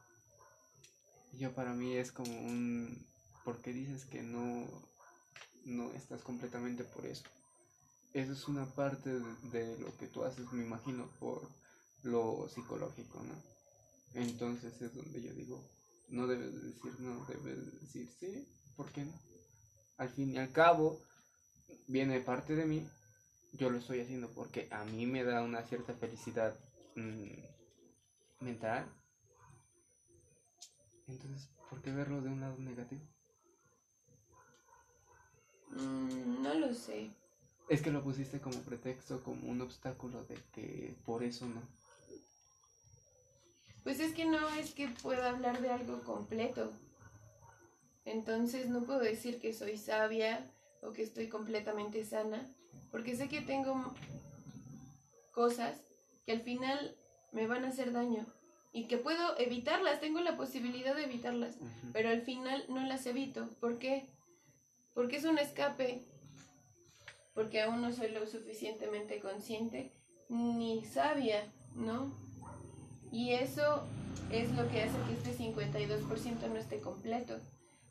yo 1.34 1.54
para 1.54 1.76
mí 1.76 1.94
es 1.98 2.12
como 2.12 2.32
un, 2.32 3.06
porque 3.46 3.74
dices 3.74 4.06
que 4.06 4.24
no, 4.24 4.68
no 5.66 5.92
estás 5.92 6.24
completamente 6.24 6.84
por 6.84 7.06
eso. 7.06 7.26
Eso 8.14 8.34
es 8.34 8.48
una 8.48 8.66
parte 8.66 9.10
de, 9.10 9.78
lo 9.80 9.96
que 9.98 10.08
tú 10.08 10.24
haces, 10.24 10.52
me 10.52 10.64
imagino, 10.64 11.10
por 11.20 11.42
lo 12.04 12.50
psicológico, 12.50 13.22
¿no? 13.24 14.22
Entonces 14.22 14.82
es 14.82 14.94
donde 14.94 15.22
yo 15.22 15.34
digo, 15.34 15.64
no 16.10 16.28
debes 16.28 16.54
de 16.54 16.68
decir 16.68 17.00
no, 17.00 17.26
debes 17.26 17.72
de 17.72 17.80
decir 17.80 18.10
sí, 18.20 18.48
¿por 18.76 18.92
qué 18.92 19.06
no? 19.06 19.14
Al 19.98 20.10
fin 20.10 20.34
y 20.34 20.38
al 20.38 20.52
cabo, 20.52 21.00
viene 21.88 22.20
parte 22.20 22.56
de 22.56 22.66
mí, 22.66 22.86
yo 23.54 23.70
lo 23.70 23.78
estoy 23.78 24.02
haciendo 24.02 24.28
porque 24.30 24.68
a 24.72 24.84
mí 24.84 25.06
me 25.06 25.24
da 25.24 25.42
una 25.42 25.64
cierta 25.64 25.94
felicidad 25.94 26.54
mm, 26.96 28.44
mental. 28.44 28.86
Entonces, 31.08 31.48
¿por 31.70 31.82
qué 31.82 31.92
verlo 31.92 32.22
de 32.22 32.30
un 32.30 32.42
lado 32.42 32.58
negativo? 32.58 33.02
Mm, 35.70 36.42
no 36.42 36.54
lo 36.56 36.74
sé. 36.74 37.21
Es 37.72 37.82
que 37.82 37.90
lo 37.90 38.04
pusiste 38.04 38.42
como 38.42 38.58
pretexto, 38.64 39.24
como 39.24 39.50
un 39.50 39.62
obstáculo 39.62 40.26
de 40.26 40.36
que 40.52 40.94
por 41.06 41.24
eso 41.24 41.46
no. 41.46 41.62
Pues 43.86 44.02
es 44.02 44.14
que 44.14 44.26
no 44.26 44.50
es 44.56 44.74
que 44.74 44.90
pueda 44.90 45.30
hablar 45.30 45.62
de 45.62 45.70
algo 45.70 46.04
completo. 46.04 46.74
Entonces 48.04 48.68
no 48.68 48.84
puedo 48.84 49.00
decir 49.00 49.40
que 49.40 49.54
soy 49.54 49.78
sabia 49.78 50.52
o 50.82 50.92
que 50.92 51.02
estoy 51.02 51.30
completamente 51.30 52.04
sana, 52.04 52.46
porque 52.92 53.16
sé 53.16 53.30
que 53.30 53.40
tengo 53.40 53.96
cosas 55.32 55.78
que 56.26 56.34
al 56.34 56.42
final 56.42 56.98
me 57.32 57.48
van 57.48 57.64
a 57.64 57.70
hacer 57.70 57.94
daño 57.94 58.26
y 58.74 58.90
que 58.90 58.98
puedo 58.98 59.40
evitarlas, 59.40 60.02
tengo 60.02 60.20
la 60.20 60.36
posibilidad 60.36 60.94
de 60.94 61.06
evitarlas, 61.06 61.56
pero 61.94 62.10
al 62.10 62.24
final 62.24 62.66
no 62.68 62.84
las 62.86 63.06
evito. 63.06 63.48
¿Por 63.62 63.80
qué? 63.80 64.10
Porque 64.94 65.16
es 65.16 65.24
un 65.24 65.40
escape, 65.40 66.11
porque 67.34 67.62
aún 67.62 67.82
no 67.82 67.92
soy 67.92 68.10
lo 68.10 68.26
suficientemente 68.26 69.20
consciente 69.20 69.92
ni 70.30 70.84
sabia, 70.86 71.52
¿no? 71.76 72.12
Y 73.12 73.34
eso 73.34 73.84
es 74.32 74.52
lo 74.54 74.70
que 74.70 74.84
hace 74.84 74.98
que 75.08 75.30
este 75.30 75.44
52% 75.44 76.48
no 76.48 76.58
esté 76.58 76.80
completo. 76.80 77.38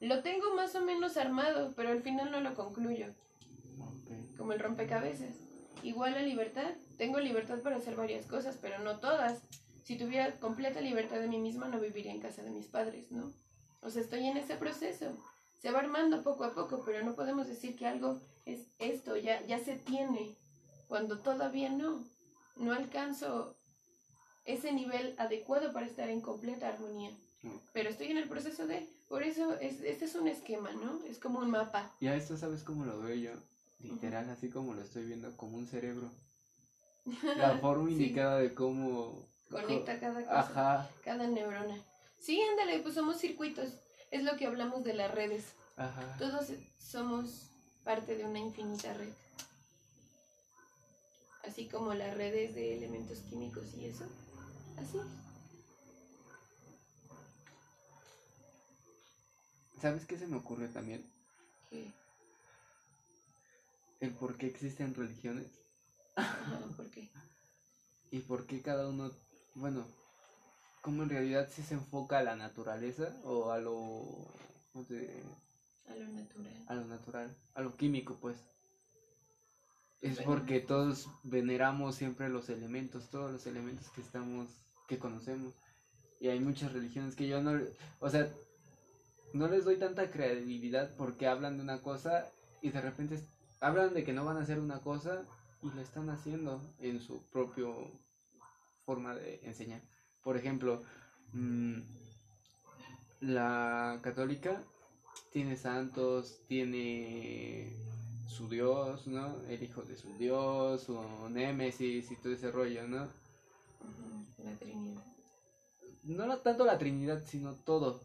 Lo 0.01 0.23
tengo 0.23 0.55
más 0.55 0.75
o 0.75 0.81
menos 0.81 1.19
armado, 1.19 1.75
pero 1.77 1.91
al 1.91 2.03
final 2.03 2.31
no 2.31 2.41
lo 2.41 2.55
concluyo, 2.55 3.07
como 4.39 4.55
el 4.55 4.61
rompecabezas. 4.61 5.37
Igual 5.83 6.13
la 6.13 6.23
libertad. 6.23 6.73
Tengo 6.97 7.21
libertad 7.21 7.61
para 7.61 7.77
hacer 7.77 7.97
varias 7.97 8.27
cosas, 8.27 8.59
pero 8.61 8.79
no 8.79 8.99
todas. 8.99 9.43
Si 9.85 9.97
tuviera 9.97 10.39
completa 10.39 10.81
libertad 10.81 11.21
de 11.21 11.29
mí 11.29 11.39
misma, 11.39 11.69
no 11.69 11.81
viviría 11.81 12.13
en 12.13 12.21
casa 12.21 12.43
de 12.43 12.51
mis 12.51 12.67
padres, 12.67 13.11
¿no? 13.11 13.33
O 13.83 13.91
sea, 13.91 14.03
estoy 14.03 14.27
en 14.27 14.37
ese 14.37 14.57
proceso. 14.57 15.17
Se 15.59 15.71
va 15.71 15.81
armando 15.81 16.23
poco 16.23 16.45
a 16.45 16.55
poco, 16.55 16.83
pero 16.85 17.05
no 17.05 17.15
podemos 17.15 17.49
decir 17.49 17.77
que 17.77 17.87
algo 17.87 18.21
es 18.47 18.61
esto, 18.79 19.17
ya, 19.17 19.45
ya 19.47 19.59
se 19.59 19.77
tiene, 19.77 20.35
cuando 20.89 21.19
todavía 21.19 21.69
no. 21.71 22.05
No 22.57 22.73
alcanzo 22.73 23.57
ese 24.45 24.73
nivel 24.73 25.15
adecuado 25.19 25.73
para 25.73 25.87
estar 25.87 26.09
en 26.11 26.21
completa 26.21 26.69
armonía. 26.69 27.11
Pero 27.73 27.89
estoy 27.89 28.09
en 28.09 28.19
el 28.19 28.29
proceso 28.29 28.67
de, 28.67 28.87
por 29.09 29.23
eso 29.23 29.55
es, 29.61 29.81
este 29.81 30.05
es 30.05 30.15
un 30.15 30.29
esquema, 30.29 30.73
¿no? 30.73 31.01
Es 31.09 31.19
como 31.19 31.39
un 31.39 31.51
mapa. 31.51 31.91
Y 32.01 32.09
a 32.09 32.17
esto 32.17 32.37
sabes 32.37 32.63
cómo 32.63 32.85
lo 32.85 33.01
veo 33.01 33.15
yo, 33.15 33.31
literal, 33.81 34.29
así 34.29 34.51
como 34.51 34.75
lo 34.75 34.83
estoy 34.83 35.05
viendo, 35.07 35.35
como 35.39 35.57
un 35.57 35.67
cerebro. 35.67 36.11
La 37.37 37.59
forma 37.59 37.87
Sí. 37.89 37.93
indicada 37.95 38.39
de 38.39 38.53
cómo... 38.55 39.27
Conecta 39.51 39.99
cada 39.99 40.21
cosa, 40.21 40.39
Ajá, 40.41 40.91
cada 41.03 41.27
neurona. 41.27 41.77
Sí, 42.21 42.41
ándale, 42.43 42.79
pues 42.81 42.95
somos 42.95 43.17
circuitos. 43.19 43.71
Es 44.11 44.23
lo 44.23 44.37
que 44.37 44.47
hablamos 44.47 44.85
de 44.85 44.95
las 44.95 45.11
redes. 45.13 45.45
ajá. 45.77 46.17
Todos 46.19 46.47
somos 46.79 47.50
parte 47.91 48.15
de 48.17 48.25
una 48.25 48.39
infinita 48.39 48.95
red. 48.95 49.13
Así 51.43 51.67
como 51.67 51.93
las 51.93 52.17
redes 52.17 52.55
de 52.55 52.77
elementos 52.77 53.19
químicos 53.29 53.65
y 53.77 53.87
eso. 53.87 54.05
Así. 54.77 55.01
¿Sabes 59.81 60.07
qué 60.07 60.17
se 60.17 60.29
me 60.29 60.37
ocurre 60.37 60.69
también? 60.69 61.05
que- 61.69 61.91
El 63.99 64.13
por 64.13 64.37
qué 64.39 64.47
existen 64.47 64.95
religiones 64.95 65.49
ajá, 66.15 66.61
¿Por 66.77 66.89
qué? 66.93 67.09
y 68.13 68.21
por 68.21 68.47
qué 68.47 68.63
cada 68.63 68.89
uno, 68.89 69.11
bueno, 69.57 69.85
cómo 70.81 71.03
en 71.03 71.09
realidad 71.11 71.49
sí 71.53 71.63
se 71.65 71.75
enfoca 71.75 72.19
a 72.19 72.23
la 72.23 72.37
naturaleza 72.37 73.13
o 73.25 73.51
a 73.51 73.59
lo, 73.59 73.73
¿cómo 74.73 74.85
te- 74.87 75.25
A 75.91 75.95
lo 75.95 76.07
natural. 76.09 76.65
a 76.69 76.75
lo 76.75 76.85
natural, 76.87 77.37
a 77.55 77.61
lo 77.63 77.77
químico, 77.77 78.19
pues. 78.21 78.37
Es 80.01 80.17
Bueno. 80.17 80.31
porque 80.31 80.61
todos 80.61 81.09
veneramos 81.25 81.95
siempre 81.97 82.29
los 82.29 82.49
elementos, 82.49 83.11
todos 83.11 83.31
los 83.33 83.47
elementos 83.47 83.91
que 83.91 84.01
estamos, 84.01 84.49
que 84.89 84.99
conocemos. 84.99 85.53
Y 86.21 86.29
hay 86.29 86.41
muchas 86.41 86.73
religiones 86.73 87.17
que 87.17 87.29
yo 87.29 87.43
no, 87.43 87.59
o 87.99 88.09
sea, 88.11 88.31
no 89.33 89.49
les 89.49 89.65
doy 89.65 89.77
tanta 89.77 90.11
credibilidad 90.11 90.95
porque 90.97 91.27
hablan 91.27 91.57
de 91.57 91.63
una 91.63 91.83
cosa 91.83 92.31
y 92.63 92.71
de 92.71 92.81
repente 92.81 93.21
hablan 93.61 93.95
de 93.95 94.05
que 94.05 94.13
no 94.13 94.25
van 94.25 94.37
a 94.39 94.43
hacer 94.43 94.59
una 94.59 94.81
cosa 94.81 95.25
y 95.63 95.71
lo 95.71 95.81
están 95.83 96.09
haciendo 96.11 96.61
en 96.79 97.01
su 97.01 97.23
propio 97.31 97.75
forma 98.85 99.15
de 99.15 99.41
enseñar. 99.45 99.83
Por 100.23 100.37
ejemplo, 100.37 100.83
mm, 101.33 101.81
la 103.21 103.99
católica 104.03 104.63
tiene 105.33 105.57
santos, 105.57 106.39
tiene 106.49 107.73
su 108.29 108.49
dios, 108.49 109.07
¿no? 109.07 109.37
El 109.49 109.63
hijo 109.63 109.83
de 109.83 109.97
su 109.97 110.09
dios, 110.19 110.83
su 110.83 110.99
némesis 111.31 112.11
y 112.11 112.17
todo 112.17 112.33
ese 112.33 112.51
rollo, 112.51 112.87
¿no? 112.87 113.09
La 114.45 114.53
Trinidad. 114.59 115.03
No 116.03 116.39
tanto 116.39 116.65
la 116.65 116.79
Trinidad, 116.79 117.21
sino 117.27 117.55
todo. 117.55 118.01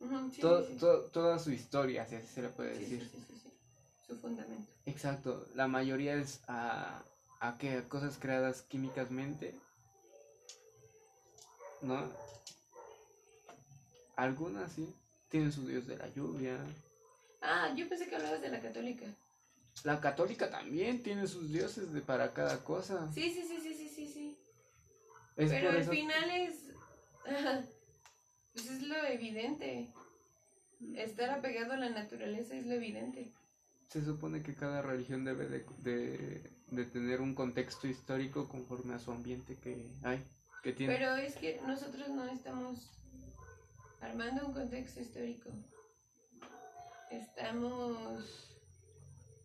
Ujú, 0.00 0.30
sí, 0.30 0.40
To- 0.40 0.62
sí, 0.62 0.72
sí. 0.74 0.78
to- 0.78 1.00
toda 1.12 1.38
su 1.38 1.50
historia, 1.50 2.06
si 2.06 2.14
así 2.16 2.26
se 2.26 2.42
le 2.42 2.48
puede 2.48 2.74
Sí, 2.76 2.80
decir. 2.82 3.10
sí, 3.10 3.18
sí, 3.18 3.24
sí, 3.32 3.40
sí. 3.42 3.50
Su 4.06 4.16
fundamento. 4.16 4.70
Exacto, 4.86 5.46
la 5.54 5.66
mayoría 5.66 6.14
es 6.16 6.40
a, 6.46 7.02
a 7.40 7.56
que 7.58 7.78
a 7.78 7.88
cosas 7.88 8.18
creadas 8.18 8.62
químicamente, 8.62 9.54
¿no? 11.82 12.02
Algunas 14.16 14.70
sí, 14.72 14.94
tienen 15.34 15.50
su 15.50 15.66
dios 15.66 15.84
de 15.88 15.96
la 15.96 16.06
lluvia. 16.14 16.56
Ah, 17.42 17.74
yo 17.76 17.88
pensé 17.88 18.06
que 18.08 18.14
hablabas 18.14 18.40
de 18.40 18.50
la 18.50 18.60
católica. 18.60 19.04
La 19.82 20.00
católica 20.00 20.48
también 20.48 21.02
tiene 21.02 21.26
sus 21.26 21.50
dioses 21.50 21.92
de 21.92 22.00
para 22.02 22.32
cada 22.32 22.62
cosa. 22.62 23.12
Sí, 23.12 23.32
sí, 23.34 23.42
sí, 23.42 23.58
sí, 23.60 23.74
sí, 23.74 23.88
sí, 23.88 24.06
sí. 24.12 24.38
Es 25.34 25.50
Pero 25.50 25.70
al 25.70 25.76
eso- 25.78 25.90
final 25.90 26.30
es. 26.30 26.54
Pues 28.52 28.70
es 28.70 28.82
lo 28.82 28.94
evidente. 29.06 29.90
Estar 30.94 31.30
apegado 31.30 31.72
a 31.72 31.76
la 31.78 31.90
naturaleza 31.90 32.54
es 32.54 32.66
lo 32.66 32.74
evidente. 32.74 33.32
se 33.88 34.04
supone 34.04 34.40
que 34.44 34.54
cada 34.54 34.82
religión 34.82 35.24
debe 35.24 35.48
de, 35.48 35.66
de- 35.78 36.50
de 36.70 36.84
tener 36.84 37.20
un 37.20 37.34
contexto 37.34 37.88
histórico 37.88 38.46
conforme 38.48 38.94
a 38.94 39.00
su 39.00 39.10
ambiente 39.10 39.56
que 39.56 39.90
hay, 40.04 40.22
que 40.62 40.72
tiene. 40.72 40.94
Pero 40.94 41.16
es 41.16 41.34
que 41.34 41.60
nosotros 41.66 42.08
no 42.10 42.24
estamos 42.26 42.92
armando 44.04 44.46
un 44.46 44.52
contexto 44.52 45.00
histórico. 45.00 45.50
Estamos 47.10 48.58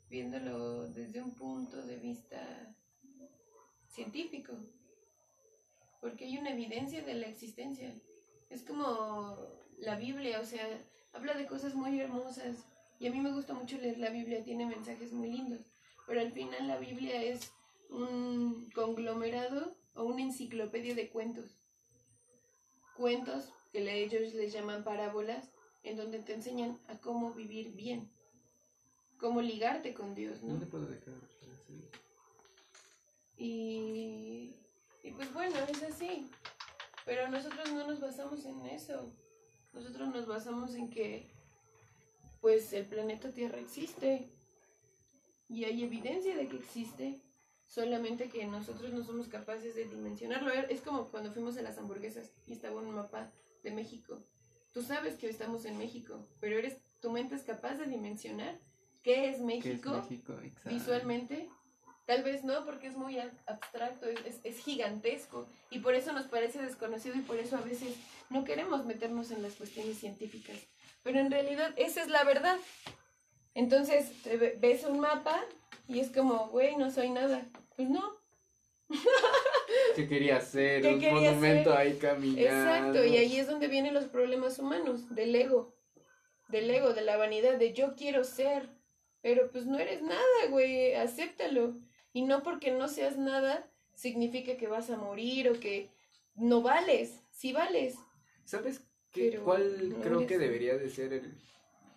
viéndolo 0.09 0.87
desde 0.89 1.21
un 1.21 1.31
punto 1.31 1.81
de 1.85 1.95
vista 1.97 2.41
científico. 3.87 4.53
Porque 6.01 6.25
hay 6.25 6.37
una 6.37 6.51
evidencia 6.51 7.01
de 7.03 7.13
la 7.13 7.27
existencia. 7.27 7.93
Es 8.49 8.63
como 8.63 9.37
la 9.77 9.95
Biblia, 9.95 10.39
o 10.41 10.45
sea, 10.45 10.65
habla 11.13 11.33
de 11.35 11.47
cosas 11.47 11.73
muy 11.73 11.99
hermosas. 11.99 12.57
Y 12.99 13.07
a 13.07 13.11
mí 13.11 13.19
me 13.19 13.31
gusta 13.31 13.53
mucho 13.53 13.77
leer 13.77 13.97
la 13.97 14.09
Biblia, 14.09 14.43
tiene 14.43 14.65
mensajes 14.65 15.13
muy 15.13 15.31
lindos. 15.31 15.61
pero 16.05 16.21
al 16.21 16.31
final 16.31 16.67
la 16.67 16.77
Biblia 16.77 17.21
es 17.21 17.51
un 17.89 18.69
conglomerado 18.71 19.77
o 19.93 20.03
una 20.03 20.23
enciclopedia 20.23 20.95
de 20.95 21.09
cuentos. 21.09 21.55
Cuentos 22.97 23.53
que 23.71 24.03
ellos 24.03 24.33
les 24.33 24.51
llaman 24.51 24.83
parábolas, 24.83 25.49
en 25.83 25.97
donde 25.97 26.19
te 26.19 26.33
enseñan 26.33 26.77
a 26.87 26.97
cómo 26.97 27.33
vivir 27.33 27.71
bien, 27.73 28.09
cómo 29.17 29.41
ligarte 29.41 29.93
con 29.93 30.15
Dios, 30.15 30.41
¿no? 30.41 30.53
¿Dónde 30.53 30.65
puedo 30.65 30.85
dejar? 30.85 31.13
Sí. 31.67 31.89
Y, 33.37 34.55
y 35.03 35.11
pues 35.11 35.33
bueno, 35.33 35.55
es 35.69 35.83
así. 35.83 36.29
Pero 37.05 37.27
nosotros 37.29 37.71
no 37.71 37.87
nos 37.87 37.99
basamos 37.99 38.45
en 38.45 38.65
eso. 38.67 39.11
Nosotros 39.73 40.09
nos 40.09 40.27
basamos 40.27 40.75
en 40.75 40.89
que 40.89 41.27
pues 42.41 42.71
el 42.73 42.85
planeta 42.85 43.29
Tierra 43.31 43.59
existe. 43.59 44.29
Y 45.47 45.63
hay 45.63 45.83
evidencia 45.83 46.35
de 46.35 46.47
que 46.47 46.57
existe. 46.57 47.21
Solamente 47.65 48.29
que 48.29 48.45
nosotros 48.47 48.91
no 48.93 49.03
somos 49.03 49.27
capaces 49.27 49.75
de 49.75 49.85
dimensionarlo. 49.85 50.51
Es 50.51 50.81
como 50.81 51.05
cuando 51.05 51.31
fuimos 51.31 51.57
a 51.57 51.61
las 51.61 51.77
hamburguesas 51.77 52.31
y 52.47 52.53
estaba 52.53 52.81
un 52.81 52.93
mapa 52.93 53.31
de 53.63 53.71
México. 53.71 54.23
Tú 54.73 54.81
sabes 54.83 55.15
que 55.15 55.29
estamos 55.29 55.65
en 55.65 55.77
México, 55.77 56.25
pero 56.39 56.57
eres, 56.57 56.77
tu 57.01 57.11
mente 57.11 57.35
es 57.35 57.43
capaz 57.43 57.75
de 57.75 57.85
dimensionar 57.85 58.57
qué 59.03 59.29
es 59.29 59.35
¿Qué 59.35 59.35
es 59.35 59.41
México 59.41 59.91
visualmente. 60.69 61.49
Tal 62.05 62.23
vez 62.23 62.43
no, 62.43 62.65
porque 62.65 62.87
es 62.87 62.95
muy 62.97 63.15
ab- 63.17 63.37
abstracto, 63.45 64.07
es, 64.07 64.19
es- 64.25 64.39
es 64.43 64.57
gigantesco 64.59 65.47
y 65.69 65.79
por 65.79 65.93
eso 65.93 66.11
nos 66.11 66.25
parece 66.27 66.59
desconocido 66.61 67.15
y 67.15 67.21
por 67.21 67.37
eso 67.37 67.55
a 67.57 67.61
veces 67.61 67.95
no 68.29 68.43
queremos 68.43 68.85
meternos 68.85 69.29
en 69.31 69.41
las 69.43 69.53
cuestiones 69.53 69.97
científicas. 69.99 70.57
Pero 71.03 71.19
en 71.19 71.29
realidad 71.31 71.71
esa 71.77 72.01
es 72.01 72.09
la 72.09 72.23
verdad. 72.23 72.57
Entonces 73.53 74.11
ves 74.59 74.83
un 74.85 74.99
mapa 74.99 75.39
y 75.87 75.99
es 75.99 76.09
como, 76.09 76.47
güey, 76.49 76.75
no 76.77 76.91
soy 76.91 77.09
nada. 77.09 77.43
Pues 77.75 77.89
no. 77.89 78.18
¿Qué 79.95 80.07
quería 80.07 80.37
hacer? 80.37 80.81
¿Qué 80.81 80.93
un 80.93 80.99
quería 80.99 81.31
monumento 81.31 81.73
hacer? 81.73 81.87
ahí 81.87 81.97
caminando. 81.97 82.41
Exacto, 82.41 83.05
y 83.05 83.17
ahí 83.17 83.37
es 83.37 83.47
donde 83.47 83.67
vienen 83.67 83.93
los 83.93 84.05
problemas 84.05 84.59
humanos, 84.59 85.13
del 85.13 85.35
ego, 85.35 85.75
del 86.49 86.69
ego, 86.69 86.93
de 86.93 87.01
la 87.01 87.17
vanidad, 87.17 87.57
de 87.57 87.73
yo 87.73 87.95
quiero 87.95 88.23
ser, 88.23 88.69
pero 89.21 89.49
pues 89.51 89.65
no 89.65 89.77
eres 89.77 90.01
nada, 90.01 90.47
güey, 90.49 90.95
acéptalo. 90.95 91.73
Y 92.13 92.23
no 92.23 92.41
porque 92.41 92.71
no 92.71 92.87
seas 92.87 93.17
nada 93.17 93.69
significa 93.93 94.57
que 94.57 94.67
vas 94.67 94.89
a 94.89 94.97
morir 94.97 95.49
o 95.49 95.59
que 95.59 95.89
no 96.35 96.61
vales, 96.61 97.21
sí 97.31 97.53
vales. 97.53 97.95
¿Sabes 98.45 98.81
qué, 99.11 99.29
Pero 99.31 99.43
cuál 99.43 99.89
no 99.89 100.01
creo 100.01 100.17
eres 100.19 100.27
que 100.27 100.37
debería 100.39 100.77
de 100.77 100.89
ser 100.89 101.13
el 101.13 101.37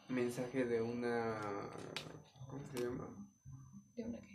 mensaje 0.09 0.65
de 0.65 0.83
una... 0.83 1.41
¿Cómo 2.51 2.63
se 2.75 2.83
llama? 2.83 3.09
De 3.97 4.05
una 4.05 4.19
que 4.21 4.32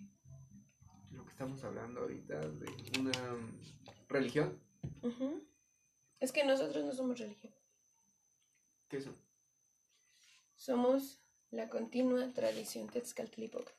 estamos 1.37 1.63
hablando 1.63 2.01
ahorita, 2.01 2.39
de 2.39 2.99
una 2.99 3.11
religión. 4.09 4.59
Es 6.19 6.31
que 6.31 6.43
nosotros 6.43 6.83
no 6.83 6.91
somos 6.93 7.19
religión, 7.19 7.53
¿Qué 8.87 8.99
son? 8.99 9.15
somos 10.55 11.21
la 11.51 11.69
continua 11.69 12.33
tradición 12.33 12.89
Tezcatlipoca. 12.89 13.71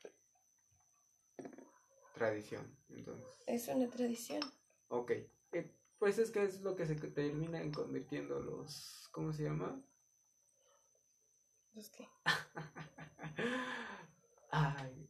Tradición, 2.13 2.77
entonces. 2.87 3.27
Es 3.45 3.67
una 3.67 3.89
tradición. 3.89 4.39
Ok. 4.87 5.11
Eh, 5.51 5.69
pues 5.97 6.17
es 6.17 6.31
que 6.31 6.43
es 6.43 6.61
lo 6.61 6.77
que 6.77 6.85
se 6.85 6.95
terminan 6.95 7.73
convirtiendo 7.73 8.39
los... 8.39 9.09
¿Cómo 9.11 9.33
se 9.33 9.43
llama? 9.43 9.83
Pues, 11.73 11.89
¿qué? 11.89 12.07
Ay, 14.51 15.09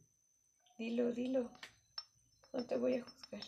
Dilo, 0.76 1.12
dilo. 1.12 1.48
No 2.52 2.64
te 2.64 2.76
voy 2.76 2.94
a 2.94 3.02
juzgar. 3.02 3.42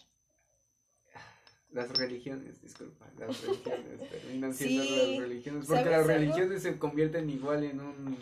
las 1.70 1.90
religiones, 1.90 2.60
disculpa, 2.62 3.10
las 3.18 3.40
religiones 3.40 4.08
terminan 4.08 4.54
siendo 4.54 4.84
Sí, 4.84 4.88
las 4.96 5.16
religiones, 5.16 5.66
porque 5.66 5.84
¿sabes 5.84 5.92
las 5.92 6.02
algo? 6.02 6.16
religiones 6.18 6.62
se 6.62 6.78
convierten 6.78 7.30
igual 7.30 7.64
en 7.64 7.80
un, 7.80 8.18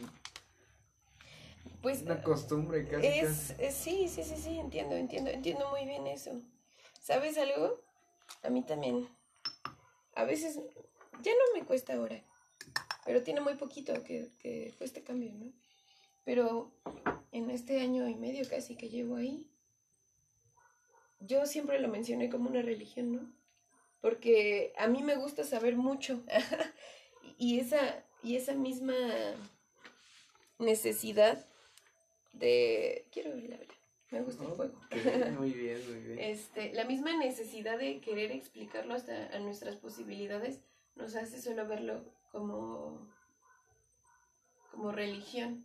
Pues 1.82 2.02
una 2.02 2.22
costumbre 2.22 2.86
casi, 2.88 3.06
Es, 3.06 3.50
casi. 3.50 3.62
es- 3.62 3.74
sí, 3.74 4.08
sí, 4.08 4.22
sí, 4.22 4.36
sí, 4.36 4.58
entiendo, 4.58 4.94
entiendo, 4.96 5.30
entiendo 5.30 5.68
muy 5.70 5.84
bien 5.86 6.06
eso. 6.06 6.32
¿Sabes 7.00 7.38
algo? 7.38 7.80
A 8.42 8.50
mí 8.50 8.62
también. 8.62 9.08
A 10.14 10.24
veces, 10.24 10.56
ya 11.22 11.32
no 11.32 11.58
me 11.60 11.64
cuesta 11.66 11.94
ahora, 11.94 12.22
pero 13.06 13.22
tiene 13.22 13.40
muy 13.40 13.54
poquito 13.56 13.92
que, 14.04 14.30
que 14.38 14.72
fue 14.76 14.86
este 14.86 15.02
cambio, 15.02 15.32
¿no? 15.34 15.52
Pero 16.24 16.72
en 17.32 17.50
este 17.50 17.80
año 17.80 18.08
y 18.08 18.16
medio 18.16 18.48
casi 18.48 18.76
que 18.76 18.90
llevo 18.90 19.16
ahí, 19.16 19.49
yo 21.20 21.46
siempre 21.46 21.78
lo 21.80 21.88
mencioné 21.88 22.30
como 22.30 22.48
una 22.50 22.62
religión, 22.62 23.12
¿no? 23.12 23.32
Porque 24.00 24.72
a 24.78 24.86
mí 24.88 25.02
me 25.02 25.16
gusta 25.16 25.44
saber 25.44 25.76
mucho 25.76 26.22
y 27.38 27.60
esa, 27.60 28.04
y 28.22 28.36
esa 28.36 28.54
misma 28.54 28.94
necesidad 30.58 31.46
de 32.32 33.06
quiero 33.12 33.30
ver 33.30 33.50
la 33.50 33.56
vela 33.56 33.74
me 34.10 34.22
gusta 34.22 34.44
el 34.44 34.50
fuego 34.52 34.74
Ok, 34.86 35.30
muy 35.38 35.50
bien, 35.54 35.80
muy 35.90 36.00
bien. 36.00 36.18
este 36.18 36.72
la 36.74 36.84
misma 36.84 37.16
necesidad 37.16 37.78
de 37.78 38.00
querer 38.00 38.30
explicarlo 38.32 38.94
hasta 38.94 39.34
a 39.34 39.38
nuestras 39.38 39.76
posibilidades 39.76 40.60
nos 40.96 41.14
hace 41.16 41.40
solo 41.40 41.66
verlo 41.66 42.04
como 42.30 42.98
como 44.70 44.92
religión 44.92 45.64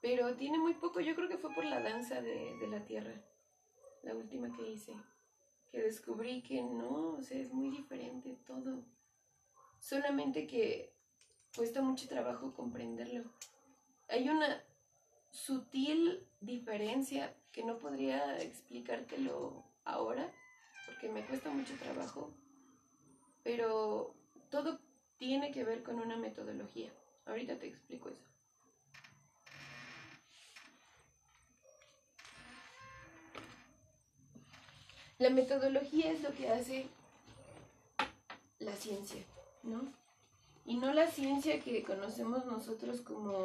pero 0.00 0.34
tiene 0.36 0.58
muy 0.58 0.74
poco 0.74 1.00
yo 1.00 1.14
creo 1.14 1.28
que 1.28 1.38
fue 1.38 1.54
por 1.54 1.64
la 1.64 1.80
danza 1.80 2.20
de, 2.20 2.56
de 2.60 2.66
la 2.68 2.84
tierra 2.84 3.14
la 4.04 4.14
última 4.14 4.54
que 4.56 4.70
hice 4.70 4.94
que 5.70 5.80
descubrí 5.80 6.42
que 6.42 6.62
no 6.62 7.16
o 7.18 7.22
sea 7.22 7.38
es 7.38 7.52
muy 7.52 7.70
diferente 7.70 8.36
todo 8.46 8.84
solamente 9.78 10.46
que 10.46 10.92
cuesta 11.54 11.82
mucho 11.82 12.08
trabajo 12.08 12.54
comprenderlo 12.54 13.24
hay 14.08 14.28
una 14.28 14.62
sutil 15.30 16.26
diferencia 16.40 17.34
que 17.52 17.64
no 17.64 17.78
podría 17.78 18.40
explicártelo 18.40 19.64
ahora, 19.84 20.32
porque 20.86 21.08
me 21.08 21.24
cuesta 21.24 21.50
mucho 21.50 21.74
trabajo, 21.76 22.30
pero 23.42 24.14
todo 24.50 24.80
tiene 25.16 25.50
que 25.50 25.64
ver 25.64 25.82
con 25.82 26.00
una 26.00 26.16
metodología. 26.16 26.90
Ahorita 27.26 27.56
te 27.56 27.66
explico 27.66 28.08
eso. 28.08 28.24
La 35.18 35.30
metodología 35.30 36.10
es 36.10 36.22
lo 36.22 36.32
que 36.32 36.48
hace 36.48 36.86
la 38.58 38.74
ciencia, 38.74 39.22
¿no? 39.62 39.82
Y 40.66 40.76
no 40.76 40.92
la 40.92 41.06
ciencia 41.10 41.60
que 41.60 41.82
conocemos 41.82 42.46
nosotros 42.46 43.00
como 43.02 43.44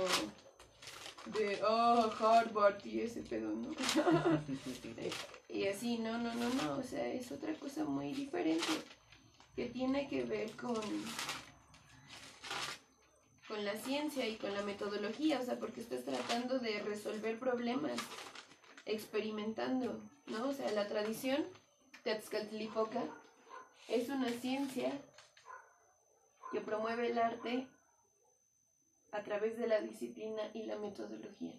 de, 1.38 1.62
oh, 1.64 2.12
Harvard 2.20 2.84
y 2.86 3.02
ese 3.02 3.22
pedo, 3.22 3.52
¿no? 3.52 3.70
y 5.50 5.68
así, 5.68 5.98
no, 5.98 6.18
no, 6.18 6.34
no, 6.34 6.50
no, 6.64 6.78
o 6.78 6.84
sea, 6.84 7.08
es 7.08 7.32
otra 7.32 7.54
cosa 7.56 7.84
muy 7.84 8.14
diferente 8.14 8.68
que 9.56 9.66
tiene 9.66 10.08
que 10.08 10.24
ver 10.24 10.52
con 10.52 10.80
con 13.50 13.66
la 13.66 13.76
ciencia 13.76 14.28
y 14.28 14.36
con 14.36 14.54
la 14.54 14.62
metodología, 14.62 15.40
o 15.42 15.44
sea, 15.44 15.58
porque 15.58 15.82
estás 15.82 16.06
tratando 16.06 16.60
de 16.60 16.80
resolver 16.84 17.40
problemas 17.40 18.00
experimentando, 18.90 20.00
¿no? 20.28 20.50
O 20.50 20.54
sea, 20.54 20.72
la 20.72 20.88
tradición 20.88 21.46
Tezcatlipoca 22.04 23.04
es 23.88 24.10
una 24.10 24.30
ciencia 24.30 24.92
que 26.52 26.62
promueve 26.62 27.12
el 27.12 27.18
arte 27.18 27.68
a 29.12 29.22
través 29.22 29.58
de 29.58 29.68
la 29.68 29.82
disciplina 29.82 30.42
y 30.54 30.64
la 30.64 30.78
metodología. 30.78 31.54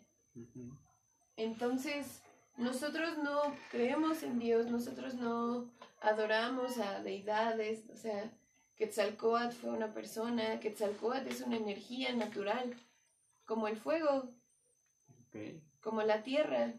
Entonces, 1.36 2.22
nosotros 2.56 3.18
no 3.18 3.40
creemos 3.70 4.22
en 4.22 4.38
Dios, 4.38 4.66
nosotros 4.66 5.14
no 5.14 5.70
adoramos 6.00 6.78
a 6.78 7.02
deidades, 7.02 7.88
o 7.90 7.96
sea, 7.96 8.30
Quetzalcoatl 8.76 9.54
fue 9.54 9.70
una 9.70 9.92
persona, 9.92 10.60
Quetzalcoatl 10.60 11.28
es 11.28 11.40
una 11.42 11.56
energía 11.56 12.14
natural, 12.14 12.74
como 13.44 13.68
el 13.68 13.76
fuego, 13.76 14.28
como 15.80 16.02
la 16.02 16.22
tierra, 16.22 16.72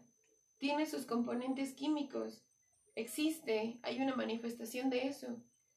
tiene 0.62 0.86
sus 0.86 1.06
componentes 1.06 1.72
químicos, 1.74 2.44
existe, 2.94 3.80
hay 3.82 4.00
una 4.00 4.14
manifestación 4.14 4.90
de 4.90 5.08
eso. 5.08 5.26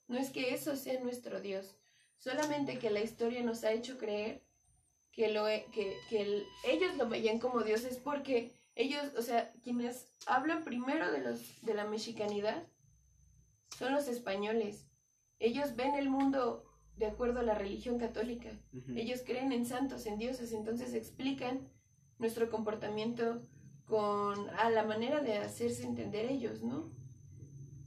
No 0.07 0.15
es 0.19 0.29
que 0.29 0.53
eso 0.53 0.75
sea 0.75 0.99
nuestro 0.99 1.41
Dios, 1.41 1.75
solamente 2.17 2.77
que 2.77 2.91
la 2.91 3.01
historia 3.01 3.41
nos 3.41 3.63
ha 3.63 3.71
hecho 3.71 3.97
creer 3.97 4.43
que, 5.11 5.29
lo, 5.29 5.45
que, 5.73 5.97
que 6.07 6.21
el- 6.21 6.45
ellos 6.67 6.95
lo 6.97 7.09
veían 7.09 7.39
como 7.39 7.61
dioses 7.63 7.97
porque 7.97 8.51
ellos, 8.75 9.03
o 9.17 9.23
sea, 9.23 9.51
quienes 9.63 10.13
hablan 10.27 10.63
primero 10.63 11.11
de, 11.11 11.21
los, 11.21 11.39
de 11.63 11.73
la 11.73 11.86
mexicanidad 11.86 12.61
son 13.79 13.91
los 13.95 14.07
españoles. 14.07 14.86
Ellos 15.39 15.75
ven 15.75 15.95
el 15.95 16.09
mundo 16.11 16.63
de 16.95 17.07
acuerdo 17.07 17.39
a 17.39 17.43
la 17.43 17.55
religión 17.55 17.97
católica. 17.97 18.51
Ellos 18.95 19.23
creen 19.25 19.51
en 19.51 19.65
santos, 19.65 20.05
en 20.05 20.19
dioses, 20.19 20.51
entonces 20.51 20.93
explican 20.93 21.67
nuestro 22.19 22.51
comportamiento 22.51 23.41
con 23.88 24.49
a 24.51 24.69
la 24.69 24.83
manera 24.83 25.21
de 25.21 25.38
hacerse 25.38 25.83
entender 25.83 26.25
ellos, 26.25 26.63
¿no? 26.63 26.83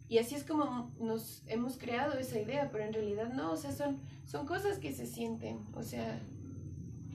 Y 0.09 0.19
así 0.19 0.35
es 0.35 0.45
como 0.45 0.91
nos 0.99 1.43
hemos 1.47 1.77
creado 1.77 2.19
esa 2.19 2.41
idea, 2.41 2.71
pero 2.73 2.85
en 2.85 2.95
realidad 2.95 3.33
no, 3.33 3.53
o 3.53 3.57
sea, 3.57 3.73
son, 3.73 3.99
son 4.27 4.47
cosas 4.47 4.79
que 4.79 4.93
se 4.93 5.07
sienten, 5.07 5.59
o 5.75 5.83
sea, 5.83 6.19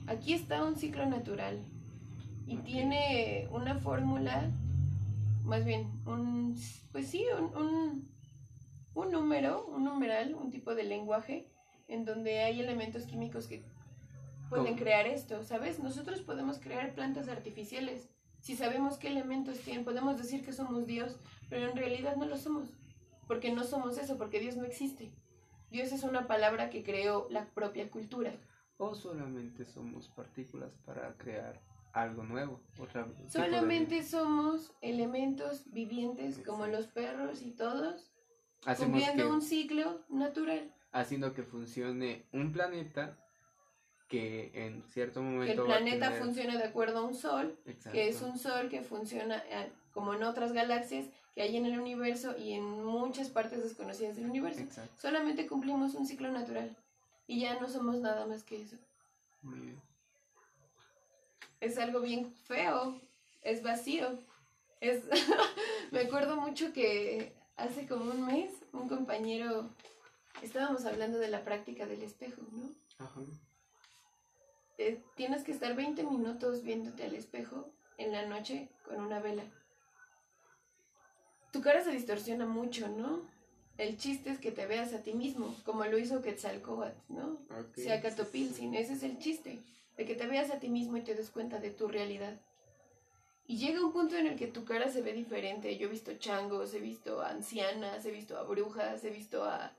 aquí 0.06 0.32
está 0.32 0.64
un 0.64 0.76
ciclo 0.76 1.04
natural 1.06 1.58
y 2.46 2.56
tiene 2.58 3.48
una 3.50 3.74
fórmula, 3.76 4.48
más 5.44 5.64
bien, 5.64 5.88
un, 6.06 6.56
pues 6.92 7.08
sí, 7.08 7.24
un, 7.36 7.56
un, 7.56 8.08
un 8.94 9.10
número, 9.10 9.66
un 9.66 9.84
numeral, 9.84 10.34
un 10.34 10.50
tipo 10.50 10.74
de 10.74 10.84
lenguaje 10.84 11.48
en 11.88 12.04
donde 12.04 12.42
hay 12.42 12.60
elementos 12.60 13.04
químicos 13.04 13.46
que 13.46 13.64
pueden 14.48 14.76
crear 14.76 15.06
esto, 15.06 15.42
¿sabes? 15.42 15.80
Nosotros 15.80 16.20
podemos 16.20 16.58
crear 16.58 16.94
plantas 16.94 17.28
artificiales. 17.28 18.08
Si 18.44 18.56
sabemos 18.56 18.98
qué 18.98 19.08
elementos 19.08 19.58
tienen, 19.60 19.86
podemos 19.86 20.18
decir 20.18 20.44
que 20.44 20.52
somos 20.52 20.86
Dios, 20.86 21.18
pero 21.48 21.70
en 21.70 21.78
realidad 21.78 22.14
no 22.16 22.26
lo 22.26 22.36
somos. 22.36 22.68
Porque 23.26 23.50
no 23.50 23.64
somos 23.64 23.96
eso, 23.96 24.18
porque 24.18 24.38
Dios 24.38 24.54
no 24.58 24.64
existe. 24.64 25.10
Dios 25.70 25.92
es 25.92 26.02
una 26.02 26.26
palabra 26.26 26.68
que 26.68 26.82
creó 26.82 27.26
la 27.30 27.46
propia 27.46 27.90
cultura. 27.90 28.34
O 28.76 28.94
solamente 28.94 29.64
somos 29.64 30.08
partículas 30.08 30.76
para 30.84 31.16
crear 31.16 31.58
algo 31.94 32.22
nuevo. 32.22 32.60
Otra 32.78 33.08
Solamente 33.30 34.02
somos 34.02 34.74
elementos 34.82 35.72
vivientes 35.72 36.38
como 36.44 36.66
los 36.66 36.86
perros 36.88 37.40
y 37.40 37.52
todos, 37.52 38.12
hacemos 38.66 39.00
que, 39.00 39.06
cumpliendo 39.06 39.34
un 39.34 39.40
ciclo 39.40 40.04
natural. 40.10 40.70
haciendo 40.92 41.32
que 41.32 41.44
funcione 41.44 42.28
un 42.30 42.52
planeta 42.52 43.23
que 44.08 44.50
en 44.54 44.82
cierto 44.92 45.20
Que 45.20 45.26
momento 45.26 45.62
el 45.62 45.66
planeta 45.68 46.06
tener- 46.08 46.22
funcione 46.22 46.56
de 46.58 46.64
acuerdo 46.64 46.98
a 46.98 47.02
un 47.02 47.14
sol, 47.14 47.56
Exacto. 47.66 47.92
que 47.92 48.08
es 48.08 48.20
un 48.22 48.38
sol 48.38 48.68
que 48.68 48.82
funciona 48.82 49.42
eh, 49.48 49.70
como 49.92 50.14
en 50.14 50.22
otras 50.22 50.52
galaxias 50.52 51.06
que 51.34 51.42
hay 51.42 51.56
en 51.56 51.66
el 51.66 51.78
universo 51.78 52.36
y 52.38 52.52
en 52.52 52.62
muchas 52.84 53.28
partes 53.28 53.62
desconocidas 53.62 54.16
del 54.16 54.26
universo. 54.26 54.60
Exacto. 54.60 54.92
Solamente 55.00 55.46
cumplimos 55.46 55.94
un 55.94 56.06
ciclo 56.06 56.30
natural 56.30 56.76
y 57.26 57.40
ya 57.40 57.58
no 57.58 57.68
somos 57.68 57.96
nada 58.00 58.26
más 58.26 58.44
que 58.44 58.62
eso. 58.62 58.76
Muy 59.42 59.58
bien. 59.60 59.82
Es 61.60 61.78
algo 61.78 62.00
bien 62.00 62.32
feo, 62.46 63.00
es 63.42 63.62
vacío. 63.62 64.18
Es 64.80 65.02
me 65.92 66.00
acuerdo 66.00 66.36
mucho 66.36 66.72
que 66.72 67.32
hace 67.56 67.86
como 67.86 68.10
un 68.10 68.26
mes 68.26 68.50
un 68.72 68.88
compañero 68.88 69.70
estábamos 70.42 70.84
hablando 70.84 71.18
de 71.18 71.28
la 71.28 71.42
práctica 71.42 71.86
del 71.86 72.02
espejo, 72.02 72.42
¿no? 72.52 72.68
Ajá. 73.04 73.20
Eh, 74.78 75.00
tienes 75.16 75.44
que 75.44 75.52
estar 75.52 75.74
20 75.76 76.02
minutos 76.04 76.62
viéndote 76.62 77.04
al 77.04 77.14
espejo 77.14 77.70
en 77.98 78.12
la 78.12 78.26
noche 78.26 78.68
con 78.84 79.00
una 79.00 79.20
vela. 79.20 79.44
Tu 81.52 81.60
cara 81.60 81.84
se 81.84 81.92
distorsiona 81.92 82.46
mucho, 82.46 82.88
¿no? 82.88 83.22
El 83.78 83.96
chiste 83.96 84.30
es 84.30 84.38
que 84.38 84.52
te 84.52 84.66
veas 84.66 84.92
a 84.92 85.02
ti 85.02 85.14
mismo, 85.14 85.54
como 85.64 85.84
lo 85.84 85.98
hizo 85.98 86.22
Quetzalcóatl, 86.22 86.96
¿no? 87.08 87.38
Ok, 87.50 87.76
Se 87.76 87.92
acató 87.92 88.24
sí, 88.24 88.30
sí. 88.30 88.32
Pilsin, 88.32 88.74
ese 88.74 88.94
es 88.94 89.02
el 89.02 89.18
chiste, 89.18 89.58
de 89.96 90.04
que 90.04 90.14
te 90.14 90.26
veas 90.26 90.50
a 90.50 90.58
ti 90.58 90.68
mismo 90.68 90.96
y 90.96 91.02
te 91.02 91.14
des 91.14 91.30
cuenta 91.30 91.58
de 91.58 91.70
tu 91.70 91.88
realidad. 91.88 92.40
Y 93.46 93.58
llega 93.58 93.84
un 93.84 93.92
punto 93.92 94.16
en 94.16 94.26
el 94.26 94.36
que 94.36 94.46
tu 94.46 94.64
cara 94.64 94.88
se 94.88 95.02
ve 95.02 95.12
diferente. 95.12 95.76
Yo 95.76 95.88
he 95.88 95.90
visto 95.90 96.14
changos, 96.14 96.72
he 96.72 96.80
visto 96.80 97.20
a 97.20 97.30
ancianas, 97.30 98.04
he 98.06 98.10
visto 98.10 98.38
a 98.38 98.44
brujas, 98.44 99.04
he 99.04 99.10
visto 99.10 99.44
a 99.44 99.72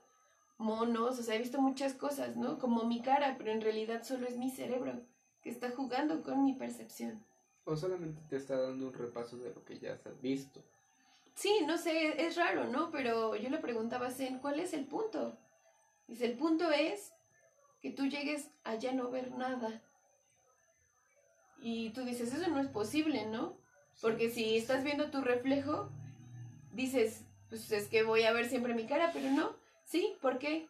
monos, 0.58 1.18
o 1.18 1.22
sea, 1.22 1.34
he 1.34 1.38
visto 1.38 1.60
muchas 1.60 1.92
cosas, 1.94 2.36
¿no? 2.36 2.58
Como 2.58 2.84
mi 2.84 3.02
cara, 3.02 3.36
pero 3.38 3.52
en 3.52 3.60
realidad 3.60 4.02
solo 4.04 4.26
es 4.26 4.36
mi 4.36 4.50
cerebro 4.50 5.02
que 5.42 5.50
está 5.50 5.70
jugando 5.70 6.22
con 6.22 6.44
mi 6.44 6.54
percepción. 6.54 7.22
O 7.64 7.76
solamente 7.76 8.20
te 8.28 8.36
está 8.36 8.56
dando 8.60 8.88
un 8.88 8.94
repaso 8.94 9.36
de 9.36 9.54
lo 9.54 9.64
que 9.64 9.78
ya 9.78 9.92
has 9.92 10.20
visto. 10.20 10.62
Sí, 11.34 11.60
no 11.66 11.76
sé, 11.76 12.26
es 12.26 12.36
raro, 12.36 12.64
¿no? 12.64 12.90
Pero 12.90 13.36
yo 13.36 13.50
le 13.50 13.58
preguntaba 13.58 14.06
a 14.06 14.10
Zen, 14.10 14.38
¿cuál 14.38 14.58
es 14.58 14.72
el 14.72 14.86
punto? 14.86 15.36
Dice, 16.08 16.24
el 16.26 16.38
punto 16.38 16.70
es 16.70 17.12
que 17.82 17.90
tú 17.90 18.06
llegues 18.06 18.48
a 18.64 18.76
ya 18.76 18.92
no 18.92 19.10
ver 19.10 19.32
nada. 19.32 19.82
Y 21.60 21.90
tú 21.90 22.04
dices, 22.04 22.32
eso 22.32 22.48
no 22.48 22.60
es 22.60 22.68
posible, 22.68 23.26
¿no? 23.26 23.56
Porque 24.00 24.30
si 24.30 24.56
estás 24.56 24.84
viendo 24.84 25.10
tu 25.10 25.20
reflejo, 25.20 25.90
dices, 26.72 27.22
pues 27.48 27.70
es 27.72 27.88
que 27.88 28.02
voy 28.02 28.22
a 28.22 28.32
ver 28.32 28.48
siempre 28.48 28.74
mi 28.74 28.86
cara, 28.86 29.10
pero 29.12 29.30
no. 29.30 29.56
Sí, 29.86 30.14
¿por 30.20 30.38
qué? 30.38 30.68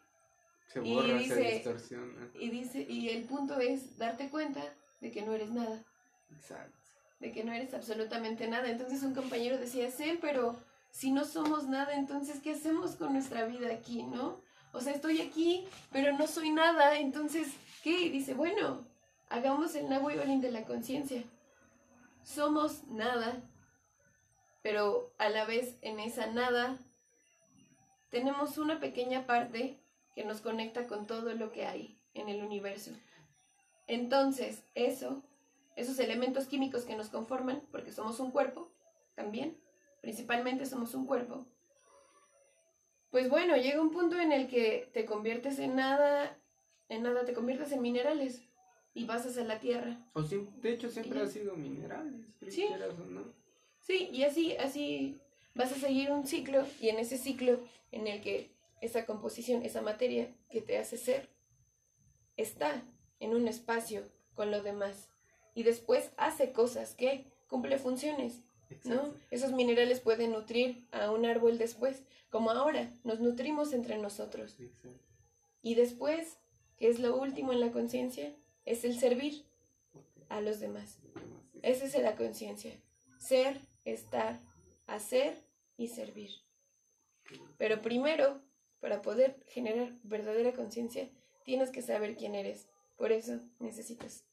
Se 0.69 0.87
Y 0.87 0.95
borra, 0.95 1.09
se 1.09 1.15
dice- 1.19 1.51
distorsiona. 1.55 2.31
Y 2.39 2.51
dice, 2.51 2.87
y 2.89 3.09
el 3.09 3.25
punto 3.25 3.59
es 3.59 3.99
darte 3.99 4.29
cuenta 4.31 4.63
de 5.01 5.11
que 5.11 5.23
no 5.23 5.33
eres 5.33 5.51
nada. 5.51 5.83
Exacto. 6.37 6.73
de 7.19 7.33
que 7.33 7.43
no 7.45 7.53
eres 7.53 7.73
absolutamente 7.73 8.47
nada. 8.47 8.69
Entonces 8.69 9.03
un 9.03 9.15
compañero 9.15 9.57
decía, 9.57 9.91
Zen, 9.91 10.19
pero 10.21 10.55
si 10.91 11.11
no 11.13 11.25
somos 11.25 11.67
nada, 11.67 11.95
entonces 11.95 12.41
¿qué 12.43 12.53
hacemos 12.53 12.97
con 12.97 13.15
nuestra 13.15 13.47
vida 13.47 13.73
aquí, 13.73 14.03
no? 14.03 14.39
O 14.73 14.83
sea, 14.83 14.93
estoy 14.93 15.23
aquí, 15.23 15.67
pero 15.91 16.13
no 16.19 16.27
soy 16.27 16.51
nada, 16.51 16.99
entonces, 16.99 17.49
¿qué? 17.83 18.03
Y 18.03 18.11
dice, 18.11 18.35
bueno, 18.35 18.87
hagamos 19.31 19.75
el 19.77 19.89
Nahui 19.89 20.19
Olin 20.19 20.43
de 20.43 20.51
la 20.53 20.65
conciencia. 20.67 21.23
Somos 22.23 22.85
nada, 22.89 23.41
pero 24.63 25.11
a 25.17 25.31
la 25.31 25.47
vez 25.47 25.77
en 25.81 26.01
esa 26.01 26.27
nada 26.27 26.77
tenemos 28.11 28.59
una 28.59 28.81
pequeña 28.81 29.27
parte 29.27 29.79
que 30.15 30.25
nos 30.25 30.41
conecta 30.41 30.87
con 30.87 31.07
todo 31.07 31.35
lo 31.35 31.53
que 31.53 31.67
hay 31.67 31.99
en 32.15 32.29
el 32.29 32.43
universo. 32.45 32.93
Entonces, 33.87 34.63
eso 34.75 35.23
esos 35.77 35.99
elementos 35.99 36.47
químicos 36.47 36.85
que 36.85 36.97
nos 36.97 37.11
conforman, 37.11 37.61
porque 37.71 37.93
somos 37.93 38.19
un 38.19 38.31
cuerpo 38.31 38.71
también, 39.15 39.59
principalmente 40.01 40.65
somos 40.65 40.95
un 40.95 41.07
cuerpo, 41.07 41.47
pues 43.11 43.29
bueno, 43.29 43.57
llega 43.57 43.81
un 43.81 43.91
punto 43.91 44.19
en 44.19 44.33
el 44.33 44.49
que 44.49 44.89
te 44.93 45.05
conviertes 45.05 45.59
en 45.59 45.77
nada, 45.77 46.37
en 46.89 47.03
nada, 47.03 47.25
te 47.25 47.33
conviertes 47.35 47.73
en 47.73 47.83
minerales 47.83 48.43
y 48.95 49.05
pasas 49.05 49.37
a 49.39 49.45
la 49.45 49.61
tierra. 49.61 49.99
O 50.15 50.23
siem- 50.23 50.51
de 50.61 50.73
hecho 50.73 50.89
siempre 50.91 51.19
Y- 51.21 51.23
ha 51.23 51.27
sido 51.27 51.55
minerales, 51.57 52.15
Sí. 52.49 52.65
o 52.65 53.05
no. 53.05 53.25
Sí, 53.81 54.09
y 54.13 54.25
así, 54.25 54.57
así 54.57 55.21
vas 55.55 55.73
a 55.73 55.77
seguir 55.77 56.11
un 56.11 56.27
ciclo 56.27 56.67
y 56.81 56.89
en 56.89 56.99
ese 56.99 57.17
ciclo 57.19 57.61
en 57.97 58.07
el 58.07 58.21
que 58.21 58.51
esa 58.81 59.07
composición, 59.07 59.63
esa 59.63 59.83
materia 59.83 60.35
que 60.51 60.61
te 60.61 60.79
hace 60.79 60.97
ser, 60.97 61.29
está 62.37 62.83
en 63.21 63.35
un 63.35 63.49
espacio 63.49 64.03
con 64.35 64.51
lo 64.51 64.63
demás 64.63 65.09
y 65.55 65.63
después 65.63 66.11
hace 66.17 66.53
cosas 66.53 66.95
que 66.95 67.25
cumple 67.49 67.79
funciones. 67.79 68.43
¿no? 68.85 69.15
Esos 69.31 69.53
minerales 69.53 70.01
pueden 70.01 70.33
nutrir 70.33 70.87
a 70.93 71.11
un 71.11 71.25
árbol 71.25 71.57
después, 71.57 72.03
como 72.31 72.51
ahora 72.51 72.93
nos 73.05 73.21
nutrimos 73.21 73.73
entre 73.73 73.97
nosotros. 73.97 74.57
Exacto. 74.61 75.01
Y 75.63 75.75
después, 75.75 76.37
que 76.77 76.89
es 76.89 76.99
lo 76.99 77.17
último 77.17 77.53
en 77.53 77.61
la 77.61 77.73
conciencia, 77.73 78.35
es 78.65 78.85
el 78.85 78.99
servir 78.99 79.47
a 80.29 80.41
los 80.41 80.61
demás. 80.61 80.99
Esa 81.63 81.87
es 81.87 81.95
la 82.03 82.17
conciencia. 82.17 82.73
Ser, 83.19 83.61
estar, 83.85 84.41
hacer 84.87 85.43
y 85.77 85.89
servir. 85.89 86.46
Pero 87.59 87.83
primero, 87.83 88.41
para 88.81 89.03
poder 89.03 89.37
generar 89.49 89.93
verdadera 90.03 90.53
conciencia, 90.53 91.09
tienes 91.45 91.71
que 91.71 91.83
saber 91.83 92.17
quién 92.17 92.35
eres. 92.35 92.69
Por 92.97 93.13
eso 93.13 93.41
necesitas 93.59 94.25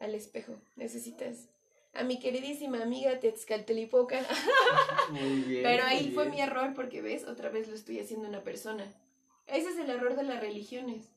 al 0.00 0.14
espejo, 0.14 0.60
necesitas 0.76 1.48
a 1.94 2.04
mi 2.04 2.18
queridísima 2.18 2.82
amiga 2.82 3.18
Tetzcaltelipoca. 3.18 4.20
Muy 5.10 5.40
bien. 5.42 5.62
Pero 5.62 5.84
muy 5.84 5.92
ahí 5.92 6.10
fue 6.12 6.24
bien. 6.24 6.34
mi 6.36 6.40
error 6.42 6.74
porque, 6.74 7.00
¿ves? 7.02 7.24
Otra 7.24 7.48
vez 7.48 7.68
lo 7.68 7.74
estoy 7.74 7.98
haciendo 7.98 8.28
una 8.28 8.42
persona. 8.44 8.84
Ese 9.46 9.70
es 9.70 9.78
el 9.78 9.88
error 9.90 10.14
de 10.16 10.22
las 10.24 10.40
religiones. 10.40 11.10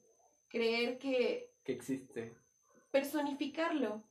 Creer 0.50 0.98
que 0.98 1.50
Que 1.66 1.74
existe. 1.74 2.34
personificarlo. 2.92 4.02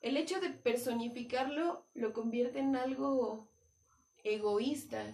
El 0.00 0.16
hecho 0.16 0.40
de 0.40 0.48
personificarlo 0.50 1.84
lo 1.94 2.12
convierte 2.14 2.58
en 2.60 2.74
algo 2.76 3.46
egoísta, 4.24 5.04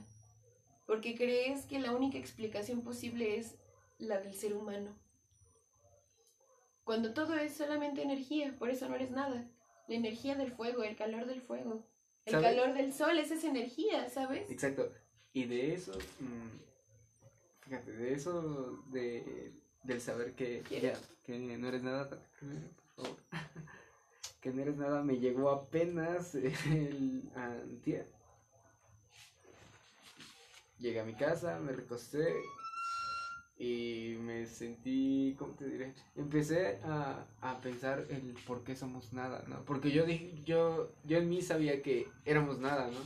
porque 0.86 1.14
crees 1.16 1.66
que 1.66 1.80
la 1.80 1.92
única 1.92 2.18
explicación 2.18 2.82
posible 2.82 3.38
es 3.38 3.56
la 3.98 4.20
del 4.20 4.34
ser 4.34 4.54
humano. 4.54 4.90
Cuando 6.84 7.12
todo 7.12 7.34
es 7.34 7.54
solamente 7.54 8.02
energía, 8.02 8.54
por 8.58 8.70
eso 8.70 8.88
no 8.88 8.94
eres 8.94 9.10
nada. 9.10 9.44
La 9.88 9.94
energía 9.96 10.36
del 10.36 10.52
fuego, 10.52 10.84
el 10.84 10.96
calor 10.96 11.26
del 11.26 11.40
fuego, 11.40 11.84
el 12.24 12.32
¿Sabe? 12.32 12.44
calor 12.44 12.74
del 12.74 12.92
sol, 12.92 13.18
esa 13.18 13.34
es 13.34 13.44
energía, 13.44 14.08
¿sabes? 14.08 14.48
Exacto. 14.50 14.92
Y 15.32 15.44
de 15.44 15.74
eso, 15.74 15.92
mm, 16.20 17.64
fíjate, 17.64 17.92
de 17.92 18.14
eso, 18.14 18.82
de, 18.92 19.52
del 19.82 20.00
saber 20.00 20.34
que, 20.34 20.62
que 21.24 21.38
no 21.38 21.68
eres 21.68 21.82
nada, 21.82 22.08
por 22.08 22.18
favor, 22.96 23.16
que 24.40 24.52
no 24.52 24.62
eres 24.62 24.76
nada, 24.76 25.02
me 25.02 25.18
llegó 25.18 25.50
apenas 25.50 26.36
el 26.36 27.28
antier. 27.34 28.15
Llegué 30.78 31.00
a 31.00 31.04
mi 31.04 31.14
casa, 31.14 31.58
me 31.58 31.72
recosté 31.72 32.34
y 33.58 34.16
me 34.20 34.44
sentí, 34.46 35.34
¿cómo 35.38 35.54
te 35.54 35.66
diré? 35.66 35.94
Empecé 36.14 36.78
a, 36.84 37.24
a 37.40 37.60
pensar 37.60 38.04
el 38.10 38.34
por 38.46 38.62
qué 38.62 38.76
somos 38.76 39.12
nada, 39.12 39.42
¿no? 39.48 39.62
Porque 39.64 39.90
yo 39.90 40.04
dije, 40.04 40.34
yo, 40.44 40.92
yo 41.04 41.18
en 41.18 41.28
mí 41.28 41.40
sabía 41.40 41.80
que 41.80 42.06
éramos 42.26 42.58
nada, 42.58 42.90
¿no? 42.90 42.98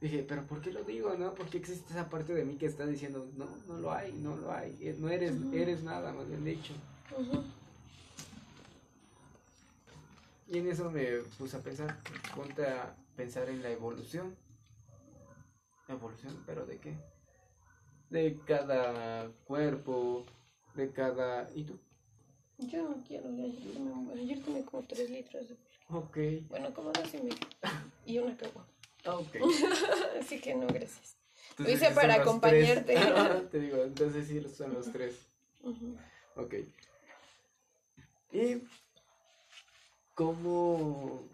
Dije, 0.00 0.24
pero 0.26 0.42
¿por 0.46 0.60
qué 0.60 0.72
lo 0.72 0.82
digo, 0.84 1.14
no? 1.16 1.34
¿Por 1.34 1.46
qué 1.48 1.58
existe 1.58 1.92
esa 1.92 2.08
parte 2.08 2.32
de 2.34 2.44
mí 2.44 2.56
que 2.56 2.66
está 2.66 2.86
diciendo, 2.86 3.26
no, 3.36 3.46
no 3.66 3.78
lo 3.78 3.92
hay, 3.92 4.12
no 4.12 4.36
lo 4.36 4.52
hay, 4.52 4.76
eh, 4.80 4.96
no 4.98 5.08
eres, 5.08 5.34
eres 5.52 5.82
nada, 5.82 6.12
más 6.12 6.28
bien 6.28 6.44
dicho. 6.44 6.72
Ujú. 7.18 7.42
Y 10.48 10.58
en 10.58 10.68
eso 10.68 10.90
me 10.90 11.04
puse 11.38 11.56
a 11.56 11.60
pensar, 11.60 11.98
ponte 12.34 12.66
a 12.66 12.94
pensar 13.16 13.48
en 13.48 13.62
la 13.62 13.70
evolución. 13.70 14.34
¿Evolución? 15.88 16.42
¿Pero 16.46 16.64
de 16.66 16.78
qué? 16.78 16.94
De 18.10 18.38
cada 18.46 19.30
cuerpo, 19.44 20.24
de 20.74 20.90
cada... 20.92 21.50
¿Y 21.54 21.64
tú? 21.64 21.78
Yo 22.58 22.88
no 22.88 23.02
quiero, 23.06 23.28
ayer 23.28 23.72
tomé, 23.74 24.12
ayer 24.22 24.42
tomé 24.42 24.64
como 24.64 24.82
3 24.86 25.10
litros. 25.10 25.48
de- 25.48 25.56
Ok, 25.88 26.16
Bueno, 26.48 26.72
como 26.72 26.92
dos 26.92 27.12
y 27.12 27.18
medio. 27.18 27.36
Y 28.06 28.18
una 28.18 28.36
cagua. 28.36 28.66
ok. 29.06 29.36
Así 30.20 30.40
que 30.40 30.54
no, 30.54 30.66
gracias. 30.68 31.16
Lo 31.58 31.68
hice 31.70 31.90
para 31.90 32.14
acompañarte. 32.14 32.94
tres. 32.94 33.50
Te 33.50 33.60
digo, 33.60 33.82
entonces 33.82 34.26
sí 34.28 34.42
son 34.56 34.72
los 34.74 34.90
tres. 34.90 35.26
Ok. 36.36 36.54
¿Y 38.32 38.62
cómo, 40.14 41.28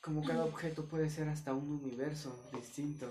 cómo 0.00 0.24
cada 0.24 0.44
objeto 0.44 0.84
puede 0.84 1.08
ser 1.10 1.28
hasta 1.28 1.54
un 1.54 1.70
universo 1.82 2.36
distinto? 2.52 3.10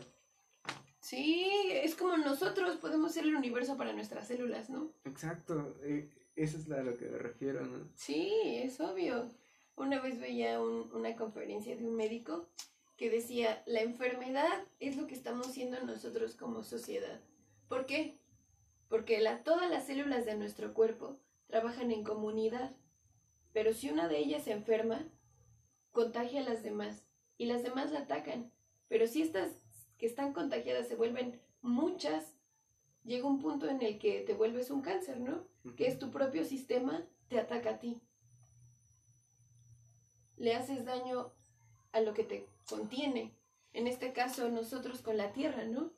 Sí, 1.09 1.49
es 1.71 1.95
como 1.95 2.17
nosotros 2.17 2.75
podemos 2.75 3.13
ser 3.13 3.23
el 3.23 3.33
universo 3.37 3.77
para 3.77 3.93
nuestras 3.93 4.27
células, 4.27 4.69
¿no? 4.69 4.91
Exacto, 5.05 5.77
eh, 5.81 6.09
eso 6.35 6.57
es 6.57 6.69
a 6.69 6.83
lo 6.83 6.97
que 6.97 7.05
me 7.05 7.17
refiero, 7.17 7.65
¿no? 7.65 7.87
Sí, 7.95 8.29
es 8.61 8.81
obvio. 8.81 9.31
Una 9.77 10.01
vez 10.01 10.19
veía 10.19 10.59
un- 10.59 10.91
una 10.93 11.15
conferencia 11.15 11.77
de 11.77 11.87
un 11.87 11.95
médico 11.95 12.49
que 12.97 13.09
decía, 13.09 13.63
la 13.67 13.83
enfermedad 13.83 14.65
es 14.81 14.97
lo 14.97 15.07
que 15.07 15.15
estamos 15.15 15.47
siendo 15.47 15.79
nosotros 15.85 16.35
como 16.35 16.61
sociedad. 16.65 17.21
¿Por 17.69 17.85
qué? 17.85 18.19
Porque 18.89 19.21
la, 19.21 19.43
todas 19.45 19.69
las 19.69 19.87
células 19.87 20.25
de 20.25 20.35
nuestro 20.35 20.73
cuerpo 20.73 21.21
trabajan 21.45 21.91
en 21.91 22.03
comunidad, 22.03 22.75
pero 23.53 23.71
si 23.73 23.89
una 23.89 24.09
de 24.09 24.17
ellas 24.17 24.43
se 24.43 24.51
enferma, 24.51 25.07
contagia 25.93 26.41
a 26.41 26.49
las 26.49 26.63
demás 26.63 27.07
y 27.37 27.45
las 27.45 27.63
demás 27.63 27.93
la 27.93 27.99
atacan. 27.99 28.51
Pero 28.89 29.07
si 29.07 29.21
estas 29.21 29.51
que 29.97 30.05
están 30.05 30.33
contagiadas 30.33 30.87
se 30.87 30.95
vuelven 30.95 31.39
muchas, 31.61 32.35
llega 33.03 33.27
un 33.27 33.39
punto 33.39 33.67
en 33.67 33.81
el 33.81 33.99
que 33.99 34.21
te 34.21 34.33
vuelves 34.33 34.69
un 34.69 34.81
cáncer, 34.81 35.19
¿no? 35.19 35.45
que 35.75 35.87
es 35.87 35.99
tu 35.99 36.11
propio 36.11 36.45
sistema, 36.45 37.05
te 37.27 37.39
ataca 37.39 37.71
a 37.71 37.79
ti. 37.79 38.01
Le 40.37 40.55
haces 40.55 40.85
daño 40.85 41.33
a 41.91 41.99
lo 42.01 42.13
que 42.13 42.23
te 42.23 42.47
contiene. 42.69 43.33
En 43.73 43.87
este 43.87 44.13
caso, 44.13 44.49
nosotros 44.49 45.01
con 45.01 45.17
la 45.17 45.33
tierra, 45.33 45.65
¿no? 45.65 45.91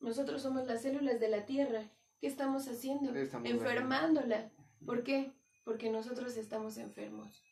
Nosotros 0.00 0.42
somos 0.42 0.66
las 0.66 0.82
células 0.82 1.20
de 1.20 1.28
la 1.28 1.46
tierra. 1.46 1.90
¿Qué 2.20 2.26
estamos 2.26 2.68
haciendo? 2.68 3.14
Estamos 3.14 3.48
Enfermándola. 3.48 4.50
¿Por 4.84 5.02
qué? 5.02 5.32
Porque 5.64 5.90
nosotros 5.90 6.36
estamos 6.36 6.78
enfermos. 6.78 7.42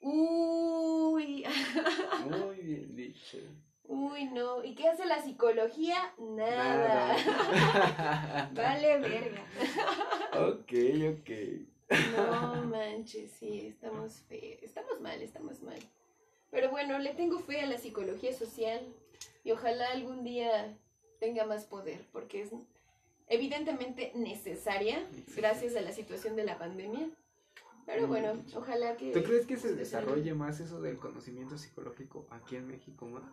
Uy, 0.00 1.44
Muy 2.30 2.56
bien 2.56 2.96
dicho. 2.96 3.38
Uy, 3.90 4.24
no. 4.26 4.64
¿Y 4.64 4.74
qué 4.74 4.88
hace 4.88 5.04
la 5.04 5.22
psicología? 5.22 6.14
Nada. 6.18 7.16
Nada. 7.16 8.50
vale, 8.54 8.98
verga. 8.98 9.44
ok, 10.48 10.72
ok. 11.18 11.30
No 12.16 12.64
manches, 12.66 13.32
sí, 13.32 13.66
estamos 13.66 14.22
fe 14.28 14.64
estamos 14.64 15.00
mal, 15.00 15.20
estamos 15.20 15.60
mal. 15.62 15.78
Pero 16.50 16.70
bueno, 16.70 16.98
le 16.98 17.14
tengo 17.14 17.40
fe 17.40 17.60
a 17.60 17.66
la 17.66 17.78
psicología 17.78 18.32
social 18.32 18.80
y 19.42 19.50
ojalá 19.50 19.90
algún 19.90 20.22
día 20.22 20.76
tenga 21.18 21.44
más 21.46 21.64
poder, 21.64 22.00
porque 22.12 22.42
es 22.42 22.50
evidentemente 23.26 24.12
necesaria 24.14 25.04
gracias 25.36 25.74
a 25.74 25.80
la 25.80 25.92
situación 25.92 26.36
de 26.36 26.44
la 26.44 26.58
pandemia. 26.58 27.10
Pero 27.86 28.06
bueno, 28.06 28.34
ojalá 28.54 28.96
que... 28.96 29.10
¿Tú 29.10 29.24
crees 29.24 29.46
que 29.46 29.56
se 29.56 29.74
desarrolle 29.74 30.32
más 30.34 30.60
eso 30.60 30.80
del 30.80 30.98
conocimiento 30.98 31.58
psicológico 31.58 32.24
aquí 32.30 32.54
en 32.54 32.68
México 32.68 33.06
más? 33.06 33.24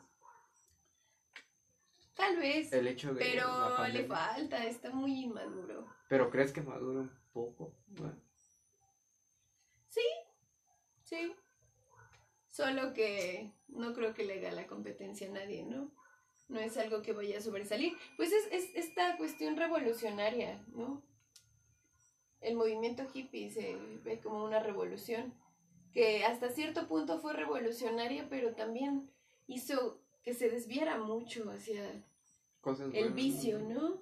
Tal 2.18 2.38
vez, 2.38 2.74
El 2.74 2.88
hecho 2.88 3.14
de 3.14 3.24
la 3.24 3.32
pero 3.32 3.88
le 3.94 4.06
falta, 4.06 4.66
está 4.66 4.90
muy 4.92 5.24
inmaduro. 5.26 5.86
¿Pero 6.10 6.32
crees 6.32 6.52
que 6.52 6.62
madura 6.62 7.02
un 7.02 7.12
poco? 7.32 7.76
más? 8.00 8.16
Sí. 11.04 11.34
Solo 12.48 12.94
que 12.94 13.54
no 13.68 13.94
creo 13.94 14.14
que 14.14 14.26
le 14.26 14.40
haga 14.40 14.52
la 14.52 14.68
competencia 14.68 15.28
a 15.28 15.32
nadie, 15.32 15.64
¿no? 15.64 15.92
No 16.50 16.60
es 16.60 16.76
algo 16.78 17.02
que 17.02 17.14
vaya 17.14 17.38
a 17.38 17.42
sobresalir. 17.42 17.94
Pues 18.18 18.32
es, 18.32 18.48
es 18.52 18.76
esta 18.76 19.16
cuestión 19.18 19.56
revolucionaria, 19.56 20.66
¿no? 20.74 21.04
El 22.42 22.56
movimiento 22.56 23.06
hippie 23.14 23.52
se 23.52 23.78
ve 24.04 24.20
como 24.20 24.44
una 24.44 24.60
revolución 24.60 25.34
que 25.94 26.26
hasta 26.26 26.50
cierto 26.50 26.88
punto 26.88 27.20
fue 27.20 27.34
revolucionaria, 27.34 28.28
pero 28.30 28.54
también 28.56 29.12
hizo 29.48 30.02
que 30.24 30.34
se 30.34 30.50
desviara 30.50 30.98
mucho 30.98 31.50
hacia 31.52 32.04
Cosas 32.68 32.88
el 32.88 32.92
buenas, 32.92 33.16
vicio, 33.16 33.60
¿no? 33.60 34.02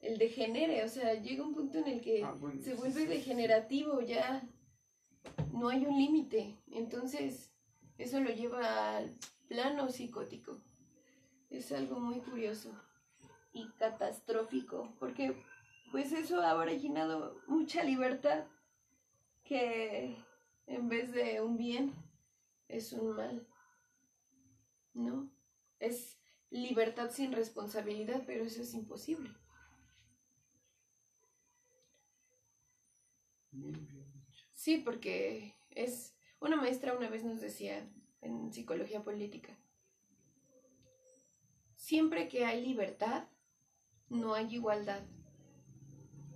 El 0.00 0.16
degenere, 0.16 0.84
o 0.84 0.88
sea, 0.88 1.14
llega 1.20 1.44
un 1.44 1.54
punto 1.54 1.78
en 1.78 1.88
el 1.88 2.00
que 2.00 2.24
Ah, 2.24 2.32
bueno, 2.32 2.58
se 2.62 2.74
vuelve 2.74 3.02
sí, 3.02 3.06
sí. 3.06 3.12
degenerativo, 3.12 4.00
ya 4.00 4.42
no 5.52 5.68
hay 5.68 5.84
un 5.84 5.98
límite. 5.98 6.56
Entonces, 6.72 7.52
eso 7.98 8.20
lo 8.20 8.30
lleva 8.30 8.96
al 8.96 9.10
plano 9.48 9.90
psicótico. 9.90 10.62
Es 11.50 11.72
algo 11.72 12.00
muy 12.00 12.20
curioso 12.20 12.72
y 13.52 13.68
catastrófico, 13.78 14.94
porque 14.98 15.36
pues 15.92 16.10
eso 16.12 16.40
ha 16.40 16.54
originado 16.56 17.38
mucha 17.46 17.84
libertad 17.84 18.46
que 19.44 20.16
en 20.66 20.88
vez 20.88 21.12
de 21.12 21.42
un 21.42 21.58
bien 21.58 21.92
es 22.68 22.94
un 22.94 23.14
mal. 23.14 23.46
¿No? 24.94 25.28
Es 25.80 26.18
libertad 26.54 27.10
sin 27.10 27.32
responsabilidad, 27.32 28.22
pero 28.26 28.44
eso 28.44 28.62
es 28.62 28.74
imposible. 28.74 29.30
Sí, 34.54 34.78
porque 34.78 35.56
es 35.70 36.14
una 36.40 36.56
maestra 36.56 36.96
una 36.96 37.08
vez 37.08 37.24
nos 37.24 37.40
decía 37.40 37.84
en 38.20 38.52
psicología 38.52 39.02
política, 39.02 39.58
siempre 41.76 42.28
que 42.28 42.44
hay 42.44 42.64
libertad, 42.64 43.24
no 44.08 44.34
hay 44.34 44.54
igualdad. 44.54 45.02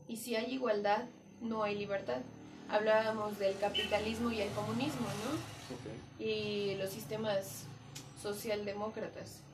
Y 0.09 0.17
si 0.17 0.35
hay 0.35 0.53
igualdad, 0.53 1.09
no 1.41 1.63
hay 1.63 1.77
libertad. 1.77 2.23
Hablábamos 2.69 3.39
del 3.39 3.57
capitalismo 3.59 4.33
y 4.33 4.41
el 4.41 4.51
comunismo, 4.53 5.07
¿no? 5.07 6.25
Y 6.25 6.75
los 6.75 6.91
sistemas 6.91 7.67
socialdemócratas. 8.21 9.48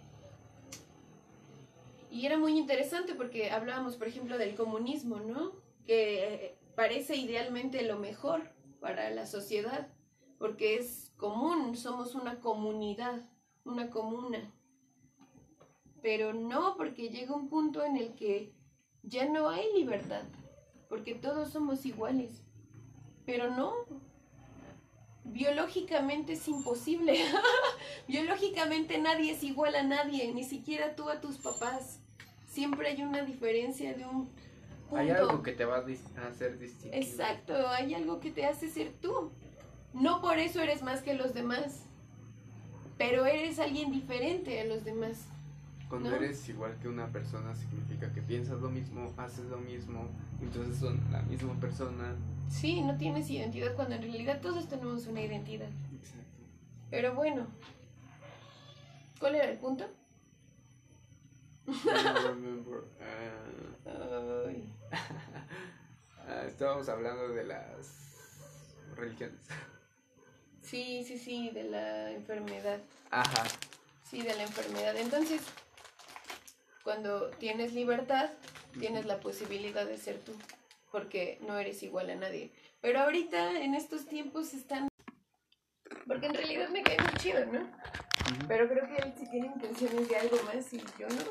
Y 2.14 2.26
era 2.26 2.38
muy 2.38 2.56
interesante 2.56 3.16
porque 3.16 3.50
hablábamos, 3.50 3.96
por 3.96 4.06
ejemplo, 4.06 4.38
del 4.38 4.54
comunismo, 4.54 5.18
¿no? 5.18 5.50
Que 5.84 6.34
eh, 6.34 6.58
parece 6.76 7.16
idealmente 7.16 7.82
lo 7.82 7.98
mejor 7.98 8.52
para 8.78 9.10
la 9.10 9.26
sociedad, 9.26 9.88
porque 10.38 10.76
es 10.76 11.12
común, 11.16 11.76
somos 11.76 12.14
una 12.14 12.38
comunidad, 12.40 13.28
una 13.64 13.90
comuna. 13.90 14.54
Pero 16.02 16.32
no, 16.32 16.76
porque 16.76 17.08
llega 17.08 17.34
un 17.34 17.48
punto 17.48 17.84
en 17.84 17.96
el 17.96 18.14
que 18.14 18.54
ya 19.02 19.28
no 19.28 19.48
hay 19.48 19.72
libertad, 19.74 20.22
porque 20.88 21.16
todos 21.16 21.50
somos 21.50 21.84
iguales. 21.84 22.44
Pero 23.26 23.50
no, 23.50 23.72
biológicamente 25.24 26.34
es 26.34 26.46
imposible. 26.46 27.18
biológicamente 28.06 28.98
nadie 28.98 29.32
es 29.32 29.42
igual 29.42 29.74
a 29.74 29.82
nadie, 29.82 30.32
ni 30.32 30.44
siquiera 30.44 30.94
tú 30.94 31.08
a 31.08 31.20
tus 31.20 31.38
papás. 31.38 32.03
Siempre 32.54 32.86
hay 32.86 33.02
una 33.02 33.22
diferencia 33.22 33.94
de 33.94 34.06
un 34.06 34.26
punto. 34.88 34.96
Hay 34.96 35.10
algo 35.10 35.42
que 35.42 35.50
te 35.50 35.64
va 35.64 35.78
a 35.78 36.28
hacer 36.28 36.56
distinto. 36.56 36.96
Exacto, 36.96 37.52
hay 37.66 37.94
algo 37.94 38.20
que 38.20 38.30
te 38.30 38.46
hace 38.46 38.70
ser 38.70 38.92
tú. 39.02 39.32
No 39.92 40.20
por 40.20 40.38
eso 40.38 40.60
eres 40.60 40.80
más 40.80 41.02
que 41.02 41.14
los 41.14 41.34
demás, 41.34 41.82
pero 42.96 43.26
eres 43.26 43.58
alguien 43.58 43.90
diferente 43.90 44.60
a 44.60 44.66
los 44.66 44.84
demás. 44.84 45.26
Cuando 45.88 46.10
¿no? 46.10 46.16
eres 46.16 46.48
igual 46.48 46.76
que 46.80 46.86
una 46.86 47.08
persona 47.08 47.56
significa 47.56 48.12
que 48.12 48.22
piensas 48.22 48.60
lo 48.60 48.70
mismo, 48.70 49.12
haces 49.16 49.46
lo 49.46 49.58
mismo, 49.58 50.06
entonces 50.40 50.78
son 50.78 51.00
la 51.10 51.22
misma 51.22 51.54
persona. 51.54 52.14
Sí, 52.48 52.82
no 52.82 52.96
tienes 52.96 53.28
identidad 53.30 53.74
cuando 53.74 53.96
en 53.96 54.02
realidad 54.02 54.40
todos 54.40 54.68
tenemos 54.68 55.08
una 55.08 55.22
identidad. 55.22 55.70
Exacto. 55.92 56.44
Pero 56.88 57.16
bueno, 57.16 57.48
¿cuál 59.18 59.34
era 59.34 59.50
el 59.50 59.58
punto? 59.58 59.86
I 61.66 62.26
remember. 62.28 62.84
Ay. 64.46 64.72
Ah, 66.26 66.44
estábamos 66.46 66.88
hablando 66.88 67.28
de 67.28 67.44
las 67.44 68.16
religiones. 68.96 69.46
Sí, 70.62 71.04
sí, 71.04 71.18
sí, 71.18 71.50
de 71.50 71.64
la 71.64 72.10
enfermedad. 72.10 72.80
Ajá. 73.10 73.44
Sí, 74.02 74.22
de 74.22 74.34
la 74.34 74.42
enfermedad. 74.44 74.96
Entonces, 74.96 75.42
cuando 76.82 77.28
tienes 77.30 77.74
libertad, 77.74 78.30
tienes 78.78 79.06
la 79.06 79.20
posibilidad 79.20 79.86
de 79.86 79.98
ser 79.98 80.18
tú, 80.18 80.32
porque 80.90 81.38
no 81.42 81.58
eres 81.58 81.82
igual 81.82 82.10
a 82.10 82.14
nadie. 82.16 82.52
Pero 82.80 83.00
ahorita, 83.00 83.60
en 83.60 83.74
estos 83.74 84.06
tiempos, 84.06 84.54
están... 84.54 84.88
Porque 86.06 86.26
en 86.26 86.34
realidad 86.34 86.68
me 86.70 86.82
cae 86.82 86.98
muy 86.98 87.12
chido, 87.14 87.44
¿no? 87.46 87.70
Pero 88.48 88.68
creo 88.68 88.86
que 88.86 88.96
él 88.96 89.14
sí 89.18 89.28
tiene 89.30 89.46
intenciones 89.46 90.08
de 90.08 90.16
algo 90.16 90.38
más 90.44 90.72
y 90.72 90.78
yo 90.98 91.08
no. 91.08 91.22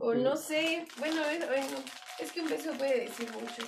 O 0.00 0.14
no 0.14 0.36
sé, 0.36 0.86
bueno, 0.98 1.22
es, 1.24 1.46
bueno, 1.46 1.76
es 2.18 2.32
que 2.32 2.40
un 2.40 2.48
beso 2.48 2.72
puede 2.72 3.00
decir 3.00 3.30
mucho. 3.32 3.62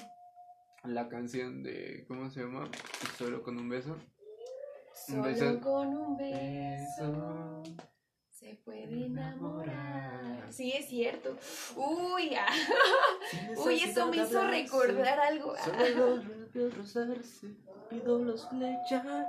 La 0.84 1.08
canción 1.08 1.62
de, 1.62 2.04
¿cómo 2.08 2.30
se 2.30 2.40
llama? 2.40 2.70
Solo 3.18 3.42
con 3.42 3.58
un 3.58 3.68
beso. 3.68 3.92
Un 5.08 5.14
Solo 5.14 5.22
beso. 5.24 5.60
con 5.60 5.88
un 5.88 6.16
beso 6.16 7.62
se 8.46 8.54
puede 8.64 9.06
enamorar. 9.06 10.52
Sí, 10.52 10.72
es 10.72 10.88
cierto. 10.88 11.36
Uy, 11.74 12.34
ah, 12.34 12.46
uy, 13.56 13.82
eso 13.82 14.06
me 14.06 14.18
hizo 14.18 14.46
recordar 14.46 15.18
algo. 15.18 15.54
Solo 15.56 16.16
labios 16.54 16.76
rozarse, 16.76 17.48
pido 17.90 18.18
los 18.18 18.48
flechar. 18.48 19.26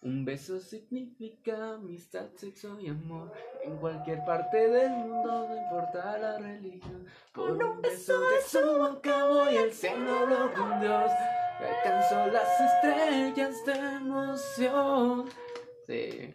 Un 0.00 0.24
beso 0.24 0.60
significa 0.60 1.74
amistad, 1.74 2.26
sexo 2.36 2.78
y 2.78 2.88
amor. 2.88 3.32
En 3.64 3.76
cualquier 3.78 4.24
parte 4.24 4.68
del 4.68 4.90
mundo, 4.90 5.48
no 5.48 5.56
importa 5.56 6.16
la 6.18 6.38
religión. 6.38 7.04
Por 7.32 7.50
un 7.62 7.82
beso 7.82 8.18
de 8.20 8.42
su 8.42 8.60
boca 8.78 9.24
voy 9.26 9.56
al 9.56 9.72
cielo, 9.72 10.50
con 10.56 10.80
Dios. 10.80 11.10
Alcanzo 11.58 12.26
las 12.28 12.60
estrellas 12.60 13.56
de 13.66 13.72
emoción. 13.72 15.28
Sí. 15.86 16.34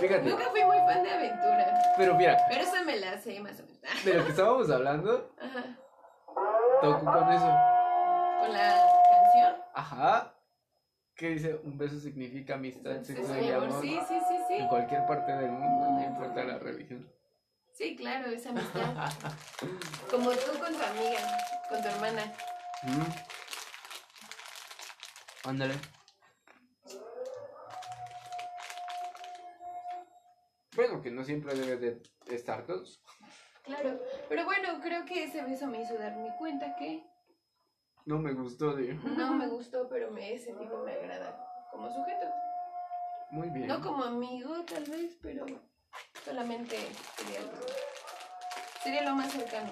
Fíjate, 0.00 0.30
Nunca 0.30 0.44
fui 0.50 0.64
muy 0.64 0.76
fan 0.78 1.02
de 1.02 1.10
aventura, 1.10 1.78
pero 1.96 2.14
mira, 2.14 2.38
pero 2.48 2.62
eso 2.62 2.84
me 2.86 2.96
la 2.96 3.18
sé 3.18 3.40
más 3.40 3.58
o 3.60 3.64
menos. 3.64 3.80
De 4.04 4.14
lo 4.14 4.24
que 4.24 4.30
estábamos 4.30 4.70
hablando, 4.70 5.34
Ajá. 5.38 5.64
toco 6.80 7.04
con 7.04 7.32
eso. 7.32 7.58
Con 8.40 8.52
la 8.52 8.86
canción. 9.10 9.56
Ajá. 9.74 10.34
¿Qué 11.18 11.30
dice? 11.30 11.56
Un 11.64 11.76
beso 11.76 11.98
significa 11.98 12.54
amistad, 12.54 13.02
Sí, 13.02 13.12
sexo 13.12 13.34
sí, 13.34 13.40
y 13.40 13.50
amor. 13.50 13.82
sí, 13.82 13.98
sí, 14.06 14.14
sí, 14.28 14.36
sí. 14.46 14.54
En 14.54 14.68
cualquier 14.68 15.04
parte 15.04 15.32
del 15.32 15.50
mundo, 15.50 15.90
no 15.90 16.04
importa 16.04 16.44
la 16.44 16.58
religión. 16.60 17.12
Sí, 17.72 17.96
claro, 17.96 18.28
esa 18.28 18.50
amistad. 18.50 19.10
Como 20.08 20.30
tú 20.30 20.58
con 20.60 20.72
tu 20.72 20.80
amiga, 20.80 21.18
con 21.68 21.82
tu 21.82 21.88
hermana. 21.88 22.32
Mm. 22.84 23.02
Ándale. 25.48 25.74
Bueno, 30.76 31.02
que 31.02 31.10
no 31.10 31.24
siempre 31.24 31.52
debe 31.56 31.76
de 31.78 32.00
estar 32.28 32.64
todos. 32.64 33.02
Claro, 33.64 34.00
pero 34.28 34.44
bueno, 34.44 34.80
creo 34.80 35.04
que 35.04 35.24
ese 35.24 35.42
beso 35.42 35.66
me 35.66 35.82
hizo 35.82 35.98
darme 35.98 36.32
cuenta 36.38 36.76
que 36.76 37.02
No 38.08 38.18
me 38.18 38.32
gustó, 38.32 38.74
de 38.74 38.94
no 38.94 39.34
me 39.34 39.46
gustó, 39.48 39.86
pero 39.86 40.10
me, 40.10 40.32
ese 40.32 40.54
tipo 40.54 40.82
me 40.82 40.94
agrada 40.94 41.46
como 41.70 41.90
sujeto. 41.92 42.26
Muy 43.30 43.50
bien. 43.50 43.66
No 43.66 43.82
como 43.82 44.02
amigo, 44.02 44.64
tal 44.64 44.84
vez, 44.84 45.18
pero 45.20 45.44
solamente 46.24 46.78
sería 47.18 47.42
lo, 47.42 47.52
sería 48.82 49.02
lo 49.02 49.14
más 49.14 49.30
cercano. 49.30 49.70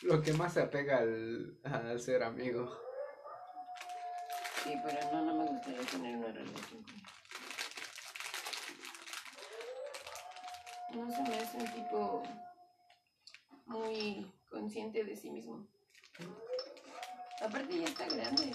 Lo 0.00 0.22
que 0.22 0.32
más 0.32 0.54
se 0.54 0.62
apega 0.62 1.00
al, 1.00 1.58
al 1.64 2.00
ser 2.00 2.22
amigo. 2.22 2.74
Sí, 4.64 4.74
pero 4.82 5.12
no, 5.12 5.26
no 5.26 5.34
me 5.34 5.50
gustaría 5.50 5.82
tener 5.82 6.16
una 6.16 6.28
relación 6.28 6.82
con 6.82 6.94
él. 6.94 7.02
No 10.94 11.10
se 11.10 11.22
me 11.24 11.36
hace 11.36 11.58
un 11.58 11.74
tipo 11.74 12.22
muy 13.66 14.32
consciente 14.48 15.04
de 15.04 15.14
sí 15.14 15.28
mismo. 15.28 15.68
Aparte 17.40 17.78
ya 17.78 17.86
está 17.86 18.06
grande. 18.08 18.52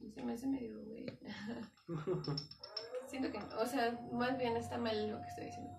Y 0.00 0.10
se 0.10 0.22
me 0.22 0.32
hace 0.32 0.46
medio 0.46 0.82
güey. 0.84 1.06
Siento 3.08 3.32
que, 3.32 3.38
o 3.38 3.66
sea, 3.66 3.98
más 4.12 4.36
bien 4.36 4.56
está 4.56 4.78
mal 4.78 5.10
lo 5.10 5.20
que 5.20 5.28
estoy 5.28 5.44
diciendo. 5.46 5.72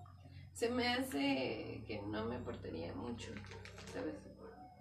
Se 0.52 0.68
me 0.68 0.88
hace 0.88 1.84
que 1.86 2.02
no 2.06 2.26
me 2.26 2.36
aportaría 2.36 2.92
mucho, 2.94 3.32
¿sabes? 3.92 4.16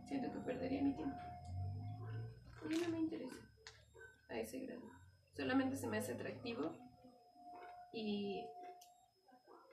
Siento 0.07 0.31
que 0.31 0.39
perdería 0.39 0.81
mi 0.81 0.93
tiempo. 0.93 1.15
Y 2.69 2.75
no 2.75 2.89
me 2.89 2.99
interesa 2.99 3.35
a 4.29 4.39
ese 4.39 4.59
grado. 4.59 4.81
Solamente 5.35 5.77
se 5.77 5.87
me 5.87 5.97
hace 5.97 6.13
atractivo 6.13 6.75
y, 7.93 8.43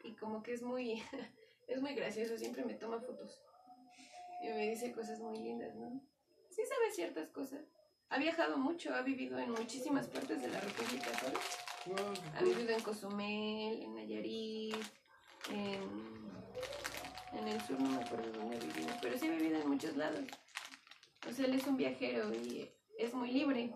y 0.04 0.14
como 0.16 0.42
que 0.42 0.52
es 0.52 0.62
muy, 0.62 1.02
es 1.68 1.80
muy 1.80 1.94
gracioso, 1.94 2.36
siempre 2.36 2.64
me 2.64 2.74
toma 2.74 3.00
fotos 3.00 3.42
y 4.42 4.48
me 4.48 4.68
dice 4.68 4.92
cosas 4.92 5.18
muy 5.20 5.38
lindas, 5.38 5.74
¿no? 5.76 6.00
Sí 6.56 6.62
sabe 6.64 6.90
ciertas 6.90 7.28
cosas. 7.28 7.60
Ha 8.08 8.16
viajado 8.16 8.56
mucho, 8.56 8.94
ha 8.94 9.02
vivido 9.02 9.38
en 9.38 9.50
muchísimas 9.50 10.06
partes 10.06 10.40
de 10.40 10.48
la 10.48 10.58
República, 10.58 11.10
¿sabes? 11.20 11.38
Ha 12.34 12.42
vivido 12.42 12.70
en 12.70 12.80
Cozumel, 12.80 13.82
en 13.82 13.94
Nayarit, 13.94 14.74
en, 15.50 15.82
en 17.38 17.48
el 17.48 17.60
sur, 17.60 17.78
no 17.78 17.90
me 17.90 18.02
acuerdo 18.02 18.32
dónde 18.32 18.56
ha 18.56 18.58
vivido, 18.58 18.88
pero 19.02 19.18
sí 19.18 19.28
ha 19.28 19.32
vivido 19.32 19.60
en 19.60 19.68
muchos 19.68 19.98
lados. 19.98 20.24
O 21.28 21.32
sea, 21.32 21.44
él 21.44 21.52
es 21.52 21.66
un 21.66 21.76
viajero 21.76 22.32
y 22.32 22.72
es 22.98 23.12
muy 23.12 23.32
libre. 23.32 23.74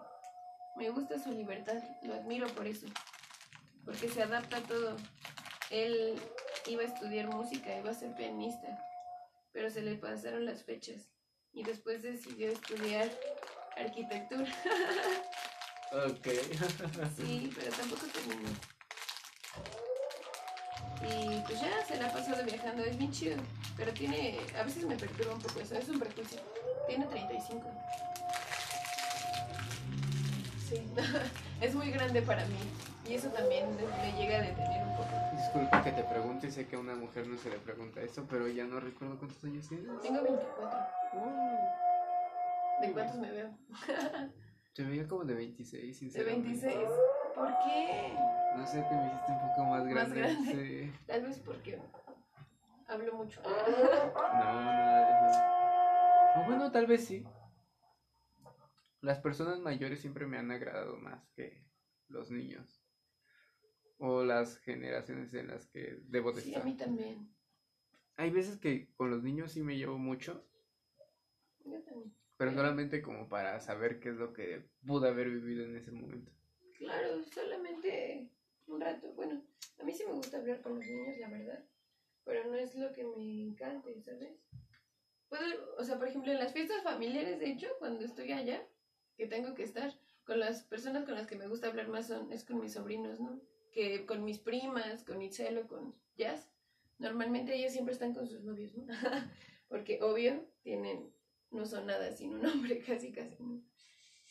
Me 0.76 0.88
gusta 0.88 1.18
su 1.18 1.32
libertad, 1.32 1.82
lo 2.04 2.14
admiro 2.14 2.46
por 2.48 2.66
eso, 2.66 2.86
porque 3.84 4.08
se 4.08 4.22
adapta 4.22 4.56
a 4.56 4.62
todo. 4.62 4.96
Él 5.68 6.18
iba 6.66 6.80
a 6.80 6.86
estudiar 6.86 7.26
música, 7.26 7.76
iba 7.76 7.90
a 7.90 7.94
ser 7.94 8.14
pianista, 8.14 8.82
pero 9.52 9.68
se 9.68 9.82
le 9.82 9.96
pasaron 9.96 10.46
las 10.46 10.64
fechas 10.64 11.09
y 11.52 11.62
después 11.62 12.02
decidió 12.02 12.50
estudiar 12.50 13.10
arquitectura. 13.76 14.52
Ok. 15.92 16.26
Sí, 17.16 17.50
pero 17.54 17.72
tampoco 17.72 18.06
terminó. 18.06 18.50
Y 21.02 21.40
pues 21.40 21.60
ya 21.60 21.84
se 21.86 21.96
la 21.96 22.06
ha 22.06 22.12
pasado 22.12 22.44
viajando, 22.44 22.84
es 22.84 22.96
bien 22.96 23.10
chido. 23.10 23.36
Pero 23.76 23.92
tiene, 23.92 24.38
a 24.58 24.62
veces 24.62 24.84
me 24.84 24.96
perturba 24.96 25.34
un 25.34 25.40
poco 25.40 25.60
eso, 25.60 25.74
es 25.74 25.88
un 25.88 25.98
prejuicio. 25.98 26.38
Tiene 26.86 27.06
35. 27.06 27.70
Sí, 30.68 30.82
es 31.60 31.74
muy 31.74 31.90
grande 31.90 32.22
para 32.22 32.44
mí. 32.46 32.58
Y 33.10 33.14
eso 33.14 33.28
también 33.30 33.66
me 33.74 34.12
llega 34.12 34.38
a 34.38 34.42
detener 34.42 34.86
un 34.86 34.96
poco. 34.96 35.08
Disculpa 35.32 35.82
que 35.82 35.90
te 35.90 36.04
pregunte, 36.04 36.48
sé 36.48 36.68
que 36.68 36.76
a 36.76 36.78
una 36.78 36.94
mujer 36.94 37.26
no 37.26 37.36
se 37.38 37.50
le 37.50 37.56
pregunta 37.58 38.00
eso, 38.00 38.24
pero 38.30 38.46
ya 38.46 38.64
no 38.64 38.78
recuerdo 38.78 39.18
cuántos 39.18 39.42
años 39.42 39.68
tienes. 39.68 40.00
Tengo 40.00 40.22
24. 40.22 40.78
¿De 42.80 42.92
cuántos 42.92 43.18
me 43.18 43.32
veo? 43.32 43.50
Te 44.74 44.84
veía 44.84 45.08
como 45.08 45.24
de 45.24 45.34
26, 45.34 45.82
De 45.88 45.94
sinceramente. 45.94 46.48
26. 46.50 46.88
¿Por 47.34 47.48
qué? 47.48 48.14
No 48.56 48.64
sé, 48.64 48.80
te 48.80 48.94
me 48.94 49.06
hiciste 49.08 49.32
un 49.32 49.40
poco 49.40 49.64
más 49.64 49.86
grande. 49.88 50.20
grande. 50.20 50.52
Sí. 50.52 50.92
Tal 51.08 51.22
vez 51.22 51.38
porque 51.40 51.82
hablo 52.86 53.14
mucho. 53.14 53.42
No, 53.42 53.50
nada 53.50 55.24
de 55.24 55.30
eso. 55.32 56.40
O 56.40 56.44
bueno, 56.46 56.70
tal 56.70 56.86
vez 56.86 57.04
sí. 57.04 57.26
Las 59.00 59.18
personas 59.18 59.58
mayores 59.58 60.00
siempre 60.00 60.26
me 60.26 60.38
han 60.38 60.52
agradado 60.52 60.96
más 60.98 61.28
que 61.34 61.64
los 62.06 62.30
niños. 62.30 62.79
O 64.02 64.24
las 64.24 64.58
generaciones 64.60 65.34
en 65.34 65.48
las 65.48 65.66
que 65.66 65.98
debo 66.08 66.32
de 66.32 66.40
Sí, 66.40 66.54
a 66.54 66.56
estar. 66.56 66.64
mí 66.64 66.76
también. 66.76 67.28
Hay 68.16 68.30
veces 68.30 68.58
que 68.58 68.92
con 68.94 69.10
los 69.10 69.22
niños 69.22 69.52
sí 69.52 69.62
me 69.62 69.76
llevo 69.76 69.98
mucho, 69.98 70.46
Yo 71.64 71.82
también. 71.82 72.14
pero 72.38 72.52
solamente 72.52 73.02
como 73.02 73.28
para 73.28 73.60
saber 73.60 74.00
qué 74.00 74.08
es 74.08 74.16
lo 74.16 74.32
que 74.32 74.70
pude 74.86 75.08
haber 75.08 75.28
vivido 75.30 75.66
en 75.66 75.76
ese 75.76 75.92
momento. 75.92 76.32
Claro, 76.78 77.22
solamente 77.24 78.30
un 78.66 78.80
rato. 78.80 79.12
Bueno, 79.12 79.42
a 79.78 79.84
mí 79.84 79.92
sí 79.92 80.04
me 80.06 80.14
gusta 80.14 80.38
hablar 80.38 80.62
con 80.62 80.76
los 80.76 80.84
niños, 80.86 81.18
la 81.18 81.28
verdad. 81.28 81.64
Pero 82.24 82.50
no 82.50 82.54
es 82.56 82.74
lo 82.74 82.92
que 82.92 83.04
me 83.04 83.42
encante, 83.42 84.00
¿sabes? 84.00 84.38
Puedo, 85.28 85.76
o 85.76 85.84
sea, 85.84 85.98
por 85.98 86.08
ejemplo, 86.08 86.32
en 86.32 86.38
las 86.38 86.54
fiestas 86.54 86.82
familiares, 86.82 87.38
de 87.38 87.50
hecho, 87.50 87.68
cuando 87.78 88.04
estoy 88.04 88.32
allá, 88.32 88.66
que 89.16 89.26
tengo 89.26 89.54
que 89.54 89.62
estar, 89.62 89.92
con 90.24 90.40
las 90.40 90.62
personas 90.64 91.04
con 91.04 91.14
las 91.14 91.26
que 91.26 91.36
me 91.36 91.48
gusta 91.48 91.68
hablar 91.68 91.88
más 91.88 92.06
son, 92.06 92.32
es 92.32 92.44
con 92.44 92.60
mis 92.60 92.72
sobrinos, 92.72 93.20
¿no? 93.20 93.40
Que 93.72 94.04
con 94.06 94.24
mis 94.24 94.38
primas, 94.38 95.04
con 95.04 95.22
Itzel 95.22 95.58
o 95.58 95.66
con 95.68 95.94
Jazz. 96.16 96.48
Normalmente 96.98 97.54
ellos 97.54 97.72
siempre 97.72 97.94
están 97.94 98.14
con 98.14 98.26
sus 98.28 98.42
novios, 98.42 98.74
¿no? 98.76 98.86
Porque 99.68 100.02
obvio, 100.02 100.44
tienen, 100.62 101.12
no 101.50 101.64
son 101.64 101.86
nada 101.86 102.10
sin 102.12 102.34
un 102.34 102.44
hombre, 102.46 102.78
casi, 102.86 103.12
casi, 103.12 103.42
¿no? 103.42 103.62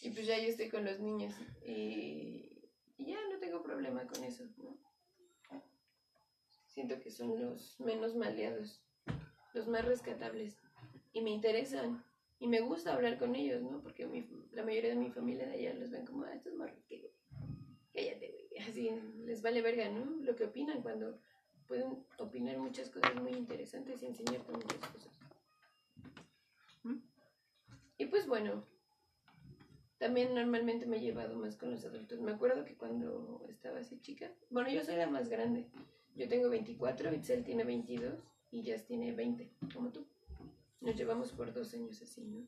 Y 0.01 0.11
pues 0.11 0.25
ya 0.27 0.37
yo 0.37 0.47
estoy 0.47 0.69
con 0.69 0.85
los 0.85 0.99
niños 0.99 1.33
y, 1.65 2.69
y 2.97 3.05
ya 3.05 3.17
no 3.31 3.39
tengo 3.39 3.61
problema 3.63 4.05
con 4.07 4.23
eso, 4.23 4.45
¿no? 4.57 4.77
Siento 6.67 6.99
que 7.01 7.11
son 7.11 7.39
los 7.41 7.79
menos 7.79 8.15
maleados. 8.15 8.81
los 9.53 9.67
más 9.67 9.83
rescatables. 9.85 10.57
Y 11.11 11.21
me 11.21 11.31
interesan. 11.31 12.03
Y 12.39 12.47
me 12.47 12.61
gusta 12.61 12.93
hablar 12.93 13.17
con 13.19 13.35
ellos, 13.35 13.61
¿no? 13.63 13.81
Porque 13.81 14.05
mi- 14.05 14.29
la 14.51 14.63
mayoría 14.63 14.91
de 14.91 14.95
mi 14.95 15.11
familia 15.11 15.45
de 15.47 15.53
allá 15.55 15.73
los 15.73 15.89
ven 15.89 16.05
como, 16.05 16.23
ah, 16.23 16.33
estos 16.33 16.53
morros 16.55 16.81
que 16.87 17.11
cállate, 17.93 18.29
güey. 18.31 18.38
Así 18.68 18.89
les 19.26 19.41
vale 19.41 19.62
verga, 19.62 19.89
¿no? 19.89 20.05
Lo 20.22 20.36
que 20.36 20.45
opinan 20.45 20.82
cuando 20.82 21.20
pueden 21.68 22.03
opinar 22.18 22.57
muchas 22.57 22.89
cosas 22.89 23.16
muy 23.16 23.32
interesantes 23.32 24.01
y 24.01 24.07
enseñarte 24.07 24.51
muchas 24.51 24.80
cosas. 24.80 25.20
¿Mm? 26.84 26.97
Y 27.97 28.05
pues 28.07 28.28
bueno, 28.28 28.66
también 29.99 30.34
normalmente 30.34 30.86
me 30.86 30.97
he 30.97 31.01
llevado 31.01 31.36
más 31.36 31.57
con 31.57 31.72
los 31.72 31.86
adultos. 31.86 32.20
Me 32.22 32.32
acuerdo 32.32 32.66
que 32.66 32.76
cuando 32.76 33.45
estaba 33.49 33.80
así 33.80 33.99
chica, 33.99 34.32
bueno, 34.49 34.70
yo 34.70 34.84
soy 34.84 34.95
la 34.95 35.07
más 35.07 35.30
grande. 35.30 35.68
Yo 36.16 36.28
tengo 36.28 36.49
24, 36.49 37.14
Itzel 37.14 37.43
tiene 37.43 37.64
22 37.64 38.14
y 38.51 38.64
Jazz 38.64 38.86
tiene 38.86 39.12
20, 39.12 39.51
como 39.74 39.89
tú. 39.89 40.05
Nos 40.82 40.95
llevamos 40.95 41.32
por 41.34 41.53
dos 41.53 41.74
años 41.74 42.01
así, 42.01 42.22
¿no? 42.24 42.47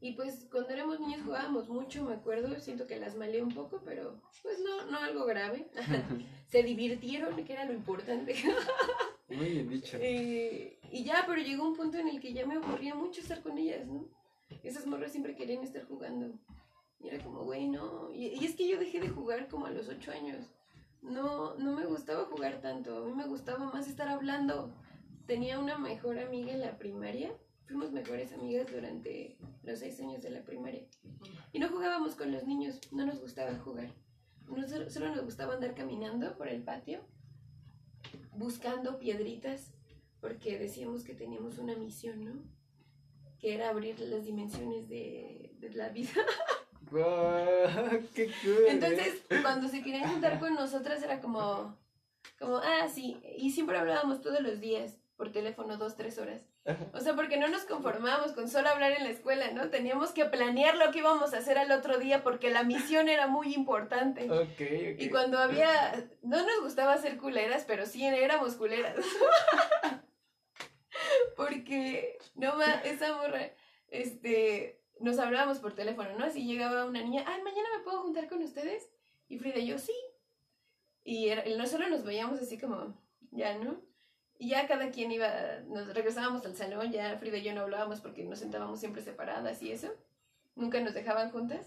Y 0.00 0.12
pues 0.12 0.46
cuando 0.50 0.70
éramos 0.70 0.98
niños 0.98 1.22
jugábamos 1.24 1.68
mucho, 1.68 2.04
me 2.04 2.14
acuerdo, 2.14 2.58
siento 2.58 2.86
que 2.86 2.98
las 2.98 3.16
malé 3.16 3.42
un 3.42 3.52
poco, 3.52 3.82
pero 3.84 4.20
pues 4.42 4.58
no, 4.60 4.86
no 4.90 4.98
algo 4.98 5.26
grave. 5.26 5.68
Se 6.48 6.62
divirtieron, 6.62 7.44
que 7.44 7.52
era 7.52 7.66
lo 7.66 7.74
importante. 7.74 8.34
Muy 9.28 9.48
bien 9.50 9.68
dicho. 9.68 9.98
Eh, 10.00 10.78
y 10.90 11.04
ya, 11.04 11.24
pero 11.26 11.40
llegó 11.40 11.68
un 11.68 11.76
punto 11.76 11.98
en 11.98 12.08
el 12.08 12.20
que 12.20 12.32
ya 12.32 12.46
me 12.46 12.54
aburría 12.54 12.94
mucho 12.94 13.20
estar 13.20 13.42
con 13.42 13.58
ellas, 13.58 13.86
¿no? 13.86 14.08
Esas 14.62 14.86
morras 14.86 15.12
siempre 15.12 15.36
querían 15.36 15.62
estar 15.62 15.84
jugando. 15.86 16.32
Y 16.98 17.08
era 17.08 17.22
como, 17.22 17.44
güey, 17.44 17.68
no. 17.68 18.12
Y, 18.12 18.28
y 18.28 18.44
es 18.44 18.56
que 18.56 18.68
yo 18.68 18.78
dejé 18.78 19.00
de 19.00 19.08
jugar 19.08 19.48
como 19.48 19.66
a 19.66 19.70
los 19.70 19.88
ocho 19.88 20.10
años. 20.10 20.46
No, 21.02 21.54
no 21.56 21.72
me 21.72 21.86
gustaba 21.86 22.24
jugar 22.24 22.60
tanto. 22.60 22.98
A 22.98 23.06
mí 23.06 23.12
me 23.12 23.26
gustaba 23.26 23.66
más 23.66 23.86
estar 23.86 24.08
hablando. 24.08 24.74
Tenía 25.26 25.58
una 25.58 25.78
mejor 25.78 26.18
amiga 26.18 26.52
en 26.52 26.60
la 26.60 26.78
primaria. 26.78 27.32
Fuimos 27.70 27.92
mejores 27.92 28.32
amigas 28.32 28.66
durante 28.68 29.38
los 29.62 29.78
seis 29.78 30.00
años 30.00 30.20
de 30.20 30.30
la 30.30 30.42
primaria. 30.42 30.82
Y 31.52 31.60
no 31.60 31.68
jugábamos 31.68 32.16
con 32.16 32.32
los 32.32 32.44
niños. 32.44 32.80
No 32.90 33.06
nos 33.06 33.20
gustaba 33.20 33.54
jugar. 33.58 33.94
No, 34.48 34.66
solo, 34.66 34.90
solo 34.90 35.14
nos 35.14 35.24
gustaba 35.24 35.54
andar 35.54 35.76
caminando 35.76 36.36
por 36.36 36.48
el 36.48 36.64
patio 36.64 37.06
buscando 38.32 38.98
piedritas 38.98 39.72
porque 40.20 40.58
decíamos 40.58 41.04
que 41.04 41.14
teníamos 41.14 41.58
una 41.58 41.76
misión, 41.76 42.24
¿no? 42.24 42.42
Que 43.38 43.54
era 43.54 43.68
abrir 43.68 44.00
las 44.00 44.24
dimensiones 44.24 44.88
de, 44.88 45.54
de 45.60 45.70
la 45.70 45.90
vida. 45.90 46.10
¡Qué 46.90 48.32
cool! 48.42 48.64
¿eh? 48.64 48.70
Entonces, 48.70 49.22
cuando 49.42 49.68
se 49.68 49.80
querían 49.80 50.10
juntar 50.10 50.40
con 50.40 50.54
nosotras 50.54 51.00
era 51.04 51.20
como, 51.20 51.78
como, 52.36 52.56
ah, 52.56 52.88
sí, 52.88 53.22
y 53.38 53.52
siempre 53.52 53.78
hablábamos 53.78 54.20
todos 54.20 54.40
los 54.40 54.58
días 54.58 54.98
por 55.16 55.30
teléfono 55.30 55.76
dos, 55.76 55.94
tres 55.94 56.18
horas. 56.18 56.49
O 56.92 57.00
sea, 57.00 57.14
porque 57.16 57.38
no 57.38 57.48
nos 57.48 57.64
conformábamos 57.64 58.32
con 58.32 58.48
solo 58.48 58.68
hablar 58.68 58.92
en 58.92 59.04
la 59.04 59.10
escuela, 59.10 59.50
¿no? 59.52 59.70
Teníamos 59.70 60.12
que 60.12 60.26
planear 60.26 60.76
lo 60.76 60.90
que 60.90 60.98
íbamos 60.98 61.32
a 61.32 61.38
hacer 61.38 61.56
al 61.58 61.70
otro 61.72 61.98
día 61.98 62.22
porque 62.22 62.50
la 62.50 62.64
misión 62.64 63.08
era 63.08 63.26
muy 63.26 63.54
importante. 63.54 64.30
Ok, 64.30 64.60
ok. 64.60 65.00
Y 65.00 65.08
cuando 65.08 65.38
había, 65.38 66.06
no 66.22 66.36
nos 66.36 66.60
gustaba 66.60 66.98
ser 66.98 67.16
culeras, 67.16 67.64
pero 67.66 67.86
sí 67.86 68.04
éramos 68.04 68.56
culeras. 68.56 68.96
Porque, 71.36 72.18
no 72.34 72.56
más, 72.56 72.84
esa 72.84 73.16
morra, 73.16 73.50
este, 73.88 74.82
nos 74.98 75.18
hablábamos 75.18 75.58
por 75.58 75.74
teléfono, 75.74 76.10
¿no? 76.18 76.26
Así 76.26 76.44
llegaba 76.44 76.84
una 76.84 77.02
niña, 77.02 77.24
ay, 77.26 77.42
mañana 77.42 77.68
me 77.76 77.82
puedo 77.82 78.02
juntar 78.02 78.28
con 78.28 78.42
ustedes. 78.42 78.90
Y 79.28 79.38
Frida 79.38 79.58
y 79.58 79.66
yo, 79.66 79.78
sí. 79.78 79.94
Y 81.02 81.28
era, 81.28 81.48
y 81.48 81.56
no 81.56 81.66
solo 81.66 81.88
nos 81.88 82.04
veíamos 82.04 82.38
así 82.40 82.58
como, 82.58 82.94
ya, 83.30 83.56
¿no? 83.56 83.80
Y 84.40 84.48
ya 84.48 84.66
cada 84.66 84.90
quien 84.90 85.12
iba, 85.12 85.28
nos 85.68 85.92
regresábamos 85.92 86.46
al 86.46 86.56
salón, 86.56 86.90
ya 86.90 87.14
Frida 87.18 87.36
y 87.36 87.42
yo 87.42 87.52
no 87.52 87.60
hablábamos 87.60 88.00
porque 88.00 88.24
nos 88.24 88.38
sentábamos 88.38 88.80
siempre 88.80 89.02
separadas 89.02 89.62
y 89.62 89.70
eso. 89.70 89.88
Nunca 90.56 90.80
nos 90.80 90.94
dejaban 90.94 91.30
juntas. 91.30 91.66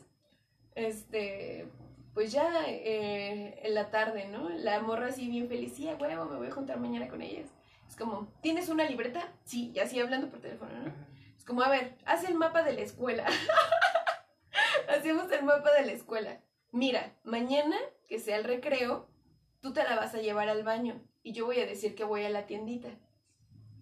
Este, 0.73 1.67
pues 2.15 2.31
ya 2.31 2.65
eh, 2.67 3.59
en 3.61 3.75
la 3.75 3.91
tarde, 3.91 4.27
¿no? 4.27 4.49
La 4.49 4.81
morra 4.81 5.09
así 5.09 5.27
bien 5.27 5.47
feliz, 5.47 5.73
sí, 5.75 5.87
a 5.87 5.93
huevo, 5.97 6.25
me 6.25 6.37
voy 6.37 6.47
a 6.47 6.51
juntar 6.51 6.79
mañana 6.79 7.07
con 7.07 7.21
ellas. 7.21 7.47
Es 7.87 7.95
como, 7.95 8.27
¿tienes 8.41 8.69
una 8.69 8.89
libreta? 8.89 9.31
Sí, 9.43 9.71
y 9.75 9.77
así 9.77 9.99
hablando 9.99 10.29
por 10.29 10.41
teléfono, 10.41 10.71
¿no? 10.71 10.91
Es 11.37 11.45
como, 11.45 11.61
a 11.61 11.69
ver, 11.69 11.95
haz 12.05 12.23
el 12.23 12.33
mapa 12.33 12.63
de 12.63 12.73
la 12.73 12.81
escuela. 12.81 13.27
Hacemos 14.89 15.31
el 15.31 15.43
mapa 15.43 15.71
de 15.73 15.85
la 15.85 15.91
escuela. 15.91 16.39
Mira, 16.71 17.13
mañana, 17.23 17.77
que 18.07 18.17
sea 18.17 18.37
el 18.37 18.45
recreo, 18.45 19.07
tú 19.63 19.71
te 19.71 19.83
la 19.83 19.95
vas 19.95 20.13
a 20.13 20.21
llevar 20.21 20.49
al 20.49 20.63
baño 20.63 21.01
y 21.23 21.31
yo 21.31 21.45
voy 21.45 21.59
a 21.61 21.65
decir 21.65 21.95
que 21.95 22.03
voy 22.03 22.25
a 22.25 22.29
la 22.29 22.45
tiendita. 22.45 22.89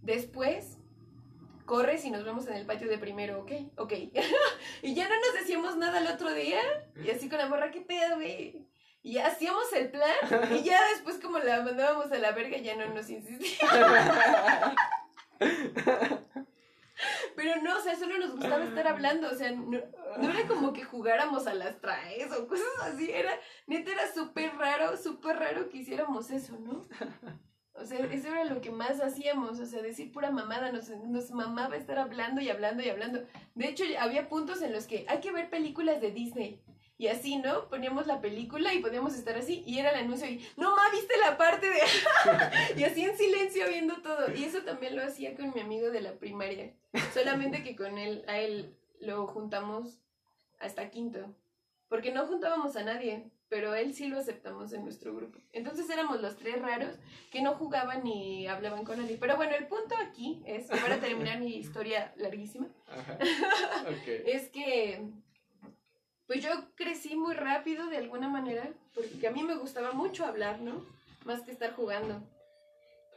Después, 0.03 0.77
corres 1.65 2.05
y 2.05 2.11
nos 2.11 2.23
vemos 2.23 2.45
en 2.47 2.53
el 2.53 2.67
patio 2.67 2.87
de 2.87 2.99
primero, 2.99 3.41
¿ok? 3.41 3.51
Ok. 3.77 3.93
y 4.83 4.93
ya 4.93 5.09
no 5.09 5.15
nos 5.15 5.33
decíamos 5.33 5.75
nada 5.77 5.99
el 5.99 6.07
otro 6.07 6.31
día. 6.33 6.61
Y 7.03 7.09
así 7.09 7.27
con 7.27 7.39
la 7.39 7.47
morra, 7.47 7.71
¿qué 7.71 7.81
pedo, 7.81 8.17
güey? 8.17 8.67
Y 9.01 9.17
hacíamos 9.17 9.73
el 9.73 9.89
plan. 9.89 10.13
Y 10.55 10.61
ya 10.63 10.79
después, 10.91 11.17
como 11.17 11.39
la 11.39 11.63
mandábamos 11.63 12.11
a 12.11 12.19
la 12.19 12.31
verga, 12.31 12.57
ya 12.57 12.75
no 12.75 12.93
nos 12.93 13.09
insistía. 13.09 13.67
Pero 17.35 17.61
no, 17.61 17.77
o 17.77 17.81
sea, 17.81 17.95
solo 17.95 18.17
nos 18.17 18.31
gustaba 18.31 18.63
estar 18.63 18.87
hablando. 18.87 19.29
O 19.29 19.35
sea, 19.35 19.51
no, 19.51 19.79
no 20.17 20.29
era 20.29 20.47
como 20.47 20.73
que 20.73 20.83
jugáramos 20.83 21.47
a 21.47 21.53
las 21.53 21.79
traes 21.79 22.31
o 22.31 22.47
cosas 22.47 22.67
así. 22.83 23.11
Era, 23.11 23.31
neta, 23.67 23.91
era 23.91 24.11
súper 24.11 24.55
raro, 24.55 24.97
súper 24.97 25.37
raro 25.37 25.69
que 25.69 25.77
hiciéramos 25.77 26.31
eso, 26.31 26.57
¿no? 26.59 26.87
O 27.73 27.85
sea, 27.85 27.99
eso 27.99 28.27
era 28.27 28.43
lo 28.43 28.61
que 28.61 28.69
más 28.69 29.01
hacíamos, 29.01 29.59
o 29.59 29.65
sea, 29.65 29.81
decir 29.81 30.11
pura 30.11 30.29
mamada, 30.29 30.71
nos, 30.71 30.89
nos 30.89 31.31
mamaba 31.31 31.77
estar 31.77 31.97
hablando 31.97 32.41
y 32.41 32.49
hablando 32.49 32.83
y 32.83 32.89
hablando. 32.89 33.23
De 33.55 33.67
hecho, 33.69 33.85
había 33.97 34.27
puntos 34.27 34.61
en 34.61 34.73
los 34.73 34.85
que 34.87 35.05
hay 35.07 35.19
que 35.19 35.31
ver 35.31 35.49
películas 35.49 36.01
de 36.01 36.11
Disney. 36.11 36.61
Y 37.01 37.07
así, 37.07 37.37
¿no? 37.37 37.67
Poníamos 37.67 38.05
la 38.05 38.21
película 38.21 38.75
y 38.75 38.79
podíamos 38.79 39.15
estar 39.15 39.35
así 39.35 39.63
y 39.65 39.79
era 39.79 39.89
el 39.89 40.05
anuncio 40.05 40.29
y, 40.29 40.47
no, 40.55 40.75
ma, 40.75 40.83
viste 40.91 41.17
la 41.17 41.35
parte 41.35 41.67
de... 41.67 41.79
y 42.79 42.83
así 42.83 43.03
en 43.03 43.17
silencio 43.17 43.67
viendo 43.67 44.03
todo. 44.03 44.31
Y 44.31 44.43
eso 44.43 44.61
también 44.61 44.95
lo 44.95 45.03
hacía 45.03 45.33
con 45.33 45.51
mi 45.51 45.61
amigo 45.61 45.89
de 45.89 46.01
la 46.01 46.11
primaria. 46.11 46.75
Solamente 47.11 47.63
que 47.63 47.75
con 47.75 47.97
él, 47.97 48.23
a 48.27 48.37
él 48.37 48.77
lo 48.99 49.25
juntamos 49.25 49.97
hasta 50.59 50.91
quinto. 50.91 51.33
Porque 51.89 52.11
no 52.11 52.27
juntábamos 52.27 52.75
a 52.75 52.83
nadie, 52.83 53.31
pero 53.49 53.73
él 53.73 53.95
sí 53.95 54.07
lo 54.07 54.19
aceptamos 54.19 54.71
en 54.71 54.83
nuestro 54.83 55.15
grupo. 55.15 55.39
Entonces 55.53 55.89
éramos 55.89 56.21
los 56.21 56.37
tres 56.37 56.61
raros 56.61 56.99
que 57.31 57.41
no 57.41 57.55
jugaban 57.55 58.03
ni 58.03 58.45
hablaban 58.45 58.85
con 58.85 58.99
nadie. 58.99 59.17
Pero 59.19 59.37
bueno, 59.37 59.55
el 59.55 59.65
punto 59.65 59.95
aquí 60.07 60.43
es, 60.45 60.67
para 60.67 60.99
terminar 60.99 61.39
mi 61.39 61.55
historia 61.55 62.13
larguísima, 62.17 62.67
Ajá. 62.87 63.17
Ok. 63.89 64.07
es 64.27 64.49
que 64.49 65.09
pues 66.31 66.43
yo 66.45 66.49
crecí 66.75 67.13
muy 67.17 67.33
rápido 67.33 67.87
de 67.87 67.97
alguna 67.97 68.29
manera, 68.29 68.69
porque 68.95 69.27
a 69.27 69.31
mí 69.31 69.43
me 69.43 69.55
gustaba 69.57 69.91
mucho 69.91 70.23
hablar, 70.25 70.61
¿no? 70.61 70.85
Más 71.25 71.41
que 71.41 71.51
estar 71.51 71.73
jugando. 71.73 72.23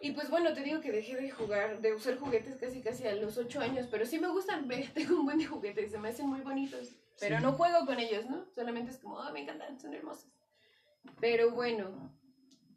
Y 0.01 0.10
pues 0.10 0.30
bueno, 0.30 0.52
te 0.52 0.62
digo 0.64 0.80
que 0.80 0.90
dejé 0.90 1.14
de 1.14 1.30
jugar, 1.30 1.80
de 1.80 1.94
usar 1.94 2.18
juguetes 2.18 2.56
casi 2.56 2.80
casi 2.82 3.06
a 3.06 3.14
los 3.14 3.39
ocho 3.39 3.60
años, 3.60 3.86
pero 3.89 4.05
sí 4.05 4.18
me 4.18 4.26
gustan, 4.26 4.66
tengo 4.94 5.20
un 5.20 5.26
buen 5.26 5.39
de 5.39 5.47
juguetes, 5.47 5.93
se 5.93 5.98
me 5.98 6.09
hacen 6.09 6.26
muy 6.26 6.40
bonitos, 6.40 6.89
pero 7.20 7.36
Sí. 7.36 7.43
no 7.44 7.52
juego 7.52 7.86
con 7.86 8.01
ellos, 8.01 8.26
¿no? 8.26 8.47
Solamente 8.52 8.90
es 8.90 8.98
como, 8.98 9.20
ah, 9.20 9.30
me 9.30 9.43
encantan, 9.43 9.78
son 9.78 9.94
hermosos. 9.94 10.26
Pero 11.20 11.52
bueno, 11.52 12.10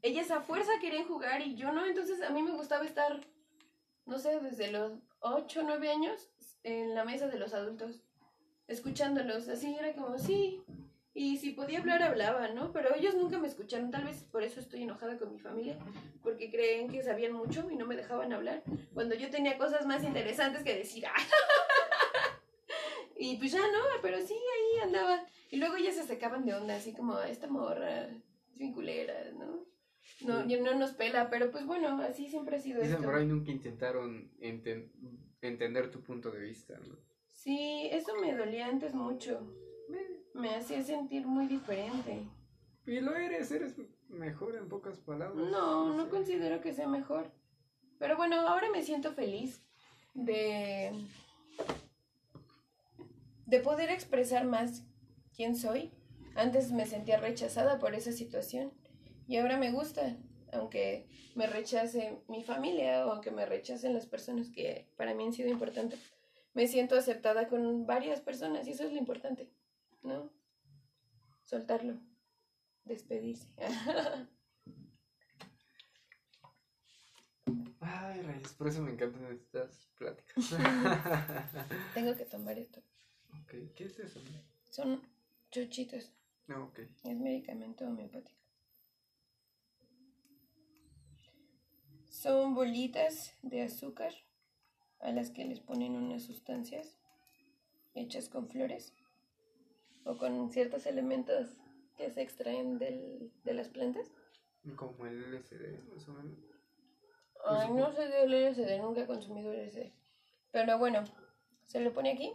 ellas 0.03 0.29
a 0.29 0.41
fuerza 0.41 0.69
querían 0.79 1.07
jugar 1.07 1.41
y 1.41 1.55
yo 1.55 1.71
no, 1.71 1.83
entonces 1.83 2.21
a 2.21 2.29
mí 2.29 2.43
me 2.43 2.51
gustaba 2.51 2.85
estar, 2.85 3.21
no 4.05 4.19
sé, 4.19 4.39
desde 4.39 4.71
los 4.71 4.99
ocho, 5.19 5.63
nueve 5.63 5.89
años 5.89 6.29
en 6.61 6.93
la 6.93 7.05
mesa 7.05 7.25
de 7.25 7.39
los 7.39 7.55
adultos 7.55 8.03
escuchándolos, 8.67 9.47
así 9.49 9.75
era 9.75 9.93
como, 9.93 10.17
sí, 10.17 10.61
y 11.13 11.37
si 11.37 11.51
podía 11.51 11.79
hablar, 11.79 12.03
hablaba, 12.03 12.49
¿no? 12.49 12.71
Pero 12.71 12.93
ellos 12.95 13.15
nunca 13.15 13.39
me 13.39 13.47
escucharon, 13.47 13.91
tal 13.91 14.05
vez 14.05 14.23
por 14.23 14.43
eso 14.43 14.59
estoy 14.59 14.83
enojada 14.83 15.17
con 15.17 15.31
mi 15.31 15.39
familia, 15.39 15.77
porque 16.21 16.51
creen 16.51 16.89
que 16.89 17.01
sabían 17.01 17.33
mucho 17.33 17.69
y 17.71 17.75
no 17.75 17.85
me 17.87 17.95
dejaban 17.95 18.33
hablar, 18.33 18.63
cuando 18.93 19.15
yo 19.15 19.29
tenía 19.29 19.57
cosas 19.57 19.85
más 19.87 20.03
interesantes 20.03 20.63
que 20.63 20.75
decir, 20.75 21.05
y 23.19 23.37
pues 23.37 23.51
ya 23.51 23.59
no, 23.61 23.79
pero 24.01 24.19
sí, 24.19 24.33
ahí 24.35 24.79
andaba, 24.83 25.25
y 25.49 25.57
luego 25.57 25.77
ya 25.77 25.91
se 25.91 26.03
sacaban 26.03 26.45
de 26.45 26.53
onda, 26.53 26.75
así 26.75 26.93
como, 26.93 27.19
esta 27.21 27.47
morra 27.47 28.05
es 28.05 28.59
bien 28.59 28.73
culera, 28.73 29.31
¿no? 29.33 29.65
No, 30.21 30.45
no 30.45 30.73
nos 30.75 30.91
pela, 30.93 31.29
pero 31.29 31.51
pues 31.51 31.65
bueno, 31.65 32.01
así 32.01 32.29
siempre 32.29 32.57
ha 32.57 32.59
sido 32.59 32.81
por 33.05 33.15
ahí 33.15 33.25
nunca 33.25 33.51
intentaron 33.51 34.31
enten- 34.39 34.89
entender 35.41 35.91
tu 35.91 36.01
punto 36.01 36.31
de 36.31 36.39
vista, 36.39 36.77
¿no? 36.79 36.95
Sí, 37.37 37.87
eso 37.91 38.15
me 38.19 38.35
dolía 38.35 38.65
antes 38.65 38.95
mucho. 38.95 39.39
Me 40.33 40.55
hacía 40.55 40.81
sentir 40.83 41.25
muy 41.25 41.47
diferente. 41.47 42.27
Y 42.85 42.99
lo 42.99 43.15
eres, 43.15 43.51
eres 43.51 43.75
mejor 44.09 44.55
en 44.55 44.67
pocas 44.67 44.97
palabras. 44.97 45.35
No, 45.35 45.93
no 45.93 46.09
considero 46.09 46.61
que 46.61 46.73
sea 46.73 46.87
mejor. 46.87 47.31
Pero 47.99 48.17
bueno, 48.17 48.35
ahora 48.47 48.69
me 48.71 48.81
siento 48.81 49.13
feliz 49.13 49.61
de 50.13 50.91
de 53.45 53.59
poder 53.59 53.91
expresar 53.91 54.45
más 54.45 54.83
quién 55.35 55.55
soy. 55.55 55.91
Antes 56.35 56.71
me 56.71 56.85
sentía 56.85 57.17
rechazada 57.17 57.79
por 57.79 57.95
esa 57.95 58.11
situación 58.11 58.73
y 59.27 59.37
ahora 59.37 59.57
me 59.57 59.71
gusta. 59.71 60.17
Aunque 60.51 61.07
me 61.35 61.45
rechace 61.45 62.17
mi 62.27 62.43
familia 62.43 63.05
o 63.05 63.11
aunque 63.11 63.31
me 63.31 63.45
rechacen 63.45 63.93
las 63.93 64.07
personas 64.07 64.49
que 64.49 64.87
para 64.97 65.13
mí 65.13 65.25
han 65.25 65.33
sido 65.33 65.49
importantes, 65.49 65.99
me 66.57 66.67
siento 66.67 66.95
aceptada 66.95 67.47
con 67.49 67.85
varias 67.85 68.19
personas 68.19 68.67
y 68.67 68.71
eso 68.71 68.83
es 68.83 68.91
lo 68.91 68.97
importante, 68.97 69.47
¿no? 70.01 70.33
Soltarlo, 71.43 71.99
despedirse. 72.83 73.47
Ay, 77.79 78.21
rayos, 78.23 78.53
por 78.53 78.69
eso 78.69 78.81
me 78.81 78.91
encantan 78.91 79.31
estas 79.31 79.87
pláticas. 79.99 80.49
Tengo 81.93 82.15
que 82.15 82.25
tomar 82.25 82.57
esto. 82.57 82.81
ok, 83.43 83.53
¿qué 83.75 83.83
es 83.83 83.99
eso? 83.99 84.19
Son 84.71 84.99
chuchitos. 85.51 86.11
No, 86.47 86.63
ok. 86.63 86.79
Es 86.79 87.17
medicamento 87.19 87.85
homeopático. 87.85 88.41
Son 92.09 92.55
bolitas 92.55 93.35
de 93.43 93.61
azúcar 93.61 94.26
a 94.99 95.11
las 95.11 95.29
que 95.29 95.45
les 95.45 95.59
ponen 95.59 95.95
unas 95.95 96.23
sustancias 96.23 96.97
hechas 97.93 98.29
con 98.29 98.47
flores 98.47 98.93
o 100.03 100.17
con 100.17 100.51
ciertos 100.51 100.85
elementos 100.85 101.57
que 101.97 102.11
se 102.11 102.21
extraen 102.21 102.77
del, 102.77 103.31
de 103.43 103.53
las 103.53 103.69
plantas. 103.69 104.11
Como 104.75 105.05
el 105.05 105.33
LSD, 105.33 105.93
más 105.93 106.07
o 106.07 106.13
menos. 106.13 106.37
Ay, 107.45 107.71
no 107.71 107.91
sé 107.93 108.07
del 108.07 108.31
LSD, 108.31 108.81
nunca 108.81 109.01
he 109.01 109.07
consumido 109.07 109.51
LSD. 109.51 109.91
Pero 110.51 110.77
bueno, 110.77 111.03
se 111.65 111.79
lo 111.79 111.93
pone 111.93 112.11
aquí. 112.11 112.33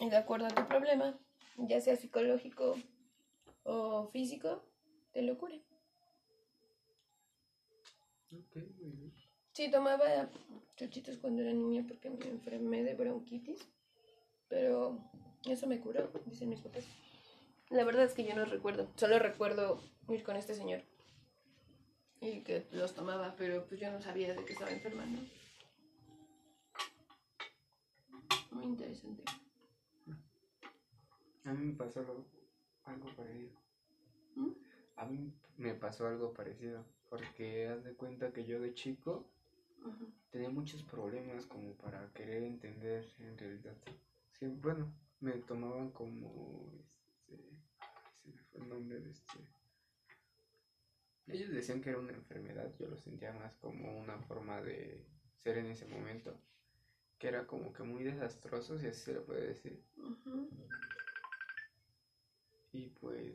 Y 0.00 0.10
de 0.10 0.16
acuerdo 0.16 0.46
a 0.46 0.50
tu 0.50 0.66
problema, 0.68 1.18
ya 1.56 1.80
sea 1.80 1.96
psicológico 1.96 2.76
o 3.64 4.08
físico, 4.08 4.64
te 5.12 5.22
lo 5.22 5.36
cure. 5.38 5.62
Ok, 8.32 8.56
muy 8.80 8.90
bien. 8.90 9.07
Sí, 9.58 9.68
tomaba 9.72 10.30
chuchitos 10.76 11.18
cuando 11.18 11.42
era 11.42 11.52
niña 11.52 11.84
porque 11.88 12.08
me 12.10 12.28
enfermé 12.28 12.84
de 12.84 12.94
bronquitis. 12.94 13.58
Pero 14.46 15.00
eso 15.46 15.66
me 15.66 15.80
curó, 15.80 16.12
dicen 16.26 16.50
mis 16.50 16.60
papás. 16.60 16.84
La 17.68 17.82
verdad 17.82 18.04
es 18.04 18.14
que 18.14 18.24
yo 18.24 18.36
no 18.36 18.44
recuerdo. 18.44 18.88
Solo 18.94 19.18
recuerdo 19.18 19.82
ir 20.10 20.22
con 20.22 20.36
este 20.36 20.54
señor. 20.54 20.82
Y 22.20 22.42
que 22.42 22.68
los 22.70 22.94
tomaba, 22.94 23.34
pero 23.36 23.66
pues 23.66 23.80
yo 23.80 23.90
no 23.90 24.00
sabía 24.00 24.32
de 24.32 24.44
que 24.44 24.52
estaba 24.52 24.70
enferma, 24.70 25.04
¿no? 25.06 25.18
Muy 28.52 28.66
interesante. 28.66 29.24
A 31.42 31.52
mí 31.52 31.64
me 31.66 31.74
pasó 31.74 31.98
algo, 31.98 32.24
algo 32.84 33.08
parecido. 33.16 33.50
¿Mm? 34.36 34.52
A 34.94 35.04
mí 35.04 35.32
me 35.56 35.74
pasó 35.74 36.06
algo 36.06 36.32
parecido. 36.32 36.84
Porque 37.10 37.66
haz 37.66 37.82
de 37.82 37.94
cuenta 37.94 38.32
que 38.32 38.44
yo 38.44 38.60
de 38.60 38.72
chico 38.72 39.28
Tenía 40.30 40.50
muchos 40.50 40.82
problemas 40.84 41.46
como 41.46 41.74
para 41.74 42.12
querer 42.12 42.42
entender 42.42 43.06
en 43.18 43.38
realidad. 43.38 43.76
Sí, 44.38 44.46
bueno, 44.46 44.92
me 45.20 45.32
tomaban 45.32 45.90
como 45.90 46.70
este 47.28 47.36
se 48.22 48.28
me 48.28 48.42
fue 48.42 48.60
el 48.60 48.68
nombre 48.68 49.00
de 49.00 49.10
este. 49.10 49.38
Ellos 51.26 51.50
decían 51.50 51.80
que 51.80 51.90
era 51.90 51.98
una 51.98 52.12
enfermedad, 52.12 52.74
yo 52.78 52.86
lo 52.86 52.96
sentía 52.98 53.32
más 53.32 53.56
como 53.56 53.98
una 53.98 54.18
forma 54.20 54.60
de 54.60 55.06
ser 55.36 55.58
en 55.58 55.66
ese 55.66 55.86
momento, 55.86 56.38
que 57.18 57.28
era 57.28 57.46
como 57.46 57.72
que 57.72 57.82
muy 57.82 58.04
desastroso, 58.04 58.78
si 58.78 58.86
así 58.86 59.00
se 59.00 59.14
le 59.14 59.20
puede 59.20 59.48
decir. 59.48 59.82
Y 62.72 62.88
pues 63.00 63.34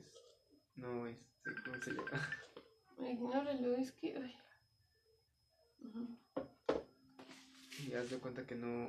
no 0.76 1.06
este, 1.08 1.52
¿cómo 1.66 1.78
se 1.82 1.92
llama? 1.92 2.30
Ignóralo, 3.10 3.76
es 3.76 3.92
que. 3.92 4.16
ay. 4.16 4.43
Y 7.86 7.94
haz 7.94 8.10
de 8.10 8.18
cuenta 8.18 8.46
que 8.46 8.56
no, 8.56 8.88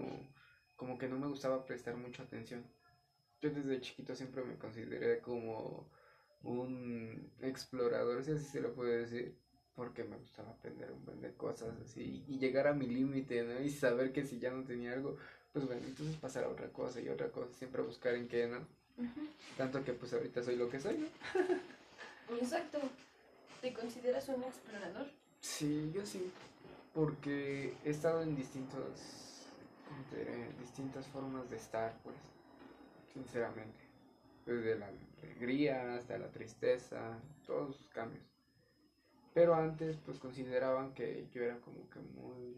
como 0.77 0.99
que 0.99 1.09
no 1.09 1.19
me 1.19 1.27
gustaba 1.27 1.65
prestar 1.65 1.97
mucha 1.97 2.23
atención. 2.23 2.65
Yo 3.41 3.51
desde 3.51 3.81
chiquito 3.81 4.15
siempre 4.15 4.45
me 4.45 4.57
consideré 4.57 5.21
como 5.21 5.91
un 6.43 7.33
explorador, 7.41 8.23
si 8.25 8.33
así 8.33 8.45
se 8.45 8.61
lo 8.61 8.73
puede 8.75 8.99
decir, 8.99 9.37
porque 9.75 10.05
me 10.05 10.17
gustaba 10.17 10.51
aprender 10.51 10.93
un 10.93 11.05
buen 11.05 11.21
de 11.21 11.33
cosas 11.35 11.75
así 11.85 12.25
y 12.29 12.39
llegar 12.39 12.69
a 12.69 12.75
mi 12.75 12.87
límite, 12.87 13.43
¿no? 13.43 13.61
Y 13.61 13.71
saber 13.71 14.13
que 14.13 14.25
si 14.25 14.39
ya 14.39 14.51
no 14.51 14.65
tenía 14.65 14.93
algo, 14.93 15.17
pues 15.53 15.67
bueno, 15.67 15.83
entonces 15.85 16.17
pasar 16.17 16.45
a 16.45 16.49
otra 16.49 16.69
cosa 16.73 17.01
y 17.01 17.09
otra 17.09 17.31
cosa, 17.31 17.53
siempre 17.55 17.83
buscar 17.83 18.15
en 18.15 18.29
qué, 18.29 18.47
¿no? 18.47 18.67
Tanto 19.57 19.83
que 19.85 19.93
pues 19.93 20.13
ahorita 20.13 20.43
soy 20.43 20.57
lo 20.57 20.69
que 20.69 20.81
soy, 20.81 20.99
¿no? 20.99 22.37
Exacto. 22.37 22.79
¿Te 23.61 23.73
consideras 23.73 24.29
un 24.29 24.45
explorador? 24.45 25.07
Sí, 25.41 25.91
yo 25.95 26.05
sí, 26.07 26.31
porque 26.95 27.77
he 27.85 27.91
estado 27.91 28.23
en 28.23 28.37
distintos, 28.37 29.49
distintas 30.61 31.07
formas 31.09 31.51
de 31.51 31.57
estar, 31.57 32.01
pues, 32.03 32.17
sinceramente. 33.13 33.81
Desde 34.47 34.79
la 34.79 34.89
alegría 35.23 35.97
hasta 35.97 36.19
la 36.19 36.31
tristeza, 36.31 37.19
todos 37.47 37.69
los 37.69 37.89
cambios. 37.89 38.25
Pero 39.33 39.55
antes, 39.55 39.97
pues, 40.05 40.19
consideraban 40.21 40.95
que 40.95 41.29
yo 41.33 41.43
era 41.43 41.61
como 41.61 41.91
que 41.91 41.99
muy, 41.99 42.57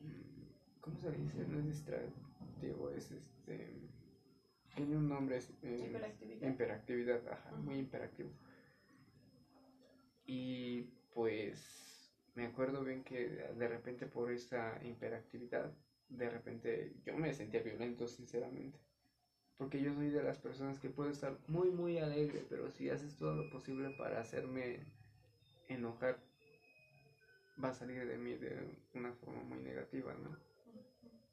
mm, 0.00 0.80
¿cómo 0.80 0.98
se 1.00 1.10
dice? 1.12 1.46
No 1.46 1.58
es 1.58 1.66
distractivo, 1.66 2.90
es 2.90 3.10
este, 3.10 3.90
tiene 4.74 4.96
un 4.96 5.08
nombre, 5.08 5.36
es, 5.36 5.50
eh, 5.62 5.86
Hiperactividad. 5.90 6.48
hiperactividad, 6.50 7.28
ajá, 7.28 7.50
muy 7.56 7.80
hiperactivo. 7.80 8.30
Y 10.26 10.82
pues 11.12 11.93
me 12.34 12.46
acuerdo 12.46 12.82
bien 12.82 13.04
que 13.04 13.28
de 13.28 13.68
repente 13.68 14.06
por 14.06 14.30
esta 14.30 14.80
hiperactividad, 14.84 15.72
de 16.08 16.30
repente 16.30 16.94
yo 17.04 17.16
me 17.16 17.32
sentía 17.32 17.62
violento, 17.62 18.08
sinceramente. 18.08 18.78
Porque 19.56 19.80
yo 19.80 19.94
soy 19.94 20.10
de 20.10 20.22
las 20.22 20.38
personas 20.38 20.80
que 20.80 20.90
puedo 20.90 21.10
estar 21.10 21.38
muy, 21.46 21.70
muy 21.70 21.98
alegre, 21.98 22.44
pero 22.48 22.70
si 22.70 22.90
haces 22.90 23.16
todo 23.16 23.36
lo 23.36 23.50
posible 23.50 23.90
para 23.96 24.20
hacerme 24.20 24.80
enojar, 25.68 26.18
va 27.62 27.68
a 27.68 27.74
salir 27.74 28.06
de 28.06 28.18
mí 28.18 28.34
de 28.34 28.82
una 28.94 29.12
forma 29.12 29.42
muy 29.44 29.60
negativa, 29.60 30.12
¿no? 30.14 30.36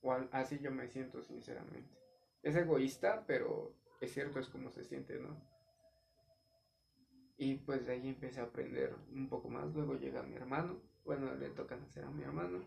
O 0.04 0.14
así 0.32 0.60
yo 0.60 0.72
me 0.72 0.88
siento, 0.88 1.24
sinceramente. 1.24 1.98
Es 2.44 2.56
egoísta, 2.56 3.26
pero 3.26 3.76
es 4.00 4.14
cierto, 4.14 4.40
es 4.40 4.50
como 4.50 4.70
se 4.70 4.84
siente, 4.84 5.20
¿no? 5.20 5.36
Y 7.38 7.56
pues 7.56 7.88
de 7.88 7.94
ahí 7.94 8.08
empecé 8.08 8.40
a 8.40 8.44
aprender 8.44 8.96
un 9.12 9.28
poco 9.28 9.50
más. 9.50 9.74
Luego 9.74 9.96
llega 9.96 10.22
mi 10.22 10.36
hermano. 10.36 10.80
Bueno, 11.06 11.34
le 11.36 11.50
toca 11.50 11.76
nacer 11.76 12.04
a 12.04 12.12
mi 12.12 12.24
hermano. 12.24 12.60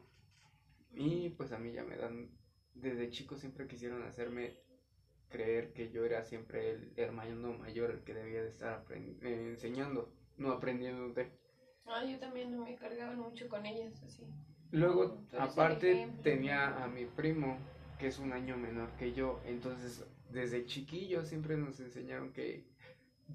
Y 0.93 1.31
pues 1.31 1.53
a 1.53 1.59
mí 1.59 1.73
ya 1.73 1.85
me 1.85 1.97
dan. 1.97 2.31
Desde 2.75 3.11
chico 3.11 3.37
siempre 3.37 3.67
quisieron 3.67 4.03
hacerme 4.03 4.65
creer 5.29 5.73
que 5.73 5.91
yo 5.91 6.05
era 6.05 6.23
siempre 6.23 6.71
el 6.71 6.93
hermano 6.97 7.53
mayor 7.55 7.91
el 7.91 8.05
que 8.05 8.15
debía 8.15 8.43
de 8.43 8.49
estar 8.49 8.85
eh, 8.91 9.49
enseñando, 9.51 10.13
no 10.37 10.53
aprendiendo 10.53 11.13
de. 11.13 11.31
Ah, 11.87 12.05
yo 12.05 12.19
también 12.19 12.59
me 12.59 12.77
cargaban 12.77 13.19
mucho 13.19 13.49
con 13.49 13.67
ellas, 13.67 14.03
así. 14.03 14.25
Luego, 14.71 15.19
el 15.33 15.41
aparte, 15.41 16.09
tenía 16.23 16.83
a 16.83 16.89
mi 16.89 17.05
primo, 17.05 17.59
que 17.99 18.09
es 18.09 18.19
un 18.19 18.33
año 18.33 18.57
menor 18.57 18.91
que 18.97 19.13
yo. 19.13 19.41
Entonces, 19.45 20.05
desde 20.31 20.67
chiquillo 20.67 21.25
siempre 21.25 21.57
nos 21.57 21.79
enseñaron 21.81 22.33
que 22.33 22.65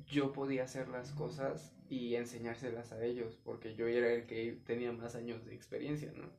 yo 0.08 0.32
podía 0.32 0.64
hacer 0.64 0.88
las 0.90 1.12
cosas 1.12 1.76
y 1.90 2.16
enseñárselas 2.16 2.92
a 2.92 3.04
ellos, 3.04 3.38
porque 3.44 3.76
yo 3.76 3.88
era 3.88 4.12
el 4.12 4.26
que 4.26 4.60
tenía 4.66 4.92
más 4.92 5.16
años 5.16 5.46
de 5.46 5.56
experiencia, 5.56 6.12
¿no? 6.16 6.30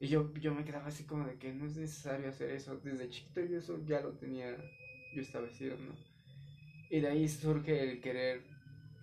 Y 0.00 0.08
yo, 0.08 0.32
yo 0.34 0.54
me 0.54 0.64
quedaba 0.64 0.86
así 0.86 1.04
como 1.04 1.26
de 1.26 1.38
que 1.38 1.52
no 1.52 1.66
es 1.66 1.76
necesario 1.76 2.28
hacer 2.28 2.50
eso. 2.50 2.76
Desde 2.78 3.08
chiquito 3.08 3.40
yo 3.44 3.58
eso 3.58 3.84
ya 3.84 4.00
lo 4.00 4.12
tenía 4.12 4.56
yo 5.14 5.22
establecido, 5.22 5.76
¿no? 5.78 5.94
Y 6.90 7.00
de 7.00 7.08
ahí 7.08 7.28
surge 7.28 7.82
el 7.82 8.00
querer, 8.00 8.42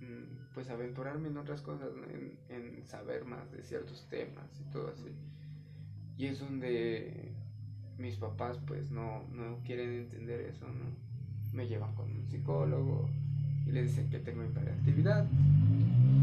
mm, 0.02 0.54
pues, 0.54 0.70
aventurarme 0.70 1.28
en 1.30 1.38
otras 1.38 1.62
cosas, 1.62 1.94
¿no? 1.96 2.04
en, 2.06 2.38
en 2.50 2.86
saber 2.86 3.26
más 3.26 3.52
de 3.52 3.64
ciertos 3.64 4.08
temas 4.10 4.60
y 4.60 4.72
todo 4.72 4.90
así. 4.90 5.12
Y 6.18 6.28
es 6.28 6.40
donde 6.40 7.34
mis 7.98 8.16
papás, 8.18 8.60
pues, 8.66 8.92
no, 8.92 9.28
no 9.30 9.62
quieren 9.64 9.92
entender 9.94 10.42
eso, 10.42 10.68
¿no? 10.68 10.86
Me 11.54 11.68
llevan 11.68 11.94
con 11.96 12.12
un 12.12 12.28
psicólogo 12.28 13.10
y 13.66 13.72
le 13.72 13.84
dicen 13.84 14.10
que 14.10 14.20
tengo 14.20 14.44
hiperactividad. 14.44 15.26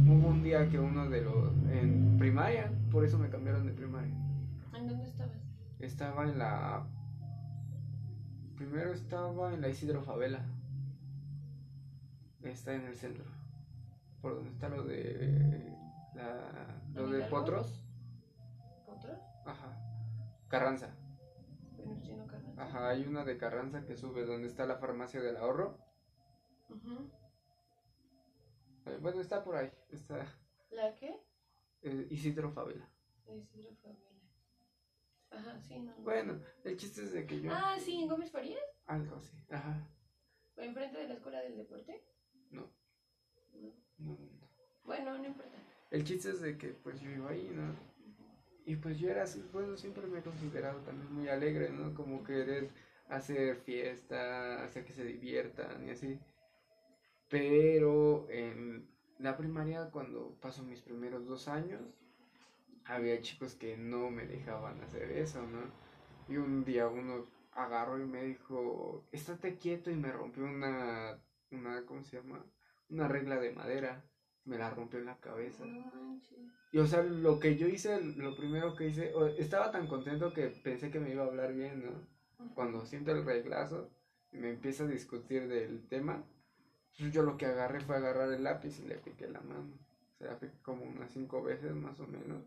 Hubo 0.06 0.28
un 0.28 0.42
día 0.42 0.68
que 0.68 0.78
uno 0.78 1.08
de 1.08 1.22
los, 1.22 1.52
en 1.70 2.16
primaria, 2.18 2.70
por 2.90 3.04
eso 3.04 3.18
me 3.18 3.28
cambiaron 3.28 3.66
de 3.66 3.72
primaria. 3.72 4.14
¿En 4.74 4.88
dónde 4.88 5.04
estabas? 5.04 5.36
Estaba 5.78 6.24
en 6.24 6.38
la. 6.38 6.86
Primero 8.56 8.92
estaba 8.92 9.52
en 9.52 9.60
la 9.60 9.68
Isidro 9.68 10.02
Favela. 10.02 10.40
Está 12.42 12.74
en 12.74 12.86
el 12.86 12.96
centro. 12.96 13.24
Por 14.20 14.36
donde 14.36 14.50
está 14.50 14.68
lo 14.68 14.84
de. 14.84 15.76
La, 16.14 16.80
lo 16.94 17.06
¿En 17.06 17.20
de? 17.20 17.26
Potros. 17.26 17.84
¿Otros? 18.86 19.18
Ajá. 19.46 19.78
Carranza. 20.48 20.90
Carranza. 22.28 22.62
Ajá, 22.62 22.90
hay 22.90 23.04
una 23.06 23.24
de 23.24 23.36
Carranza 23.38 23.84
que 23.84 23.96
sube 23.96 24.24
donde 24.24 24.46
está 24.46 24.66
la 24.66 24.76
farmacia 24.76 25.20
del 25.20 25.36
ahorro. 25.36 25.78
Eh, 26.70 27.21
Bueno, 29.00 29.20
está 29.20 29.42
por 29.44 29.56
ahí. 29.56 29.70
Está 29.90 30.26
¿La 30.70 30.94
qué? 30.96 31.20
eh, 31.82 32.06
Isidro 32.10 32.50
Favela. 32.50 32.88
Isidro 33.26 33.74
Favela. 33.76 34.00
Ajá, 35.30 35.60
sí, 35.60 35.78
no. 35.80 35.96
no. 35.96 36.02
Bueno, 36.02 36.40
el 36.64 36.76
chiste 36.76 37.02
es 37.02 37.12
de 37.12 37.26
que 37.26 37.40
yo. 37.40 37.50
Ah, 37.52 37.76
sí, 37.80 38.02
en 38.02 38.08
Gómez 38.08 38.30
Farías. 38.30 38.60
Algo 38.86 39.16
así. 39.16 39.36
Ajá. 39.50 39.88
¿Enfrente 40.56 40.98
de 40.98 41.08
la 41.08 41.14
escuela 41.14 41.40
del 41.40 41.56
deporte? 41.56 42.04
No. 42.50 42.70
No. 43.54 43.68
No, 43.98 44.12
no, 44.12 44.18
no. 44.18 44.48
Bueno, 44.84 45.16
no 45.18 45.24
importa. 45.26 45.56
El 45.90 46.04
chiste 46.04 46.30
es 46.30 46.40
de 46.40 46.56
que 46.58 46.68
pues 46.68 47.00
yo 47.00 47.10
iba 47.10 47.30
ahí, 47.30 47.50
¿no? 47.52 47.74
Y 48.64 48.76
pues 48.76 48.98
yo 48.98 49.10
era 49.10 49.24
así, 49.24 49.42
bueno, 49.52 49.76
siempre 49.76 50.06
me 50.06 50.20
he 50.20 50.22
considerado 50.22 50.80
también 50.80 51.12
muy 51.12 51.28
alegre, 51.28 51.70
¿no? 51.70 51.94
Como 51.94 52.22
querer 52.22 52.70
hacer 53.08 53.56
fiesta, 53.56 54.62
hacer 54.64 54.84
que 54.84 54.92
se 54.92 55.04
diviertan 55.04 55.86
y 55.86 55.90
así. 55.90 56.18
Pero 57.32 58.28
en 58.28 58.86
la 59.18 59.38
primaria, 59.38 59.90
cuando 59.90 60.36
paso 60.42 60.62
mis 60.64 60.82
primeros 60.82 61.26
dos 61.26 61.48
años, 61.48 61.80
había 62.84 63.22
chicos 63.22 63.54
que 63.54 63.74
no 63.78 64.10
me 64.10 64.26
dejaban 64.26 64.78
hacer 64.82 65.10
eso, 65.12 65.40
¿no? 65.46 65.62
Y 66.28 66.36
un 66.36 66.62
día 66.62 66.88
uno 66.88 67.24
agarró 67.52 67.98
y 67.98 68.04
me 68.04 68.22
dijo, 68.22 69.06
estate 69.12 69.56
quieto 69.56 69.90
y 69.90 69.96
me 69.96 70.12
rompió 70.12 70.44
una, 70.44 71.18
una, 71.50 71.86
¿cómo 71.86 72.04
se 72.04 72.18
llama? 72.18 72.44
Una 72.90 73.08
regla 73.08 73.40
de 73.40 73.52
madera. 73.52 74.04
Me 74.44 74.58
la 74.58 74.68
rompió 74.68 74.98
en 74.98 75.06
la 75.06 75.16
cabeza. 75.16 75.64
Y 76.70 76.78
o 76.78 76.86
sea, 76.86 77.02
lo 77.02 77.40
que 77.40 77.56
yo 77.56 77.66
hice, 77.66 77.98
lo 78.02 78.36
primero 78.36 78.76
que 78.76 78.88
hice, 78.88 79.10
estaba 79.38 79.70
tan 79.70 79.86
contento 79.86 80.34
que 80.34 80.48
pensé 80.48 80.90
que 80.90 81.00
me 81.00 81.10
iba 81.10 81.24
a 81.24 81.28
hablar 81.28 81.54
bien, 81.54 81.82
¿no? 81.82 82.52
Cuando 82.54 82.84
siento 82.84 83.12
el 83.12 83.24
reglazo 83.24 83.88
y 84.32 84.36
me 84.36 84.50
empieza 84.50 84.84
a 84.84 84.88
discutir 84.88 85.48
del 85.48 85.88
tema, 85.88 86.26
yo 86.98 87.22
lo 87.22 87.36
que 87.36 87.46
agarré 87.46 87.80
fue 87.80 87.96
agarrar 87.96 88.32
el 88.32 88.44
lápiz 88.44 88.78
y 88.80 88.86
le 88.86 88.96
piqué 88.96 89.28
la 89.28 89.40
mano. 89.40 89.78
O 90.14 90.18
sea, 90.18 90.38
piqué 90.38 90.58
como 90.62 90.84
unas 90.84 91.10
cinco 91.10 91.42
veces 91.42 91.72
más 91.72 91.98
o 92.00 92.06
menos. 92.06 92.44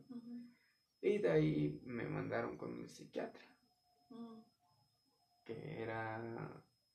Y 1.02 1.18
de 1.20 1.30
ahí 1.32 1.82
me 1.86 2.06
mandaron 2.06 2.58
con 2.58 2.80
el 2.80 2.90
psiquiatra, 2.90 3.44
Mm. 4.10 4.40
que 5.44 5.82
era 5.82 6.22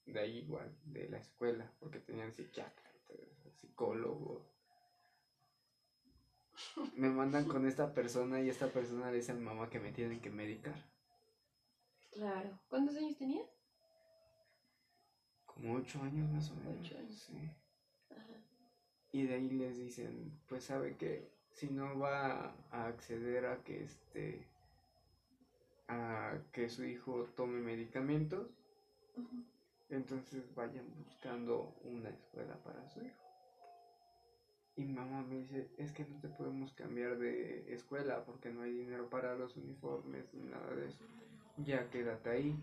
de 0.07 0.21
ahí 0.21 0.39
igual, 0.39 0.75
de 0.85 1.09
la 1.09 1.19
escuela, 1.19 1.71
porque 1.79 2.01
tenían 2.01 2.33
psiquiatra, 2.33 2.91
psicólogo. 3.61 4.45
Me 6.97 7.09
mandan 7.11 7.47
con 7.47 7.67
esta 7.67 7.95
persona 7.95 8.41
y 8.41 8.49
esta 8.49 8.69
persona 8.69 9.11
le 9.11 9.17
dice 9.19 9.33
a 9.33 9.35
mi 9.35 9.43
mamá 9.45 9.71
que 9.71 9.81
me 9.81 9.93
tienen 9.93 10.21
que 10.21 10.31
medicar. 10.31 10.75
Claro. 12.13 12.59
¿Cuántos 12.69 12.97
años 12.97 13.17
tenías? 13.17 13.49
Como 15.55 15.75
ocho 15.75 16.03
años 16.03 16.31
más 16.31 16.51
o 16.51 16.55
menos. 16.57 16.81
Ocho 16.81 16.99
años. 16.99 17.15
sí. 17.15 17.51
Ajá. 18.11 18.41
Y 19.13 19.27
de 19.27 19.35
ahí 19.35 19.51
les 19.51 19.77
dicen, 19.77 20.39
pues 20.49 20.65
sabe 20.65 20.97
que 20.97 21.31
si 21.51 21.69
no 21.69 21.99
va 21.99 22.55
a 22.71 22.87
acceder 22.87 23.47
a 23.47 23.63
que 23.63 23.83
este 23.83 24.47
a 25.89 26.39
que 26.53 26.69
su 26.69 26.85
hijo 26.85 27.25
tome 27.37 27.61
medicamentos, 27.61 28.49
entonces 29.89 30.55
vayan 30.55 30.87
buscando 30.97 31.75
una 31.83 32.11
escuela 32.11 32.55
para 32.63 32.89
su 32.89 33.01
hijo. 33.01 33.21
Y 34.77 34.85
mamá 34.85 35.23
me 35.23 35.39
dice, 35.39 35.69
es 35.77 35.93
que 35.93 36.05
no 36.05 36.21
te 36.21 36.29
podemos 36.29 36.73
cambiar 36.73 37.19
de 37.19 37.75
escuela 37.75 38.25
porque 38.25 38.51
no 38.51 38.63
hay 38.63 38.73
dinero 38.73 39.11
para 39.11 39.35
los 39.35 39.57
uniformes 39.57 40.33
ni 40.33 40.45
nada 40.49 40.75
de 40.75 40.87
eso. 40.87 41.05
Ya 41.59 41.91
quédate 41.91 42.31
ahí. 42.31 42.55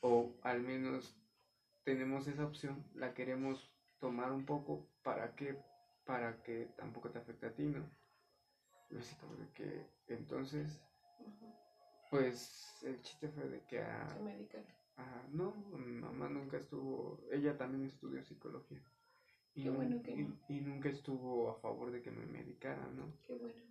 O 0.00 0.32
al 0.42 0.62
menos 0.62 1.14
tenemos 1.84 2.26
esa 2.26 2.44
opción, 2.44 2.82
la 2.94 3.14
queremos 3.14 3.70
tomar 4.00 4.32
un 4.32 4.44
poco 4.44 4.82
para 5.02 5.34
que 5.36 5.56
para 6.04 6.42
que 6.42 6.66
tampoco 6.76 7.10
te 7.10 7.18
afecte 7.18 7.46
a 7.46 7.50
ti, 7.54 7.64
¿no? 7.64 7.88
Y 8.90 8.96
así 8.96 9.14
como 9.16 9.34
de 9.36 9.46
que 9.54 9.86
entonces, 10.08 10.80
pues 12.10 12.82
el 12.82 13.00
chiste 13.02 13.28
fue 13.28 13.48
de 13.48 13.60
que 13.68 13.80
a, 13.80 14.06
Se 14.08 14.20
medicaron. 14.20 14.66
a- 14.96 15.26
no, 15.30 15.52
mi 15.76 15.92
mamá 16.00 16.28
nunca 16.28 16.56
estuvo, 16.58 17.18
ella 17.30 17.56
también 17.56 17.84
estudió 17.84 18.22
psicología. 18.22 18.80
Y, 19.54 19.62
Qué 19.64 19.70
bueno 19.70 20.02
que 20.02 20.14
y- 20.14 20.22
no. 20.22 20.36
y 20.48 20.60
nunca 20.60 20.88
estuvo 20.88 21.48
a 21.50 21.54
favor 21.54 21.90
de 21.90 22.00
que 22.00 22.10
me 22.10 22.26
medicara, 22.26 22.88
¿no? 22.90 23.04
Qué 23.26 23.34
bueno. 23.34 23.62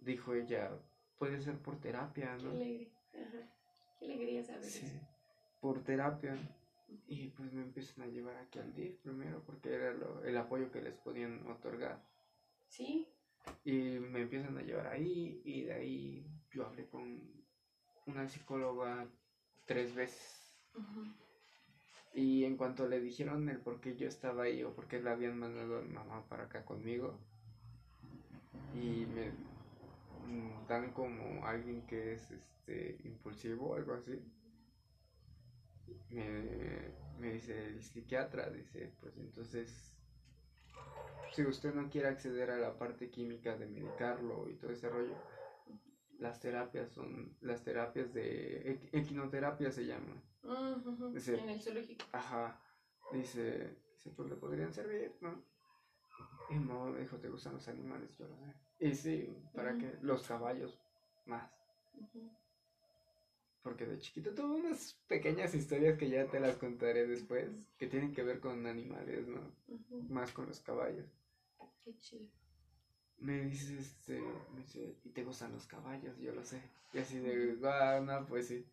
Dijo 0.00 0.34
ella, 0.34 0.70
puede 1.18 1.40
ser 1.40 1.56
por 1.58 1.76
terapia, 1.76 2.36
Qué 2.36 2.44
¿no? 2.44 2.50
alegre. 2.50 2.88
Ajá. 3.14 3.46
Qué 3.98 4.04
alegría 4.06 4.42
saber 4.42 4.64
Sí, 4.64 4.86
eso. 4.86 4.98
por 5.60 5.80
terapia. 5.82 6.36
Y 7.06 7.28
pues 7.28 7.52
me 7.52 7.62
empiezan 7.62 8.04
a 8.04 8.08
llevar 8.08 8.36
aquí 8.36 8.58
al 8.58 8.72
DIF 8.74 8.96
primero 9.02 9.42
porque 9.44 9.72
era 9.74 9.92
lo- 9.92 10.22
el 10.24 10.36
apoyo 10.36 10.70
que 10.70 10.80
les 10.80 10.94
podían 10.98 11.46
otorgar. 11.48 12.00
Sí. 12.68 13.06
Y 13.64 13.72
me 13.98 14.20
empiezan 14.22 14.56
a 14.58 14.62
llevar 14.62 14.86
ahí 14.88 15.40
y 15.44 15.62
de 15.62 15.72
ahí 15.72 16.26
yo 16.52 16.64
hablé 16.66 16.86
con 16.86 17.20
una 18.06 18.28
psicóloga 18.28 19.08
tres 19.66 19.94
veces. 19.94 20.54
Y 22.14 22.44
en 22.44 22.56
cuanto 22.56 22.86
le 22.88 23.00
dijeron 23.00 23.48
el 23.48 23.60
por 23.60 23.80
qué 23.80 23.96
yo 23.96 24.08
estaba 24.08 24.44
ahí 24.44 24.62
o 24.64 24.74
por 24.74 24.88
qué 24.88 25.00
la 25.00 25.12
habían 25.12 25.38
mandado 25.38 25.78
a 25.78 25.82
mi 25.82 25.92
mamá 25.92 26.24
para 26.28 26.44
acá 26.44 26.64
conmigo, 26.64 27.18
y 28.74 29.06
me 29.06 29.30
mm, 30.26 30.66
dan 30.68 30.92
como 30.92 31.44
alguien 31.46 31.82
que 31.86 32.12
es 32.14 32.30
este 32.30 32.96
impulsivo 33.04 33.70
o 33.70 33.74
algo 33.74 33.94
así, 33.94 34.12
me, 36.10 36.90
me 37.18 37.32
dice 37.32 37.66
el 37.66 37.82
psiquiatra, 37.82 38.48
dice, 38.50 38.90
pues 39.00 39.16
entonces, 39.16 39.92
si 41.34 41.44
usted 41.44 41.72
no 41.72 41.88
quiere 41.88 42.08
acceder 42.08 42.50
a 42.50 42.58
la 42.58 42.76
parte 42.76 43.08
química 43.08 43.54
de 43.56 43.66
medicarlo 43.66 44.48
y 44.48 44.54
todo 44.54 44.70
ese 44.72 44.88
rollo, 44.88 45.14
las 46.18 46.38
terapias 46.38 46.88
son, 46.90 47.32
las 47.40 47.62
terapias 47.62 48.12
de, 48.12 48.62
equ- 48.64 48.88
equinoterapia 48.92 49.70
se. 49.70 49.82
Ujú. 50.42 51.18
Sí. 51.18 51.32
En 51.32 51.48
el 51.48 51.60
zoológico. 51.60 52.04
Ajá. 52.12 52.58
Dice, 53.12 53.74
dice, 53.94 54.10
pues 54.10 54.28
le 54.28 54.36
podrían 54.36 54.72
servir, 54.72 55.12
¿no? 55.20 55.40
Y 56.50 56.54
mamá 56.58 56.90
me 56.90 57.00
dijo, 57.00 57.18
¿te 57.18 57.28
gustan 57.28 57.54
los 57.54 57.68
animales? 57.68 58.16
Yo 58.18 58.26
lo 58.26 58.36
sé. 58.36 58.54
Y 58.80 58.94
sí, 58.94 59.32
¿para 59.54 59.70
Ujú. 59.70 59.78
qué? 59.78 59.96
Los 60.00 60.26
caballos, 60.26 60.78
más. 61.24 61.48
Ujú. 61.94 62.30
Porque 63.62 63.86
de 63.86 63.98
chiquito 63.98 64.34
tuve 64.34 64.60
unas 64.60 64.94
pequeñas 65.06 65.54
historias 65.54 65.98
que 65.98 66.08
ya 66.08 66.26
te 66.26 66.40
las 66.40 66.56
contaré 66.56 67.06
después, 67.06 67.50
que 67.76 67.86
tienen 67.86 68.14
que 68.14 68.22
ver 68.22 68.40
con 68.40 68.66
animales, 68.66 69.28
¿no? 69.28 69.40
Más 70.08 70.32
con 70.32 70.46
los 70.46 70.60
caballos. 70.60 71.06
Qué 71.84 71.98
chido. 71.98 72.26
Me 73.18 73.42
dice, 73.44 73.78
este, 73.78 74.18
me 74.54 74.60
dice, 74.62 74.96
¿y 75.04 75.10
te 75.10 75.24
gustan 75.24 75.52
los 75.52 75.66
caballos? 75.66 76.18
Yo 76.18 76.32
lo 76.34 76.42
sé. 76.42 76.62
Y 76.94 76.98
así 76.98 77.18
de, 77.18 77.58
ah, 77.64 78.00
no, 78.02 78.26
pues 78.26 78.48
sí. 78.48 78.64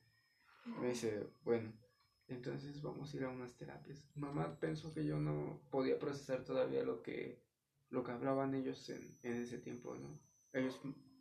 Me 0.79 0.89
dice, 0.89 1.27
bueno, 1.43 1.73
entonces 2.29 2.81
vamos 2.81 3.13
a 3.13 3.17
ir 3.17 3.23
a 3.25 3.29
unas 3.29 3.53
terapias. 3.57 4.03
Mamá 4.15 4.57
pensó 4.59 4.93
que 4.93 5.05
yo 5.05 5.17
no 5.19 5.59
podía 5.69 5.99
procesar 5.99 6.45
todavía 6.45 6.83
lo 6.83 7.03
que, 7.03 7.41
lo 7.89 8.03
que 8.03 8.11
hablaban 8.11 8.55
ellos 8.55 8.89
en, 8.89 9.17
en 9.23 9.33
ese 9.41 9.57
tiempo, 9.57 9.95
¿no? 9.95 10.17
Ellos 10.53 10.79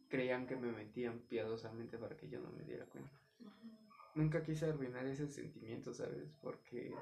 creían 0.09 0.47
que 0.47 0.56
me 0.56 0.70
metían 0.70 1.18
piadosamente 1.28 1.98
para 1.98 2.16
que 2.16 2.28
yo 2.28 2.40
no 2.40 2.51
me 2.52 2.64
diera 2.64 2.86
cuenta. 2.86 3.20
Nunca 4.14 4.42
quise 4.42 4.66
arruinar 4.66 5.06
ese 5.06 5.28
sentimiento, 5.28 5.92
¿sabes? 5.92 6.32
Porque 6.40 6.94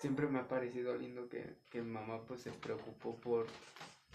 siempre 0.00 0.26
me 0.26 0.38
ha 0.38 0.46
parecido 0.48 0.96
lindo 0.96 1.28
que, 1.28 1.56
que 1.70 1.80
mi 1.80 1.90
mamá 1.90 2.24
pues 2.26 2.42
se 2.42 2.50
preocupó 2.52 3.16
por, 3.16 3.46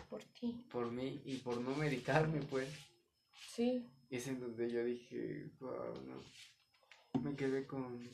Por 0.09 0.23
ti. 0.39 0.68
por 0.72 0.91
mí 0.91 1.22
y 1.26 1.38
por 1.38 1.59
no 1.59 1.76
medicarme, 1.76 2.41
pues. 2.41 2.69
Sí. 3.49 3.89
Y 4.09 4.18
es 4.18 4.27
en 4.27 4.39
donde 4.39 4.69
yo 4.69 4.84
dije, 4.84 5.49
wow, 5.59 5.93
no. 6.05 7.22
Me 7.22 7.35
quedé 7.35 7.65
con, 7.65 8.07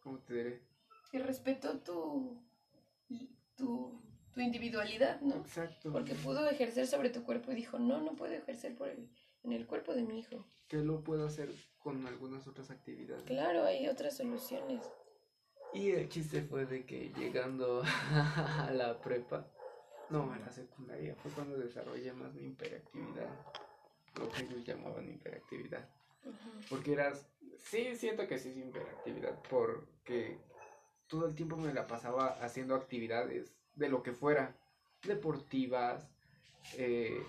¿cómo 0.00 0.18
te 0.20 0.34
diré? 0.34 0.62
Y 1.12 1.18
respetó 1.18 1.78
tu, 1.80 2.44
tu, 3.56 4.02
tu 4.32 4.40
individualidad, 4.40 5.20
¿no? 5.22 5.36
Exacto. 5.36 5.90
Porque 5.92 6.14
pudo 6.14 6.48
ejercer 6.48 6.86
sobre 6.86 7.08
tu 7.10 7.24
cuerpo 7.24 7.52
y 7.52 7.56
dijo, 7.56 7.78
no, 7.78 8.02
no 8.02 8.14
puedo 8.14 8.34
ejercer 8.34 8.76
por 8.76 8.88
el, 8.88 9.08
en 9.44 9.52
el 9.52 9.66
cuerpo 9.66 9.94
de 9.94 10.02
mi 10.02 10.20
hijo. 10.20 10.44
Que 10.68 10.78
lo 10.78 11.02
puedo 11.02 11.26
hacer 11.26 11.50
con 11.78 12.06
algunas 12.06 12.46
otras 12.46 12.70
actividades. 12.70 13.24
Claro, 13.24 13.64
hay 13.64 13.88
otras 13.88 14.16
soluciones. 14.16 14.84
Y 15.72 15.90
el 15.90 16.08
chiste 16.08 16.42
fue 16.42 16.66
de 16.66 16.84
que 16.84 17.12
llegando 17.16 17.82
a 18.12 18.70
la 18.72 19.00
prepa, 19.00 19.46
no, 20.10 20.32
a 20.32 20.38
la 20.38 20.50
secundaria, 20.50 21.14
fue 21.16 21.30
cuando 21.32 21.56
desarrollé 21.56 22.12
más 22.12 22.34
mi 22.34 22.48
hiperactividad. 22.48 23.28
Lo 24.18 24.28
que 24.30 24.42
ellos 24.42 24.64
llamaban 24.64 25.08
hiperactividad. 25.08 25.88
Porque 26.68 26.92
eras, 26.92 27.26
sí, 27.58 27.94
siento 27.96 28.26
que 28.26 28.38
sí 28.38 28.50
es 28.50 28.56
hiperactividad, 28.56 29.40
porque 29.48 30.38
todo 31.06 31.26
el 31.26 31.34
tiempo 31.34 31.56
me 31.56 31.72
la 31.72 31.86
pasaba 31.86 32.28
haciendo 32.42 32.74
actividades 32.74 33.54
de 33.74 33.88
lo 33.88 34.02
que 34.02 34.12
fuera, 34.12 34.54
deportivas, 35.02 36.10
eh, 36.76 37.22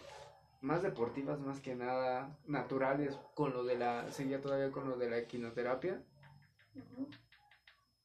más 0.61 0.83
deportivas 0.83 1.39
más 1.39 1.59
que 1.61 1.75
nada, 1.75 2.37
naturales, 2.45 3.17
con 3.33 3.53
lo 3.53 3.63
de 3.63 3.77
la, 3.77 4.11
seguía 4.11 4.41
todavía 4.41 4.71
con 4.71 4.89
lo 4.89 4.97
de 4.97 5.09
la 5.09 5.17
equinoterapia. 5.17 6.01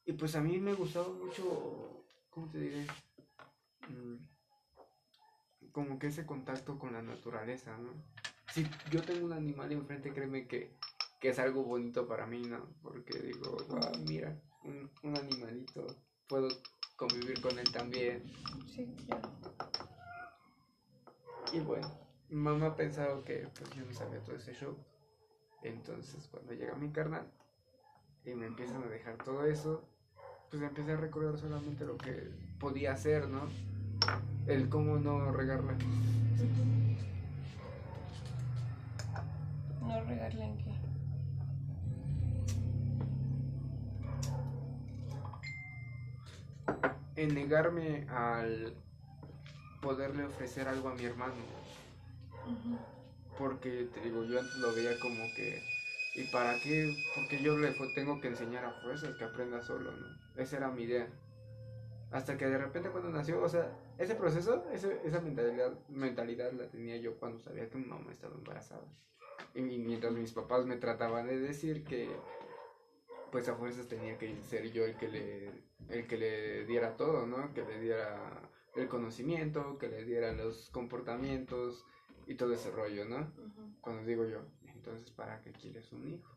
Y 0.05 0.13
pues 0.13 0.35
a 0.35 0.41
mí 0.41 0.59
me 0.59 0.73
gustaba 0.73 1.09
mucho, 1.09 2.05
¿cómo 2.29 2.47
te 2.49 2.59
diré? 2.59 2.85
Mm, 3.89 4.15
como 5.71 5.99
que 5.99 6.07
ese 6.07 6.25
contacto 6.25 6.77
con 6.79 6.93
la 6.93 7.01
naturaleza, 7.01 7.75
¿no? 7.77 7.89
Si 8.53 8.65
yo 8.91 9.01
tengo 9.01 9.25
un 9.25 9.33
animal 9.33 9.71
enfrente, 9.71 10.13
créeme 10.13 10.47
que, 10.47 10.77
que 11.19 11.29
es 11.29 11.39
algo 11.39 11.63
bonito 11.63 12.07
para 12.07 12.25
mí, 12.25 12.41
¿no? 12.43 12.65
Porque 12.81 13.19
digo, 13.19 13.57
"Guau, 13.67 13.91
mira, 14.07 14.39
un, 14.63 14.89
un 15.03 15.17
animalito, 15.17 15.85
puedo 16.27 16.47
convivir 16.95 17.41
con 17.41 17.57
él 17.59 17.69
también. 17.71 18.23
Sí, 18.73 18.85
claro. 19.07 19.29
Y 21.51 21.59
bueno, 21.59 22.04
mamá 22.29 22.67
ha 22.67 22.75
pensado 22.75 23.23
que 23.23 23.47
pues 23.57 23.69
yo 23.71 23.85
no 23.85 23.93
sabía 23.93 24.19
todo 24.19 24.35
ese 24.35 24.53
show. 24.53 24.75
Entonces 25.63 26.27
cuando 26.27 26.53
llega 26.53 26.75
mi 26.75 26.91
carnal 26.91 27.25
y 28.23 28.33
me 28.35 28.45
empiezan 28.45 28.83
a 28.83 28.87
dejar 28.87 29.17
todo 29.23 29.45
eso, 29.45 29.87
pues 30.49 30.61
empecé 30.61 30.93
a 30.93 30.97
recordar 30.97 31.37
solamente 31.37 31.85
lo 31.85 31.97
que 31.97 32.31
podía 32.59 32.93
hacer, 32.93 33.27
¿no? 33.27 33.41
El 34.47 34.69
cómo 34.69 34.97
no 34.97 35.31
regarla. 35.31 35.75
No 39.81 40.03
regarla 40.03 40.45
en 40.45 40.57
qué. 40.57 40.75
En 47.15 47.33
negarme 47.33 48.07
al 48.09 48.75
poderle 49.81 50.25
ofrecer 50.25 50.67
algo 50.67 50.89
a 50.89 50.95
mi 50.95 51.05
hermano. 51.05 51.33
Porque 53.37 53.89
te 53.93 53.99
digo, 54.01 54.23
yo 54.25 54.39
antes 54.39 54.55
lo 54.57 54.73
veía 54.73 54.97
como 54.99 55.33
que, 55.33 55.61
¿y 56.15 56.23
para 56.25 56.59
qué? 56.61 56.95
Porque 57.15 57.41
yo 57.41 57.57
le 57.57 57.71
tengo 57.93 58.21
que 58.21 58.27
enseñar 58.29 58.63
a 58.65 58.71
fuerzas 58.71 59.15
que 59.17 59.23
aprenda 59.25 59.61
solo, 59.61 59.91
¿no? 59.91 60.41
Esa 60.41 60.57
era 60.57 60.69
mi 60.71 60.83
idea. 60.83 61.07
Hasta 62.11 62.37
que 62.37 62.45
de 62.45 62.57
repente 62.57 62.89
cuando 62.89 63.09
nació, 63.09 63.41
o 63.41 63.49
sea, 63.49 63.77
ese 63.97 64.15
proceso, 64.15 64.63
ese- 64.71 65.01
esa 65.03 65.19
mentalidad, 65.19 65.77
mentalidad 65.89 66.51
la 66.53 66.67
tenía 66.69 66.95
yo 66.97 67.17
cuando 67.17 67.39
sabía 67.39 67.69
que 67.69 67.77
mi 67.77 67.85
mamá 67.85 68.11
estaba 68.11 68.35
embarazada. 68.35 68.85
Y 69.53 69.61
mi- 69.61 69.79
mientras 69.79 70.13
mis 70.13 70.31
papás 70.31 70.65
me 70.65 70.77
trataban 70.77 71.27
de 71.27 71.37
decir 71.39 71.83
que, 71.83 72.09
pues 73.31 73.49
a 73.49 73.55
fuerzas 73.55 73.87
tenía 73.87 74.17
que 74.17 74.41
ser 74.43 74.71
yo 74.71 74.85
el 74.85 74.95
que 74.95 75.09
le, 75.09 75.51
el 75.89 76.07
que 76.07 76.17
le 76.17 76.65
diera 76.65 76.95
todo, 76.95 77.25
¿no? 77.25 77.53
Que 77.53 77.63
le 77.65 77.79
diera 77.79 78.49
el 78.75 78.87
conocimiento, 78.87 79.77
que 79.77 79.89
le 79.89 80.05
diera 80.05 80.31
los 80.31 80.69
comportamientos 80.69 81.85
y 82.27 82.35
todo 82.35 82.53
ese 82.53 82.71
rollo, 82.71 83.05
¿no? 83.05 83.31
Cuando 83.81 84.03
digo 84.03 84.25
yo, 84.25 84.41
entonces, 84.73 85.11
¿para 85.11 85.41
qué 85.41 85.51
quieres 85.51 85.91
un 85.91 86.13
hijo? 86.13 86.35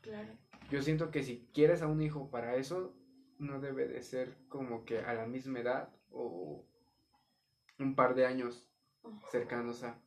Claro. 0.00 0.32
Yo 0.70 0.82
siento 0.82 1.10
que 1.10 1.22
si 1.22 1.48
quieres 1.52 1.82
a 1.82 1.86
un 1.86 2.00
hijo 2.00 2.30
para 2.30 2.56
eso, 2.56 2.94
no 3.38 3.60
debe 3.60 3.86
de 3.86 4.02
ser 4.02 4.36
como 4.48 4.84
que 4.84 5.00
a 5.00 5.14
la 5.14 5.26
misma 5.26 5.60
edad 5.60 5.88
o 6.10 6.64
un 7.78 7.94
par 7.94 8.14
de 8.14 8.26
años 8.26 8.66
cercanos 9.30 9.82
a... 9.82 9.98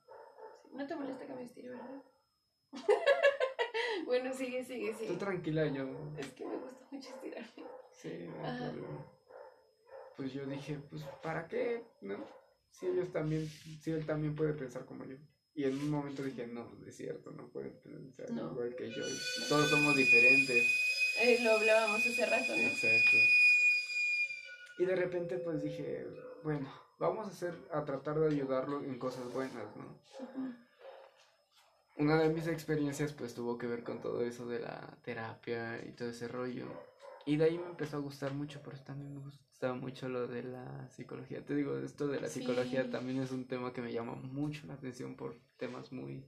No 0.74 0.86
te 0.86 0.96
molesta 0.96 1.26
que 1.26 1.34
me 1.34 1.44
estire, 1.44 1.70
¿verdad? 1.70 2.04
bueno, 4.06 4.34
sigue, 4.34 4.64
sigue, 4.64 4.94
sigue. 4.94 5.16
tranquila, 5.16 5.66
yo... 5.68 5.88
Es 6.18 6.32
que 6.34 6.46
me 6.46 6.58
gusta 6.58 6.86
mucho 6.92 7.10
estirarme. 7.10 7.64
Sí, 7.92 8.30
no. 8.42 9.06
Pues 10.16 10.34
yo 10.34 10.46
dije, 10.46 10.80
pues, 10.90 11.04
¿para 11.22 11.48
qué? 11.48 11.84
¿No? 12.02 12.18
Si 12.72 12.88
ellos 12.88 13.12
también, 13.12 13.48
si 13.82 13.92
él 13.92 14.06
también 14.06 14.36
puede 14.36 14.54
pensar 14.54 14.86
como 14.86 15.06
yo. 15.06 15.16
Y 15.54 15.66
en 15.66 15.74
un 15.78 15.90
momento 15.92 16.24
dije, 16.24 16.48
no, 16.48 16.72
es 16.88 16.96
cierto, 16.96 17.32
no 17.32 17.48
puede 17.50 17.70
pensar 17.70 18.32
No. 18.32 18.52
igual 18.52 18.76
que 18.76 18.90
yo. 18.90 19.04
Todos 19.50 19.70
somos 19.70 19.96
diferentes. 19.96 20.66
Eh, 21.22 21.40
lo 21.44 21.52
hablábamos 21.52 22.00
hace 22.06 22.26
rato, 22.26 22.56
¿no? 22.56 22.62
Exacto. 22.64 23.18
Y 24.80 24.86
de 24.86 24.96
repente 24.96 25.38
pues 25.38 25.62
dije, 25.62 26.08
bueno, 26.44 26.72
vamos 26.98 27.28
a 27.28 27.32
hacer, 27.32 27.54
a 27.72 27.84
tratar 27.84 28.18
de 28.20 28.28
ayudarlo 28.28 28.82
en 28.84 28.98
cosas 28.98 29.32
buenas, 29.34 29.76
¿no? 29.76 30.00
Una 31.98 32.18
de 32.18 32.30
mis 32.30 32.48
experiencias 32.48 33.12
pues 33.14 33.34
tuvo 33.36 33.58
que 33.58 33.68
ver 33.68 33.84
con 33.84 34.02
todo 34.02 34.24
eso 34.24 34.48
de 34.48 34.60
la 34.60 34.98
terapia 35.04 35.84
y 35.86 35.92
todo 35.92 36.10
ese 36.10 36.28
rollo. 36.30 36.66
Y 37.26 37.36
de 37.38 37.46
ahí 37.46 37.58
me 37.58 37.68
empezó 37.68 37.98
a 37.98 38.00
gustar 38.00 38.34
mucho, 38.34 38.62
pero 38.64 38.78
también 38.84 39.14
me 39.14 39.20
gustaba 39.22 39.76
mucho 39.76 40.10
lo 40.10 40.28
de 40.28 40.44
la 40.44 40.90
psicología. 40.90 41.46
Te 41.46 41.56
digo, 41.56 41.78
esto 41.78 42.08
de 42.08 42.20
la 42.20 42.28
Sí. 42.28 42.40
psicología 42.40 42.90
también 42.90 43.20
es 43.22 43.32
un 43.32 43.46
tema 43.48 43.72
que 43.74 43.82
me 43.82 43.94
llama 43.94 44.16
mucho 44.16 44.66
la 44.68 44.74
atención 44.74 45.16
por 45.16 45.40
temas 45.58 45.92
muy 45.92 46.26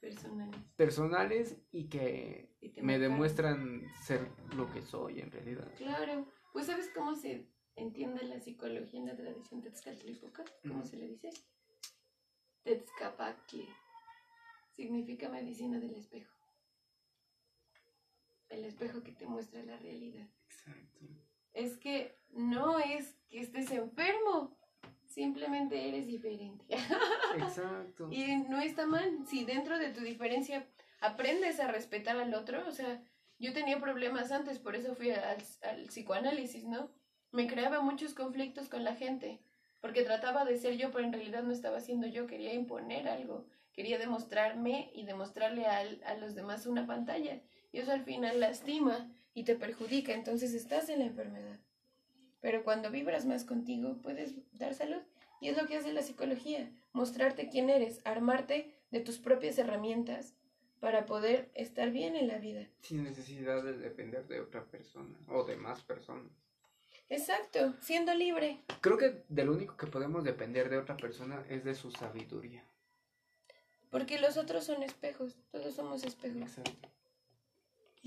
Personales. 0.00 0.56
personales 0.76 1.56
y 1.72 1.88
que 1.88 2.54
Y 2.60 2.80
me 2.82 2.98
demuestran 2.98 3.82
ser 4.02 4.28
lo 4.56 4.70
que 4.72 4.82
soy 4.82 5.20
en 5.20 5.30
realidad. 5.32 5.68
Claro. 5.76 6.26
Pues 6.52 6.66
¿sabes 6.66 6.90
cómo 6.94 7.14
se 7.16 7.48
entiende 7.74 8.22
la 8.24 8.38
psicología 8.40 9.00
en 9.00 9.06
la 9.06 9.16
tradición 9.16 9.62
tezcatlipoca? 9.62 10.44
¿Cómo 10.62 10.84
se 10.84 10.96
le 10.96 11.08
dice? 11.08 11.30
Tezcapacle. 12.62 13.66
Significa 14.72 15.28
medicina 15.28 15.78
del 15.80 15.94
espejo. 15.94 16.32
El 18.48 18.64
espejo 18.64 19.02
que 19.02 19.12
te 19.12 19.26
muestra 19.26 19.62
la 19.64 19.76
realidad. 19.76 20.26
Exacto. 20.48 21.06
Es 21.52 21.76
que 21.78 22.14
no 22.30 22.78
es 22.78 23.16
que 23.28 23.40
estés 23.40 23.70
enfermo, 23.70 24.56
simplemente 25.06 25.88
eres 25.88 26.06
diferente. 26.06 26.64
Exacto. 27.38 28.08
y 28.10 28.36
no 28.48 28.60
está 28.60 28.86
mal, 28.86 29.26
si 29.26 29.44
dentro 29.44 29.78
de 29.78 29.90
tu 29.90 30.00
diferencia 30.00 30.66
aprendes 31.00 31.60
a 31.60 31.68
respetar 31.68 32.16
al 32.18 32.34
otro, 32.34 32.66
o 32.66 32.72
sea, 32.72 33.02
yo 33.38 33.52
tenía 33.52 33.80
problemas 33.80 34.32
antes, 34.32 34.58
por 34.58 34.76
eso 34.76 34.94
fui 34.94 35.10
al, 35.10 35.38
al 35.62 35.82
psicoanálisis, 35.86 36.64
¿no? 36.66 36.90
Me 37.32 37.46
creaba 37.46 37.80
muchos 37.80 38.14
conflictos 38.14 38.68
con 38.68 38.84
la 38.84 38.94
gente, 38.94 39.40
porque 39.80 40.02
trataba 40.04 40.44
de 40.44 40.56
ser 40.56 40.76
yo, 40.76 40.90
pero 40.90 41.04
en 41.04 41.12
realidad 41.12 41.42
no 41.42 41.52
estaba 41.52 41.80
siendo 41.80 42.06
yo, 42.06 42.26
quería 42.26 42.54
imponer 42.54 43.08
algo, 43.08 43.46
quería 43.72 43.98
demostrarme 43.98 44.90
y 44.94 45.04
demostrarle 45.04 45.66
al- 45.66 46.02
a 46.04 46.14
los 46.14 46.34
demás 46.34 46.66
una 46.66 46.86
pantalla. 46.86 47.42
Y 47.76 47.80
eso 47.80 47.92
al 47.92 48.04
final 48.04 48.40
lastima 48.40 49.06
y 49.34 49.44
te 49.44 49.54
perjudica, 49.54 50.14
entonces 50.14 50.54
estás 50.54 50.88
en 50.88 51.00
la 51.00 51.04
enfermedad. 51.04 51.60
Pero 52.40 52.64
cuando 52.64 52.90
vibras 52.90 53.26
más 53.26 53.44
contigo, 53.44 53.98
puedes 54.02 54.34
dar 54.52 54.72
salud. 54.72 55.02
Y 55.42 55.50
es 55.50 55.58
lo 55.58 55.66
que 55.68 55.76
hace 55.76 55.92
la 55.92 56.00
psicología, 56.00 56.72
mostrarte 56.94 57.50
quién 57.50 57.68
eres, 57.68 58.00
armarte 58.06 58.74
de 58.90 59.00
tus 59.00 59.18
propias 59.18 59.58
herramientas 59.58 60.34
para 60.80 61.04
poder 61.04 61.50
estar 61.52 61.90
bien 61.90 62.16
en 62.16 62.28
la 62.28 62.38
vida. 62.38 62.66
Sin 62.80 63.04
necesidad 63.04 63.62
de 63.62 63.76
depender 63.76 64.26
de 64.26 64.40
otra 64.40 64.64
persona 64.64 65.14
o 65.28 65.44
de 65.44 65.56
más 65.56 65.82
personas. 65.82 66.32
Exacto, 67.10 67.74
siendo 67.82 68.14
libre. 68.14 68.64
Creo 68.80 68.96
que 68.96 69.22
de 69.28 69.44
lo 69.44 69.52
único 69.52 69.76
que 69.76 69.86
podemos 69.86 70.24
depender 70.24 70.70
de 70.70 70.78
otra 70.78 70.96
persona 70.96 71.44
es 71.50 71.62
de 71.62 71.74
su 71.74 71.90
sabiduría. 71.90 72.64
Porque 73.90 74.18
los 74.18 74.38
otros 74.38 74.64
son 74.64 74.82
espejos, 74.82 75.36
todos 75.50 75.74
somos 75.74 76.04
espejos. 76.04 76.40
Exacto. 76.40 76.95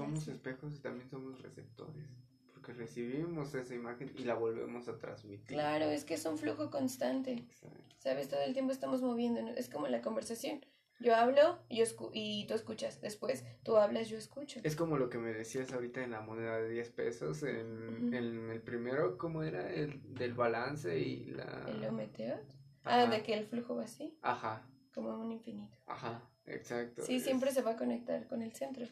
Somos 0.06 0.28
espejos 0.28 0.74
y 0.76 0.80
también 0.80 1.10
somos 1.10 1.42
receptores. 1.42 2.06
Porque 2.54 2.74
recibimos 2.74 3.54
esa 3.54 3.74
imagen 3.76 4.12
y 4.18 4.24
la 4.24 4.34
volvemos 4.36 4.88
a 4.88 4.98
transmitir. 4.98 5.46
Claro, 5.48 5.86
es 5.86 6.04
que 6.06 6.14
es 6.16 6.26
un 6.26 6.38
flujo 6.38 6.70
constante. 6.70 7.34
Exacto. 7.34 7.96
¿Sabes? 7.98 8.28
Todo 8.30 8.42
el 8.42 8.54
tiempo 8.54 8.72
estamos 8.72 9.02
moviéndonos. 9.02 9.56
Es 9.58 9.70
como 9.70 9.88
la 9.88 10.02
conversación. 10.02 10.66
Yo 11.02 11.16
hablo 11.16 11.60
yo 11.70 11.86
escu- 11.86 12.12
y 12.14 12.46
tú 12.48 12.54
escuchas. 12.54 13.00
Después 13.00 13.46
tú 13.64 13.78
hablas, 13.78 14.10
yo 14.10 14.18
escucho. 14.18 14.60
Es 14.64 14.76
como 14.76 14.98
lo 14.98 15.10
que 15.10 15.18
me 15.18 15.34
decías 15.34 15.72
ahorita 15.72 16.04
en 16.04 16.12
la 16.12 16.20
moneda 16.22 16.58
de 16.60 16.70
10 16.70 16.90
pesos. 16.92 17.44
En, 17.44 18.06
Ujú. 18.08 18.16
en 18.16 18.50
el 18.52 18.62
primero, 18.62 19.18
¿cómo 19.18 19.44
era? 19.44 19.70
El 19.74 20.02
del 20.14 20.34
balance 20.34 20.98
y 21.00 21.26
la... 21.28 21.66
¿El 21.70 21.86
ometeot? 21.86 22.42
Ah, 22.84 23.06
de 23.06 23.22
que 23.24 23.34
el 23.34 23.46
flujo 23.46 23.76
va 23.76 23.84
así, 23.84 24.18
Ajá, 24.22 24.66
como 24.94 25.14
un 25.18 25.32
infinito. 25.32 25.78
ajá, 25.86 26.28
exacto. 26.46 27.04
Sí, 27.04 27.18
Es- 27.18 27.24
siempre 27.24 27.52
se 27.52 27.62
va 27.62 27.72
a 27.72 27.76
conectar 27.78 28.26
con 28.28 28.42
el 28.42 28.52
centro. 28.54 28.86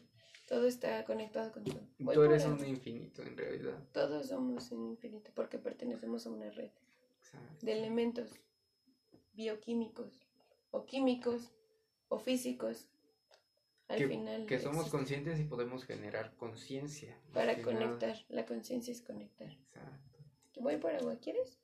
Todo 0.48 0.66
está 0.66 1.04
conectado 1.04 1.52
con 1.52 1.62
todo. 1.62 1.86
Voy 1.98 2.14
Tú 2.14 2.22
eres 2.22 2.46
un 2.46 2.64
infinito 2.64 3.22
en 3.22 3.36
realidad. 3.36 3.86
Todos 3.92 4.28
somos 4.28 4.72
un 4.72 4.86
infinito 4.86 5.30
porque 5.34 5.58
pertenecemos 5.58 6.26
a 6.26 6.30
una 6.30 6.48
red 6.50 6.70
Exacto. 7.18 7.66
de 7.66 7.72
elementos 7.72 8.30
bioquímicos 9.34 10.26
o 10.70 10.86
químicos 10.86 11.52
o 12.08 12.18
físicos. 12.18 12.88
Al 13.88 13.98
que, 13.98 14.08
final. 14.08 14.46
que 14.46 14.58
somos 14.58 14.86
existen 14.86 14.98
conscientes 14.98 15.40
y 15.40 15.44
podemos 15.44 15.84
generar 15.84 16.34
conciencia. 16.36 17.18
Para 17.34 17.60
conectar. 17.62 18.16
La 18.30 18.46
conciencia 18.46 18.92
es 18.92 19.02
conectar. 19.02 19.50
Exacto. 19.50 20.18
Voy 20.60 20.78
por 20.78 20.94
agua, 20.94 21.16
¿quieres? 21.16 21.60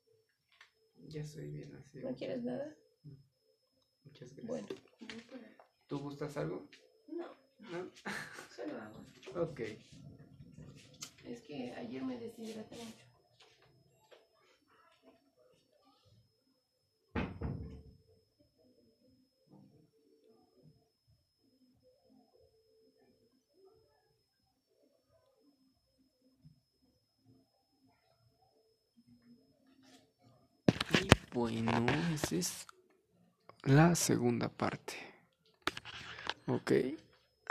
Ya 1.09 1.23
estoy 1.23 1.49
bien 1.49 1.75
así. 1.75 2.01
¿No 2.01 2.15
quieres 2.15 2.45
nada? 2.45 2.75
Muchas 4.05 4.35
gracias. 4.35 4.47
Bueno. 4.47 4.69
¿Tú 5.87 6.01
gustas 6.01 6.37
algo? 6.37 6.67
No, 7.09 7.44
¿No? 7.73 7.91
solo 8.55 8.81
agua. 8.81 9.43
Ok. 9.43 9.61
Es 11.25 11.41
que 11.43 11.73
ayer 11.75 12.03
me 12.03 12.19
deshidraté 12.19 12.77
mucho. 12.77 13.15
Bueno, 31.33 31.73
esa 32.15 32.37
es 32.37 32.67
la 33.65 33.97
segunda 33.97 34.49
parte. 34.49 34.95
Ok. 36.47 36.73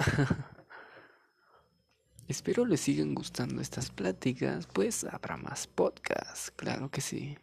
Espero 2.28 2.66
les 2.66 2.82
sigan 2.82 3.14
gustando 3.14 3.62
estas 3.62 3.92
pláticas, 3.92 4.68
pues 4.68 5.04
habrá 5.04 5.38
más 5.38 5.68
podcasts, 5.68 6.52
claro 6.52 6.90
que 6.90 7.02
sí. 7.02 7.38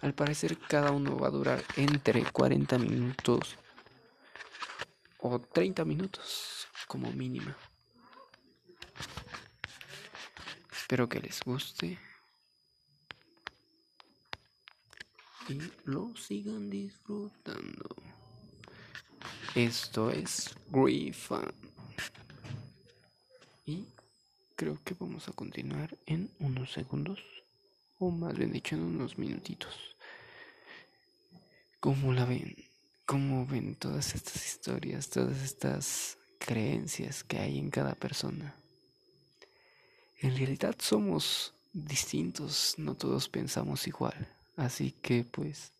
Al 0.00 0.14
parecer 0.14 0.58
cada 0.58 0.90
uno 0.90 1.16
va 1.16 1.28
a 1.28 1.30
durar 1.30 1.62
entre 1.76 2.24
40 2.24 2.78
minutos 2.78 3.56
o 5.18 5.38
30 5.38 5.84
minutos 5.84 6.66
como 6.86 7.12
mínima. 7.12 7.56
Espero 10.70 11.08
que 11.08 11.20
les 11.20 11.40
guste 11.42 11.98
y 15.48 15.60
lo 15.84 16.14
sigan 16.16 16.70
disfrutando. 16.70 17.96
Esto 19.54 20.10
es 20.10 20.54
Griffin. 20.70 21.71
Y 23.64 23.86
creo 24.56 24.78
que 24.84 24.94
vamos 24.98 25.28
a 25.28 25.32
continuar 25.32 25.96
en 26.06 26.30
unos 26.40 26.72
segundos, 26.72 27.20
o 27.98 28.10
más 28.10 28.36
bien 28.36 28.52
dicho, 28.52 28.74
en 28.74 28.82
unos 28.82 29.18
minutitos. 29.18 29.96
¿Cómo 31.80 32.12
la 32.12 32.24
ven? 32.24 32.56
¿Cómo 33.06 33.46
ven 33.46 33.74
todas 33.76 34.14
estas 34.14 34.46
historias, 34.46 35.10
todas 35.10 35.42
estas 35.42 36.18
creencias 36.38 37.24
que 37.24 37.38
hay 37.38 37.58
en 37.58 37.70
cada 37.70 37.94
persona? 37.94 38.54
En 40.20 40.36
realidad 40.36 40.76
somos 40.78 41.54
distintos, 41.72 42.74
no 42.78 42.94
todos 42.94 43.28
pensamos 43.28 43.86
igual, 43.86 44.28
así 44.56 44.92
que 44.92 45.24
pues 45.24 45.72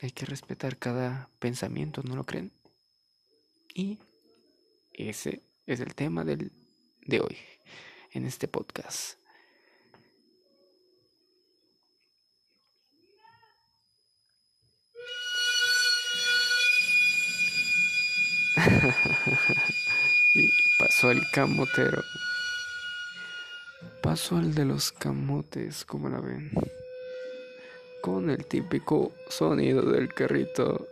hay 0.00 0.10
que 0.10 0.26
respetar 0.26 0.78
cada 0.78 1.28
pensamiento, 1.38 2.02
¿no 2.02 2.16
lo 2.16 2.24
creen? 2.24 2.52
Y 3.74 3.98
ese 4.92 5.42
es 5.66 5.80
el 5.80 5.94
tema 5.94 6.24
del, 6.24 6.52
de 7.06 7.20
hoy, 7.20 7.36
en 8.12 8.26
este 8.26 8.48
podcast. 8.48 9.18
y 20.34 20.50
pasó 20.78 21.10
el 21.10 21.22
camotero. 21.32 22.02
Pasó 24.02 24.38
el 24.38 24.54
de 24.54 24.64
los 24.64 24.92
camotes, 24.92 25.84
como 25.84 26.08
la 26.08 26.20
ven. 26.20 26.52
Con 28.02 28.30
el 28.30 28.46
típico 28.46 29.12
sonido 29.28 29.82
del 29.82 30.12
carrito 30.12 30.86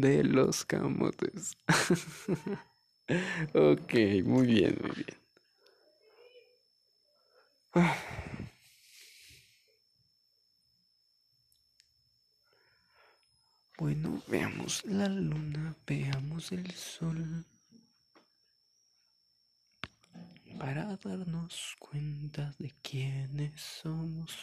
de 0.00 0.24
los 0.24 0.64
camotes. 0.64 1.56
ok, 3.54 3.94
muy 4.24 4.46
bien, 4.46 4.78
muy 4.82 4.94
bien. 4.94 5.16
Bueno, 13.78 14.22
veamos 14.26 14.82
la 14.86 15.06
luna, 15.06 15.76
veamos 15.86 16.50
el 16.50 16.70
sol. 16.70 17.44
Para 20.58 20.96
darnos 20.96 21.76
cuenta 21.78 22.54
de 22.58 22.72
quiénes 22.80 23.60
somos. 23.60 24.34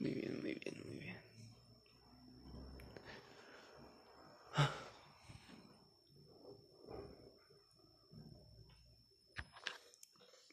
Muy 0.00 0.10
bien, 0.10 0.40
muy 0.42 0.54
bien, 0.54 0.82
muy 0.84 0.98
bien. 0.98 1.27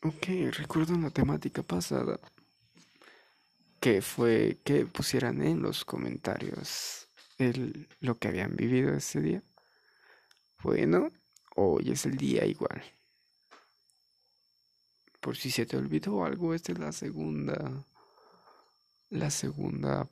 Ok, 0.07 0.27
recuerdo 0.51 0.93
una 0.93 1.09
temática 1.09 1.63
pasada 1.63 2.19
que 3.79 4.03
fue 4.03 4.59
que 4.63 4.85
pusieran 4.85 5.41
en 5.41 5.63
los 5.63 5.83
comentarios 5.83 7.07
el, 7.39 7.89
lo 8.01 8.13
que 8.19 8.27
habían 8.27 8.55
vivido 8.55 8.93
ese 8.93 9.19
día. 9.19 9.41
Bueno, 10.61 11.09
hoy 11.55 11.89
es 11.91 12.05
el 12.05 12.17
día 12.17 12.45
igual. 12.45 12.83
Por 15.21 15.37
si 15.37 15.49
se 15.49 15.65
te 15.65 15.75
olvidó 15.75 16.23
algo, 16.23 16.53
esta 16.53 16.71
es 16.71 16.77
la 16.77 16.91
segunda 16.91 17.83
la 19.09 19.31
segunda 19.31 20.07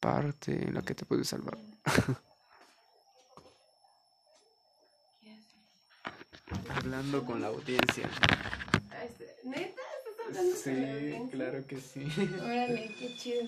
parte 0.00 0.66
en 0.66 0.74
la 0.74 0.82
que 0.82 0.96
te 0.96 1.04
puedes 1.04 1.28
salvar. 1.28 1.56
Hablando 6.70 7.24
con 7.24 7.40
la 7.40 7.46
audiencia. 7.46 8.10
¿Neta? 9.44 9.80
¿Estás 10.10 10.26
hablando 10.26 10.56
Sí, 10.56 10.70
con 10.70 10.82
la 10.82 10.92
audiencia? 10.94 11.38
claro 11.38 11.66
que 11.66 11.80
sí. 11.80 12.06
Órale, 12.40 12.94
qué 12.98 13.16
chido. 13.16 13.42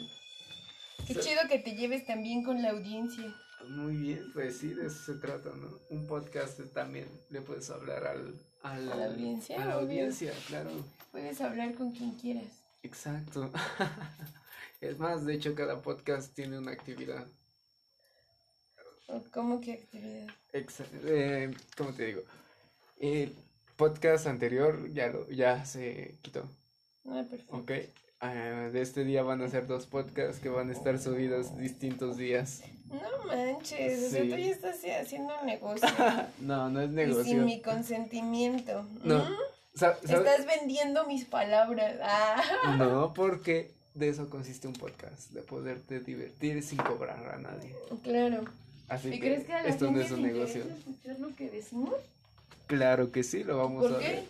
Qué 1.06 1.14
chido 1.14 1.40
que 1.48 1.58
te 1.58 1.74
lleves 1.74 2.06
también 2.06 2.44
con 2.44 2.62
la 2.62 2.70
audiencia. 2.70 3.34
Muy 3.68 3.96
bien, 3.96 4.32
pues 4.32 4.58
sí, 4.58 4.68
de 4.72 4.86
eso 4.86 5.12
se 5.14 5.18
trata, 5.20 5.50
¿no? 5.50 5.68
Un 5.90 6.06
podcast 6.06 6.58
también 6.72 7.08
le 7.30 7.42
puedes 7.42 7.68
hablar 7.70 8.06
al, 8.06 8.34
al- 8.62 8.92
A 8.92 8.96
la 8.96 9.06
audiencia, 9.06 9.56
A 9.62 9.66
la 9.66 9.76
obvio. 9.78 9.86
audiencia, 9.88 10.32
claro. 10.46 10.70
Puedes 11.12 11.40
hablar 11.40 11.74
con 11.74 11.92
quien 11.92 12.12
quieras. 12.12 12.46
Exacto. 12.82 13.50
es 14.80 14.98
más, 14.98 15.26
de 15.26 15.34
hecho, 15.34 15.54
cada 15.54 15.82
podcast 15.82 16.32
tiene 16.34 16.58
una 16.58 16.70
actividad. 16.72 17.26
¿O 19.08 19.22
¿Cómo 19.32 19.60
que 19.60 19.72
actividad? 19.74 20.28
Exa- 20.52 20.86
eh, 21.04 21.52
¿Cómo 21.76 21.92
te 21.92 22.06
digo? 22.06 22.22
El 23.00 23.34
podcast 23.80 24.26
anterior 24.26 24.92
ya, 24.92 25.08
lo, 25.08 25.28
ya 25.30 25.64
se 25.64 26.16
quitó, 26.22 26.44
Ah, 27.08 27.24
perfecto. 27.28 27.56
¿ok? 27.56 27.70
Ah, 28.20 28.34
de 28.70 28.82
este 28.82 29.04
día 29.04 29.22
van 29.22 29.40
a 29.40 29.48
ser 29.48 29.66
dos 29.66 29.86
podcasts 29.86 30.38
que 30.42 30.50
van 30.50 30.68
a 30.68 30.72
estar 30.72 30.98
subidos 30.98 31.56
distintos 31.56 32.18
días. 32.18 32.62
No 32.90 33.24
manches, 33.26 34.04
o 34.06 34.10
sea, 34.10 34.22
Sí. 34.22 34.28
tú 34.28 34.36
ya 34.36 34.50
estás 34.50 34.76
haciendo 35.00 35.32
un 35.40 35.46
negocio. 35.46 35.88
no, 36.40 36.68
no 36.68 36.82
es 36.82 36.90
y 36.90 36.92
negocio. 36.92 37.24
sin 37.24 37.44
mi 37.46 37.62
consentimiento. 37.62 38.84
No. 39.02 39.24
¿Mm? 39.24 39.34
Estás 39.74 40.44
vendiendo 40.46 41.06
mis 41.06 41.24
palabras. 41.24 41.96
Ah. 42.02 42.76
No, 42.76 43.14
porque 43.14 43.70
de 43.94 44.08
eso 44.10 44.28
consiste 44.28 44.68
un 44.68 44.74
podcast, 44.74 45.30
de 45.30 45.40
poderte 45.42 46.00
divertir 46.00 46.62
sin 46.62 46.78
cobrar 46.78 47.26
a 47.34 47.38
nadie. 47.38 47.74
Claro. 48.02 48.44
Así 48.88 49.08
¿Y 49.08 49.12
que 49.12 49.20
crees 49.20 49.44
que 49.46 49.52
a 49.54 49.62
la 49.62 49.68
esto 49.68 49.86
no 49.86 49.92
gente 49.92 50.06
es 50.06 50.10
un 50.12 50.22
negocio. 50.22 50.62
escuchar 50.64 51.18
lo 51.20 51.34
que 51.34 51.48
decimos? 51.48 51.94
Claro 52.70 53.10
que 53.10 53.24
sí, 53.24 53.42
lo 53.42 53.58
vamos 53.58 53.82
¿Por 53.88 53.96
a 53.96 53.98
qué? 53.98 54.08
ver. 54.08 54.24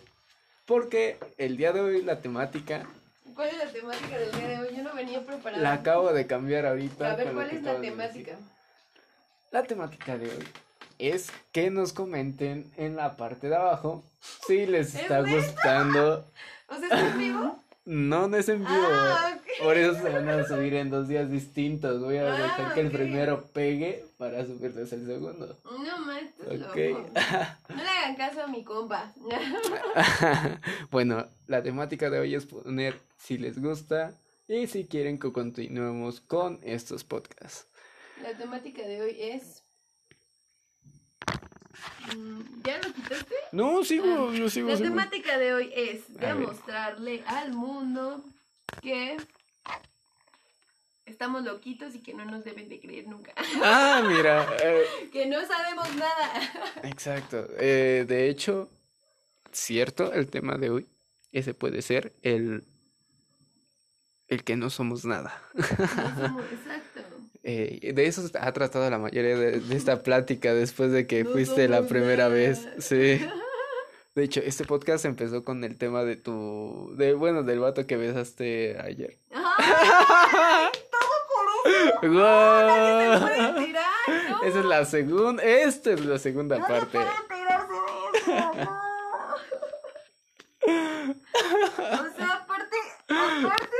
Porque 0.65 1.17
el 1.37 1.57
día 1.57 1.71
de 1.73 1.79
hoy 1.81 2.01
la 2.01 2.19
temática 2.21 2.85
¿Cuál 3.35 3.49
es 3.49 3.57
la 3.57 3.71
temática 3.71 4.17
del 4.17 4.31
día 4.31 4.47
de 4.47 4.59
hoy? 4.59 4.75
Yo 4.75 4.83
no 4.83 4.93
venía 4.93 5.23
preparada. 5.25 5.61
la 5.61 5.73
acabo 5.73 6.11
de 6.11 6.25
cambiar 6.27 6.65
ahorita. 6.65 7.11
A 7.11 7.15
ver, 7.15 7.31
¿cuál 7.33 7.51
es 7.51 7.61
la 7.63 7.73
de 7.75 7.79
temática? 7.89 8.35
La 9.51 9.63
temática 9.63 10.17
de 10.17 10.25
hoy 10.25 10.47
es 10.97 11.31
que 11.51 11.69
nos 11.69 11.93
comenten 11.93 12.71
en 12.77 12.95
la 12.95 13.15
parte 13.17 13.47
de 13.47 13.55
abajo 13.55 14.03
si 14.47 14.65
les 14.65 14.95
¿Es 14.95 15.01
está 15.03 15.21
gustando. 15.21 16.25
O 16.67 16.75
sea, 16.79 16.83
¿estás 16.87 17.17
vivo? 17.17 17.60
No, 17.85 18.27
no 18.27 18.37
es 18.37 18.47
en 18.49 18.59
vivo. 18.59 18.69
Ah. 18.89 19.37
Por 19.59 19.77
eso 19.77 19.95
se 19.95 20.09
van 20.09 20.27
a 20.29 20.47
subir 20.47 20.75
en 20.75 20.89
dos 20.89 21.07
días 21.07 21.29
distintos. 21.29 21.99
Voy 22.01 22.17
a 22.17 22.33
Ah, 22.33 22.37
dejar 22.41 22.73
que 22.73 22.79
el 22.81 22.91
primero 22.91 23.43
pegue 23.53 24.05
para 24.17 24.45
subirles 24.45 24.91
el 24.93 25.05
segundo. 25.05 25.57
No 25.65 25.97
manches, 26.05 26.47
Ok. 26.47 26.75
loco. 26.75 27.09
No 27.69 27.75
le 27.83 27.89
hagan 27.89 28.15
caso 28.15 28.43
a 28.43 28.47
mi 28.47 28.63
compa. 28.63 29.13
bueno, 30.91 31.27
la 31.47 31.61
temática 31.63 32.09
de 32.09 32.19
hoy 32.19 32.35
es 32.35 32.45
poner 32.45 32.99
si 33.17 33.37
les 33.37 33.59
gusta 33.59 34.13
y 34.47 34.67
si 34.67 34.85
quieren 34.85 35.19
que 35.19 35.31
continuemos 35.31 36.21
con 36.21 36.59
estos 36.63 37.03
podcasts. 37.03 37.67
La 38.21 38.37
temática 38.37 38.83
de 38.83 39.01
hoy 39.01 39.15
es. 39.19 39.63
¿Ya 42.63 42.77
lo 42.79 42.93
quitaste? 42.93 43.35
No, 43.51 43.83
sigo, 43.83 44.33
yo 44.33 44.49
sigo. 44.49 44.69
La 44.69 44.77
sigo. 44.77 44.89
temática 44.89 45.37
de 45.37 45.53
hoy 45.53 45.71
es 45.75 46.01
demostrarle 46.19 47.23
al 47.27 47.53
mundo 47.53 48.23
que 48.81 49.17
estamos 51.05 51.43
loquitos 51.43 51.95
y 51.95 51.99
que 51.99 52.13
no 52.13 52.25
nos 52.25 52.43
deben 52.43 52.69
de 52.69 52.79
creer 52.79 53.07
nunca. 53.07 53.33
Ah, 53.63 54.03
mira. 54.07 54.47
eh, 54.63 54.85
que 55.13 55.25
no 55.25 55.45
sabemos 55.45 55.93
nada. 55.95 56.81
exacto. 56.83 57.47
Eh, 57.57 58.05
de 58.07 58.29
hecho, 58.29 58.69
cierto, 59.51 60.13
el 60.13 60.27
tema 60.27 60.55
de 60.57 60.69
hoy, 60.69 60.87
ese 61.31 61.53
puede 61.53 61.81
ser 61.81 62.13
el, 62.23 62.63
el 64.27 64.43
que 64.43 64.55
no 64.55 64.69
somos 64.69 65.03
nada. 65.05 65.41
No 65.53 65.63
somos- 65.63 66.45
exacto. 66.51 66.90
Eh, 67.43 67.91
de 67.93 68.05
eso 68.05 68.21
ha 68.39 68.51
tratado 68.51 68.87
la 68.89 68.99
mayoría 68.99 69.35
de, 69.35 69.59
de 69.59 69.75
esta 69.75 70.03
plática 70.03 70.53
después 70.53 70.91
de 70.91 71.07
que 71.07 71.23
No 71.23 71.31
fuiste 71.31 71.67
la 71.67 71.83
primera 71.87 72.27
vez. 72.27 72.67
Sí. 72.79 73.19
De 74.13 74.23
hecho, 74.25 74.41
este 74.43 74.65
podcast 74.65 75.05
empezó 75.05 75.45
con 75.45 75.63
el 75.63 75.77
tema 75.77 76.03
de 76.03 76.17
tu, 76.17 76.93
de 76.97 77.13
bueno, 77.13 77.43
del 77.43 77.59
vato 77.59 77.87
que 77.87 77.95
besaste 77.95 78.77
ayer. 78.81 79.17
Ajá, 79.31 80.69
Nadie 82.01 82.01
se 82.01 82.07
¡Guau! 82.09 83.19
puede 83.21 83.37
enterar, 83.47 83.85
¿no? 84.29 84.43
Esa 84.49 84.59
es 84.59 84.65
la 84.65 84.83
segunda. 84.83 85.41
Esta 85.43 85.91
es 85.91 86.05
la 86.05 86.19
segunda 86.19 86.57
Nadie 86.59 86.73
parte. 86.73 86.97
puede 86.97 87.09
enterarse 87.21 87.73
de 87.73 88.17
eso, 88.17 88.53
no. 88.53 88.81
O 90.67 92.15
sea, 92.17 92.33
aparte, 92.33 92.77
aparte 93.07 93.77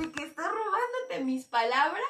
de 0.00 0.12
que 0.12 0.22
estás 0.24 0.46
robándote 0.48 1.10
mis 1.24 1.44
palabras, 1.46 2.02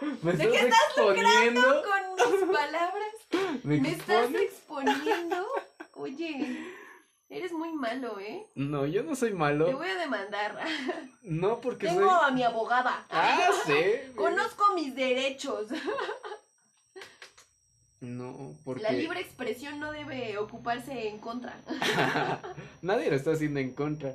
Me 0.22 0.32
de 0.32 0.50
que 0.50 0.58
estás 0.60 0.80
exponiendo. 0.96 1.60
lucrando 1.60 2.16
con 2.16 2.32
mis 2.32 2.56
palabras, 2.56 3.14
¿Me 3.64 3.80
me 3.80 3.90
estás 3.92 4.32
exponiendo. 4.34 5.46
Oye, 5.94 6.64
eres 7.28 7.52
muy 7.52 7.72
malo, 7.72 8.18
¿eh? 8.20 8.46
No, 8.54 8.86
yo 8.86 9.02
no 9.02 9.14
soy 9.16 9.30
Te 9.30 9.34
malo. 9.36 9.76
voy 9.76 9.88
a 9.88 9.96
demandar. 9.96 10.58
No, 11.22 11.60
porque 11.60 11.88
Tengo 11.88 12.08
soy. 12.08 12.28
a 12.28 12.30
mi 12.30 12.42
abogada. 12.44 13.04
Ah, 13.10 13.50
sí. 13.66 14.12
Conozco 14.14 14.74
mis 14.74 14.94
derechos. 14.94 15.66
No, 18.00 18.54
porque. 18.64 18.82
La 18.84 18.92
libre 18.92 19.20
expresión 19.20 19.80
no 19.80 19.90
debe 19.90 20.38
ocuparse 20.38 21.08
en 21.08 21.18
contra. 21.18 21.56
Nadie 22.80 23.10
lo 23.10 23.16
está 23.16 23.32
haciendo 23.32 23.58
en 23.58 23.72
contra. 23.74 24.14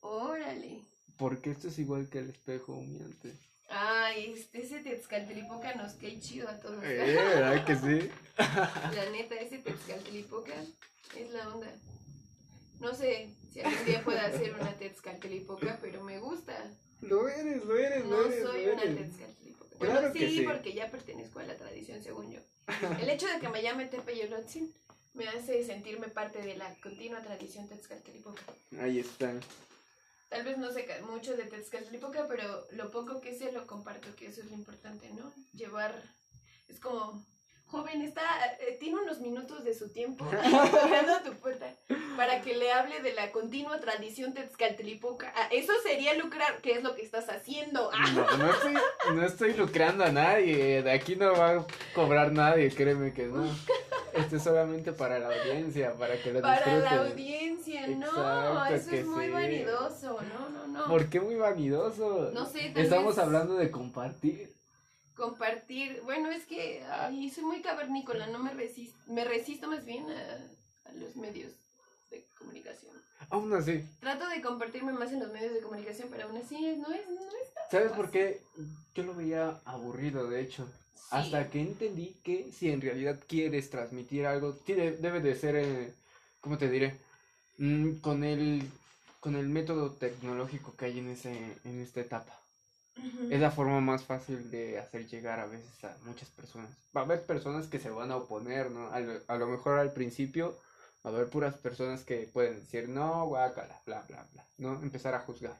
Órale. 0.00 0.80
Porque 1.18 1.50
esto 1.50 1.68
es 1.68 1.78
igual 1.78 2.08
que 2.08 2.18
el 2.18 2.30
espejo 2.30 2.72
humeante. 2.74 3.32
Ay, 3.68 4.32
este, 4.36 4.62
ese 4.62 4.80
Tezcatlipoca 4.80 5.74
nos 5.74 5.94
cae 5.94 6.20
chido 6.20 6.48
a 6.48 6.58
todos. 6.58 6.82
Eh, 6.84 7.14
¿verdad 7.16 7.64
que 7.64 7.74
sí? 7.76 8.10
La 8.38 9.10
neta, 9.10 9.34
ese 9.36 9.58
Tezcatlipoca 9.58 10.54
es 11.18 11.30
la 11.32 11.48
onda. 11.48 11.68
No 12.80 12.94
sé 12.94 13.30
si 13.52 13.60
algún 13.60 13.84
día 13.86 14.04
pueda 14.04 14.26
hacer 14.26 14.54
una 14.54 14.72
Tezcatlipoca, 14.74 15.78
pero 15.80 16.02
me 16.04 16.18
gusta. 16.20 16.54
Lo 17.00 17.28
eres, 17.28 17.64
lo 17.64 17.76
eres, 17.76 18.04
No 18.04 18.10
lo 18.18 18.26
eres. 18.26 18.44
soy 18.44 18.66
lo 18.66 18.72
una 18.74 18.82
eres. 18.82 19.10
Tezcatlipoca. 19.10 19.76
Bueno, 19.78 20.12
que 20.12 20.28
sí, 20.28 20.42
porque 20.42 20.72
ya 20.72 20.90
pertenezco 20.90 21.38
a 21.40 21.44
la 21.44 21.56
tradición, 21.56 22.02
según 22.02 22.30
yo. 22.32 22.40
El 23.00 23.10
hecho 23.10 23.26
de 23.26 23.38
que 23.40 23.48
me 23.48 23.62
llame 23.62 23.86
Tepeyolotzin 23.86 24.72
me 25.14 25.28
hace 25.28 25.64
sentirme 25.64 26.08
parte 26.08 26.40
de 26.42 26.56
la 26.56 26.72
continua 26.82 27.20
tradición 27.22 27.68
Tezcatlipoca. 27.68 28.42
Ahí 28.80 29.00
está. 29.00 29.32
Tal 30.28 30.44
vez 30.44 30.58
no 30.58 30.72
sé 30.72 30.86
mucho 31.02 31.36
de 31.36 31.44
Tezcatlipoca, 31.44 32.26
pero 32.28 32.66
lo 32.72 32.90
poco 32.90 33.20
que 33.20 33.34
sé 33.38 33.52
lo 33.52 33.66
comparto, 33.66 34.08
que 34.16 34.26
eso 34.26 34.40
es 34.40 34.46
lo 34.46 34.54
importante, 34.54 35.08
¿no? 35.10 35.32
Llevar, 35.52 35.94
es 36.68 36.80
como, 36.80 37.24
joven, 37.66 38.02
está, 38.02 38.22
eh, 38.60 38.76
tiene 38.80 39.00
unos 39.00 39.20
minutos 39.20 39.64
de 39.64 39.74
su 39.74 39.92
tiempo 39.92 40.24
a 40.32 41.22
tu 41.22 41.32
puerta 41.34 41.72
para 42.16 42.40
que 42.40 42.56
le 42.56 42.72
hable 42.72 43.00
de 43.02 43.12
la 43.12 43.30
continua 43.30 43.78
tradición 43.78 44.32
Tezcatlipoca. 44.34 45.32
Ah, 45.36 45.48
eso 45.52 45.72
sería 45.82 46.14
lucrar, 46.14 46.60
¿qué 46.62 46.72
es 46.72 46.82
lo 46.82 46.94
que 46.96 47.02
estás 47.02 47.28
haciendo? 47.28 47.90
Ah, 47.92 48.10
No, 48.14 48.36
no 48.38 48.50
estoy, 48.50 48.74
no 49.14 49.26
estoy 49.26 49.52
lucrando 49.54 50.04
a 50.04 50.10
nadie. 50.10 50.82
De 50.82 50.90
aquí 50.90 51.14
no 51.14 51.32
va 51.32 51.50
a 51.50 51.66
cobrar 51.94 52.32
nadie, 52.32 52.74
créeme 52.74 53.12
que 53.12 53.26
no. 53.26 53.44
Esto 54.18 54.36
es 54.36 54.42
solamente 54.42 54.92
para 54.92 55.18
la 55.18 55.28
audiencia, 55.28 55.94
para 55.94 56.20
que 56.22 56.32
lo 56.32 56.40
para 56.40 56.66
la 56.66 56.80
disfruten. 56.80 57.12
audiencia, 57.12 57.86
no, 57.88 58.06
Exacto 58.66 58.74
eso 58.74 58.90
es 58.92 59.06
muy 59.06 59.26
sí. 59.26 59.30
vanidoso, 59.32 60.20
no, 60.22 60.48
no, 60.48 60.66
no. 60.68 60.86
¿Por 60.88 61.08
qué 61.08 61.20
muy 61.20 61.34
vanidoso? 61.36 62.30
No 62.32 62.46
sé, 62.46 62.70
tal 62.74 62.82
Estamos 62.84 63.16
vez- 63.16 63.24
hablando 63.24 63.54
de 63.54 63.70
compartir. 63.70 64.54
compartir. 65.14 66.00
Bueno, 66.04 66.30
es 66.30 66.44
que 66.46 66.82
ay, 66.84 67.30
soy 67.30 67.44
muy 67.44 67.62
cavernícola, 67.62 68.26
no 68.28 68.38
me 68.38 68.52
resisto, 68.52 68.96
me 69.06 69.24
resisto 69.24 69.68
más 69.68 69.84
bien 69.84 70.04
a, 70.10 70.88
a 70.88 70.92
los 70.92 71.16
medios 71.16 71.52
de 72.10 72.24
comunicación. 72.38 72.94
Aún 73.30 73.52
así, 73.54 73.82
Trato 74.00 74.28
de 74.28 74.40
compartirme 74.42 74.92
más 74.92 75.10
en 75.12 75.20
los 75.20 75.32
medios 75.32 75.52
de 75.54 75.60
comunicación, 75.60 76.08
pero 76.10 76.24
aún 76.28 76.36
así 76.36 76.54
no 76.76 76.92
es, 76.92 77.08
no 77.08 77.20
es 77.26 77.54
tan 77.54 77.64
¿sabes 77.70 77.88
fácil. 77.88 77.96
por 77.96 78.10
qué? 78.10 78.40
Yo 78.94 79.02
lo 79.02 79.14
veía 79.14 79.60
aburrido, 79.64 80.28
de 80.28 80.40
hecho. 80.42 80.68
Sí. 80.96 81.06
Hasta 81.10 81.48
que 81.50 81.60
entendí 81.60 82.16
que 82.24 82.50
si 82.52 82.70
en 82.70 82.80
realidad 82.80 83.20
quieres 83.28 83.70
transmitir 83.70 84.26
algo, 84.26 84.54
tiene, 84.54 84.92
debe 84.92 85.20
de 85.20 85.34
ser, 85.34 85.56
eh, 85.56 85.92
¿cómo 86.40 86.58
te 86.58 86.68
diré? 86.68 86.96
Mm, 87.58 87.96
con 88.00 88.24
el 88.24 88.68
con 89.20 89.34
el 89.34 89.48
método 89.48 89.90
tecnológico 89.92 90.76
que 90.76 90.86
hay 90.86 90.98
en 90.98 91.10
ese 91.10 91.32
en 91.64 91.80
esta 91.80 92.00
etapa. 92.00 92.38
Es 93.30 93.40
la 93.40 93.50
forma 93.50 93.80
más 93.80 94.04
fácil 94.04 94.50
de 94.50 94.78
hacer 94.78 95.06
llegar 95.06 95.38
a 95.38 95.46
veces 95.46 95.84
a 95.84 95.96
muchas 96.04 96.30
personas. 96.30 96.70
Va 96.96 97.02
a 97.02 97.04
haber 97.04 97.26
personas 97.26 97.66
que 97.66 97.78
se 97.78 97.90
van 97.90 98.10
a 98.10 98.16
oponer, 98.16 98.70
¿no? 98.70 98.90
A 98.90 99.00
lo, 99.00 99.20
a 99.26 99.36
lo 99.36 99.46
mejor 99.48 99.78
al 99.78 99.92
principio 99.92 100.56
va 101.04 101.10
a 101.10 101.14
haber 101.14 101.28
puras 101.28 101.54
personas 101.56 102.04
que 102.04 102.28
pueden 102.32 102.60
decir, 102.60 102.88
no, 102.88 103.26
guácala, 103.26 103.80
bla, 103.84 104.02
bla, 104.08 104.26
bla, 104.32 104.46
¿no? 104.58 104.80
Empezar 104.82 105.14
a 105.14 105.20
juzgar. 105.20 105.56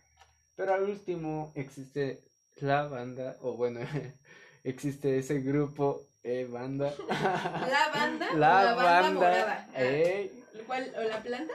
Pero 0.56 0.74
al 0.74 0.84
último 0.84 1.52
existe 1.54 2.22
la 2.56 2.88
banda, 2.88 3.36
o 3.42 3.52
bueno, 3.52 3.80
existe 4.66 5.18
ese 5.18 5.40
grupo, 5.40 6.02
eh, 6.22 6.46
banda. 6.50 6.92
La 7.08 7.90
banda, 7.94 8.26
La 8.34 8.64
la 8.64 8.74
banda, 8.74 9.00
banda, 9.00 9.10
morada. 9.20 9.66
Ah, 9.68 9.74
eh, 9.76 10.32
¿Cuál? 10.66 10.92
¿O 10.98 11.02
la 11.04 11.22
planta? 11.22 11.54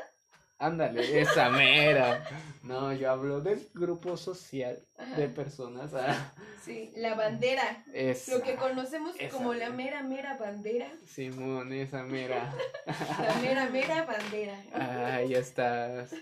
ándale, 0.58 1.20
esa 1.20 1.50
mera. 1.50 2.24
No, 2.64 2.94
yo 2.94 3.10
hablo 3.12 3.42
del 3.42 3.68
grupo 3.74 4.16
social 4.16 4.78
Ajá. 4.98 5.16
de 5.16 5.28
personas. 5.28 5.92
ah, 5.96 6.34
Sí, 6.64 6.94
la 6.96 7.16
bandera. 7.16 7.84
esa. 7.94 8.38
Lo 8.38 8.44
que 8.44 8.56
conocemos 8.56 9.16
como 9.32 9.56
la 9.56 9.72
mera. 9.72 10.04
mera, 10.04 10.38
bandera. 10.38 10.88
Simón, 11.08 11.74
esa 11.74 12.04
mera. 12.04 12.54
La 12.86 13.36
mera, 13.42 13.66
mera 13.70 14.04
bandera. 14.06 14.56
Ah, 14.74 15.22
ya 15.24 15.40
estás. 15.40 16.14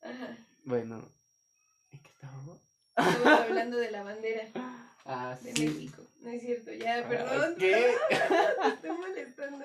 Ajá. 0.00 0.36
Bueno, 0.64 1.12
¿en 1.90 2.00
qué 2.02 2.10
estábamos? 2.10 2.60
Estamos 2.96 3.40
hablando 3.40 3.76
de 3.78 3.90
la 3.90 4.04
bandera 4.04 4.44
Ah, 5.06 5.38
de 5.42 5.52
sí. 5.52 5.66
México. 5.66 6.02
No 6.20 6.30
es 6.30 6.42
cierto, 6.42 6.72
ya, 6.72 6.98
Ah, 6.98 7.08
perdón. 7.08 7.54
¿Qué? 7.58 7.94
Te 8.08 8.68
estoy 8.74 8.90
molestando. 8.98 9.64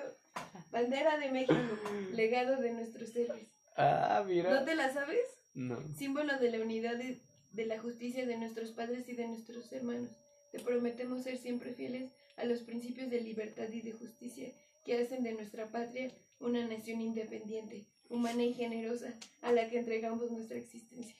Bandera 0.70 1.18
de 1.18 1.30
México, 1.30 1.54
legado 2.12 2.56
de 2.56 2.72
nuestros 2.72 3.14
héroes. 3.16 3.48
Ah, 3.76 4.24
mira. 4.26 4.50
¿No 4.50 4.64
te 4.64 4.74
la 4.74 4.92
sabes? 4.92 5.20
No. 5.54 5.78
Símbolo 5.96 6.38
de 6.38 6.50
la 6.50 6.64
unidad 6.64 6.96
de, 6.96 7.20
de 7.52 7.66
la 7.66 7.78
justicia 7.78 8.24
de 8.26 8.36
nuestros 8.38 8.70
padres 8.70 9.08
y 9.08 9.14
de 9.14 9.26
nuestros 9.28 9.70
hermanos. 9.72 10.10
Te 10.52 10.60
prometemos 10.60 11.22
ser 11.24 11.38
siempre 11.38 11.72
fieles 11.72 12.10
a 12.36 12.44
los 12.44 12.60
principios 12.60 13.10
de 13.10 13.20
libertad 13.20 13.68
y 13.70 13.82
de 13.82 13.92
justicia 13.92 14.52
que 14.84 14.98
hacen 15.00 15.22
de 15.22 15.32
nuestra 15.32 15.66
patria 15.66 16.10
una 16.40 16.66
nación 16.66 17.00
independiente, 17.00 17.84
humana 18.08 18.42
y 18.44 18.52
generosa, 18.54 19.14
a 19.42 19.52
la 19.52 19.68
que 19.68 19.78
entregamos 19.78 20.30
nuestra 20.30 20.56
existencia. 20.58 21.14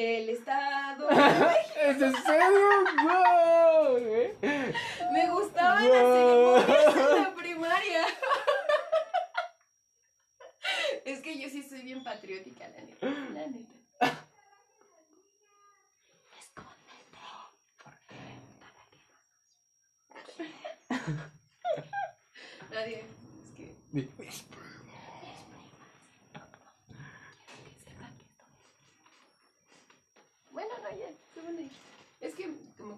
El 0.00 0.30
Estado. 0.30 1.10
¿Es 1.10 2.00
en 2.00 2.14
serio? 2.24 2.68
¡Wow! 3.02 3.96
¿Eh? 3.98 4.34
Me 5.12 5.28
gustaban 5.30 5.86
las 5.86 5.92
ceremonias 5.92 6.96
en 6.96 7.22
la 7.22 7.34
primaria. 7.34 8.06
Es 11.04 11.20
que 11.20 11.38
yo 11.38 11.50
sí 11.50 11.62
soy 11.62 11.82
bien 11.82 12.02
patriótica, 12.02 12.66
la 12.68 12.80
neta. 12.82 13.06
La 13.34 13.46
neta. 13.46 14.20
Nadie. 22.70 22.98
Es 23.44 23.50
que. 23.56 23.74
Di- 23.92 24.08
Bueno, 30.50 30.70
no, 30.82 30.90
ya. 30.98 31.06
se 31.34 31.40
van 31.42 31.56
a 31.56 31.60
ir. 31.60 31.70
Es 32.20 32.34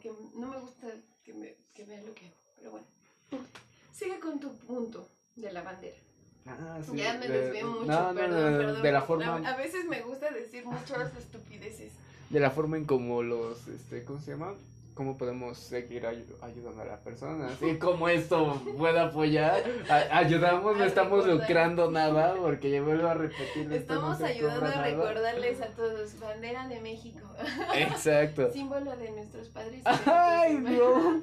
que 0.03 0.11
no 0.35 0.49
me 0.49 0.59
gusta 0.59 0.89
que, 1.24 1.33
me, 1.33 1.55
que 1.74 1.85
vean 1.85 2.05
lo 2.05 2.12
que 2.15 2.27
hago. 2.27 2.35
Pero 2.57 2.70
bueno. 2.73 2.87
Sigue 3.93 4.19
con 4.19 4.41
tu 4.41 4.53
punto 4.57 5.09
de 5.37 5.53
la 5.53 5.62
bandera. 5.62 5.97
Ah, 6.47 6.81
sí, 6.85 6.97
Ya 6.97 7.16
me 7.19 7.29
de- 7.29 7.41
desvié 7.41 7.65
mucho, 7.65 7.85
no, 7.87 8.15
perdón, 8.15 8.59
perdón. 8.59 8.83
de 8.83 8.93
la 8.93 8.99
A, 8.99 9.03
forma 9.03 9.37
a 9.49 9.57
veces 9.57 9.85
me 9.87 10.01
gusta 10.03 10.31
decir 10.33 10.65
muchas 10.66 11.16
estupideces. 11.16 11.93
de 12.31 12.41
la 12.41 12.51
forma 12.51 12.77
en 12.79 12.85
como 12.85 13.23
los 13.23 13.69
este 13.69 14.03
cómo 14.05 14.20
se 14.20 14.33
llama 14.33 14.53
cómo 15.03 15.19
podemos 15.19 15.59
seguir 15.59 16.05
ayu- 16.05 16.24
ayudando 16.43 16.83
a 16.83 16.85
las 16.85 17.01
personas 17.01 17.51
y 17.61 17.74
cómo 17.77 18.09
esto 18.09 18.62
puede 18.79 19.01
apoyar. 19.01 19.61
A- 19.89 20.19
ayudamos 20.19 20.77
no 20.77 20.85
estamos 20.85 21.24
recordar. 21.24 21.49
lucrando 21.49 21.91
nada 21.91 22.35
porque 22.41 22.70
ya 22.70 22.81
vuelvo 22.83 23.09
a 23.09 23.15
repetir 23.15 23.66
no 23.66 23.74
Estamos 23.74 24.20
ayudando 24.23 24.66
a 24.66 24.69
nada. 24.70 24.83
recordarles 24.85 25.61
a 25.61 25.66
todos, 25.69 26.20
bandera 26.20 26.69
de 26.69 26.81
México, 26.81 27.19
exacto. 27.74 28.51
Símbolo 28.53 28.97
de 28.97 29.11
nuestros 29.11 29.49
padres. 29.49 29.83
ay 30.07 30.55
no. 30.55 31.20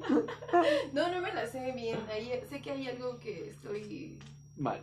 No, 0.92 1.08
no 1.10 1.20
me 1.22 1.32
la 1.32 1.46
sé 1.46 1.72
bien, 1.72 1.98
ahí, 2.12 2.38
sé 2.50 2.60
que 2.60 2.70
hay 2.72 2.86
algo 2.88 3.18
que 3.18 3.48
estoy, 3.48 4.18
mal. 4.58 4.78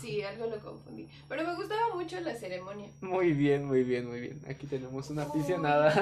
Sí, 0.00 0.22
algo 0.22 0.46
lo 0.46 0.58
confundí, 0.60 1.06
pero 1.28 1.44
me 1.44 1.54
gustaba 1.54 1.94
mucho 1.94 2.18
la 2.20 2.34
ceremonia. 2.34 2.88
muy 3.02 3.32
bien 3.34 3.66
muy 3.66 3.82
bien 3.84 4.08
muy 4.08 4.20
bien. 4.20 4.40
Aquí 4.48 4.66
tenemos 4.66 5.10
una 5.10 5.24
aficionada 5.24 5.92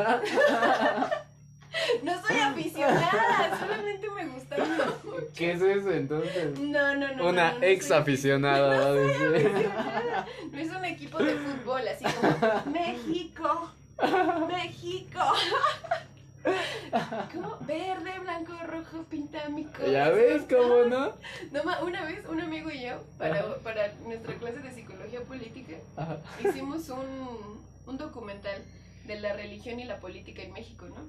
No 2.02 2.12
soy 2.26 2.36
aficionada, 2.38 3.58
solamente 3.60 4.10
me 4.10 4.26
gustaba 4.26 4.64
mucho. 4.64 5.28
qué 5.34 5.52
es 5.52 5.60
eso 5.62 5.90
entonces 5.92 6.58
No, 6.58 6.94
no, 6.96 7.14
no. 7.14 7.28
una 7.28 7.52
no, 7.52 7.58
no, 7.58 7.64
ex 7.64 7.90
aficionada. 7.90 8.92
No 8.94 10.58
es 10.58 10.70
un 10.70 10.84
equipo 10.84 11.18
de 11.18 11.34
fútbol, 11.34 11.82
así 11.88 12.04
como 12.04 12.72
México, 12.72 13.70
México. 14.48 15.20
¿Cómo? 17.34 17.56
Verde, 17.66 18.18
blanco, 18.20 18.52
rojo, 18.66 19.04
pinta 19.10 19.48
mi 19.48 19.64
corazón. 19.64 19.92
¿Ya 19.92 20.08
ves 20.10 20.42
cómo 20.48 20.84
no? 20.84 21.12
No, 21.50 21.84
una 21.84 22.04
vez 22.04 22.20
un 22.28 22.40
amigo 22.40 22.70
y 22.70 22.82
yo, 22.82 23.02
para, 23.18 23.56
para 23.58 23.92
nuestra 24.06 24.34
clase 24.34 24.58
de 24.60 24.72
psicología 24.72 25.20
política, 25.22 25.74
Ajá. 25.96 26.18
hicimos 26.44 26.88
un, 26.88 27.60
un 27.86 27.98
documental 27.98 28.62
de 29.06 29.20
la 29.20 29.32
religión 29.32 29.80
y 29.80 29.84
la 29.84 30.00
política 30.00 30.42
en 30.42 30.52
México, 30.52 30.86
¿no? 30.86 31.08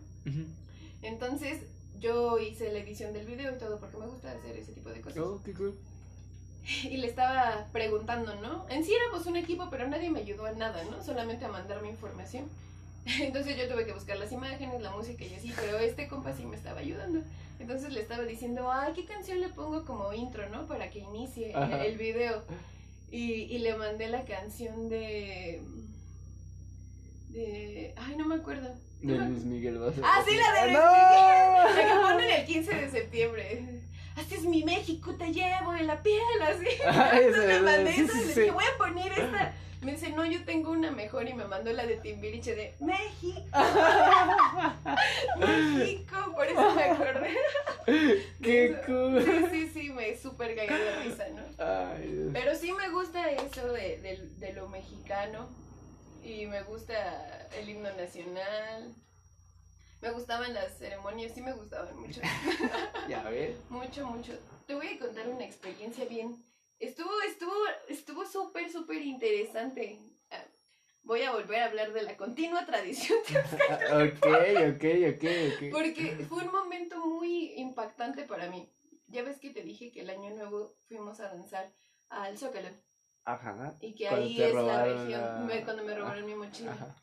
Entonces 1.01 1.61
yo 1.99 2.39
hice 2.39 2.71
la 2.71 2.79
edición 2.79 3.13
del 3.13 3.25
video 3.25 3.55
y 3.55 3.57
todo 3.57 3.79
porque 3.79 3.97
me 3.97 4.07
gusta 4.07 4.31
hacer 4.31 4.55
ese 4.55 4.73
tipo 4.73 4.89
de 4.89 5.01
cosas. 5.01 5.19
Oh, 5.19 5.41
qué 5.43 5.53
cool. 5.53 5.75
Y 6.83 6.97
le 6.97 7.07
estaba 7.07 7.67
preguntando, 7.71 8.35
¿no? 8.35 8.65
En 8.69 8.83
sí 8.83 8.93
éramos 8.93 9.25
un 9.25 9.37
equipo, 9.37 9.69
pero 9.69 9.87
nadie 9.87 10.09
me 10.09 10.19
ayudó 10.19 10.45
a 10.45 10.51
nada, 10.51 10.83
¿no? 10.85 11.01
Solamente 11.01 11.45
a 11.45 11.47
mandarme 11.49 11.89
información. 11.89 12.45
Entonces 13.21 13.57
yo 13.57 13.69
tuve 13.69 13.85
que 13.85 13.93
buscar 13.93 14.17
las 14.17 14.31
imágenes, 14.31 14.81
la 14.81 14.91
música 14.91 15.23
y 15.23 15.33
así, 15.33 15.53
pero 15.55 15.77
este 15.79 16.07
compa 16.07 16.33
sí 16.33 16.45
me 16.45 16.57
estaba 16.57 16.81
ayudando. 16.81 17.21
Entonces 17.59 17.91
le 17.93 18.01
estaba 18.01 18.23
diciendo, 18.23 18.69
ay, 18.71 18.93
¿qué 18.93 19.05
canción 19.05 19.39
le 19.39 19.49
pongo 19.49 19.85
como 19.85 20.13
intro, 20.13 20.47
no? 20.49 20.67
Para 20.67 20.89
que 20.89 20.99
inicie 20.99 21.51
el, 21.51 21.55
Ajá. 21.55 21.85
el 21.85 21.97
video. 21.97 22.43
Y, 23.09 23.21
y 23.43 23.59
le 23.59 23.75
mandé 23.75 24.09
la 24.09 24.25
canción 24.25 24.89
de... 24.89 25.61
de... 27.45 27.93
Ay, 27.97 28.15
no 28.17 28.25
me 28.25 28.35
acuerdo. 28.35 28.73
De 29.01 29.15
Luis 29.15 29.43
Miguel 29.45 29.77
vas 29.77 29.93
a 29.97 30.01
Ah, 30.03 30.23
sí, 30.27 30.35
la 30.35 30.53
de 30.61 30.67
Luis 30.71 30.77
¡No! 30.79 31.75
La 31.75 31.87
que 31.87 31.99
ponen 32.01 32.31
el 32.31 32.45
15 32.45 32.75
de 32.75 32.89
septiembre. 32.91 33.63
Así 34.15 34.33
es 34.35 34.41
mi 34.43 34.63
México, 34.63 35.13
te 35.15 35.31
llevo 35.31 35.75
en 35.75 35.85
la 35.87 36.01
piel, 36.01 36.21
así. 36.41 36.65
Ah, 36.85 37.11
Entonces 37.13 37.47
me 37.47 37.59
mandé 37.61 37.93
sí, 37.93 38.01
esa, 38.01 38.13
sí, 38.13 38.19
le 38.25 38.33
sí. 38.33 38.39
dije, 38.41 38.51
voy 38.51 38.63
a 38.65 38.77
poner 38.77 39.11
esta. 39.11 39.53
Me 39.81 39.91
dice, 39.91 40.09
no, 40.09 40.25
yo 40.25 40.43
tengo 40.43 40.71
una 40.71 40.89
mejor 40.89 41.29
y 41.29 41.33
me 41.35 41.45
mandó 41.45 41.71
la 41.71 41.85
de 41.85 41.97
Timbiriche 41.97 42.55
de 42.55 42.73
México. 42.79 43.39
México, 45.37 46.15
por 46.35 46.47
eso 46.47 46.71
me 46.73 46.83
acordé. 46.83 47.37
¡Qué 48.41 48.65
Eso. 48.65 48.79
cool! 48.87 49.23
Sí, 49.23 49.45
sí, 49.51 49.71
sí, 49.73 49.89
me 49.91 50.17
súper 50.17 50.55
cagué 50.55 50.73
de 50.77 51.03
risa, 51.03 51.25
¿no? 51.29 51.63
Ay. 51.63 52.29
Pero 52.33 52.55
sí 52.55 52.71
me 52.73 52.89
gusta 52.89 53.29
eso 53.31 53.71
de, 53.71 53.97
de- 53.99 54.29
de 54.39 54.53
lo 54.53 54.67
mexicano 54.69 55.47
y 56.27 56.45
me 56.45 56.61
gusta 56.63 57.47
el 57.55 57.69
himno 57.69 57.91
nacional. 57.93 58.93
Me 60.01 60.11
gustaban 60.11 60.53
las 60.53 60.77
ceremonias, 60.77 61.33
sí 61.33 61.41
me 61.41 61.53
gustaban 61.53 61.97
mucho. 61.99 62.21
Ya 63.07 63.23
ves. 63.23 63.57
Mucho, 63.69 64.05
mucho. 64.05 64.33
Te 64.65 64.75
voy 64.75 64.87
a 64.87 64.99
contar 64.99 65.29
una 65.29 65.45
experiencia 65.45 66.03
bien. 66.05 66.43
Estuvo, 66.79 67.09
estuvo, 67.21 67.53
estuvo 67.87 68.25
súper, 68.25 68.69
súper 68.69 69.01
interesante. 69.01 69.99
Ah, 70.29 70.43
Voy 71.03 71.21
a 71.21 71.31
volver 71.31 71.61
a 71.61 71.65
hablar 71.67 71.93
de 71.93 72.01
la 72.01 72.17
continua 72.17 72.65
tradición, 72.65 73.19
ok, 73.29 74.25
ok, 74.75 74.85
ok, 75.15 75.23
ok. 75.23 75.71
porque 75.71 76.25
fue 76.27 76.43
un 76.43 76.51
momento 76.51 76.97
muy 77.05 77.53
impactante 77.53 78.23
para 78.23 78.49
mí. 78.49 78.69
Ya 79.07 79.23
ves 79.23 79.39
que 79.39 79.51
te 79.51 79.61
dije 79.61 79.93
que 79.93 80.01
el 80.01 80.09
año 80.09 80.31
nuevo 80.31 80.75
fuimos 80.89 81.21
a 81.21 81.29
danzar 81.29 81.71
al 82.09 82.37
Zócalo 82.37 82.67
Ajá. 83.27 83.75
y 83.81 83.93
que 83.93 84.07
ahí 84.07 84.41
es 84.41 84.53
la 84.53 84.85
región, 84.85 85.11
la- 85.21 85.43
me- 85.45 85.63
cuando 85.63 85.83
me 85.83 85.93
robaron 85.95 86.25
mi 86.25 86.33
mochila. 86.33 86.71
Ajá. 86.71 86.95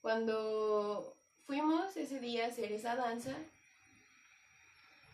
Cuando 0.00 1.16
fuimos 1.46 1.96
ese 1.96 2.20
día 2.20 2.44
a 2.44 2.48
hacer 2.48 2.70
esa 2.72 2.94
danza, 2.96 3.34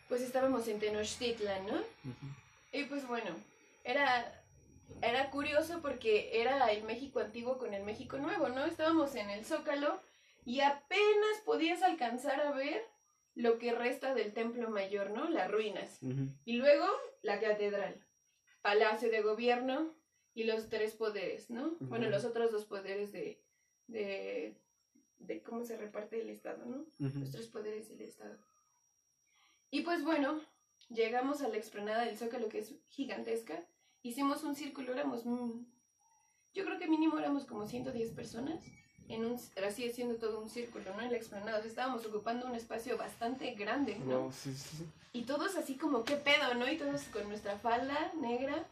pues 0.07 0.21
estábamos 0.21 0.67
en 0.67 0.79
Tenochtitlan, 0.79 1.65
¿no? 1.67 1.75
Ujú. 1.75 2.25
Y 2.71 2.83
pues 2.83 3.07
bueno, 3.07 3.31
era, 3.83 4.31
era 5.01 5.29
curioso 5.31 5.81
porque 5.81 6.41
era 6.41 6.71
el 6.71 6.83
México 6.83 7.19
antiguo 7.19 7.57
con 7.57 7.73
el 7.73 7.83
México 7.83 8.17
nuevo, 8.17 8.49
¿no? 8.49 8.65
Estábamos 8.65 9.15
en 9.15 9.29
el 9.29 9.45
Zócalo 9.45 9.99
y 10.45 10.61
apenas 10.61 11.37
podías 11.45 11.81
alcanzar 11.83 12.41
a 12.41 12.51
ver 12.51 12.83
lo 13.35 13.57
que 13.59 13.71
resta 13.73 14.13
del 14.15 14.33
Templo 14.33 14.69
Mayor, 14.69 15.11
¿no? 15.11 15.29
Las 15.29 15.49
ruinas. 15.49 15.97
Ujú. 16.01 16.27
Y 16.45 16.53
luego 16.57 16.85
la 17.21 17.39
catedral, 17.39 18.03
Palacio 18.61 19.09
de 19.09 19.21
Gobierno 19.21 19.93
y 20.39 20.45
los 20.45 20.69
tres 20.69 20.93
poderes, 20.93 21.49
¿no? 21.49 21.75
Bueno, 21.81 22.05
Ujú. 22.05 22.13
los 22.15 22.23
otros 22.23 22.49
dos 22.53 22.63
poderes 22.63 23.11
de, 23.11 23.41
de, 23.87 24.55
de 25.19 25.43
cómo 25.43 25.65
se 25.65 25.75
reparte 25.75 26.21
el 26.21 26.29
Estado, 26.29 26.63
¿no? 26.65 26.77
Ujú. 27.05 27.19
los 27.19 27.31
tres 27.31 27.47
poderes 27.47 27.89
del 27.89 27.99
Estado. 27.99 28.37
Y 29.69 29.81
pues 29.81 30.01
bueno, 30.01 30.39
llegamos 30.87 31.41
a 31.41 31.49
la 31.49 31.57
explanada 31.57 32.05
del 32.05 32.17
Zócalo, 32.17 32.47
que 32.47 32.59
es 32.59 32.73
gigantesca. 32.87 33.61
Hicimos 34.01 34.43
un 34.43 34.55
círculo, 34.55 34.93
éramos, 34.93 35.25
mm, 35.25 35.65
yo 36.53 36.63
creo 36.63 36.79
que 36.79 36.87
mínimo 36.87 37.19
éramos 37.19 37.43
como 37.43 37.67
110 37.67 38.11
personas, 38.11 38.63
en 39.09 39.25
un, 39.25 39.37
así 39.67 39.89
haciendo 39.89 40.15
todo 40.15 40.39
un 40.39 40.49
círculo, 40.49 40.85
¿no? 40.95 41.01
En 41.01 41.11
la 41.11 41.17
explanada, 41.17 41.57
o 41.57 41.61
sea, 41.61 41.69
estábamos 41.69 42.05
ocupando 42.05 42.47
un 42.47 42.55
espacio 42.55 42.95
bastante 42.95 43.55
grande, 43.55 43.99
¿no? 43.99 44.21
Wow, 44.21 44.31
sí, 44.31 44.53
sí. 44.53 44.85
Y 45.11 45.23
todos 45.23 45.57
así 45.57 45.75
como, 45.75 46.05
¿qué 46.05 46.15
pedo, 46.15 46.53
no? 46.53 46.71
Y 46.71 46.77
todos 46.77 47.01
con 47.11 47.27
nuestra 47.27 47.57
falda 47.57 48.13
negra, 48.21 48.65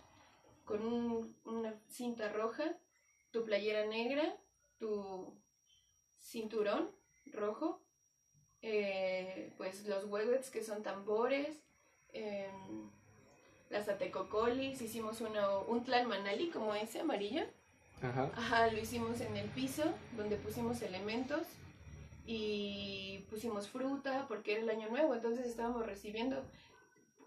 con 0.68 0.85
un- 0.85 1.35
una 1.45 1.73
cinta 1.88 2.30
roja, 2.31 2.77
tu 3.31 3.44
playera 3.45 3.85
negra, 3.88 4.38
tu 4.77 5.34
cinturón 6.19 6.91
rojo, 7.34 7.81
eh, 8.61 9.53
pues 9.57 9.85
los 9.85 10.03
huehuets 10.06 10.49
que 10.52 10.61
son 10.64 10.84
tambores, 10.84 11.64
em, 12.10 12.91
las 13.69 13.88
atecocolis, 13.89 14.81
hicimos 14.81 15.22
uno, 15.22 15.61
un 15.68 15.84
tlalmanali 15.84 16.49
como 16.49 16.76
ese 16.76 16.99
amarillo. 16.99 17.45
Ajá. 18.02 18.30
Ajá, 18.35 18.68
lo 18.72 18.77
hicimos 18.80 19.22
en 19.22 19.38
el 19.38 19.49
piso, 19.49 19.84
donde 20.18 20.35
pusimos 20.35 20.81
elementos 20.81 21.44
y 22.26 23.26
pusimos 23.30 23.69
fruta, 23.69 24.26
porque 24.27 24.53
era 24.53 24.61
el 24.64 24.69
año 24.69 24.89
nuevo, 24.89 25.15
entonces 25.15 25.45
estábamos 25.48 25.85
recibiendo, 25.85 26.44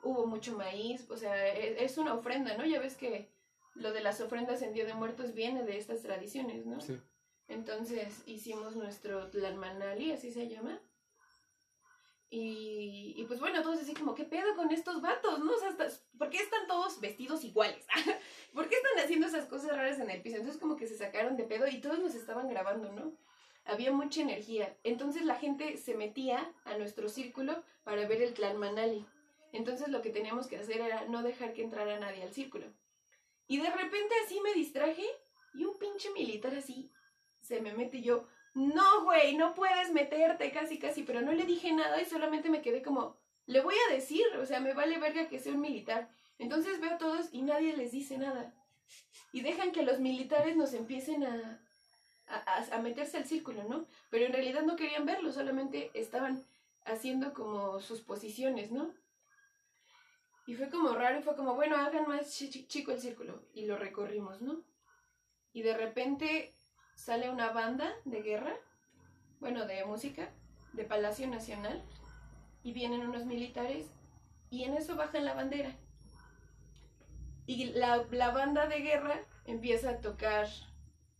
hubo 0.02 0.26
mucho 0.26 0.56
maíz, 0.56 1.08
o 1.10 1.16
sea, 1.16 1.48
e- 1.48 1.84
es 1.84 1.98
una 1.98 2.14
ofrenda, 2.14 2.56
¿no? 2.56 2.64
Ya 2.64 2.80
ves 2.80 2.96
que 2.96 3.28
lo 3.74 3.92
de 3.92 4.02
las 4.02 4.20
ofrendas 4.20 4.62
en 4.62 4.72
Día 4.72 4.84
de 4.84 4.94
Muertos 4.94 5.34
viene 5.34 5.64
de 5.64 5.78
estas 5.78 6.02
tradiciones, 6.02 6.66
¿no? 6.66 6.80
Sí. 6.80 6.98
Entonces 7.48 8.22
hicimos 8.26 8.76
nuestro 8.76 9.28
tlalmanali, 9.28 10.12
así 10.12 10.32
se 10.32 10.48
llama. 10.48 10.80
Y, 12.32 13.14
y 13.16 13.24
pues 13.24 13.40
bueno, 13.40 13.60
todos 13.62 13.80
así 13.80 13.92
como, 13.92 14.14
¿qué 14.14 14.24
pedo 14.24 14.54
con 14.54 14.70
estos 14.70 15.02
vatos? 15.02 15.40
¿No? 15.40 15.52
O 15.52 15.58
sea, 15.58 15.76
¿por 16.16 16.30
qué 16.30 16.38
están 16.38 16.68
todos 16.68 17.00
vestidos 17.00 17.42
iguales? 17.42 17.84
¿Por 18.54 18.68
qué 18.68 18.76
están 18.76 19.04
haciendo 19.04 19.26
esas 19.26 19.46
cosas 19.46 19.72
raras 19.76 19.98
en 19.98 20.10
el 20.10 20.22
piso? 20.22 20.36
Entonces 20.36 20.60
como 20.60 20.76
que 20.76 20.86
se 20.86 20.96
sacaron 20.96 21.36
de 21.36 21.42
pedo 21.44 21.66
y 21.66 21.80
todos 21.80 21.98
nos 21.98 22.14
estaban 22.14 22.48
grabando, 22.48 22.92
¿no? 22.92 23.12
Había 23.64 23.90
mucha 23.90 24.22
energía. 24.22 24.76
Entonces 24.84 25.24
la 25.24 25.34
gente 25.34 25.76
se 25.76 25.94
metía 25.94 26.52
a 26.64 26.78
nuestro 26.78 27.08
círculo 27.08 27.64
para 27.82 28.06
ver 28.06 28.22
el 28.22 28.32
Tlalmanali. 28.34 29.04
Entonces 29.52 29.88
lo 29.88 30.02
que 30.02 30.10
teníamos 30.10 30.46
que 30.46 30.56
hacer 30.58 30.80
era 30.80 31.04
no 31.06 31.22
dejar 31.22 31.52
que 31.52 31.62
entrara 31.62 31.98
nadie 31.98 32.22
al 32.22 32.32
círculo. 32.32 32.66
Y 33.46 33.58
de 33.60 33.70
repente 33.70 34.14
así 34.24 34.40
me 34.40 34.54
distraje 34.54 35.04
y 35.54 35.64
un 35.64 35.78
pinche 35.78 36.10
militar 36.10 36.54
así 36.54 36.90
se 37.40 37.60
me 37.60 37.72
mete 37.72 37.96
y 37.98 38.02
yo, 38.02 38.26
no, 38.54 39.04
güey, 39.04 39.36
no 39.36 39.54
puedes 39.54 39.92
meterte, 39.92 40.52
casi, 40.52 40.78
casi, 40.78 41.02
pero 41.02 41.20
no 41.20 41.32
le 41.32 41.44
dije 41.44 41.72
nada 41.72 42.00
y 42.00 42.04
solamente 42.04 42.50
me 42.50 42.62
quedé 42.62 42.82
como, 42.82 43.16
le 43.46 43.60
voy 43.60 43.74
a 43.88 43.94
decir, 43.94 44.24
o 44.40 44.46
sea, 44.46 44.60
me 44.60 44.74
vale 44.74 44.98
verga 44.98 45.28
que 45.28 45.38
sea 45.38 45.52
un 45.52 45.60
militar. 45.60 46.08
Entonces 46.38 46.80
veo 46.80 46.92
a 46.92 46.98
todos 46.98 47.28
y 47.32 47.42
nadie 47.42 47.76
les 47.76 47.92
dice 47.92 48.18
nada. 48.18 48.54
Y 49.32 49.40
dejan 49.42 49.72
que 49.72 49.82
los 49.82 50.00
militares 50.00 50.56
nos 50.56 50.72
empiecen 50.74 51.24
a, 51.24 51.60
a, 52.28 52.64
a- 52.72 52.78
meterse 52.82 53.16
al 53.16 53.26
círculo, 53.26 53.64
¿no? 53.64 53.86
Pero 54.10 54.26
en 54.26 54.32
realidad 54.32 54.62
no 54.62 54.76
querían 54.76 55.06
verlo, 55.06 55.32
solamente 55.32 55.90
estaban 55.94 56.44
haciendo 56.84 57.32
como 57.32 57.80
sus 57.80 58.00
posiciones, 58.00 58.70
¿no? 58.70 58.92
Y 60.50 60.54
fue 60.56 60.68
como 60.68 60.88
raro 60.94 61.16
y 61.20 61.22
fue 61.22 61.36
como, 61.36 61.54
bueno, 61.54 61.76
hagan 61.76 62.08
más 62.08 62.28
chi- 62.32 62.50
chi- 62.50 62.66
chico 62.66 62.90
el 62.90 62.98
círculo. 63.00 63.40
Y 63.54 63.66
lo 63.66 63.76
recorrimos, 63.76 64.42
¿no? 64.42 64.64
Y 65.52 65.62
de 65.62 65.76
repente 65.76 66.52
sale 66.96 67.30
una 67.30 67.52
banda 67.52 67.92
de 68.04 68.20
guerra, 68.20 68.56
bueno, 69.38 69.64
de 69.64 69.84
música, 69.84 70.28
de 70.72 70.82
Palacio 70.82 71.28
Nacional, 71.28 71.84
y 72.64 72.72
vienen 72.72 73.02
unos 73.02 73.26
militares, 73.26 73.86
y 74.50 74.64
en 74.64 74.74
eso 74.74 74.96
bajan 74.96 75.24
la 75.24 75.34
bandera. 75.34 75.72
Y 77.46 77.66
la, 77.66 78.04
la 78.10 78.32
banda 78.32 78.66
de 78.66 78.80
guerra 78.80 79.20
empieza 79.44 79.90
a 79.90 80.00
tocar 80.00 80.48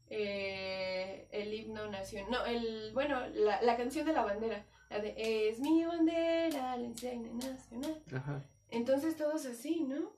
eh, 0.08 1.28
el 1.30 1.54
himno 1.54 1.88
nacional, 1.88 2.32
no, 2.32 2.44
el, 2.46 2.90
bueno, 2.94 3.28
la, 3.28 3.62
la 3.62 3.76
canción 3.76 4.06
de 4.06 4.12
la 4.12 4.24
bandera, 4.24 4.66
la 4.90 4.98
de 4.98 5.48
Es 5.48 5.60
mi 5.60 5.84
bandera, 5.84 6.76
la 6.76 6.82
insignia 6.82 7.30
nacional. 7.32 8.02
Ajá. 8.12 8.44
Entonces 8.70 9.16
todos 9.16 9.46
así, 9.46 9.80
¿no? 9.80 10.12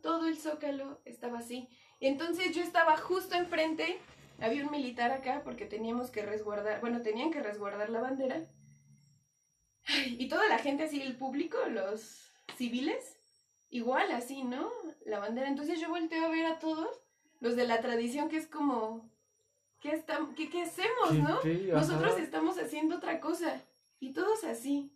Todo 0.00 0.26
el 0.26 0.36
zócalo 0.36 1.00
estaba 1.04 1.38
así. 1.38 1.68
Y 2.00 2.06
entonces 2.06 2.54
yo 2.54 2.62
estaba 2.62 2.96
justo 2.96 3.34
enfrente, 3.36 3.98
había 4.40 4.64
un 4.64 4.70
militar 4.72 5.12
acá 5.12 5.42
porque 5.44 5.66
teníamos 5.66 6.10
que 6.10 6.22
resguardar, 6.22 6.80
bueno, 6.80 7.02
tenían 7.02 7.30
que 7.30 7.40
resguardar 7.42 7.90
la 7.90 8.00
bandera. 8.00 8.42
Y 10.06 10.28
toda 10.28 10.48
la 10.48 10.58
gente 10.58 10.84
así, 10.84 11.00
el 11.02 11.16
público, 11.16 11.58
los 11.68 12.30
civiles, 12.56 13.16
igual 13.68 14.10
así, 14.12 14.42
¿no? 14.44 14.70
La 15.04 15.18
bandera. 15.18 15.48
Entonces 15.48 15.80
yo 15.80 15.88
volteo 15.88 16.24
a 16.26 16.30
ver 16.30 16.46
a 16.46 16.58
todos, 16.58 16.88
los 17.40 17.56
de 17.56 17.66
la 17.66 17.80
tradición, 17.80 18.28
que 18.28 18.36
es 18.36 18.46
como, 18.46 19.10
¿qué, 19.80 19.90
estam- 19.92 20.34
qué, 20.34 20.48
qué 20.48 20.62
hacemos, 20.62 21.12
no? 21.14 21.42
Sí. 21.42 21.68
Nosotros 21.72 22.18
estamos 22.18 22.58
haciendo 22.58 22.96
otra 22.96 23.20
cosa. 23.20 23.60
Y 23.98 24.12
todos 24.12 24.44
así. 24.44 24.92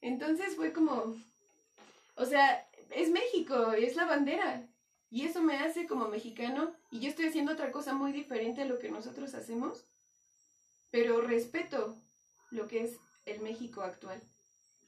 Entonces 0.00 0.56
fue 0.56 0.72
como, 0.72 1.14
o 2.20 2.26
sea, 2.26 2.68
es 2.90 3.10
México, 3.10 3.72
es 3.72 3.96
la 3.96 4.04
bandera. 4.04 4.66
Y 5.10 5.24
eso 5.24 5.40
me 5.42 5.56
hace 5.56 5.86
como 5.86 6.06
mexicano 6.08 6.72
y 6.90 7.00
yo 7.00 7.08
estoy 7.08 7.26
haciendo 7.26 7.52
otra 7.52 7.72
cosa 7.72 7.94
muy 7.94 8.12
diferente 8.12 8.62
a 8.62 8.66
lo 8.66 8.78
que 8.78 8.90
nosotros 8.90 9.34
hacemos, 9.34 9.86
pero 10.90 11.22
respeto 11.22 11.96
lo 12.50 12.68
que 12.68 12.84
es 12.84 12.96
el 13.24 13.40
México 13.40 13.80
actual. 13.82 14.20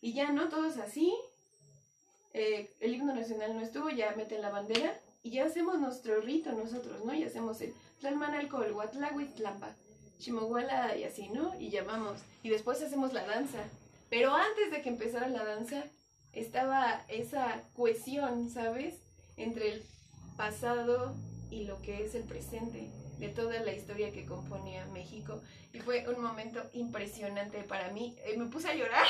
Y 0.00 0.12
ya 0.12 0.30
no 0.30 0.48
todos 0.48 0.76
así. 0.76 1.12
Eh, 2.34 2.70
el 2.80 2.94
himno 2.94 3.14
nacional 3.14 3.54
no 3.54 3.62
estuvo, 3.62 3.88
ya 3.88 4.14
meten 4.14 4.42
la 4.42 4.50
bandera 4.50 4.98
y 5.22 5.30
ya 5.30 5.46
hacemos 5.46 5.80
nuestro 5.80 6.20
rito 6.20 6.52
nosotros, 6.52 7.04
¿no? 7.04 7.14
Y 7.14 7.24
hacemos 7.24 7.60
el 7.62 7.74
Tlalmanalco, 8.00 8.62
el 8.62 8.72
Huatlahuitlampa, 8.72 9.74
Chimahuala 10.18 10.96
y 10.96 11.04
así, 11.04 11.28
¿no? 11.30 11.58
Y 11.58 11.70
llamamos. 11.70 12.20
Y 12.42 12.50
después 12.50 12.82
hacemos 12.82 13.12
la 13.12 13.24
danza. 13.24 13.64
Pero 14.10 14.34
antes 14.34 14.70
de 14.70 14.82
que 14.82 14.90
empezara 14.90 15.28
la 15.28 15.44
danza, 15.44 15.84
estaba 16.32 17.02
esa 17.08 17.62
cohesión, 17.74 18.50
¿sabes? 18.50 18.94
Entre 19.36 19.72
el 19.72 19.82
pasado 20.36 21.14
y 21.50 21.64
lo 21.64 21.80
que 21.82 22.04
es 22.04 22.14
el 22.14 22.22
presente 22.22 22.88
de 23.18 23.28
toda 23.28 23.60
la 23.60 23.72
historia 23.72 24.10
que 24.12 24.26
componía 24.26 24.84
México. 24.86 25.40
Y 25.72 25.78
fue 25.80 26.06
un 26.08 26.20
momento 26.20 26.60
impresionante 26.74 27.62
para 27.62 27.90
mí. 27.92 28.16
Eh, 28.24 28.36
me 28.36 28.46
puse 28.46 28.68
a 28.68 28.74
llorar. 28.74 29.06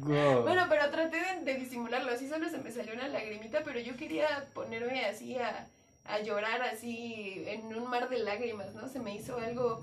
Bueno, 0.00 0.66
pero 0.68 0.90
traté 0.90 1.18
de, 1.42 1.54
disimularlo. 1.54 2.12
Así 2.12 2.28
solo 2.28 2.48
se 2.48 2.58
me 2.58 2.70
salió 2.70 2.94
una 2.94 3.08
lagrimita, 3.08 3.62
pero 3.64 3.78
yo 3.80 3.96
quería 3.96 4.46
ponerme 4.54 5.04
así 5.04 5.36
a, 5.36 5.68
a 6.04 6.20
llorar, 6.20 6.62
así 6.62 7.44
en 7.46 7.66
un 7.66 7.88
mar 7.88 8.08
de 8.08 8.18
lágrimas, 8.18 8.74
¿no? 8.74 8.88
Se 8.88 8.98
me 8.98 9.14
hizo 9.14 9.36
algo 9.38 9.82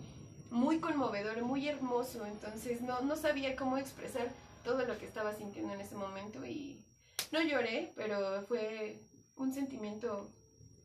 muy 0.49 0.79
conmovedor, 0.79 1.41
muy 1.43 1.67
hermoso. 1.67 2.25
Entonces 2.25 2.81
no, 2.81 3.01
no 3.01 3.15
sabía 3.15 3.55
cómo 3.55 3.77
expresar 3.77 4.27
todo 4.63 4.85
lo 4.85 4.97
que 4.97 5.05
estaba 5.05 5.33
sintiendo 5.33 5.73
en 5.73 5.81
ese 5.81 5.95
momento 5.95 6.45
y 6.45 6.83
no 7.31 7.41
lloré, 7.41 7.91
pero 7.95 8.45
fue 8.47 8.99
un 9.35 9.53
sentimiento 9.53 10.29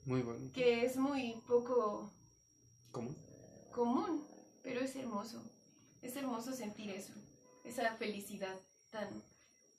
muy 0.06 0.22
bonito. 0.22 0.54
Que 0.54 0.84
es 0.84 0.96
muy 0.96 1.42
poco 1.48 2.10
común. 2.92 3.16
Común, 3.72 4.24
pero 4.62 4.80
es 4.80 4.94
hermoso. 4.94 5.42
Es 6.00 6.14
hermoso 6.16 6.52
sentir 6.52 6.90
eso, 6.90 7.12
esa 7.64 7.96
felicidad 7.96 8.56
tan 8.92 9.08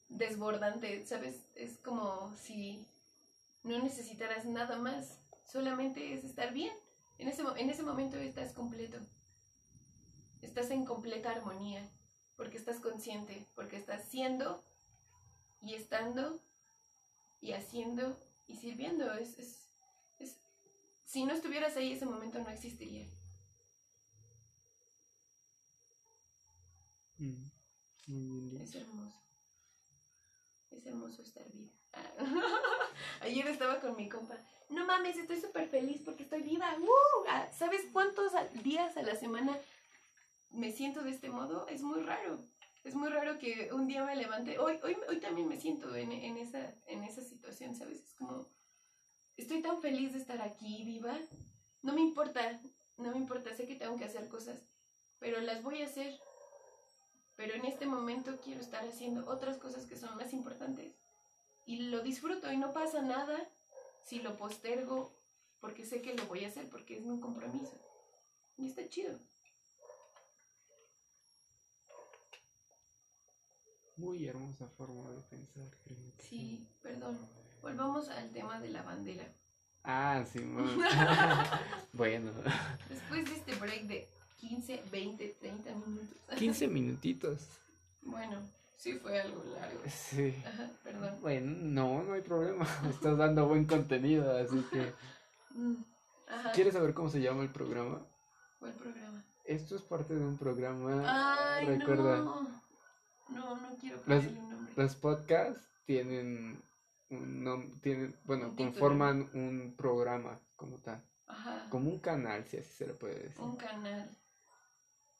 desbordante, 0.10 1.06
¿sabes? 1.06 1.36
Es 1.56 1.78
como 1.78 2.36
si 2.36 2.86
no 3.64 3.82
necesitaras 3.82 4.46
nada 4.46 4.78
más, 4.78 5.20
solamente 5.50 6.14
es 6.14 6.24
estar 6.26 6.54
bien. 6.54 6.74
En 7.18 7.30
ese, 7.30 7.44
en 7.56 7.70
ese 7.70 7.84
momento 7.84 8.18
estás 8.18 8.52
completo. 8.52 8.98
Estás 10.42 10.70
en 10.72 10.86
completa 10.86 11.32
armonía, 11.32 11.88
porque 12.38 12.58
estás 12.58 12.80
consciente, 12.80 13.46
porque 13.56 13.76
estás 13.78 14.04
siendo 14.10 14.64
y 15.62 15.74
estando 15.74 16.40
y 17.42 17.52
haciendo 17.54 18.18
y 18.48 18.56
sirviendo. 18.56 19.12
Es, 19.14 19.38
es, 19.40 19.58
si 21.06 21.26
no 21.26 21.34
estuvieras 21.34 21.76
ahí, 21.76 21.94
ese 21.94 22.06
momento 22.06 22.40
no 22.40 22.50
existiría. 22.50 23.08
Mm, 27.18 28.58
es 28.62 28.76
hermoso. 28.76 29.22
Es 30.72 30.86
hermoso 30.86 31.22
estar 31.24 31.44
viva. 31.52 31.72
Ayer 33.22 33.48
estaba 33.48 33.80
con 33.80 33.96
mi 33.96 34.08
compa. 34.08 34.38
No 34.70 34.86
mames, 34.86 35.18
estoy 35.18 35.42
súper 35.42 35.68
feliz 35.70 36.02
porque 36.06 36.24
estoy 36.24 36.44
viva. 36.44 36.76
Ah, 37.30 37.50
¿Sabes 37.58 37.82
cuántos 37.92 38.34
días 38.64 38.96
a 38.96 39.02
la 39.02 39.16
semana 39.16 39.58
me 40.58 40.72
siento 40.72 41.04
de 41.04 41.12
este 41.12 41.30
modo? 41.30 41.68
Es 41.68 41.82
muy 41.84 42.02
raro. 42.02 42.40
Es 42.84 42.96
muy 42.96 43.10
raro 43.10 43.38
que 43.38 43.70
un 43.72 43.88
día 43.88 44.04
me 44.04 44.16
levante. 44.16 44.58
Hoy, 44.58 44.80
hoy, 44.84 44.98
hoy 45.08 45.20
también 45.20 45.48
me 45.48 45.60
siento 45.60 45.96
en, 45.96 46.12
esa, 46.12 46.74
en 46.88 47.04
esa 47.04 47.22
situación, 47.22 47.76
¿sabes? 47.76 48.00
Es 48.00 48.14
como 48.18 48.48
estoy 49.38 49.62
tan 49.62 49.82
feliz 49.82 50.14
de 50.14 50.20
estar 50.20 50.42
aquí 50.42 50.84
viva. 50.84 51.16
No 51.84 51.94
me 51.94 52.02
importa, 52.02 52.60
no 52.98 53.12
me 53.12 53.18
importa, 53.18 53.54
sé 53.56 53.68
que 53.68 53.76
tengo 53.76 53.98
que 53.98 54.06
hacer 54.06 54.28
cosas, 54.30 54.58
pero 55.20 55.40
las 55.42 55.62
voy 55.62 55.82
a 55.82 55.86
hacer. 55.86 56.20
Pero 57.36 57.54
en 57.54 57.66
este 57.66 57.86
momento 57.86 58.36
quiero 58.44 58.62
estar 58.62 58.84
haciendo 58.84 59.30
otras 59.30 59.58
cosas 59.58 59.86
que 59.86 59.96
son 59.96 60.16
más 60.18 60.34
importantes. 60.34 60.96
Y 61.68 61.90
lo 61.90 62.02
disfruto 62.02 62.52
y 62.52 62.58
no 62.58 62.74
pasa 62.74 63.02
nada 63.04 63.38
si 64.04 64.22
lo 64.22 64.36
postergo 64.38 65.14
porque 65.60 65.86
sé 65.86 66.02
que 66.02 66.16
lo 66.16 66.26
voy 66.26 66.46
a 66.46 66.48
hacer 66.48 66.68
porque 66.70 66.98
es 66.98 67.06
mi 67.06 67.20
compromiso. 67.20 67.78
Y 68.58 68.70
está 68.70 68.90
chido. 68.90 69.20
Muy 73.98 74.28
hermosa 74.28 74.68
forma 74.78 75.10
de 75.10 75.22
pensar, 75.30 75.66
creo. 75.84 75.98
Sí, 76.20 76.68
perdón. 76.84 77.18
Volvamos 77.62 78.08
al 78.10 78.30
tema 78.30 78.60
de 78.60 78.70
la 78.70 78.84
bandera. 78.84 79.26
Ah, 79.84 80.24
sí, 80.32 80.40
bueno. 81.94 82.32
Después 82.90 83.26
de 83.26 83.36
este 83.36 83.56
break 83.56 83.84
de 83.84 84.08
15, 84.40 84.84
20, 84.92 85.36
30 85.40 85.76
minutos. 85.76 86.18
15 86.38 86.68
minutitos. 86.68 87.48
Bueno, 88.04 88.40
sí 88.78 88.94
fue 89.00 89.20
algo 89.20 89.44
largo. 89.56 89.80
Sí. 89.90 90.36
Ajá, 90.46 90.70
perdón. 90.84 91.16
Bueno, 91.22 91.56
no, 91.62 92.04
no 92.04 92.14
hay 92.14 92.22
problema. 92.22 92.68
Estás 92.90 93.18
dando 93.18 93.48
buen 93.48 93.66
contenido, 93.66 94.38
así 94.38 94.64
que. 94.72 94.94
Mm, 95.56 95.76
ajá. 96.28 96.52
¿Quieres 96.52 96.74
saber 96.74 96.94
cómo 96.94 97.10
se 97.10 97.22
llama 97.22 97.44
el 97.44 97.50
programa? 97.50 98.06
¿Cuál 98.60 98.74
programa? 98.74 99.24
Esto 99.46 99.76
es 99.76 99.82
parte 99.82 100.14
de 100.14 100.26
un 100.26 100.38
programa. 100.38 101.56
Ay, 101.56 101.66
recuerda. 101.66 102.18
No, 102.18 102.48
no, 103.30 103.56
no 103.56 103.76
quiero 103.80 104.02
ponerle 104.02 104.40
un 104.40 104.50
nombre. 104.50 104.74
Los 104.76 104.96
podcasts 104.96 105.62
tienen 105.86 106.62
no 107.10 107.64
tienen, 107.82 108.16
bueno, 108.26 108.54
conforman 108.56 109.30
un 109.34 109.74
programa 109.78 110.40
como 110.56 110.78
tal. 110.78 111.02
Ajá. 111.28 111.68
Como 111.70 111.90
un 111.90 112.00
canal, 112.00 112.46
si 112.46 112.58
así 112.58 112.72
se 112.72 112.88
le 112.88 112.94
puede 112.94 113.20
decir. 113.20 113.42
Un 113.42 113.56
canal. 113.56 114.10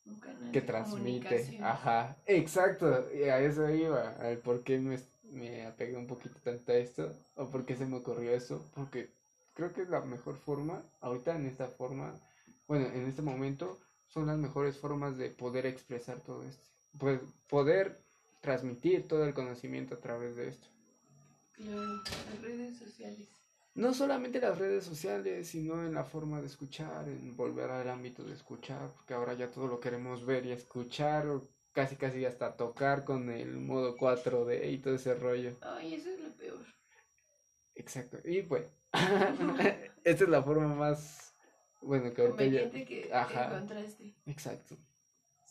Un 0.06 0.20
canal 0.20 0.52
que 0.52 0.62
transmite. 0.62 1.60
Ajá, 1.62 2.18
exacto. 2.26 3.08
Y 3.14 3.24
a 3.24 3.40
eso 3.40 3.70
iba, 3.70 4.12
al 4.20 4.38
por 4.38 4.64
qué 4.64 4.80
me, 4.80 5.00
me 5.24 5.66
apegué 5.66 5.98
un 5.98 6.08
poquito 6.08 6.40
tanto 6.44 6.72
a 6.72 6.76
esto, 6.76 7.12
o 7.36 7.50
por 7.50 7.66
qué 7.66 7.76
se 7.76 7.86
me 7.86 7.98
ocurrió 7.98 8.32
eso, 8.32 8.66
porque 8.74 9.10
creo 9.54 9.74
que 9.74 9.82
es 9.82 9.90
la 9.90 10.02
mejor 10.02 10.38
forma, 10.38 10.82
ahorita 11.02 11.36
en 11.36 11.46
esta 11.46 11.68
forma, 11.68 12.14
bueno, 12.68 12.86
en 12.88 13.08
este 13.08 13.22
momento, 13.22 13.80
son 14.08 14.28
las 14.28 14.38
mejores 14.38 14.78
formas 14.78 15.18
de 15.18 15.30
poder 15.30 15.66
expresar 15.66 16.20
todo 16.22 16.44
esto. 16.44 16.66
Pues 17.00 17.22
poder 17.48 17.98
transmitir 18.42 19.08
todo 19.08 19.26
el 19.26 19.34
conocimiento 19.34 19.96
a 19.96 20.00
través 20.00 20.36
de 20.36 20.48
esto. 20.48 20.68
Claro, 21.54 21.82
las 21.82 22.42
redes 22.42 22.78
sociales. 22.78 23.28
No 23.76 23.94
solamente 23.94 24.40
las 24.42 24.58
redes 24.58 24.86
sociales, 24.86 25.50
sino 25.50 25.86
en 25.86 25.94
la 25.94 26.04
forma 26.04 26.42
de 26.42 26.48
escuchar, 26.48 27.08
en 27.08 27.36
volver 27.36 27.70
al 27.70 27.90
ámbito 27.90 28.24
de 28.24 28.34
escuchar, 28.34 28.92
porque 28.96 29.14
ahora 29.14 29.34
ya 29.36 29.52
todo 29.52 29.68
lo 29.68 29.80
queremos 29.80 30.26
ver 30.26 30.46
y 30.46 30.52
escuchar, 30.52 31.28
o 31.28 31.48
casi 31.74 31.96
casi 31.96 32.26
hasta 32.26 32.56
tocar 32.56 33.04
con 33.06 33.30
el 33.30 33.58
modo 33.58 33.96
4D 33.96 34.72
y 34.72 34.80
todo 34.80 34.96
ese 34.96 35.14
rollo. 35.14 35.56
Ay, 35.62 35.94
eso 35.94 36.10
es 36.10 36.20
lo 36.20 36.32
peor. 36.36 36.66
Exacto. 37.76 38.18
Y 38.24 38.42
bueno, 38.42 38.68
esta 40.04 40.24
es 40.24 40.30
la 40.30 40.42
forma 40.42 40.74
más, 40.74 41.36
bueno, 41.82 42.12
que 42.14 42.22
ahorita 42.22 42.46
ya... 42.46 42.72
que 42.72 43.10
Ajá. 43.14 43.46
encontraste. 43.46 44.16
Exacto. 44.26 44.76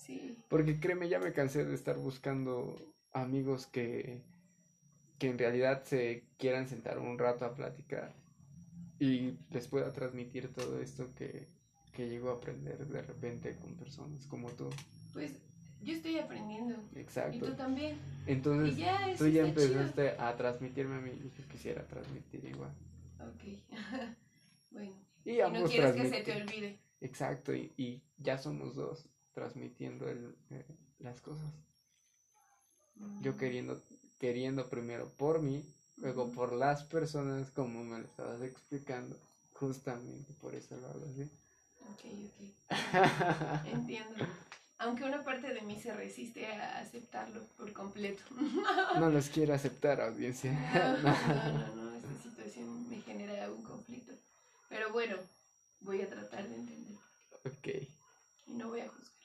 Sí. 0.06 0.36
Porque 0.48 0.78
créeme, 0.78 1.08
ya 1.08 1.18
me 1.18 1.32
cansé 1.32 1.64
de 1.64 1.74
estar 1.74 1.96
buscando 1.96 2.76
amigos 3.12 3.66
que 3.66 4.22
que 5.18 5.30
en 5.30 5.38
realidad 5.38 5.82
se 5.84 6.24
quieran 6.36 6.68
sentar 6.68 6.98
un 6.98 7.18
rato 7.18 7.44
a 7.44 7.54
platicar 7.54 8.12
y 8.98 9.34
les 9.50 9.66
pueda 9.68 9.92
transmitir 9.92 10.52
todo 10.52 10.80
esto 10.80 11.08
que, 11.14 11.46
que 11.92 12.08
llego 12.08 12.30
a 12.30 12.34
aprender 12.34 12.86
de 12.86 13.02
repente 13.02 13.56
con 13.56 13.74
personas 13.74 14.26
como 14.26 14.50
tú. 14.50 14.68
Pues 15.12 15.32
yo 15.82 15.94
estoy 15.94 16.18
aprendiendo. 16.18 16.74
Exacto. 16.94 17.36
Y 17.36 17.40
tú 17.40 17.54
también. 17.54 17.96
Entonces, 18.26 18.76
tú 19.18 19.28
ya 19.28 19.46
empezaste 19.46 20.10
a 20.18 20.36
transmitirme 20.36 20.96
a 20.96 21.00
mí 21.00 21.10
y 21.10 21.38
yo 21.38 21.48
quisiera 21.48 21.86
transmitir 21.86 22.44
igual. 22.44 22.72
Ok. 23.20 23.60
bueno. 24.70 24.92
Y, 25.24 25.38
no 25.38 25.64
quieres 25.64 25.94
que 25.94 26.08
se 26.08 26.22
te 26.22 26.42
olvide. 26.42 26.78
Exacto, 27.00 27.54
y, 27.54 27.72
y 27.76 28.02
ya 28.16 28.38
somos 28.38 28.74
dos 28.74 29.06
transmitiendo 29.36 30.08
el, 30.08 30.34
eh, 30.50 30.64
las 31.00 31.20
cosas. 31.20 31.52
Yo 33.20 33.34
mm. 33.34 33.36
queriendo 33.36 33.82
queriendo 34.18 34.66
primero 34.70 35.10
por 35.18 35.42
mí, 35.42 35.62
luego 35.98 36.32
por 36.32 36.54
las 36.54 36.84
personas, 36.84 37.50
como 37.50 37.84
me 37.84 37.98
lo 37.98 38.06
estabas 38.06 38.40
explicando, 38.40 39.14
justamente 39.52 40.32
por 40.40 40.54
eso 40.54 40.74
lo 40.78 40.86
hago 40.88 41.04
así. 41.12 41.30
Ok, 41.90 42.04
ok. 42.24 43.66
Entiendo. 43.66 44.26
Aunque 44.78 45.04
una 45.04 45.22
parte 45.22 45.52
de 45.52 45.60
mí 45.62 45.78
se 45.78 45.92
resiste 45.92 46.46
a 46.46 46.80
aceptarlo 46.80 47.42
por 47.58 47.72
completo. 47.74 48.22
no 48.98 49.10
los 49.10 49.28
quiero 49.28 49.54
aceptar, 49.54 50.00
audiencia. 50.00 50.52
No, 51.02 51.74
no, 51.74 51.74
no, 51.76 51.96
esta 51.96 52.22
situación 52.22 52.88
me 52.88 53.02
genera 53.02 53.50
un 53.50 53.62
conflicto. 53.62 54.12
Pero 54.70 54.92
bueno, 54.92 55.16
voy 55.80 56.00
a 56.00 56.08
tratar 56.08 56.48
de 56.48 56.54
entenderlo. 56.54 57.00
Ok. 57.44 57.68
Y 58.46 58.54
no 58.54 58.68
voy 58.68 58.80
a 58.80 58.88
juzgar. 58.88 59.15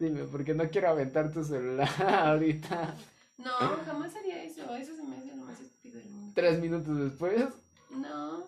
Dime, 0.00 0.24
porque 0.24 0.54
no 0.54 0.68
quiero 0.70 0.88
aventar 0.88 1.30
tu 1.30 1.44
celular 1.44 1.88
ahorita. 2.26 2.96
No, 3.38 3.52
jamás 3.84 4.14
haría 4.16 4.42
eso. 4.42 4.74
Eso 4.74 4.96
se 4.96 5.02
me 5.04 5.16
hace 5.16 5.36
lo 5.36 5.44
más 5.44 5.60
estúpido 5.60 5.98
del 5.98 6.08
mundo. 6.10 6.32
Tres 6.34 6.58
minutos 6.58 6.98
después. 6.98 7.44
No. 7.90 8.38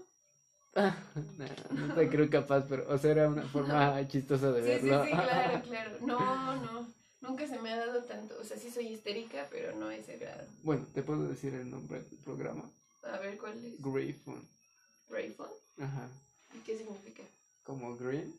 no, 0.74 0.94
no 1.70 1.94
te 1.94 2.08
creo 2.08 2.30
capaz, 2.30 2.64
pero, 2.66 2.88
o 2.92 2.96
sea, 2.96 3.10
era 3.10 3.28
una 3.28 3.42
forma 3.42 4.06
chistosa 4.08 4.50
de 4.52 4.62
Sí, 4.62 4.80
sí, 4.84 4.88
verlo. 4.90 5.04
sí, 5.04 5.10
claro, 5.10 5.62
claro. 5.68 5.98
No, 6.00 6.56
no. 6.56 6.86
Nunca 7.20 7.46
se 7.46 7.58
me 7.60 7.70
ha 7.70 7.76
dado 7.76 8.02
tanto. 8.04 8.34
O 8.40 8.44
sea, 8.44 8.56
sí 8.56 8.70
soy 8.70 8.88
histérica, 8.88 9.46
pero 9.50 9.76
no 9.76 9.86
a 9.88 9.94
ese 9.94 10.16
grado. 10.16 10.44
Bueno, 10.62 10.86
te 10.94 11.02
puedo 11.02 11.28
decir 11.28 11.54
el 11.54 11.70
nombre 11.70 12.00
del 12.02 12.18
programa. 12.24 12.64
A 13.04 13.18
ver, 13.18 13.36
¿cuál 13.38 13.62
es? 13.64 13.80
Greyfun. 13.80 14.48
Rayphone. 15.08 15.52
Ajá. 15.80 16.08
¿Y 16.54 16.58
qué 16.60 16.78
significa? 16.78 17.22
Como 17.64 17.96
green, 17.96 18.34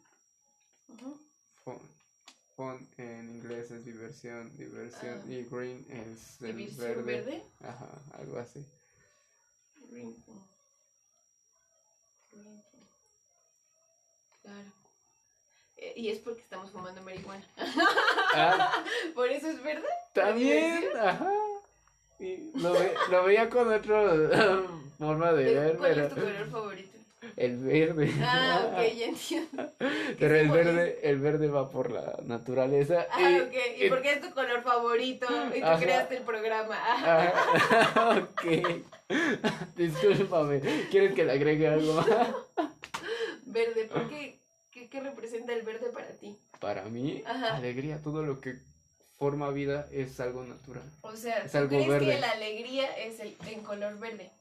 fun. 1.63 1.79
Fun 2.55 2.87
en 2.97 3.29
inglés 3.31 3.71
es 3.71 3.83
diversión, 3.83 4.55
diversión. 4.57 5.21
Ah. 5.25 5.31
Y 5.31 5.43
green 5.45 5.85
es 5.89 6.39
el 6.41 6.55
Diversión 6.55 7.05
verde. 7.05 7.25
verde. 7.25 7.43
Ajá, 7.61 7.89
algo 8.13 8.37
así. 8.37 8.63
Green. 9.89 10.15
Green. 12.31 12.63
Claro. 14.43 14.71
Eh, 15.77 15.93
y 15.95 16.09
es 16.09 16.19
porque 16.19 16.41
estamos 16.41 16.69
fumando 16.71 17.01
marihuana. 17.01 17.45
Ah, 18.35 18.83
¿Por 19.15 19.29
eso 19.31 19.47
es 19.49 19.63
verde? 19.63 19.87
también, 20.13 20.83
ajá. 20.95 21.31
Y 22.19 22.51
lo, 22.59 22.73
ve- 22.73 22.93
lo 23.09 23.23
veía 23.23 23.49
con 23.49 23.71
otra 23.73 24.63
forma 24.99 25.33
de 25.33 25.51
Eh, 25.51 25.55
ver, 25.59 25.77
¿Cuál 25.77 25.89
pero 25.93 26.05
es 26.05 26.13
tu 26.13 26.21
color 26.21 26.51
favorito? 26.51 26.92
El 27.35 27.57
verde. 27.57 28.11
Ah, 28.21 28.67
ok, 28.71 28.93
ya 28.95 29.05
entiendo. 29.13 29.71
Pero 30.19 30.35
el 30.35 30.49
verde, 30.51 30.99
el 31.03 31.19
verde 31.19 31.47
va 31.47 31.69
por 31.69 31.91
la 31.91 32.19
naturaleza. 32.23 33.07
Ah, 33.11 33.31
y- 33.31 33.39
ok. 33.41 33.53
¿Y 33.79 33.89
por 33.89 34.01
qué 34.01 34.13
es 34.13 34.21
tu 34.21 34.31
color 34.33 34.61
favorito? 34.63 35.25
Y 35.55 35.59
tú 35.59 35.65
Ajá. 35.65 35.79
creaste 35.79 36.17
el 36.17 36.23
programa. 36.23 36.77
Ah, 36.79 38.17
ok. 38.29 38.83
Discúlpame. 39.75 40.61
¿Quieres 40.91 41.13
que 41.13 41.23
le 41.25 41.31
agregue 41.33 41.67
algo 41.67 41.93
más? 41.93 42.07
Verde, 43.45 43.85
¿por 43.85 44.09
qué? 44.09 44.39
¿Qué, 44.71 44.89
qué 44.89 44.99
representa 45.01 45.53
el 45.53 45.61
verde 45.61 45.87
para 45.93 46.07
ti? 46.07 46.37
Para 46.59 46.83
mí, 46.85 47.23
Ajá. 47.25 47.57
alegría, 47.57 47.99
todo 48.01 48.23
lo 48.23 48.39
que 48.41 48.55
forma 49.19 49.49
vida 49.51 49.87
es 49.91 50.19
algo 50.19 50.43
natural. 50.43 50.83
O 51.01 51.15
sea, 51.15 51.39
Es 51.39 51.51
¿tú 51.51 51.57
algo 51.59 51.69
crees 51.69 51.87
verde. 51.87 52.15
que 52.15 52.19
la 52.21 52.31
alegría 52.31 52.87
es 52.97 53.19
el, 53.19 53.35
en 53.47 53.61
color 53.61 53.99
verde? 53.99 54.31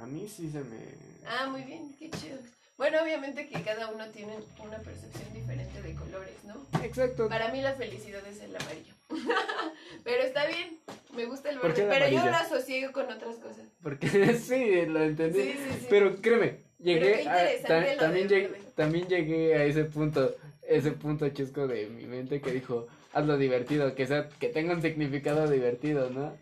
A 0.00 0.06
mí 0.06 0.26
sí 0.28 0.50
se 0.50 0.58
me... 0.60 0.78
Ah, 1.26 1.46
muy 1.48 1.62
bien, 1.62 1.94
qué 1.98 2.10
chido. 2.10 2.38
Bueno, 2.76 3.02
obviamente 3.02 3.46
que 3.46 3.62
cada 3.62 3.88
uno 3.88 4.06
tiene 4.08 4.32
una 4.64 4.78
percepción 4.78 5.32
diferente 5.34 5.82
de 5.82 5.94
colores, 5.94 6.34
¿no? 6.44 6.66
Exacto. 6.82 7.28
Para 7.28 7.48
mí 7.52 7.60
la 7.60 7.74
felicidad 7.74 8.26
es 8.26 8.40
el 8.40 8.56
amarillo. 8.56 8.94
pero 10.04 10.22
está 10.22 10.46
bien, 10.46 10.78
me 11.14 11.26
gusta 11.26 11.50
el 11.50 11.58
¿Por 11.58 11.74
qué 11.74 11.84
verde, 11.84 11.98
pero 12.08 12.16
yo 12.24 12.30
lo 12.30 12.36
asocio 12.36 12.92
con 12.92 13.04
otras 13.10 13.36
cosas. 13.36 13.66
Porque 13.82 14.08
sí, 14.38 14.86
lo 14.86 15.02
entendí. 15.02 15.42
Sí, 15.42 15.52
sí, 15.52 15.78
sí. 15.80 15.86
Pero 15.90 16.16
créeme, 16.16 16.56
llegué 16.78 17.22
qué 17.22 17.28
a, 17.28 17.52
interesante 17.54 17.86
ta- 17.88 17.94
lo 17.94 18.00
también, 18.00 18.28
llegué, 18.28 18.48
verde. 18.48 18.64
también 18.74 19.08
llegué 19.08 19.54
a 19.54 19.64
ese 19.64 19.84
punto, 19.84 20.34
ese 20.66 20.92
punto 20.92 21.28
chusco 21.28 21.68
de 21.68 21.86
mi 21.88 22.06
mente 22.06 22.40
que 22.40 22.50
dijo, 22.52 22.88
hazlo 23.12 23.36
divertido, 23.36 23.94
que 23.94 24.06
sea, 24.06 24.28
que 24.40 24.48
tenga 24.48 24.74
un 24.74 24.82
significado 24.82 25.48
divertido, 25.48 26.10
¿no? 26.10 26.36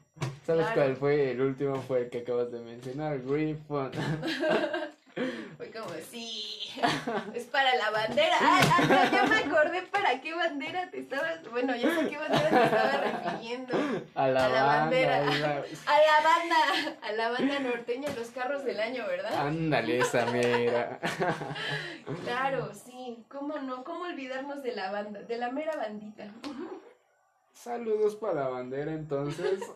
¿Sabes 0.47 0.67
Claro. 0.67 0.75
cuál 0.75 0.97
fue? 0.97 1.31
El 1.33 1.41
último 1.41 1.81
fue 1.83 2.01
el 2.03 2.11
que 2.11 2.19
acabas 2.19 2.51
de 2.51 2.61
mencionar, 2.61 3.21
Green 3.21 3.59
Fun. 3.69 3.91
Fue 5.57 5.71
como, 5.73 5.91
sí, 6.11 6.71
es 7.35 7.45
para 7.47 7.75
la 7.77 7.91
bandera. 7.91 8.37
Ah, 8.41 8.61
ah, 8.63 8.81
no, 8.89 9.13
ya 9.17 9.25
me 9.27 9.37
acordé 9.39 9.83
para 9.83 10.19
qué 10.23 10.33
bandera 10.33 10.89
te 10.91 11.01
estabas. 11.01 11.43
Bueno, 11.51 11.75
ya 11.77 11.95
sé 11.95 12.09
qué 12.09 12.17
bandera 12.17 12.49
te 12.49 12.65
estaba 12.65 12.97
refiriendo. 13.33 13.77
A 14.15 14.29
la, 14.29 14.47
A 14.47 14.49
la 14.49 14.63
banda, 14.63 14.81
bandera. 14.85 15.17
A 15.17 15.25
la 15.27 16.23
banda, 16.23 16.97
a 17.03 17.13
la 17.13 17.31
banda 17.33 17.59
norteña, 17.59 18.09
los 18.17 18.29
carros 18.29 18.65
del 18.65 18.81
año, 18.81 19.05
¿verdad? 19.07 19.47
Ándale, 19.47 19.99
esa 19.99 20.25
mera. 20.27 21.01
Claro, 22.25 22.71
sí, 22.73 23.23
¿cómo 23.29 23.59
no? 23.59 23.85
¿Cómo 23.85 24.05
olvidarnos 24.05 24.63
de 24.63 24.75
la 24.75 24.91
banda, 24.91 25.21
de 25.21 25.37
la 25.37 25.51
mera 25.51 25.77
bandita? 25.77 26.29
Saludos 27.53 28.17
para 28.17 28.35
la 28.35 28.49
bandera 28.49 28.93
entonces. 28.93 29.61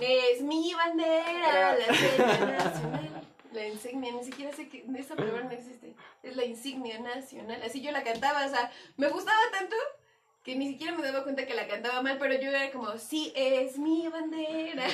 Es 0.00 0.42
mi 0.42 0.72
bandera, 0.74 1.76
la 1.76 1.86
insignia 1.88 2.58
nacional. 2.64 3.26
La 3.52 3.66
insignia, 3.66 4.12
ni 4.12 4.22
siquiera 4.22 4.52
sé 4.54 4.68
que 4.68 4.86
esa 4.96 5.16
palabra 5.16 5.42
no 5.42 5.50
existe. 5.50 5.96
Es 6.22 6.36
la 6.36 6.44
insignia 6.44 7.00
nacional. 7.00 7.60
Así 7.64 7.80
yo 7.80 7.90
la 7.90 8.04
cantaba, 8.04 8.46
o 8.46 8.48
sea, 8.48 8.70
me 8.96 9.08
gustaba 9.08 9.38
tanto 9.50 9.74
que 10.44 10.54
ni 10.54 10.68
siquiera 10.68 10.96
me 10.96 11.02
daba 11.02 11.24
cuenta 11.24 11.46
que 11.46 11.54
la 11.54 11.66
cantaba 11.66 12.00
mal, 12.02 12.16
pero 12.18 12.34
yo 12.34 12.50
era 12.50 12.70
como, 12.70 12.96
sí, 12.96 13.32
es 13.34 13.76
mi 13.78 14.06
bandera. 14.06 14.86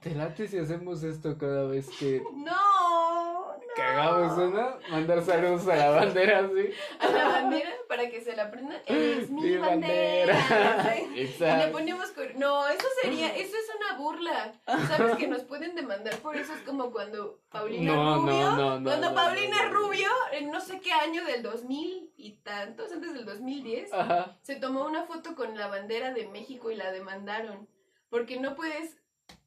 ¿Te 0.00 0.14
late 0.14 0.46
si 0.46 0.58
hacemos 0.58 1.02
esto 1.02 1.36
cada 1.36 1.66
vez 1.66 1.88
que 1.98 2.22
no. 2.34 3.41
Cagamos 3.76 4.38
una? 4.38 4.76
Mandar 4.90 5.22
saludos 5.22 5.66
a 5.68 5.76
la 5.76 5.90
bandera, 5.90 6.48
¿sí? 6.48 6.70
A 7.00 7.08
la 7.08 7.28
bandera 7.28 7.70
para 7.88 8.08
que 8.10 8.20
se 8.20 8.34
la 8.36 8.44
aprendan. 8.44 8.80
Es 8.86 9.30
mi, 9.30 9.42
Mi 9.42 9.56
bandera. 9.56 10.34
bandera. 10.34 10.94
Sí. 10.94 11.04
Y 11.12 11.16
le 11.16 11.22
Exacto. 11.24 11.72
ponemos 11.72 12.12
No, 12.36 12.68
eso 12.68 12.86
sería, 13.02 13.34
eso 13.34 13.56
es 13.56 13.70
una 13.76 13.98
burla. 13.98 14.52
¿Sabes 14.88 15.16
que 15.16 15.26
nos 15.28 15.42
pueden 15.42 15.74
demandar 15.74 16.16
por 16.18 16.36
eso? 16.36 16.52
Es 16.54 16.60
como 16.62 16.90
cuando 16.92 17.40
Paulina 17.50 17.94
No, 17.94 18.16
Rubio. 18.16 18.50
no, 18.52 18.80
no, 18.80 18.84
cuando 18.90 19.14
Paulina. 19.14 19.68
Rubio, 19.70 20.08
en 20.32 20.50
no 20.50 20.60
sé 20.60 20.80
qué 20.80 20.92
año 20.92 21.24
del 21.24 21.42
2000 21.42 22.12
y 22.16 22.32
tantos, 22.42 22.92
antes 22.92 23.12
del 23.14 23.24
2010, 23.24 23.92
Ajá. 23.92 24.36
se 24.42 24.56
tomó 24.56 24.84
una 24.86 25.04
foto 25.04 25.34
con 25.34 25.56
la 25.56 25.68
bandera 25.68 26.12
de 26.12 26.26
México 26.28 26.70
y 26.70 26.76
la 26.76 26.92
demandaron. 26.92 27.68
Porque 28.10 28.38
no 28.38 28.54
puedes 28.54 28.96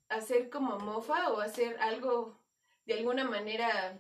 hacer 0.09 0.49
como 0.49 0.77
mofa 0.79 1.29
o 1.31 1.39
hacer 1.41 1.77
algo 1.79 2.37
de 2.85 2.93
alguna 2.95 3.23
manera 3.23 3.97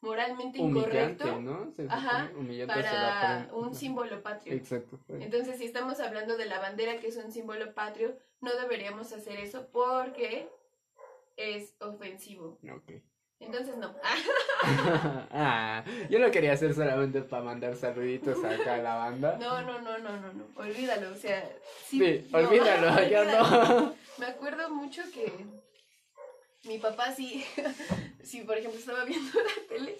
moralmente 0.00 0.60
Humillante, 0.60 1.24
incorrecto 1.24 1.40
¿no? 1.40 1.72
Se 1.72 1.86
Ajá, 1.88 2.30
humillante 2.36 2.74
para 2.74 3.48
un 3.52 3.74
símbolo 3.74 4.22
patrio. 4.22 4.54
Exacto. 4.54 4.98
Entonces, 5.08 5.58
si 5.58 5.66
estamos 5.66 6.00
hablando 6.00 6.36
de 6.36 6.46
la 6.46 6.58
bandera, 6.58 6.98
que 6.98 7.08
es 7.08 7.16
un 7.16 7.30
símbolo 7.32 7.74
patrio, 7.74 8.16
no 8.40 8.54
deberíamos 8.56 9.12
hacer 9.12 9.38
eso 9.38 9.68
porque 9.72 10.48
es 11.36 11.74
ofensivo. 11.80 12.58
Ok. 12.64 13.02
Entonces, 13.40 13.74
no. 13.78 13.94
ah, 15.32 15.82
yo 16.10 16.18
lo 16.18 16.30
quería 16.30 16.52
hacer 16.52 16.74
solamente 16.74 17.22
para 17.22 17.42
mandar 17.42 17.74
saluditos 17.74 18.44
acá 18.44 18.74
a 18.74 18.78
la 18.78 18.94
banda. 18.96 19.36
No, 19.40 19.62
no, 19.62 19.80
no, 19.80 19.98
no, 19.98 20.16
no, 20.18 20.32
no. 20.32 20.44
Olvídalo, 20.56 21.10
o 21.10 21.14
sea. 21.16 21.50
Sí, 21.86 22.26
no, 22.30 22.38
olvídalo, 22.38 22.94
olvídalo. 23.02 23.80
no. 23.80 23.94
Me 24.18 24.26
acuerdo 24.26 24.68
mucho 24.68 25.02
que 25.14 25.32
mi 26.64 26.78
papá 26.78 27.14
sí, 27.14 27.44
sí, 28.22 28.42
por 28.42 28.58
ejemplo, 28.58 28.78
estaba 28.78 29.04
viendo 29.04 29.32
la 29.40 29.66
tele 29.68 29.96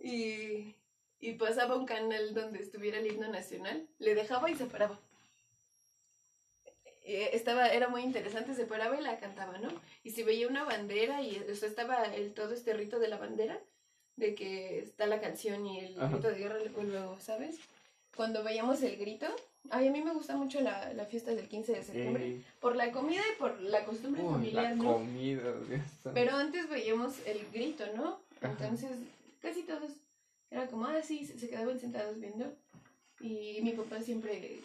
y, 0.00 0.74
y 1.20 1.32
pasaba 1.34 1.76
un 1.76 1.86
canal 1.86 2.34
donde 2.34 2.60
estuviera 2.62 2.98
el 2.98 3.06
himno 3.06 3.28
nacional, 3.28 3.86
le 3.98 4.14
dejaba 4.14 4.50
y 4.50 4.54
se 4.54 4.66
paraba. 4.66 4.98
Eh, 7.04 7.30
Estaba, 7.34 7.68
era 7.68 7.88
muy 7.88 8.02
interesante, 8.02 8.54
se 8.54 8.66
paraba 8.66 8.98
y 8.98 9.02
la 9.02 9.18
cantaba, 9.20 9.58
¿no? 9.58 9.68
Y 10.02 10.10
si 10.10 10.24
veía 10.24 10.48
una 10.48 10.64
bandera 10.64 11.22
y 11.22 11.38
o 11.38 11.54
sea, 11.54 11.68
estaba 11.68 12.02
el, 12.04 12.34
todo 12.34 12.52
este 12.52 12.74
rito 12.74 12.98
de 12.98 13.08
la 13.08 13.16
bandera, 13.16 13.60
de 14.16 14.34
que 14.34 14.80
está 14.80 15.06
la 15.06 15.20
canción 15.20 15.66
y 15.66 15.80
el 15.80 16.00
Ajá. 16.00 16.08
grito 16.08 16.28
de 16.28 16.38
guerra 16.38 16.58
luego, 16.82 17.20
¿sabes? 17.20 17.56
Cuando 18.16 18.42
veíamos 18.42 18.82
el 18.82 18.96
grito, 18.96 19.26
ay, 19.70 19.88
a 19.88 19.90
mí 19.90 20.02
me 20.02 20.12
gusta 20.12 20.36
mucho 20.36 20.60
la, 20.60 20.92
la 20.94 21.04
fiesta 21.06 21.34
del 21.34 21.48
15 21.48 21.72
de 21.72 21.82
septiembre, 21.82 22.24
Ey, 22.26 22.44
por 22.60 22.76
la 22.76 22.90
comida 22.92 23.22
y 23.34 23.38
por 23.38 23.60
la 23.60 23.84
costumbre 23.84 24.22
uy, 24.22 24.32
familiar, 24.32 24.64
la 24.64 24.74
¿no? 24.74 24.92
comida. 24.94 25.52
Pero 26.14 26.36
antes 26.36 26.68
veíamos 26.68 27.14
el 27.26 27.46
grito, 27.52 27.84
¿no? 27.96 28.20
Ajá. 28.40 28.50
Entonces, 28.52 28.90
casi 29.40 29.62
todos 29.62 29.90
era 30.50 30.66
como, 30.68 30.86
ah, 30.86 31.02
sí, 31.02 31.24
se 31.26 31.38
se 31.38 31.48
quedaban 31.48 31.78
sentados 31.80 32.20
viendo. 32.20 32.52
Y 33.20 33.60
mi 33.62 33.72
papá 33.72 34.00
siempre, 34.00 34.60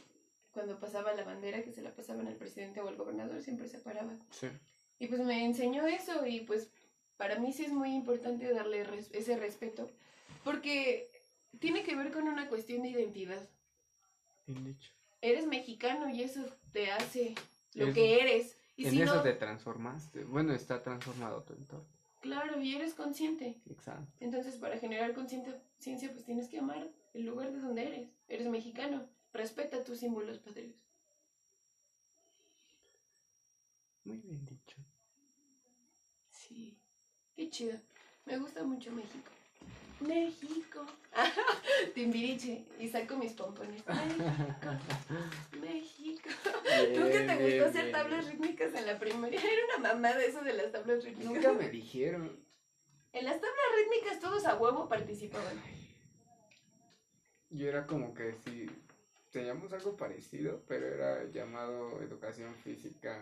cuando 0.53 0.79
pasaba 0.79 1.13
la 1.13 1.23
bandera, 1.23 1.63
que 1.63 1.71
se 1.71 1.81
la 1.81 1.91
pasaban 1.91 2.27
al 2.27 2.35
presidente 2.35 2.81
o 2.81 2.87
al 2.87 2.95
gobernador, 2.97 3.41
siempre 3.41 3.67
se 3.67 3.79
paraba. 3.79 4.11
Sí. 4.31 4.47
Y 4.99 5.07
pues 5.07 5.21
me 5.21 5.43
enseñó 5.45 5.87
eso 5.87 6.25
y 6.27 6.41
pues 6.41 6.69
para 7.17 7.39
mí 7.39 7.53
sí 7.53 7.63
es 7.65 7.71
muy 7.71 7.93
importante 7.95 8.51
darle 8.53 8.83
res- 8.83 9.09
ese 9.13 9.37
respeto. 9.37 9.89
Porque 10.43 11.07
tiene 11.59 11.83
que 11.83 11.95
ver 11.95 12.11
con 12.11 12.27
una 12.27 12.47
cuestión 12.49 12.81
de 12.83 12.89
identidad. 12.89 13.41
Bien 14.51 14.65
dicho. 14.65 14.91
Eres 15.21 15.45
mexicano 15.47 16.09
y 16.09 16.23
eso 16.23 16.43
te 16.71 16.91
hace 16.91 17.35
lo 17.73 17.85
Eso. 17.85 17.93
que 17.93 18.19
eres. 18.21 18.57
Y 18.75 18.85
en 18.85 18.91
si 18.91 19.01
eso 19.01 19.15
no, 19.15 19.21
te 19.21 19.33
transformaste. 19.33 20.23
Bueno, 20.23 20.53
está 20.53 20.81
transformado 20.81 21.43
tu 21.43 21.53
entorno. 21.53 21.85
claro, 22.21 22.61
y 22.61 22.75
eres 22.75 22.93
consciente. 22.95 23.61
Exacto. 23.69 24.11
Entonces, 24.19 24.55
para 24.55 24.77
generar 24.77 25.13
conciencia, 25.13 25.61
pues 26.11 26.25
tienes 26.25 26.47
que 26.47 26.59
amar 26.59 26.89
el 27.13 27.25
lugar 27.25 27.51
de 27.51 27.59
donde 27.59 27.85
eres. 27.87 28.09
Eres 28.27 28.47
mexicano. 28.47 29.07
Respeta 29.33 29.83
tus 29.83 29.99
símbolos 29.99 30.39
patrios. 30.39 30.75
Muy 34.03 34.17
bien 34.17 34.43
dicho. 34.45 34.77
Sí. 36.31 36.77
Qué 37.35 37.49
chido. 37.49 37.77
Me 38.25 38.37
gusta 38.37 38.63
mucho 38.63 38.91
México. 38.91 39.29
México. 40.01 40.85
Timbiriche. 41.93 42.65
Y 42.79 42.87
saco 42.89 43.17
mis 43.17 43.33
pompones. 43.33 43.83
México. 43.87 44.29
México. 45.59 46.29
¿Tú 46.43 47.01
que 47.03 47.19
te 47.19 47.35
Bien, 47.37 47.43
gustó 47.43 47.65
hacer 47.65 47.85
bien. 47.85 47.91
tablas 47.91 48.27
rítmicas 48.27 48.73
en 48.73 48.85
la 48.85 48.99
primaria? 48.99 49.39
Era 49.43 49.77
una 49.77 49.93
mamada 49.93 50.23
eso 50.23 50.41
de 50.43 50.53
las 50.53 50.71
tablas 50.71 51.03
rítmicas. 51.03 51.33
Nunca 51.33 51.53
me 51.53 51.69
dijeron. 51.69 52.39
En 53.13 53.25
las 53.25 53.35
tablas 53.35 53.65
rítmicas 53.77 54.19
todos 54.19 54.45
a 54.45 54.55
huevo 54.57 54.87
participaban. 54.87 55.61
Yo 57.49 57.67
era 57.67 57.85
como 57.85 58.13
que 58.13 58.33
si 58.33 58.65
teníamos 59.31 59.73
algo 59.73 59.97
parecido, 59.97 60.63
pero 60.69 60.87
era 60.87 61.25
llamado 61.25 62.01
educación 62.01 62.55
física 62.55 63.21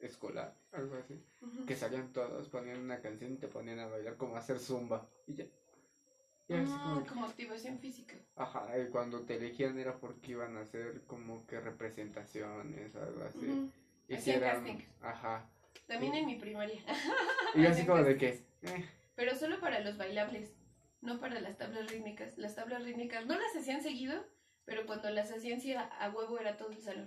escolar, 0.00 0.54
algo 0.72 0.96
así. 0.96 1.22
Que 1.66 1.76
salían 1.76 2.10
todos, 2.14 2.48
ponían 2.48 2.80
una 2.80 3.02
canción 3.02 3.34
y 3.34 3.36
te 3.36 3.48
ponían 3.48 3.80
a 3.80 3.86
bailar 3.88 4.16
como 4.16 4.36
a 4.36 4.38
hacer 4.38 4.58
zumba. 4.58 5.06
Y 5.26 5.34
ya. 5.34 5.44
Así 6.50 6.72
Ah, 6.74 6.82
como 6.84 7.02
que- 7.02 7.08
como 7.10 7.26
activación 7.26 7.78
física. 7.78 8.14
Ajá, 8.36 8.66
y 8.78 8.88
cuando 8.90 9.20
te 9.26 9.36
elegían 9.36 9.78
era 9.78 9.98
porque 9.98 10.32
iban 10.32 10.56
a 10.56 10.60
hacer 10.60 11.02
como 11.06 11.46
que 11.46 11.60
representaciones 11.60 12.94
algo 12.96 13.22
así. 13.24 13.46
Ujú. 13.46 13.70
Y 14.08 14.14
si 14.14 14.32
Hacían 14.32 14.36
eran- 14.38 14.64
casting. 14.64 14.84
Ajá. 15.02 15.50
También 15.86 16.14
en 16.14 16.26
mi 16.26 16.36
primaria. 16.36 16.80
Y 17.54 17.62
yo 17.62 17.68
así 17.70 17.82
Hacían 17.82 17.86
como 17.86 18.02
de 18.02 18.16
que, 18.16 18.28
eh, 18.62 18.84
Pero 19.14 19.34
solo 19.34 19.58
para 19.60 19.80
los 19.80 19.96
bailables, 19.98 20.54
no 21.00 21.18
para 21.20 21.40
las 21.40 21.56
tablas 21.58 21.90
rítmicas. 21.90 22.36
Las 22.38 22.54
tablas 22.54 22.82
rítmicas 22.84 23.26
no 23.26 23.34
las 23.38 23.54
hacían 23.56 23.82
seguido, 23.82 24.24
pero 24.64 24.86
cuando 24.86 25.10
las 25.10 25.30
hacían 25.32 25.60
sí 25.60 25.72
a, 25.74 25.82
a 25.82 26.10
huevo 26.10 26.38
era 26.38 26.56
todo 26.56 26.70
el 26.70 26.78
salón. 26.80 27.06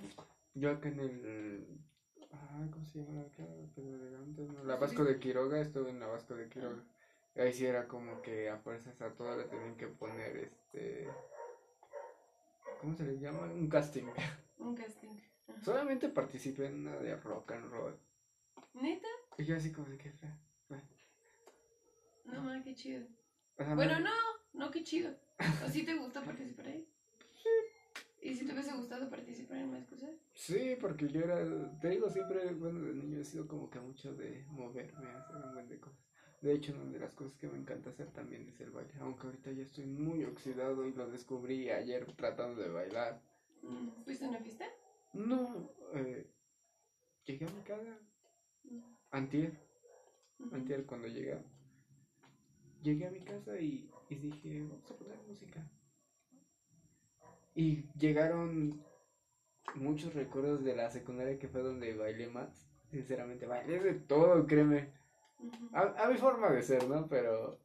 yo 0.54 0.72
acá 0.72 0.90
en 0.90 1.00
el... 1.00 1.68
Ay, 2.32 2.70
¿cómo 2.72 2.86
se 2.86 3.00
llama 3.00 3.22
acá? 3.22 3.44
La 4.64 4.76
Vasco 4.78 5.04
de 5.04 5.20
Quiroga, 5.20 5.60
estuve 5.60 5.90
en 5.90 6.00
la 6.00 6.08
Vasco 6.08 6.36
de 6.36 6.48
Quiroga. 6.50 6.84
Ahí 7.36 7.54
sí 7.54 7.66
era 7.66 7.88
como 7.88 8.22
que 8.22 8.50
a 8.50 8.58
fuerzas 8.58 9.00
a 9.02 9.14
todas 9.14 9.38
le 9.38 9.46
tenían 9.46 9.76
que 9.78 9.88
poner 9.88 10.36
este... 10.38 11.08
¿Cómo 12.82 12.96
se 12.96 13.04
le 13.06 13.20
llama? 13.20 13.44
Un 13.52 13.70
casting. 13.70 14.04
Un 14.60 14.76
casting. 14.76 15.10
Ajá. 15.48 15.64
Solamente 15.64 16.10
participé 16.10 16.66
en 16.68 16.88
una 16.88 16.98
de 16.98 17.16
rock 17.18 17.52
and 17.54 17.72
roll. 17.72 17.98
¿Neta? 18.74 19.08
Y 19.38 19.46
yo 19.46 19.56
así 19.56 19.72
como 19.72 19.88
de 19.90 19.98
que... 19.98 20.12
fue- 20.12 20.30
fue. 20.68 20.82
No, 22.26 22.42
ma, 22.42 22.62
qué 22.64 22.76
chido. 22.76 23.06
O 23.58 23.64
sea, 23.64 23.76
Bueno, 23.76 24.00
no, 24.00 24.12
no, 24.54 24.72
qué 24.72 24.84
chido. 24.84 25.16
¿O 25.66 25.70
sí 25.70 25.84
te 25.86 25.96
gustó 25.96 26.24
participar 26.24 26.68
ahí? 26.68 26.88
¿Y 28.22 28.36
si 28.36 28.46
te 28.46 28.54
hubiese 28.54 28.74
gustado 28.74 29.10
participar 29.10 29.58
en 29.58 29.72
más 29.72 29.86
cosas? 29.88 30.12
Sí, 30.36 30.78
porque 30.80 31.08
yo 31.10 31.22
era, 31.22 31.44
te 31.80 31.90
digo, 31.90 32.08
siempre, 32.10 32.54
bueno, 32.54 32.80
de 32.82 32.94
niño 32.94 33.20
he 33.20 33.26
sido 33.26 33.48
como 33.48 33.70
que 33.70 33.80
mucho 33.80 34.14
de 34.14 34.46
moverme, 34.50 35.10
hacer 35.12 35.36
un 35.38 35.54
buen 35.54 35.68
de 35.68 35.80
cosas. 35.80 36.00
De 36.42 36.54
hecho, 36.54 36.74
una 36.74 36.92
de 36.92 37.00
las 37.00 37.14
cosas 37.14 37.38
que 37.38 37.48
me 37.48 37.58
encanta 37.58 37.92
hacer 37.92 38.10
también 38.12 38.48
es 38.50 38.60
el 38.62 38.72
baile, 38.72 38.92
aunque 39.00 39.28
ahorita 39.28 39.52
ya 39.52 39.62
estoy 39.64 39.86
muy 39.86 40.24
oxidado 40.26 40.88
y 40.88 40.94
lo 40.94 41.08
descubrí 41.08 41.70
ayer 41.70 42.06
tratando 42.16 42.62
de 42.62 42.70
bailar. 42.70 43.22
¿Fuiste 44.04 44.26
a 44.26 44.30
una 44.30 44.40
fiesta? 44.40 44.66
No, 45.14 45.70
eh, 45.94 46.26
llegué 47.26 47.46
a 47.46 47.52
mi 47.52 47.62
casa, 47.62 47.96
antier, 49.12 49.54
antier 50.52 50.86
cuando 50.86 51.08
llegué, 51.08 51.38
llegué 52.82 53.06
a 53.06 53.12
mi 53.12 53.20
casa 53.20 53.60
y, 53.60 53.90
y 54.10 54.16
dije, 54.16 54.62
vamos 54.64 54.90
a 54.90 54.96
poner 54.96 55.18
música. 55.28 55.64
Y 57.54 57.84
llegaron 58.00 58.82
muchos 59.76 60.14
recuerdos 60.14 60.64
de 60.64 60.76
la 60.76 60.90
secundaria 60.90 61.38
que 61.38 61.48
fue 61.48 61.62
donde 61.62 61.94
bailé 61.94 62.28
más. 62.28 62.68
Sinceramente, 62.90 63.46
bailé 63.46 63.80
de 63.80 63.94
todo, 63.94 64.46
créeme. 64.48 65.01
A, 65.74 66.04
a 66.04 66.08
mi 66.10 66.18
forma 66.18 66.50
de 66.52 66.62
ser, 66.64 66.88
¿no? 66.88 67.08
Pero 67.08 67.58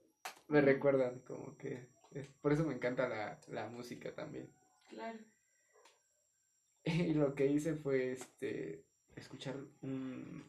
me 0.49 0.61
recuerdan 0.61 1.21
como 1.21 1.57
que... 1.57 1.87
es- 2.13 2.29
por 2.41 2.53
eso 2.53 2.65
me 2.65 2.75
encanta 2.75 3.09
la, 3.09 3.39
la 3.49 3.69
música 3.69 4.15
también. 4.15 4.49
Claro. 4.89 5.19
Y 6.85 7.15
lo 7.15 7.35
que 7.35 7.47
hice 7.47 7.75
fue 7.75 8.13
este 8.13 8.85
escuchar 9.17 9.57
un, 9.83 10.45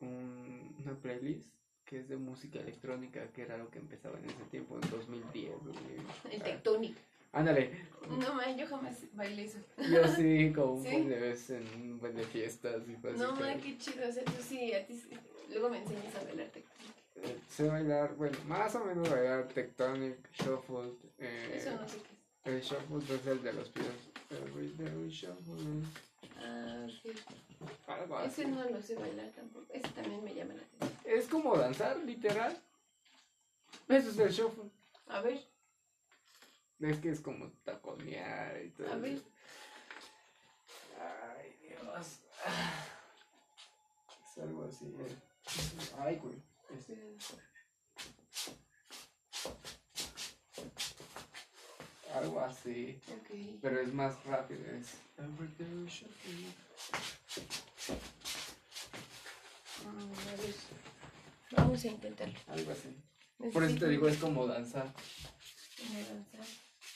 un- 0.00 0.76
una 0.84 0.94
playlist 1.00 1.48
que 1.84 1.98
es 2.00 2.08
de 2.08 2.16
música 2.16 2.60
electrónica, 2.60 3.28
que 3.32 3.42
era 3.42 3.58
lo 3.58 3.68
que 3.70 3.78
empezaba 3.78 4.18
en 4.18 4.26
ese 4.26 4.44
tiempo, 4.44 4.76
en 4.76 4.90
2010. 4.90 5.64
2000. 5.64 5.90
El 6.30 6.40
Ah, 6.40 6.44
Tectonic. 6.44 6.96
Ándale, 7.34 7.70
No, 8.08 8.34
ma, 8.34 8.50
yo 8.54 8.66
jamás 8.66 8.96
bailé 9.14 9.44
eso. 9.44 9.58
yo 9.90 10.06
sí, 10.14 10.52
como 10.54 10.74
un 10.74 10.82
¿Sí? 10.84 10.90
buen 10.90 11.08
de 11.08 11.18
veces 11.18 11.50
en 11.62 11.80
un 11.92 12.00
buen 12.00 12.14
de 12.16 12.24
fiestas 12.24 12.82
y 12.88 12.94
cosas 12.94 13.18
No, 13.18 13.34
ma, 13.36 13.54
qué 13.56 13.76
chido. 13.78 14.08
O 14.08 14.12
sea, 14.12 14.24
tú 14.24 14.32
sí, 14.46 14.72
a 14.72 14.86
ti 14.86 14.94
sí. 14.96 15.08
Luego 15.50 15.68
me 15.70 15.78
enseñas 15.78 16.14
a 16.16 16.24
bailar 16.24 16.48
Tectonic. 16.48 16.94
Eh, 17.16 17.38
sé 17.48 17.68
bailar, 17.68 18.14
bueno, 18.16 18.36
más 18.46 18.74
o 18.74 18.84
menos 18.84 19.08
bailar 19.08 19.48
tectonic, 19.48 20.16
shuffle. 20.32 20.92
Eh, 21.18 21.58
Eso 21.60 21.70
no 21.80 21.88
sé 21.88 21.98
qué 21.98 22.50
es. 22.50 22.54
El 22.54 22.60
shuffle 22.62 23.14
es 23.16 23.26
el 23.26 23.42
de 23.42 23.52
los 23.52 23.68
pies. 23.70 23.86
Every 24.30 24.68
day 24.76 25.08
shuffle. 25.08 25.82
Ah. 26.38 26.86
Algo 27.86 28.18
así. 28.18 28.42
Ese 28.42 28.50
no 28.50 28.68
lo 28.68 28.82
sé 28.82 28.96
bailar 28.96 29.28
tampoco. 29.30 29.66
Ese 29.72 29.88
también 29.88 30.22
me 30.24 30.34
llama 30.34 30.54
la 30.54 30.62
atención. 30.62 30.98
Es 31.18 31.26
como 31.28 31.56
danzar, 31.56 31.96
literal. 31.98 32.58
Eso 33.88 34.10
es 34.10 34.18
el 34.18 34.30
shuffle. 34.30 34.64
A 35.08 35.20
ver, 35.20 35.40
Es 36.80 36.98
que 36.98 37.10
es 37.10 37.20
como 37.20 37.50
taconear 37.64 38.62
y 38.62 38.70
todo. 38.70 38.92
a 38.92 38.96
ver. 38.96 39.22
Ay, 41.00 41.56
Dios. 41.62 42.06
Es 44.30 44.38
algo 44.42 44.64
así. 44.64 44.94
eh. 44.98 45.16
Ay, 45.98 46.16
güey. 46.16 46.36
Este. 46.76 47.16
Algo 52.14 52.40
así. 52.40 53.00
Ok. 53.08 53.58
Pero 53.62 53.80
es 53.80 53.92
más 53.92 54.22
rápido. 54.24 54.60
Es. 54.72 54.94
Mm, 59.84 60.12
a 60.28 60.36
ver. 60.36 60.54
Vamos 61.52 61.84
a 61.84 61.88
intentarlo. 61.88 62.38
Algo 62.48 62.72
así. 62.72 62.96
Por 63.52 63.64
eso 63.64 63.76
te 63.78 63.88
digo, 63.88 64.08
es 64.08 64.18
como 64.18 64.46
danzar. 64.46 64.92
¿Cómo 65.76 65.98
danzar? 65.98 66.46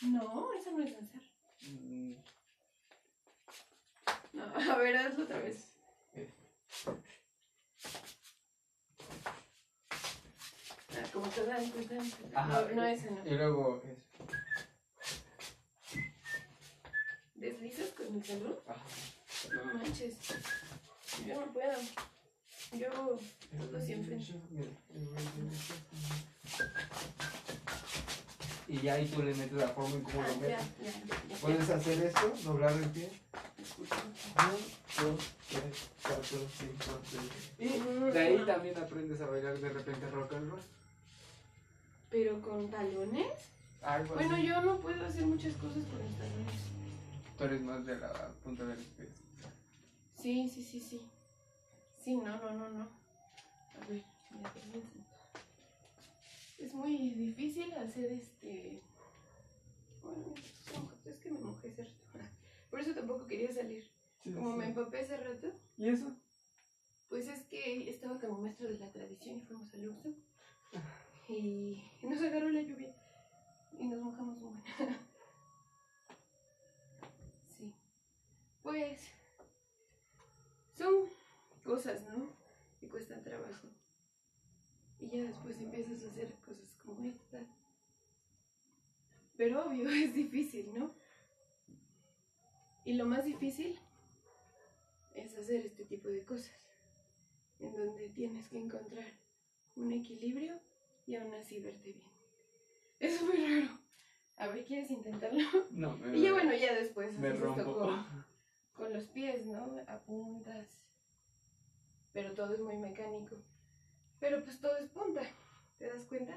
No, 0.02 0.52
eso 0.54 0.70
no 0.72 0.82
es 0.84 0.92
danzar. 0.92 1.20
Mm, 1.62 2.14
No, 4.32 4.44
a 4.72 4.76
ver, 4.78 4.96
hazlo 4.96 5.24
otra 5.24 5.38
vez. 5.40 5.64
Ah, 10.90 11.08
como 11.12 11.28
te 11.28 11.44
dan, 11.44 11.70
te 11.70 11.82
dan. 11.94 12.10
te 12.10 12.22
dan. 12.28 12.36
Ajá. 12.36 12.62
No, 12.62 12.74
no, 12.76 12.84
ese 12.86 13.10
no. 13.10 13.26
Y 13.26 13.30
luego 13.30 13.82
es. 13.84 13.98
¿Deslizas 17.34 17.90
con 17.90 18.16
el 18.16 18.24
salón? 18.24 18.58
Ajá. 18.66 18.84
No 19.54 19.74
manches. 19.74 20.14
Yo 21.26 21.40
no 21.40 21.52
puedo. 21.52 21.78
Yo 22.72 22.88
todo 22.90 23.20
siempre. 23.84 24.18
Y 28.68 28.80
ya 28.82 28.94
ahí 28.94 29.06
tú 29.08 29.22
le 29.22 29.34
metes 29.34 29.52
la 29.54 29.68
forma 29.68 29.94
en 29.94 30.02
cómo 30.02 30.20
Ah, 30.20 30.26
lo 30.28 30.48
ya, 30.48 30.58
metes. 30.58 31.40
Puedes 31.40 31.70
hacer 31.70 32.04
esto, 32.04 32.32
doblar 32.44 32.72
el 32.72 32.90
pie. 32.90 33.10
Uno, 34.36 35.10
dos, 35.10 35.24
tres, 35.48 35.88
cuatro, 36.02 36.38
cinco, 36.58 37.00
seis. 37.10 37.32
Y 37.58 38.10
de 38.12 38.18
ahí 38.18 38.44
también 38.44 38.76
aprendes 38.76 39.20
a 39.22 39.26
bailar 39.26 39.58
de 39.58 39.68
repente 39.70 40.10
rock 40.10 40.34
and 40.34 40.50
roll. 40.50 40.60
¿Pero 42.10 42.40
con 42.42 42.70
talones? 42.70 43.26
Algo 43.82 44.14
Bueno, 44.14 44.34
así. 44.36 44.46
yo 44.46 44.60
no 44.62 44.76
puedo 44.80 45.06
hacer 45.06 45.24
muchas 45.26 45.54
cosas 45.54 45.84
con 45.84 45.98
los 46.00 46.12
talones. 46.18 46.60
Tú 47.38 47.44
eres 47.44 47.60
más 47.62 47.86
de 47.86 47.96
la 47.98 48.28
punta 48.44 48.64
de 48.64 48.74
los 48.74 48.84
pies. 48.84 49.08
Sí, 50.20 50.50
sí, 50.52 50.62
sí, 50.62 50.80
sí. 50.80 51.08
Sí, 52.04 52.16
no, 52.16 52.36
no, 52.36 52.50
no, 52.50 52.68
no. 52.70 52.82
A 52.82 53.86
ver, 53.88 54.02
mira. 54.32 54.50
Es 56.58 56.74
muy 56.74 56.96
difícil 57.10 57.72
hacer 57.74 58.12
este. 58.12 58.82
Bueno, 60.02 60.34
es 61.04 61.18
que 61.18 61.30
me 61.30 61.38
mojé 61.38 61.70
hace 61.70 61.84
rato. 61.84 62.28
Por 62.70 62.80
eso 62.80 62.94
tampoco 62.94 63.26
quería 63.26 63.52
salir. 63.52 63.90
Como 64.24 64.56
me 64.56 64.66
empapé 64.66 65.00
hace 65.00 65.16
rato, 65.16 65.52
¿Y 65.76 65.88
eso? 65.88 66.14
pues 67.08 67.28
es 67.28 67.44
que 67.44 67.88
estaba 67.88 68.20
como 68.20 68.38
maestro 68.38 68.68
de 68.68 68.78
la 68.78 68.92
tradición 68.92 69.38
y 69.38 69.40
fuimos 69.40 69.72
al 69.72 69.82
Luxo. 69.86 70.14
Y 71.28 71.82
nos 72.02 72.20
agarró 72.20 72.48
la 72.50 72.62
lluvia. 72.62 72.94
Y 73.78 73.86
nos 73.86 74.00
mojamos 74.00 74.36
un 74.42 74.52
buen. 74.52 74.64
Sí. 77.48 77.74
Pues. 78.62 79.08
Son 80.74 81.08
cosas, 81.64 82.02
¿no? 82.04 82.36
Que 82.80 82.88
cuestan 82.88 83.22
trabajo. 83.22 83.68
Y 85.00 85.08
ya 85.08 85.24
después 85.24 85.58
empiezas 85.60 86.02
a 86.04 86.08
hacer 86.08 86.34
cosas 86.44 86.76
como 86.84 87.08
esta. 87.08 87.44
Pero 89.36 89.66
obvio, 89.66 89.88
es 89.90 90.14
difícil, 90.14 90.72
¿no? 90.78 90.94
Y 92.84 92.94
lo 92.94 93.06
más 93.06 93.24
difícil 93.24 93.78
es 95.14 95.36
hacer 95.36 95.66
este 95.66 95.84
tipo 95.84 96.08
de 96.08 96.24
cosas. 96.24 96.68
En 97.60 97.76
donde 97.76 98.08
tienes 98.10 98.48
que 98.48 98.58
encontrar 98.58 99.12
un 99.76 99.92
equilibrio 99.92 100.60
y 101.06 101.16
aún 101.16 101.34
así 101.34 101.60
verte 101.60 101.92
bien. 101.92 102.10
Es 103.00 103.22
muy 103.22 103.36
raro. 103.36 103.78
A 104.36 104.46
ver, 104.48 104.64
¿quieres 104.64 104.90
intentarlo? 104.90 105.42
No, 105.70 105.96
me, 105.98 106.16
Y 106.16 106.22
ya 106.22 106.32
bueno, 106.32 106.52
ya 106.54 106.74
después 106.74 107.18
me 107.18 107.28
haces 107.28 107.40
esto 107.40 107.54
rompo. 107.54 107.74
con, 107.78 108.26
con 108.72 108.92
los 108.92 109.08
pies, 109.08 109.46
¿no? 109.46 109.76
Apuntas. 109.88 110.86
Pero 112.12 112.32
todo 112.34 112.54
es 112.54 112.60
muy 112.60 112.76
mecánico. 112.76 113.36
Pero 114.20 114.42
pues 114.44 114.60
todo 114.60 114.76
es 114.76 114.88
punta. 114.90 115.22
¿Te 115.78 115.86
das 115.86 116.04
cuenta? 116.06 116.34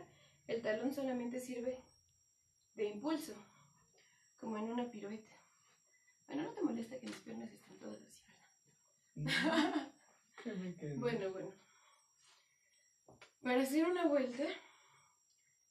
El 0.48 0.62
talón 0.62 0.94
solamente 0.94 1.40
sirve 1.40 1.80
de 2.76 2.86
impulso, 2.86 3.34
como 4.38 4.58
en 4.58 4.72
una 4.72 4.90
pirueta. 4.90 5.32
Bueno, 6.28 6.44
no 6.44 6.54
te 6.54 6.62
molesta 6.62 7.00
que 7.00 7.08
mis 7.08 7.18
piernas 7.18 7.52
estén 7.52 7.78
todas 7.78 8.02
así, 8.02 8.24
¿verdad? 9.16 9.92
Bueno, 10.96 11.32
bueno. 11.32 11.54
Para 13.44 13.62
hacer 13.62 13.86
una 13.86 14.08
vuelta 14.08 14.44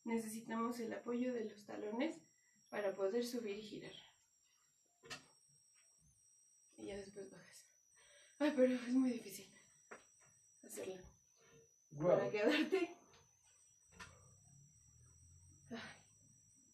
necesitamos 0.05 0.78
el 0.78 0.93
apoyo 0.93 1.32
de 1.32 1.45
los 1.45 1.66
talones 1.66 2.20
para 2.69 2.95
poder 2.95 3.27
subir 3.27 3.59
y 3.59 3.62
girar. 3.62 3.93
Y 6.77 6.87
ya 6.87 6.97
después 6.97 7.31
bajas. 7.31 7.73
Ay, 8.39 8.53
pero 8.55 8.74
es 8.74 8.93
muy 8.93 9.11
difícil 9.11 9.53
hacerlo. 10.65 11.10
Para 11.99 12.31
quedarte. 12.31 12.97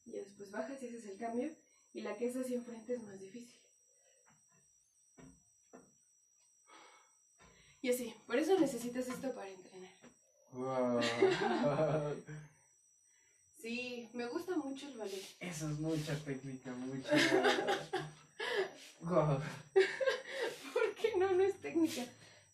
Y 0.04 0.12
después 0.12 0.50
bajas 0.50 0.82
y 0.82 0.88
haces 0.88 1.06
el 1.06 1.18
cambio. 1.18 1.50
Y 1.94 2.02
la 2.02 2.16
que 2.16 2.28
es 2.28 2.36
hacia 2.36 2.56
enfrente 2.56 2.94
es 2.94 3.02
más 3.02 3.18
difícil. 3.18 3.60
Y 7.82 7.90
así, 7.90 8.14
por 8.26 8.36
eso 8.36 8.58
necesitas 8.58 9.08
esto 9.08 9.32
para 9.34 9.48
entrenar. 9.48 9.92
Sí, 13.66 14.08
me 14.12 14.26
gusta 14.26 14.54
mucho 14.54 14.86
el 14.86 14.96
ballet. 14.96 15.24
Eso 15.40 15.68
es 15.68 15.80
mucha 15.80 16.14
técnica, 16.24 16.70
mucha. 16.72 17.10
Guau. 19.00 19.40
¿Por 20.72 20.94
qué 20.94 21.16
no? 21.16 21.32
No 21.32 21.42
es 21.42 21.60
técnica. 21.60 22.04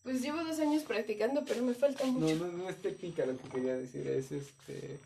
Pues 0.02 0.20
llevo 0.20 0.42
dos 0.42 0.58
años 0.58 0.82
practicando, 0.82 1.44
pero 1.44 1.62
me 1.62 1.74
falta 1.74 2.04
No, 2.06 2.12
mucho. 2.12 2.34
no, 2.36 2.48
no 2.48 2.68
es 2.68 2.80
técnica 2.82 3.24
lo 3.24 3.36
que 3.38 3.48
quería 3.48 3.74
decir, 3.74 4.06
es 4.08 4.32
este... 4.32 4.98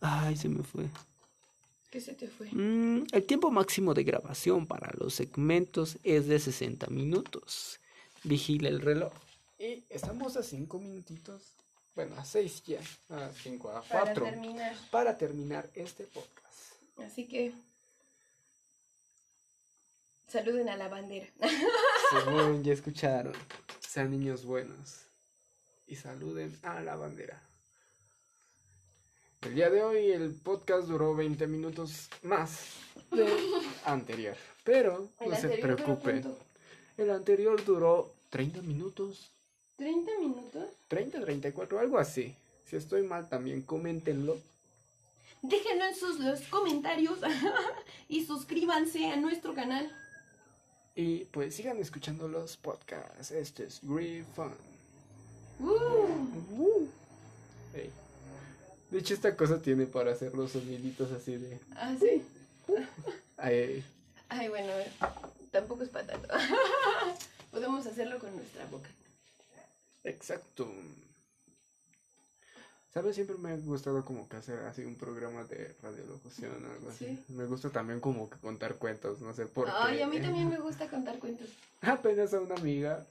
Ay, 0.00 0.36
se 0.36 0.48
me 0.50 0.62
fue. 0.62 0.84
¿Qué 1.90 2.00
se 2.00 2.12
te 2.12 2.28
fue? 2.28 2.48
Mm, 2.52 3.06
el 3.12 3.24
tiempo 3.24 3.50
máximo 3.50 3.94
de 3.94 4.04
grabación 4.04 4.66
para 4.66 4.92
los 4.98 5.14
segmentos 5.14 5.96
es 6.02 6.26
de 6.26 6.38
60 6.38 6.88
minutos. 6.88 7.80
Vigila 8.22 8.68
el 8.68 8.80
reloj. 8.82 9.12
Y 9.58 9.84
estamos 9.88 10.36
a 10.36 10.42
5 10.42 10.78
minutitos. 10.78 11.42
Bueno, 11.94 12.14
a 12.18 12.24
6 12.26 12.62
ya. 12.66 12.80
A 13.08 13.30
5, 13.42 13.70
a 13.70 13.80
Para 13.82 14.12
4. 14.12 14.24
terminar. 14.24 14.76
Para 14.90 15.16
terminar 15.16 15.70
este 15.74 16.04
podcast. 16.04 16.74
Así 16.98 17.26
que. 17.26 17.52
Saluden 20.28 20.68
a 20.68 20.76
la 20.76 20.88
bandera. 20.88 21.28
Según 22.10 22.62
ya 22.64 22.72
escucharon, 22.74 23.32
sean 23.96 24.10
niños 24.10 24.44
buenos. 24.44 25.06
Y 25.86 25.96
saluden 25.96 26.54
a 26.62 26.82
la 26.82 26.96
bandera. 26.96 27.40
El 29.40 29.54
día 29.54 29.70
de 29.70 29.82
hoy 29.82 30.10
el 30.10 30.34
podcast 30.34 30.86
duró 30.86 31.14
20 31.14 31.46
minutos 31.46 32.10
más 32.22 32.74
del 33.10 33.32
anterior. 33.86 34.36
Pero 34.64 35.08
El 35.18 35.30
no 35.30 35.36
se 35.36 35.46
anterior 35.46 35.76
preocupen. 35.76 36.36
El 36.98 37.10
anterior 37.10 37.64
duró 37.64 38.12
30 38.28 38.60
minutos. 38.60 39.30
¿30 39.78 40.18
minutos? 40.20 40.68
30, 40.88 41.18
34, 41.22 41.78
algo 41.78 41.98
así. 41.98 42.36
Si 42.66 42.76
estoy 42.76 43.00
mal 43.02 43.30
también, 43.30 43.62
coméntenlo. 43.62 44.36
Déjenlo 45.40 45.86
en 45.86 45.96
sus 45.96 46.20
los 46.20 46.42
comentarios 46.48 47.18
y 48.10 48.26
suscríbanse 48.26 49.06
a 49.06 49.16
nuestro 49.16 49.54
canal. 49.54 49.90
Y 50.96 51.26
pues 51.26 51.54
sigan 51.54 51.78
escuchando 51.78 52.26
los 52.26 52.56
podcasts. 52.56 53.30
Este 53.30 53.64
es 53.64 53.80
Green 53.82 54.24
Fun. 54.34 54.54
Uh, 55.60 55.68
Uh. 56.56 56.88
Ey. 57.74 57.90
De 58.90 58.98
hecho, 58.98 59.14
esta 59.14 59.36
cosa 59.36 59.60
tiene 59.60 59.86
para 59.86 60.12
hacer 60.12 60.34
los 60.34 60.52
soniditos 60.52 61.12
así 61.12 61.36
de. 61.36 61.58
ah, 61.76 61.94
sí. 62.00 62.22
Ay, 63.36 63.84
Ay, 64.28 64.48
bueno, 64.48 64.72
tampoco 65.50 65.82
es 65.82 65.90
para 65.90 66.06
tanto. 66.06 66.28
Podemos 67.50 67.86
hacerlo 67.86 68.18
con 68.18 68.34
nuestra 68.34 68.64
boca. 68.66 68.88
exacto. 70.04 70.68
¿Sabes? 72.96 73.14
Siempre 73.14 73.36
me 73.36 73.50
ha 73.50 73.56
gustado 73.58 74.02
como 74.06 74.26
que 74.26 74.38
hacer 74.38 74.58
así 74.60 74.82
un 74.82 74.94
programa 74.94 75.44
de 75.44 75.74
radiolocución 75.82 76.64
o 76.64 76.72
algo 76.72 76.88
así. 76.88 77.04
Sí. 77.04 77.34
Me 77.34 77.44
gusta 77.44 77.68
también 77.68 78.00
como 78.00 78.30
que 78.30 78.38
contar 78.38 78.76
cuentos, 78.76 79.20
no 79.20 79.34
sé 79.34 79.44
por 79.44 79.66
qué. 79.66 79.72
Ay, 79.76 80.00
a 80.00 80.06
mí 80.06 80.18
también 80.18 80.48
me 80.48 80.56
gusta 80.60 80.88
contar 80.88 81.18
cuentos. 81.18 81.46
Apenas 81.82 82.32
a 82.32 82.40
una 82.40 82.54
amiga 82.54 83.04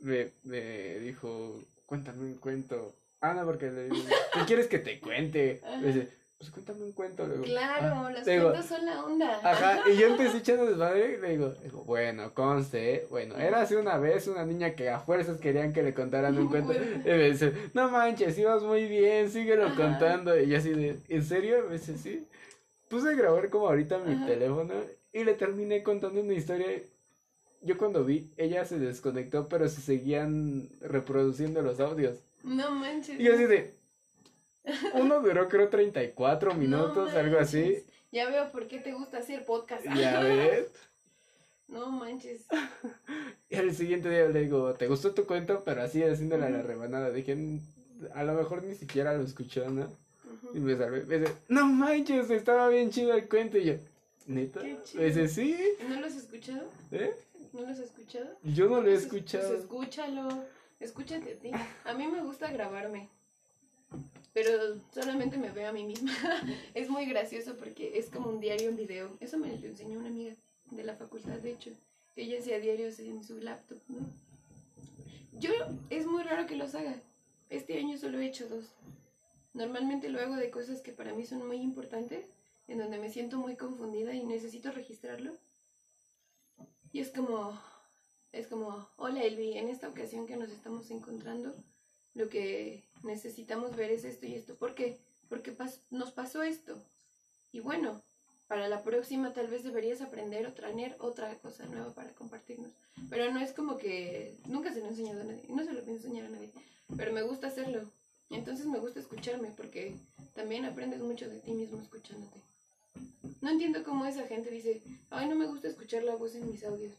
me, 0.00 0.30
me 0.44 0.98
dijo, 1.00 1.60
cuéntame 1.84 2.24
un 2.24 2.36
cuento. 2.36 2.94
Ah, 3.20 3.34
no, 3.34 3.44
porque 3.44 3.70
le 3.70 3.90
digo, 3.90 4.06
¿qué 4.32 4.46
quieres 4.46 4.66
que 4.66 4.78
te 4.78 4.98
cuente? 4.98 5.60
Dice, 5.84 6.08
pues 6.42 6.50
cuéntame 6.50 6.82
un 6.84 6.90
cuento. 6.90 7.24
Le 7.24 7.34
digo, 7.34 7.44
Claro, 7.44 7.86
"Ah". 7.94 8.10
los 8.10 8.24
digo, 8.24 8.50
cuentos 8.50 8.66
son 8.66 8.84
la 8.84 9.04
onda. 9.04 9.40
Ajá, 9.44 9.80
y 9.88 9.96
yo 9.96 10.08
empecé 10.08 10.38
echando 10.38 10.66
desmadre 10.66 11.14
y 11.16 11.20
le 11.20 11.28
digo, 11.30 11.50
digo, 11.62 11.84
bueno, 11.84 12.34
conste, 12.34 12.94
¿eh? 12.94 13.06
bueno, 13.10 13.36
era 13.38 13.60
así 13.60 13.76
una 13.76 13.96
vez 13.96 14.26
una 14.26 14.44
niña 14.44 14.74
que 14.74 14.90
a 14.90 14.98
fuerzas 14.98 15.38
querían 15.38 15.72
que 15.72 15.84
le 15.84 15.94
contaran 15.94 16.36
un 16.36 16.48
cuento. 16.48 16.72
Y 17.04 17.08
me 17.08 17.30
dice, 17.30 17.52
no 17.74 17.88
manches, 17.92 18.36
ibas 18.38 18.64
muy 18.64 18.86
bien, 18.88 19.30
síguelo 19.30 19.66
Ajá. 19.66 19.76
contando. 19.76 20.36
Y 20.36 20.48
yo 20.48 20.58
así 20.58 20.70
de, 20.70 20.98
¿en 21.08 21.22
serio? 21.24 21.64
Me 21.68 21.74
dice, 21.74 21.96
sí. 21.96 22.26
Puse 22.88 23.10
a 23.10 23.12
grabar 23.12 23.48
como 23.48 23.68
ahorita 23.68 23.98
mi 23.98 24.14
Ajá. 24.14 24.26
teléfono 24.26 24.74
y 25.12 25.22
le 25.22 25.34
terminé 25.34 25.84
contando 25.84 26.20
una 26.20 26.32
historia. 26.34 26.66
Yo 27.60 27.78
cuando 27.78 28.04
vi, 28.04 28.32
ella 28.36 28.64
se 28.64 28.80
desconectó, 28.80 29.48
pero 29.48 29.68
se 29.68 29.80
seguían 29.80 30.68
reproduciendo 30.80 31.62
los 31.62 31.78
audios. 31.78 32.16
No 32.42 32.72
manches. 32.72 33.20
Y 33.20 33.22
yo 33.22 33.34
así 33.34 33.44
de, 33.44 33.74
uno 34.94 35.20
duró 35.20 35.48
creo 35.48 35.68
34 35.68 36.54
minutos, 36.54 37.12
No 37.12 37.18
algo 37.18 37.38
así. 37.38 37.84
Ya 38.12 38.28
veo 38.28 38.52
por 38.52 38.68
qué 38.68 38.78
te 38.78 38.92
gusta 38.92 39.18
hacer 39.18 39.44
podcast. 39.44 39.84
Ya 39.94 40.20
ves. 40.20 40.66
No 41.68 41.90
manches. 41.90 42.46
Y 43.48 43.56
al 43.56 43.74
siguiente 43.74 44.10
día 44.10 44.28
le 44.28 44.40
digo, 44.42 44.74
¿te 44.74 44.86
gustó 44.88 45.12
tu 45.14 45.26
cuento? 45.26 45.62
Pero 45.64 45.82
así 45.82 46.02
haciéndole 46.02 46.44
a 46.46 46.50
la 46.50 46.62
rebanada. 46.62 47.10
Dije, 47.10 47.34
"Mm, 47.34 47.60
a 48.14 48.24
lo 48.24 48.34
mejor 48.34 48.62
ni 48.62 48.74
siquiera 48.74 49.14
lo 49.14 49.22
escuchó, 49.24 49.68
¿no? 49.70 49.88
Y 50.54 50.60
me 50.60 50.76
salvé. 50.76 51.04
Me 51.04 51.18
dice, 51.18 51.32
no 51.48 51.66
manches, 51.66 52.28
estaba 52.30 52.68
bien 52.68 52.90
chido 52.90 53.14
el 53.14 53.26
cuento. 53.28 53.56
Y 53.58 53.64
yo, 53.64 53.74
¿neta? 54.26 54.60
Qué 54.60 54.76
Me 54.94 55.04
dice, 55.04 55.28
sí. 55.28 55.58
¿No 55.88 55.96
los 56.00 56.12
has 56.12 56.16
escuchado? 56.24 56.64
¿Eh? 56.90 57.14
¿No 57.54 57.60
los 57.62 57.70
has 57.70 57.78
escuchado? 57.80 58.26
Yo 58.42 58.66
no 58.68 58.80
lo 58.82 58.88
he 58.88 58.92
Pues, 58.92 59.04
escuchado. 59.04 59.48
Pues 59.48 59.60
escúchalo. 59.60 60.28
Escúchate 60.80 61.32
a 61.32 61.36
ti. 61.36 61.50
A 61.84 61.94
mí 61.94 62.06
me 62.06 62.22
gusta 62.22 62.50
grabarme. 62.50 63.08
Pero 64.32 64.80
solamente 64.92 65.36
me 65.36 65.50
veo 65.50 65.68
a 65.68 65.72
mí 65.72 65.84
misma. 65.84 66.12
es 66.74 66.88
muy 66.88 67.06
gracioso 67.06 67.56
porque 67.56 67.98
es 67.98 68.08
como 68.08 68.30
un 68.30 68.40
diario 68.40 68.68
en 68.68 68.76
video. 68.76 69.16
Eso 69.20 69.38
me 69.38 69.48
lo 69.48 69.66
enseñó 69.66 69.98
una 69.98 70.08
amiga 70.08 70.34
de 70.70 70.84
la 70.84 70.94
facultad, 70.94 71.38
de 71.38 71.52
hecho. 71.52 71.70
Ella 72.16 72.38
hacía 72.38 72.58
diarios 72.58 72.98
en 72.98 73.22
su 73.24 73.38
laptop. 73.38 73.78
Yo, 75.32 75.50
es 75.90 76.06
muy 76.06 76.22
raro 76.22 76.46
que 76.46 76.56
los 76.56 76.74
haga. 76.74 76.94
Este 77.50 77.78
año 77.78 77.98
solo 77.98 78.20
he 78.20 78.26
hecho 78.26 78.48
dos. 78.48 78.64
Normalmente 79.54 80.08
lo 80.08 80.20
hago 80.20 80.36
de 80.36 80.50
cosas 80.50 80.80
que 80.80 80.92
para 80.92 81.12
mí 81.12 81.26
son 81.26 81.46
muy 81.46 81.58
importantes, 81.58 82.26
en 82.68 82.78
donde 82.78 82.98
me 82.98 83.10
siento 83.10 83.36
muy 83.36 83.56
confundida 83.56 84.14
y 84.14 84.24
necesito 84.24 84.72
registrarlo. 84.72 85.32
Y 86.92 87.00
es 87.00 87.10
como, 87.10 87.58
es 88.32 88.46
como, 88.46 88.88
hola 88.96 89.22
Elvi, 89.22 89.58
en 89.58 89.68
esta 89.68 89.88
ocasión 89.88 90.26
que 90.26 90.36
nos 90.36 90.50
estamos 90.50 90.90
encontrando, 90.90 91.54
lo 92.14 92.28
que 92.28 92.82
necesitamos 93.02 93.74
ver 93.76 93.90
es 93.90 94.04
esto 94.04 94.26
y 94.26 94.34
esto. 94.34 94.54
¿Por 94.54 94.74
qué? 94.74 94.98
Porque 95.28 95.56
pas- 95.56 95.78
nos 95.90 96.10
pasó 96.12 96.42
esto. 96.42 96.76
Y 97.52 97.60
bueno, 97.60 98.00
para 98.48 98.68
la 98.68 98.82
próxima 98.82 99.32
tal 99.32 99.48
vez 99.48 99.64
deberías 99.64 100.00
aprender 100.02 100.46
o 100.46 100.52
traer 100.52 100.96
otra 101.00 101.34
cosa 101.38 101.64
nueva 101.66 101.92
para 101.94 102.10
compartirnos. 102.10 102.70
Pero 103.08 103.30
no 103.32 103.40
es 103.40 103.52
como 103.52 103.78
que 103.78 104.34
nunca 104.46 104.72
se 104.72 104.80
lo 104.80 104.86
he 104.86 104.88
enseñado 104.90 105.22
a 105.22 105.24
nadie, 105.24 105.42
no 105.48 105.64
se 105.64 105.72
lo 105.72 105.82
pienso 105.84 106.06
enseñar 106.06 106.26
a 106.26 106.30
nadie, 106.30 106.50
pero 106.96 107.12
me 107.12 107.22
gusta 107.22 107.46
hacerlo. 107.48 107.82
Entonces 108.30 108.66
me 108.66 108.78
gusta 108.78 109.00
escucharme 109.00 109.50
porque 109.56 109.94
también 110.34 110.64
aprendes 110.64 111.00
mucho 111.00 111.28
de 111.28 111.38
ti 111.40 111.52
mismo 111.52 111.80
escuchándote. 111.80 112.40
No 113.40 113.50
entiendo 113.50 113.82
cómo 113.84 114.04
esa 114.06 114.26
gente 114.26 114.50
dice, 114.50 114.80
ay, 115.10 115.28
no 115.28 115.34
me 115.34 115.46
gusta 115.46 115.68
escuchar 115.68 116.04
la 116.04 116.14
voz 116.14 116.34
en 116.34 116.50
mis 116.50 116.62
audios. 116.64 116.92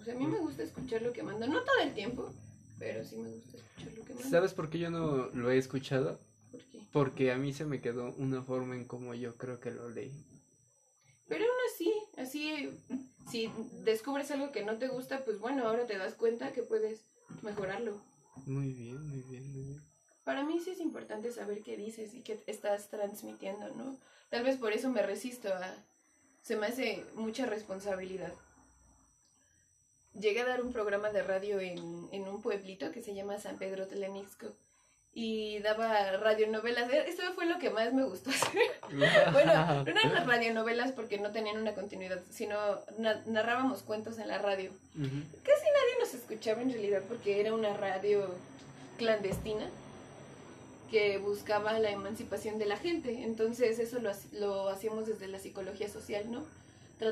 O 0.00 0.04
sea, 0.04 0.14
a 0.14 0.16
mí 0.16 0.26
me 0.26 0.38
gusta 0.38 0.62
escuchar 0.62 1.02
lo 1.02 1.12
que 1.12 1.22
mando, 1.22 1.46
no 1.46 1.62
todo 1.62 1.78
el 1.82 1.92
tiempo, 1.94 2.32
pero 2.78 3.04
sí 3.04 3.16
me 3.16 3.30
gusta 3.30 3.56
escuchar 3.56 3.92
lo 3.92 4.04
que 4.04 4.14
mando. 4.14 4.30
¿Sabes 4.30 4.54
por 4.54 4.70
qué 4.70 4.78
yo 4.78 4.90
no 4.90 5.28
lo 5.34 5.50
he 5.50 5.58
escuchado? 5.58 6.18
¿Por 6.50 6.62
qué? 6.64 6.80
Porque 6.92 7.32
a 7.32 7.36
mí 7.36 7.52
se 7.52 7.64
me 7.64 7.80
quedó 7.80 8.14
una 8.18 8.42
forma 8.42 8.76
en 8.76 8.84
como 8.84 9.14
yo 9.14 9.36
creo 9.36 9.60
que 9.60 9.70
lo 9.70 9.88
leí. 9.90 10.12
Pero 11.28 11.44
aún 11.44 11.60
así, 11.72 11.92
así, 12.16 12.70
si 13.30 13.50
descubres 13.84 14.30
algo 14.30 14.50
que 14.50 14.64
no 14.64 14.78
te 14.78 14.88
gusta, 14.88 15.24
pues 15.24 15.38
bueno, 15.38 15.66
ahora 15.66 15.86
te 15.86 15.98
das 15.98 16.14
cuenta 16.14 16.52
que 16.52 16.62
puedes 16.62 17.00
mejorarlo. 17.42 18.00
Muy 18.46 18.72
bien, 18.72 19.06
muy 19.08 19.20
bien, 19.22 19.52
muy 19.52 19.62
bien. 19.62 19.82
Para 20.24 20.44
mí 20.44 20.60
sí 20.60 20.70
es 20.70 20.80
importante 20.80 21.32
saber 21.32 21.62
qué 21.62 21.76
dices 21.76 22.14
y 22.14 22.22
qué 22.22 22.42
estás 22.46 22.88
transmitiendo, 22.88 23.68
¿no? 23.74 23.98
Tal 24.30 24.44
vez 24.44 24.56
por 24.56 24.72
eso 24.72 24.90
me 24.90 25.02
resisto 25.02 25.48
a... 25.52 25.74
Se 26.42 26.56
me 26.56 26.66
hace 26.66 27.04
mucha 27.14 27.46
responsabilidad. 27.46 28.32
Llegué 30.20 30.40
a 30.42 30.46
dar 30.46 30.62
un 30.62 30.72
programa 30.72 31.10
de 31.10 31.22
radio 31.22 31.60
en, 31.60 32.08
en 32.12 32.28
un 32.28 32.42
pueblito 32.42 32.90
que 32.92 33.00
se 33.02 33.14
llama 33.14 33.38
San 33.38 33.58
Pedro 33.58 33.86
Telemixco 33.86 34.46
y 35.14 35.58
daba 35.60 36.12
radionovelas. 36.18 36.92
E- 36.92 37.08
Eso 37.08 37.22
fue 37.34 37.46
lo 37.46 37.58
que 37.58 37.70
más 37.70 37.92
me 37.92 38.04
gustó 38.04 38.30
hacer. 38.30 38.60
bueno, 39.32 39.84
no 39.84 39.90
eran 39.90 40.14
las 40.14 40.26
radionovelas 40.26 40.92
porque 40.92 41.18
no 41.18 41.30
tenían 41.32 41.56
una 41.58 41.74
continuidad, 41.74 42.20
sino 42.30 42.56
na- 42.98 43.22
narrábamos 43.26 43.82
cuentos 43.82 44.18
en 44.18 44.28
la 44.28 44.38
radio. 44.38 44.70
Casi 44.92 45.00
nadie 45.02 45.98
nos 46.00 46.14
escuchaba 46.14 46.62
en 46.62 46.70
realidad 46.72 47.02
porque 47.08 47.40
era 47.40 47.52
una 47.54 47.74
radio 47.76 48.32
clandestina 48.98 49.68
que 50.90 51.18
buscaba 51.18 51.78
la 51.78 51.90
emancipación 51.90 52.58
de 52.58 52.66
la 52.66 52.76
gente. 52.76 53.22
Entonces 53.24 53.78
eso 53.78 53.98
lo, 54.00 54.10
lo 54.32 54.68
hacíamos 54.68 55.06
desde 55.06 55.28
la 55.28 55.38
psicología 55.38 55.88
social, 55.88 56.30
¿no? 56.30 56.44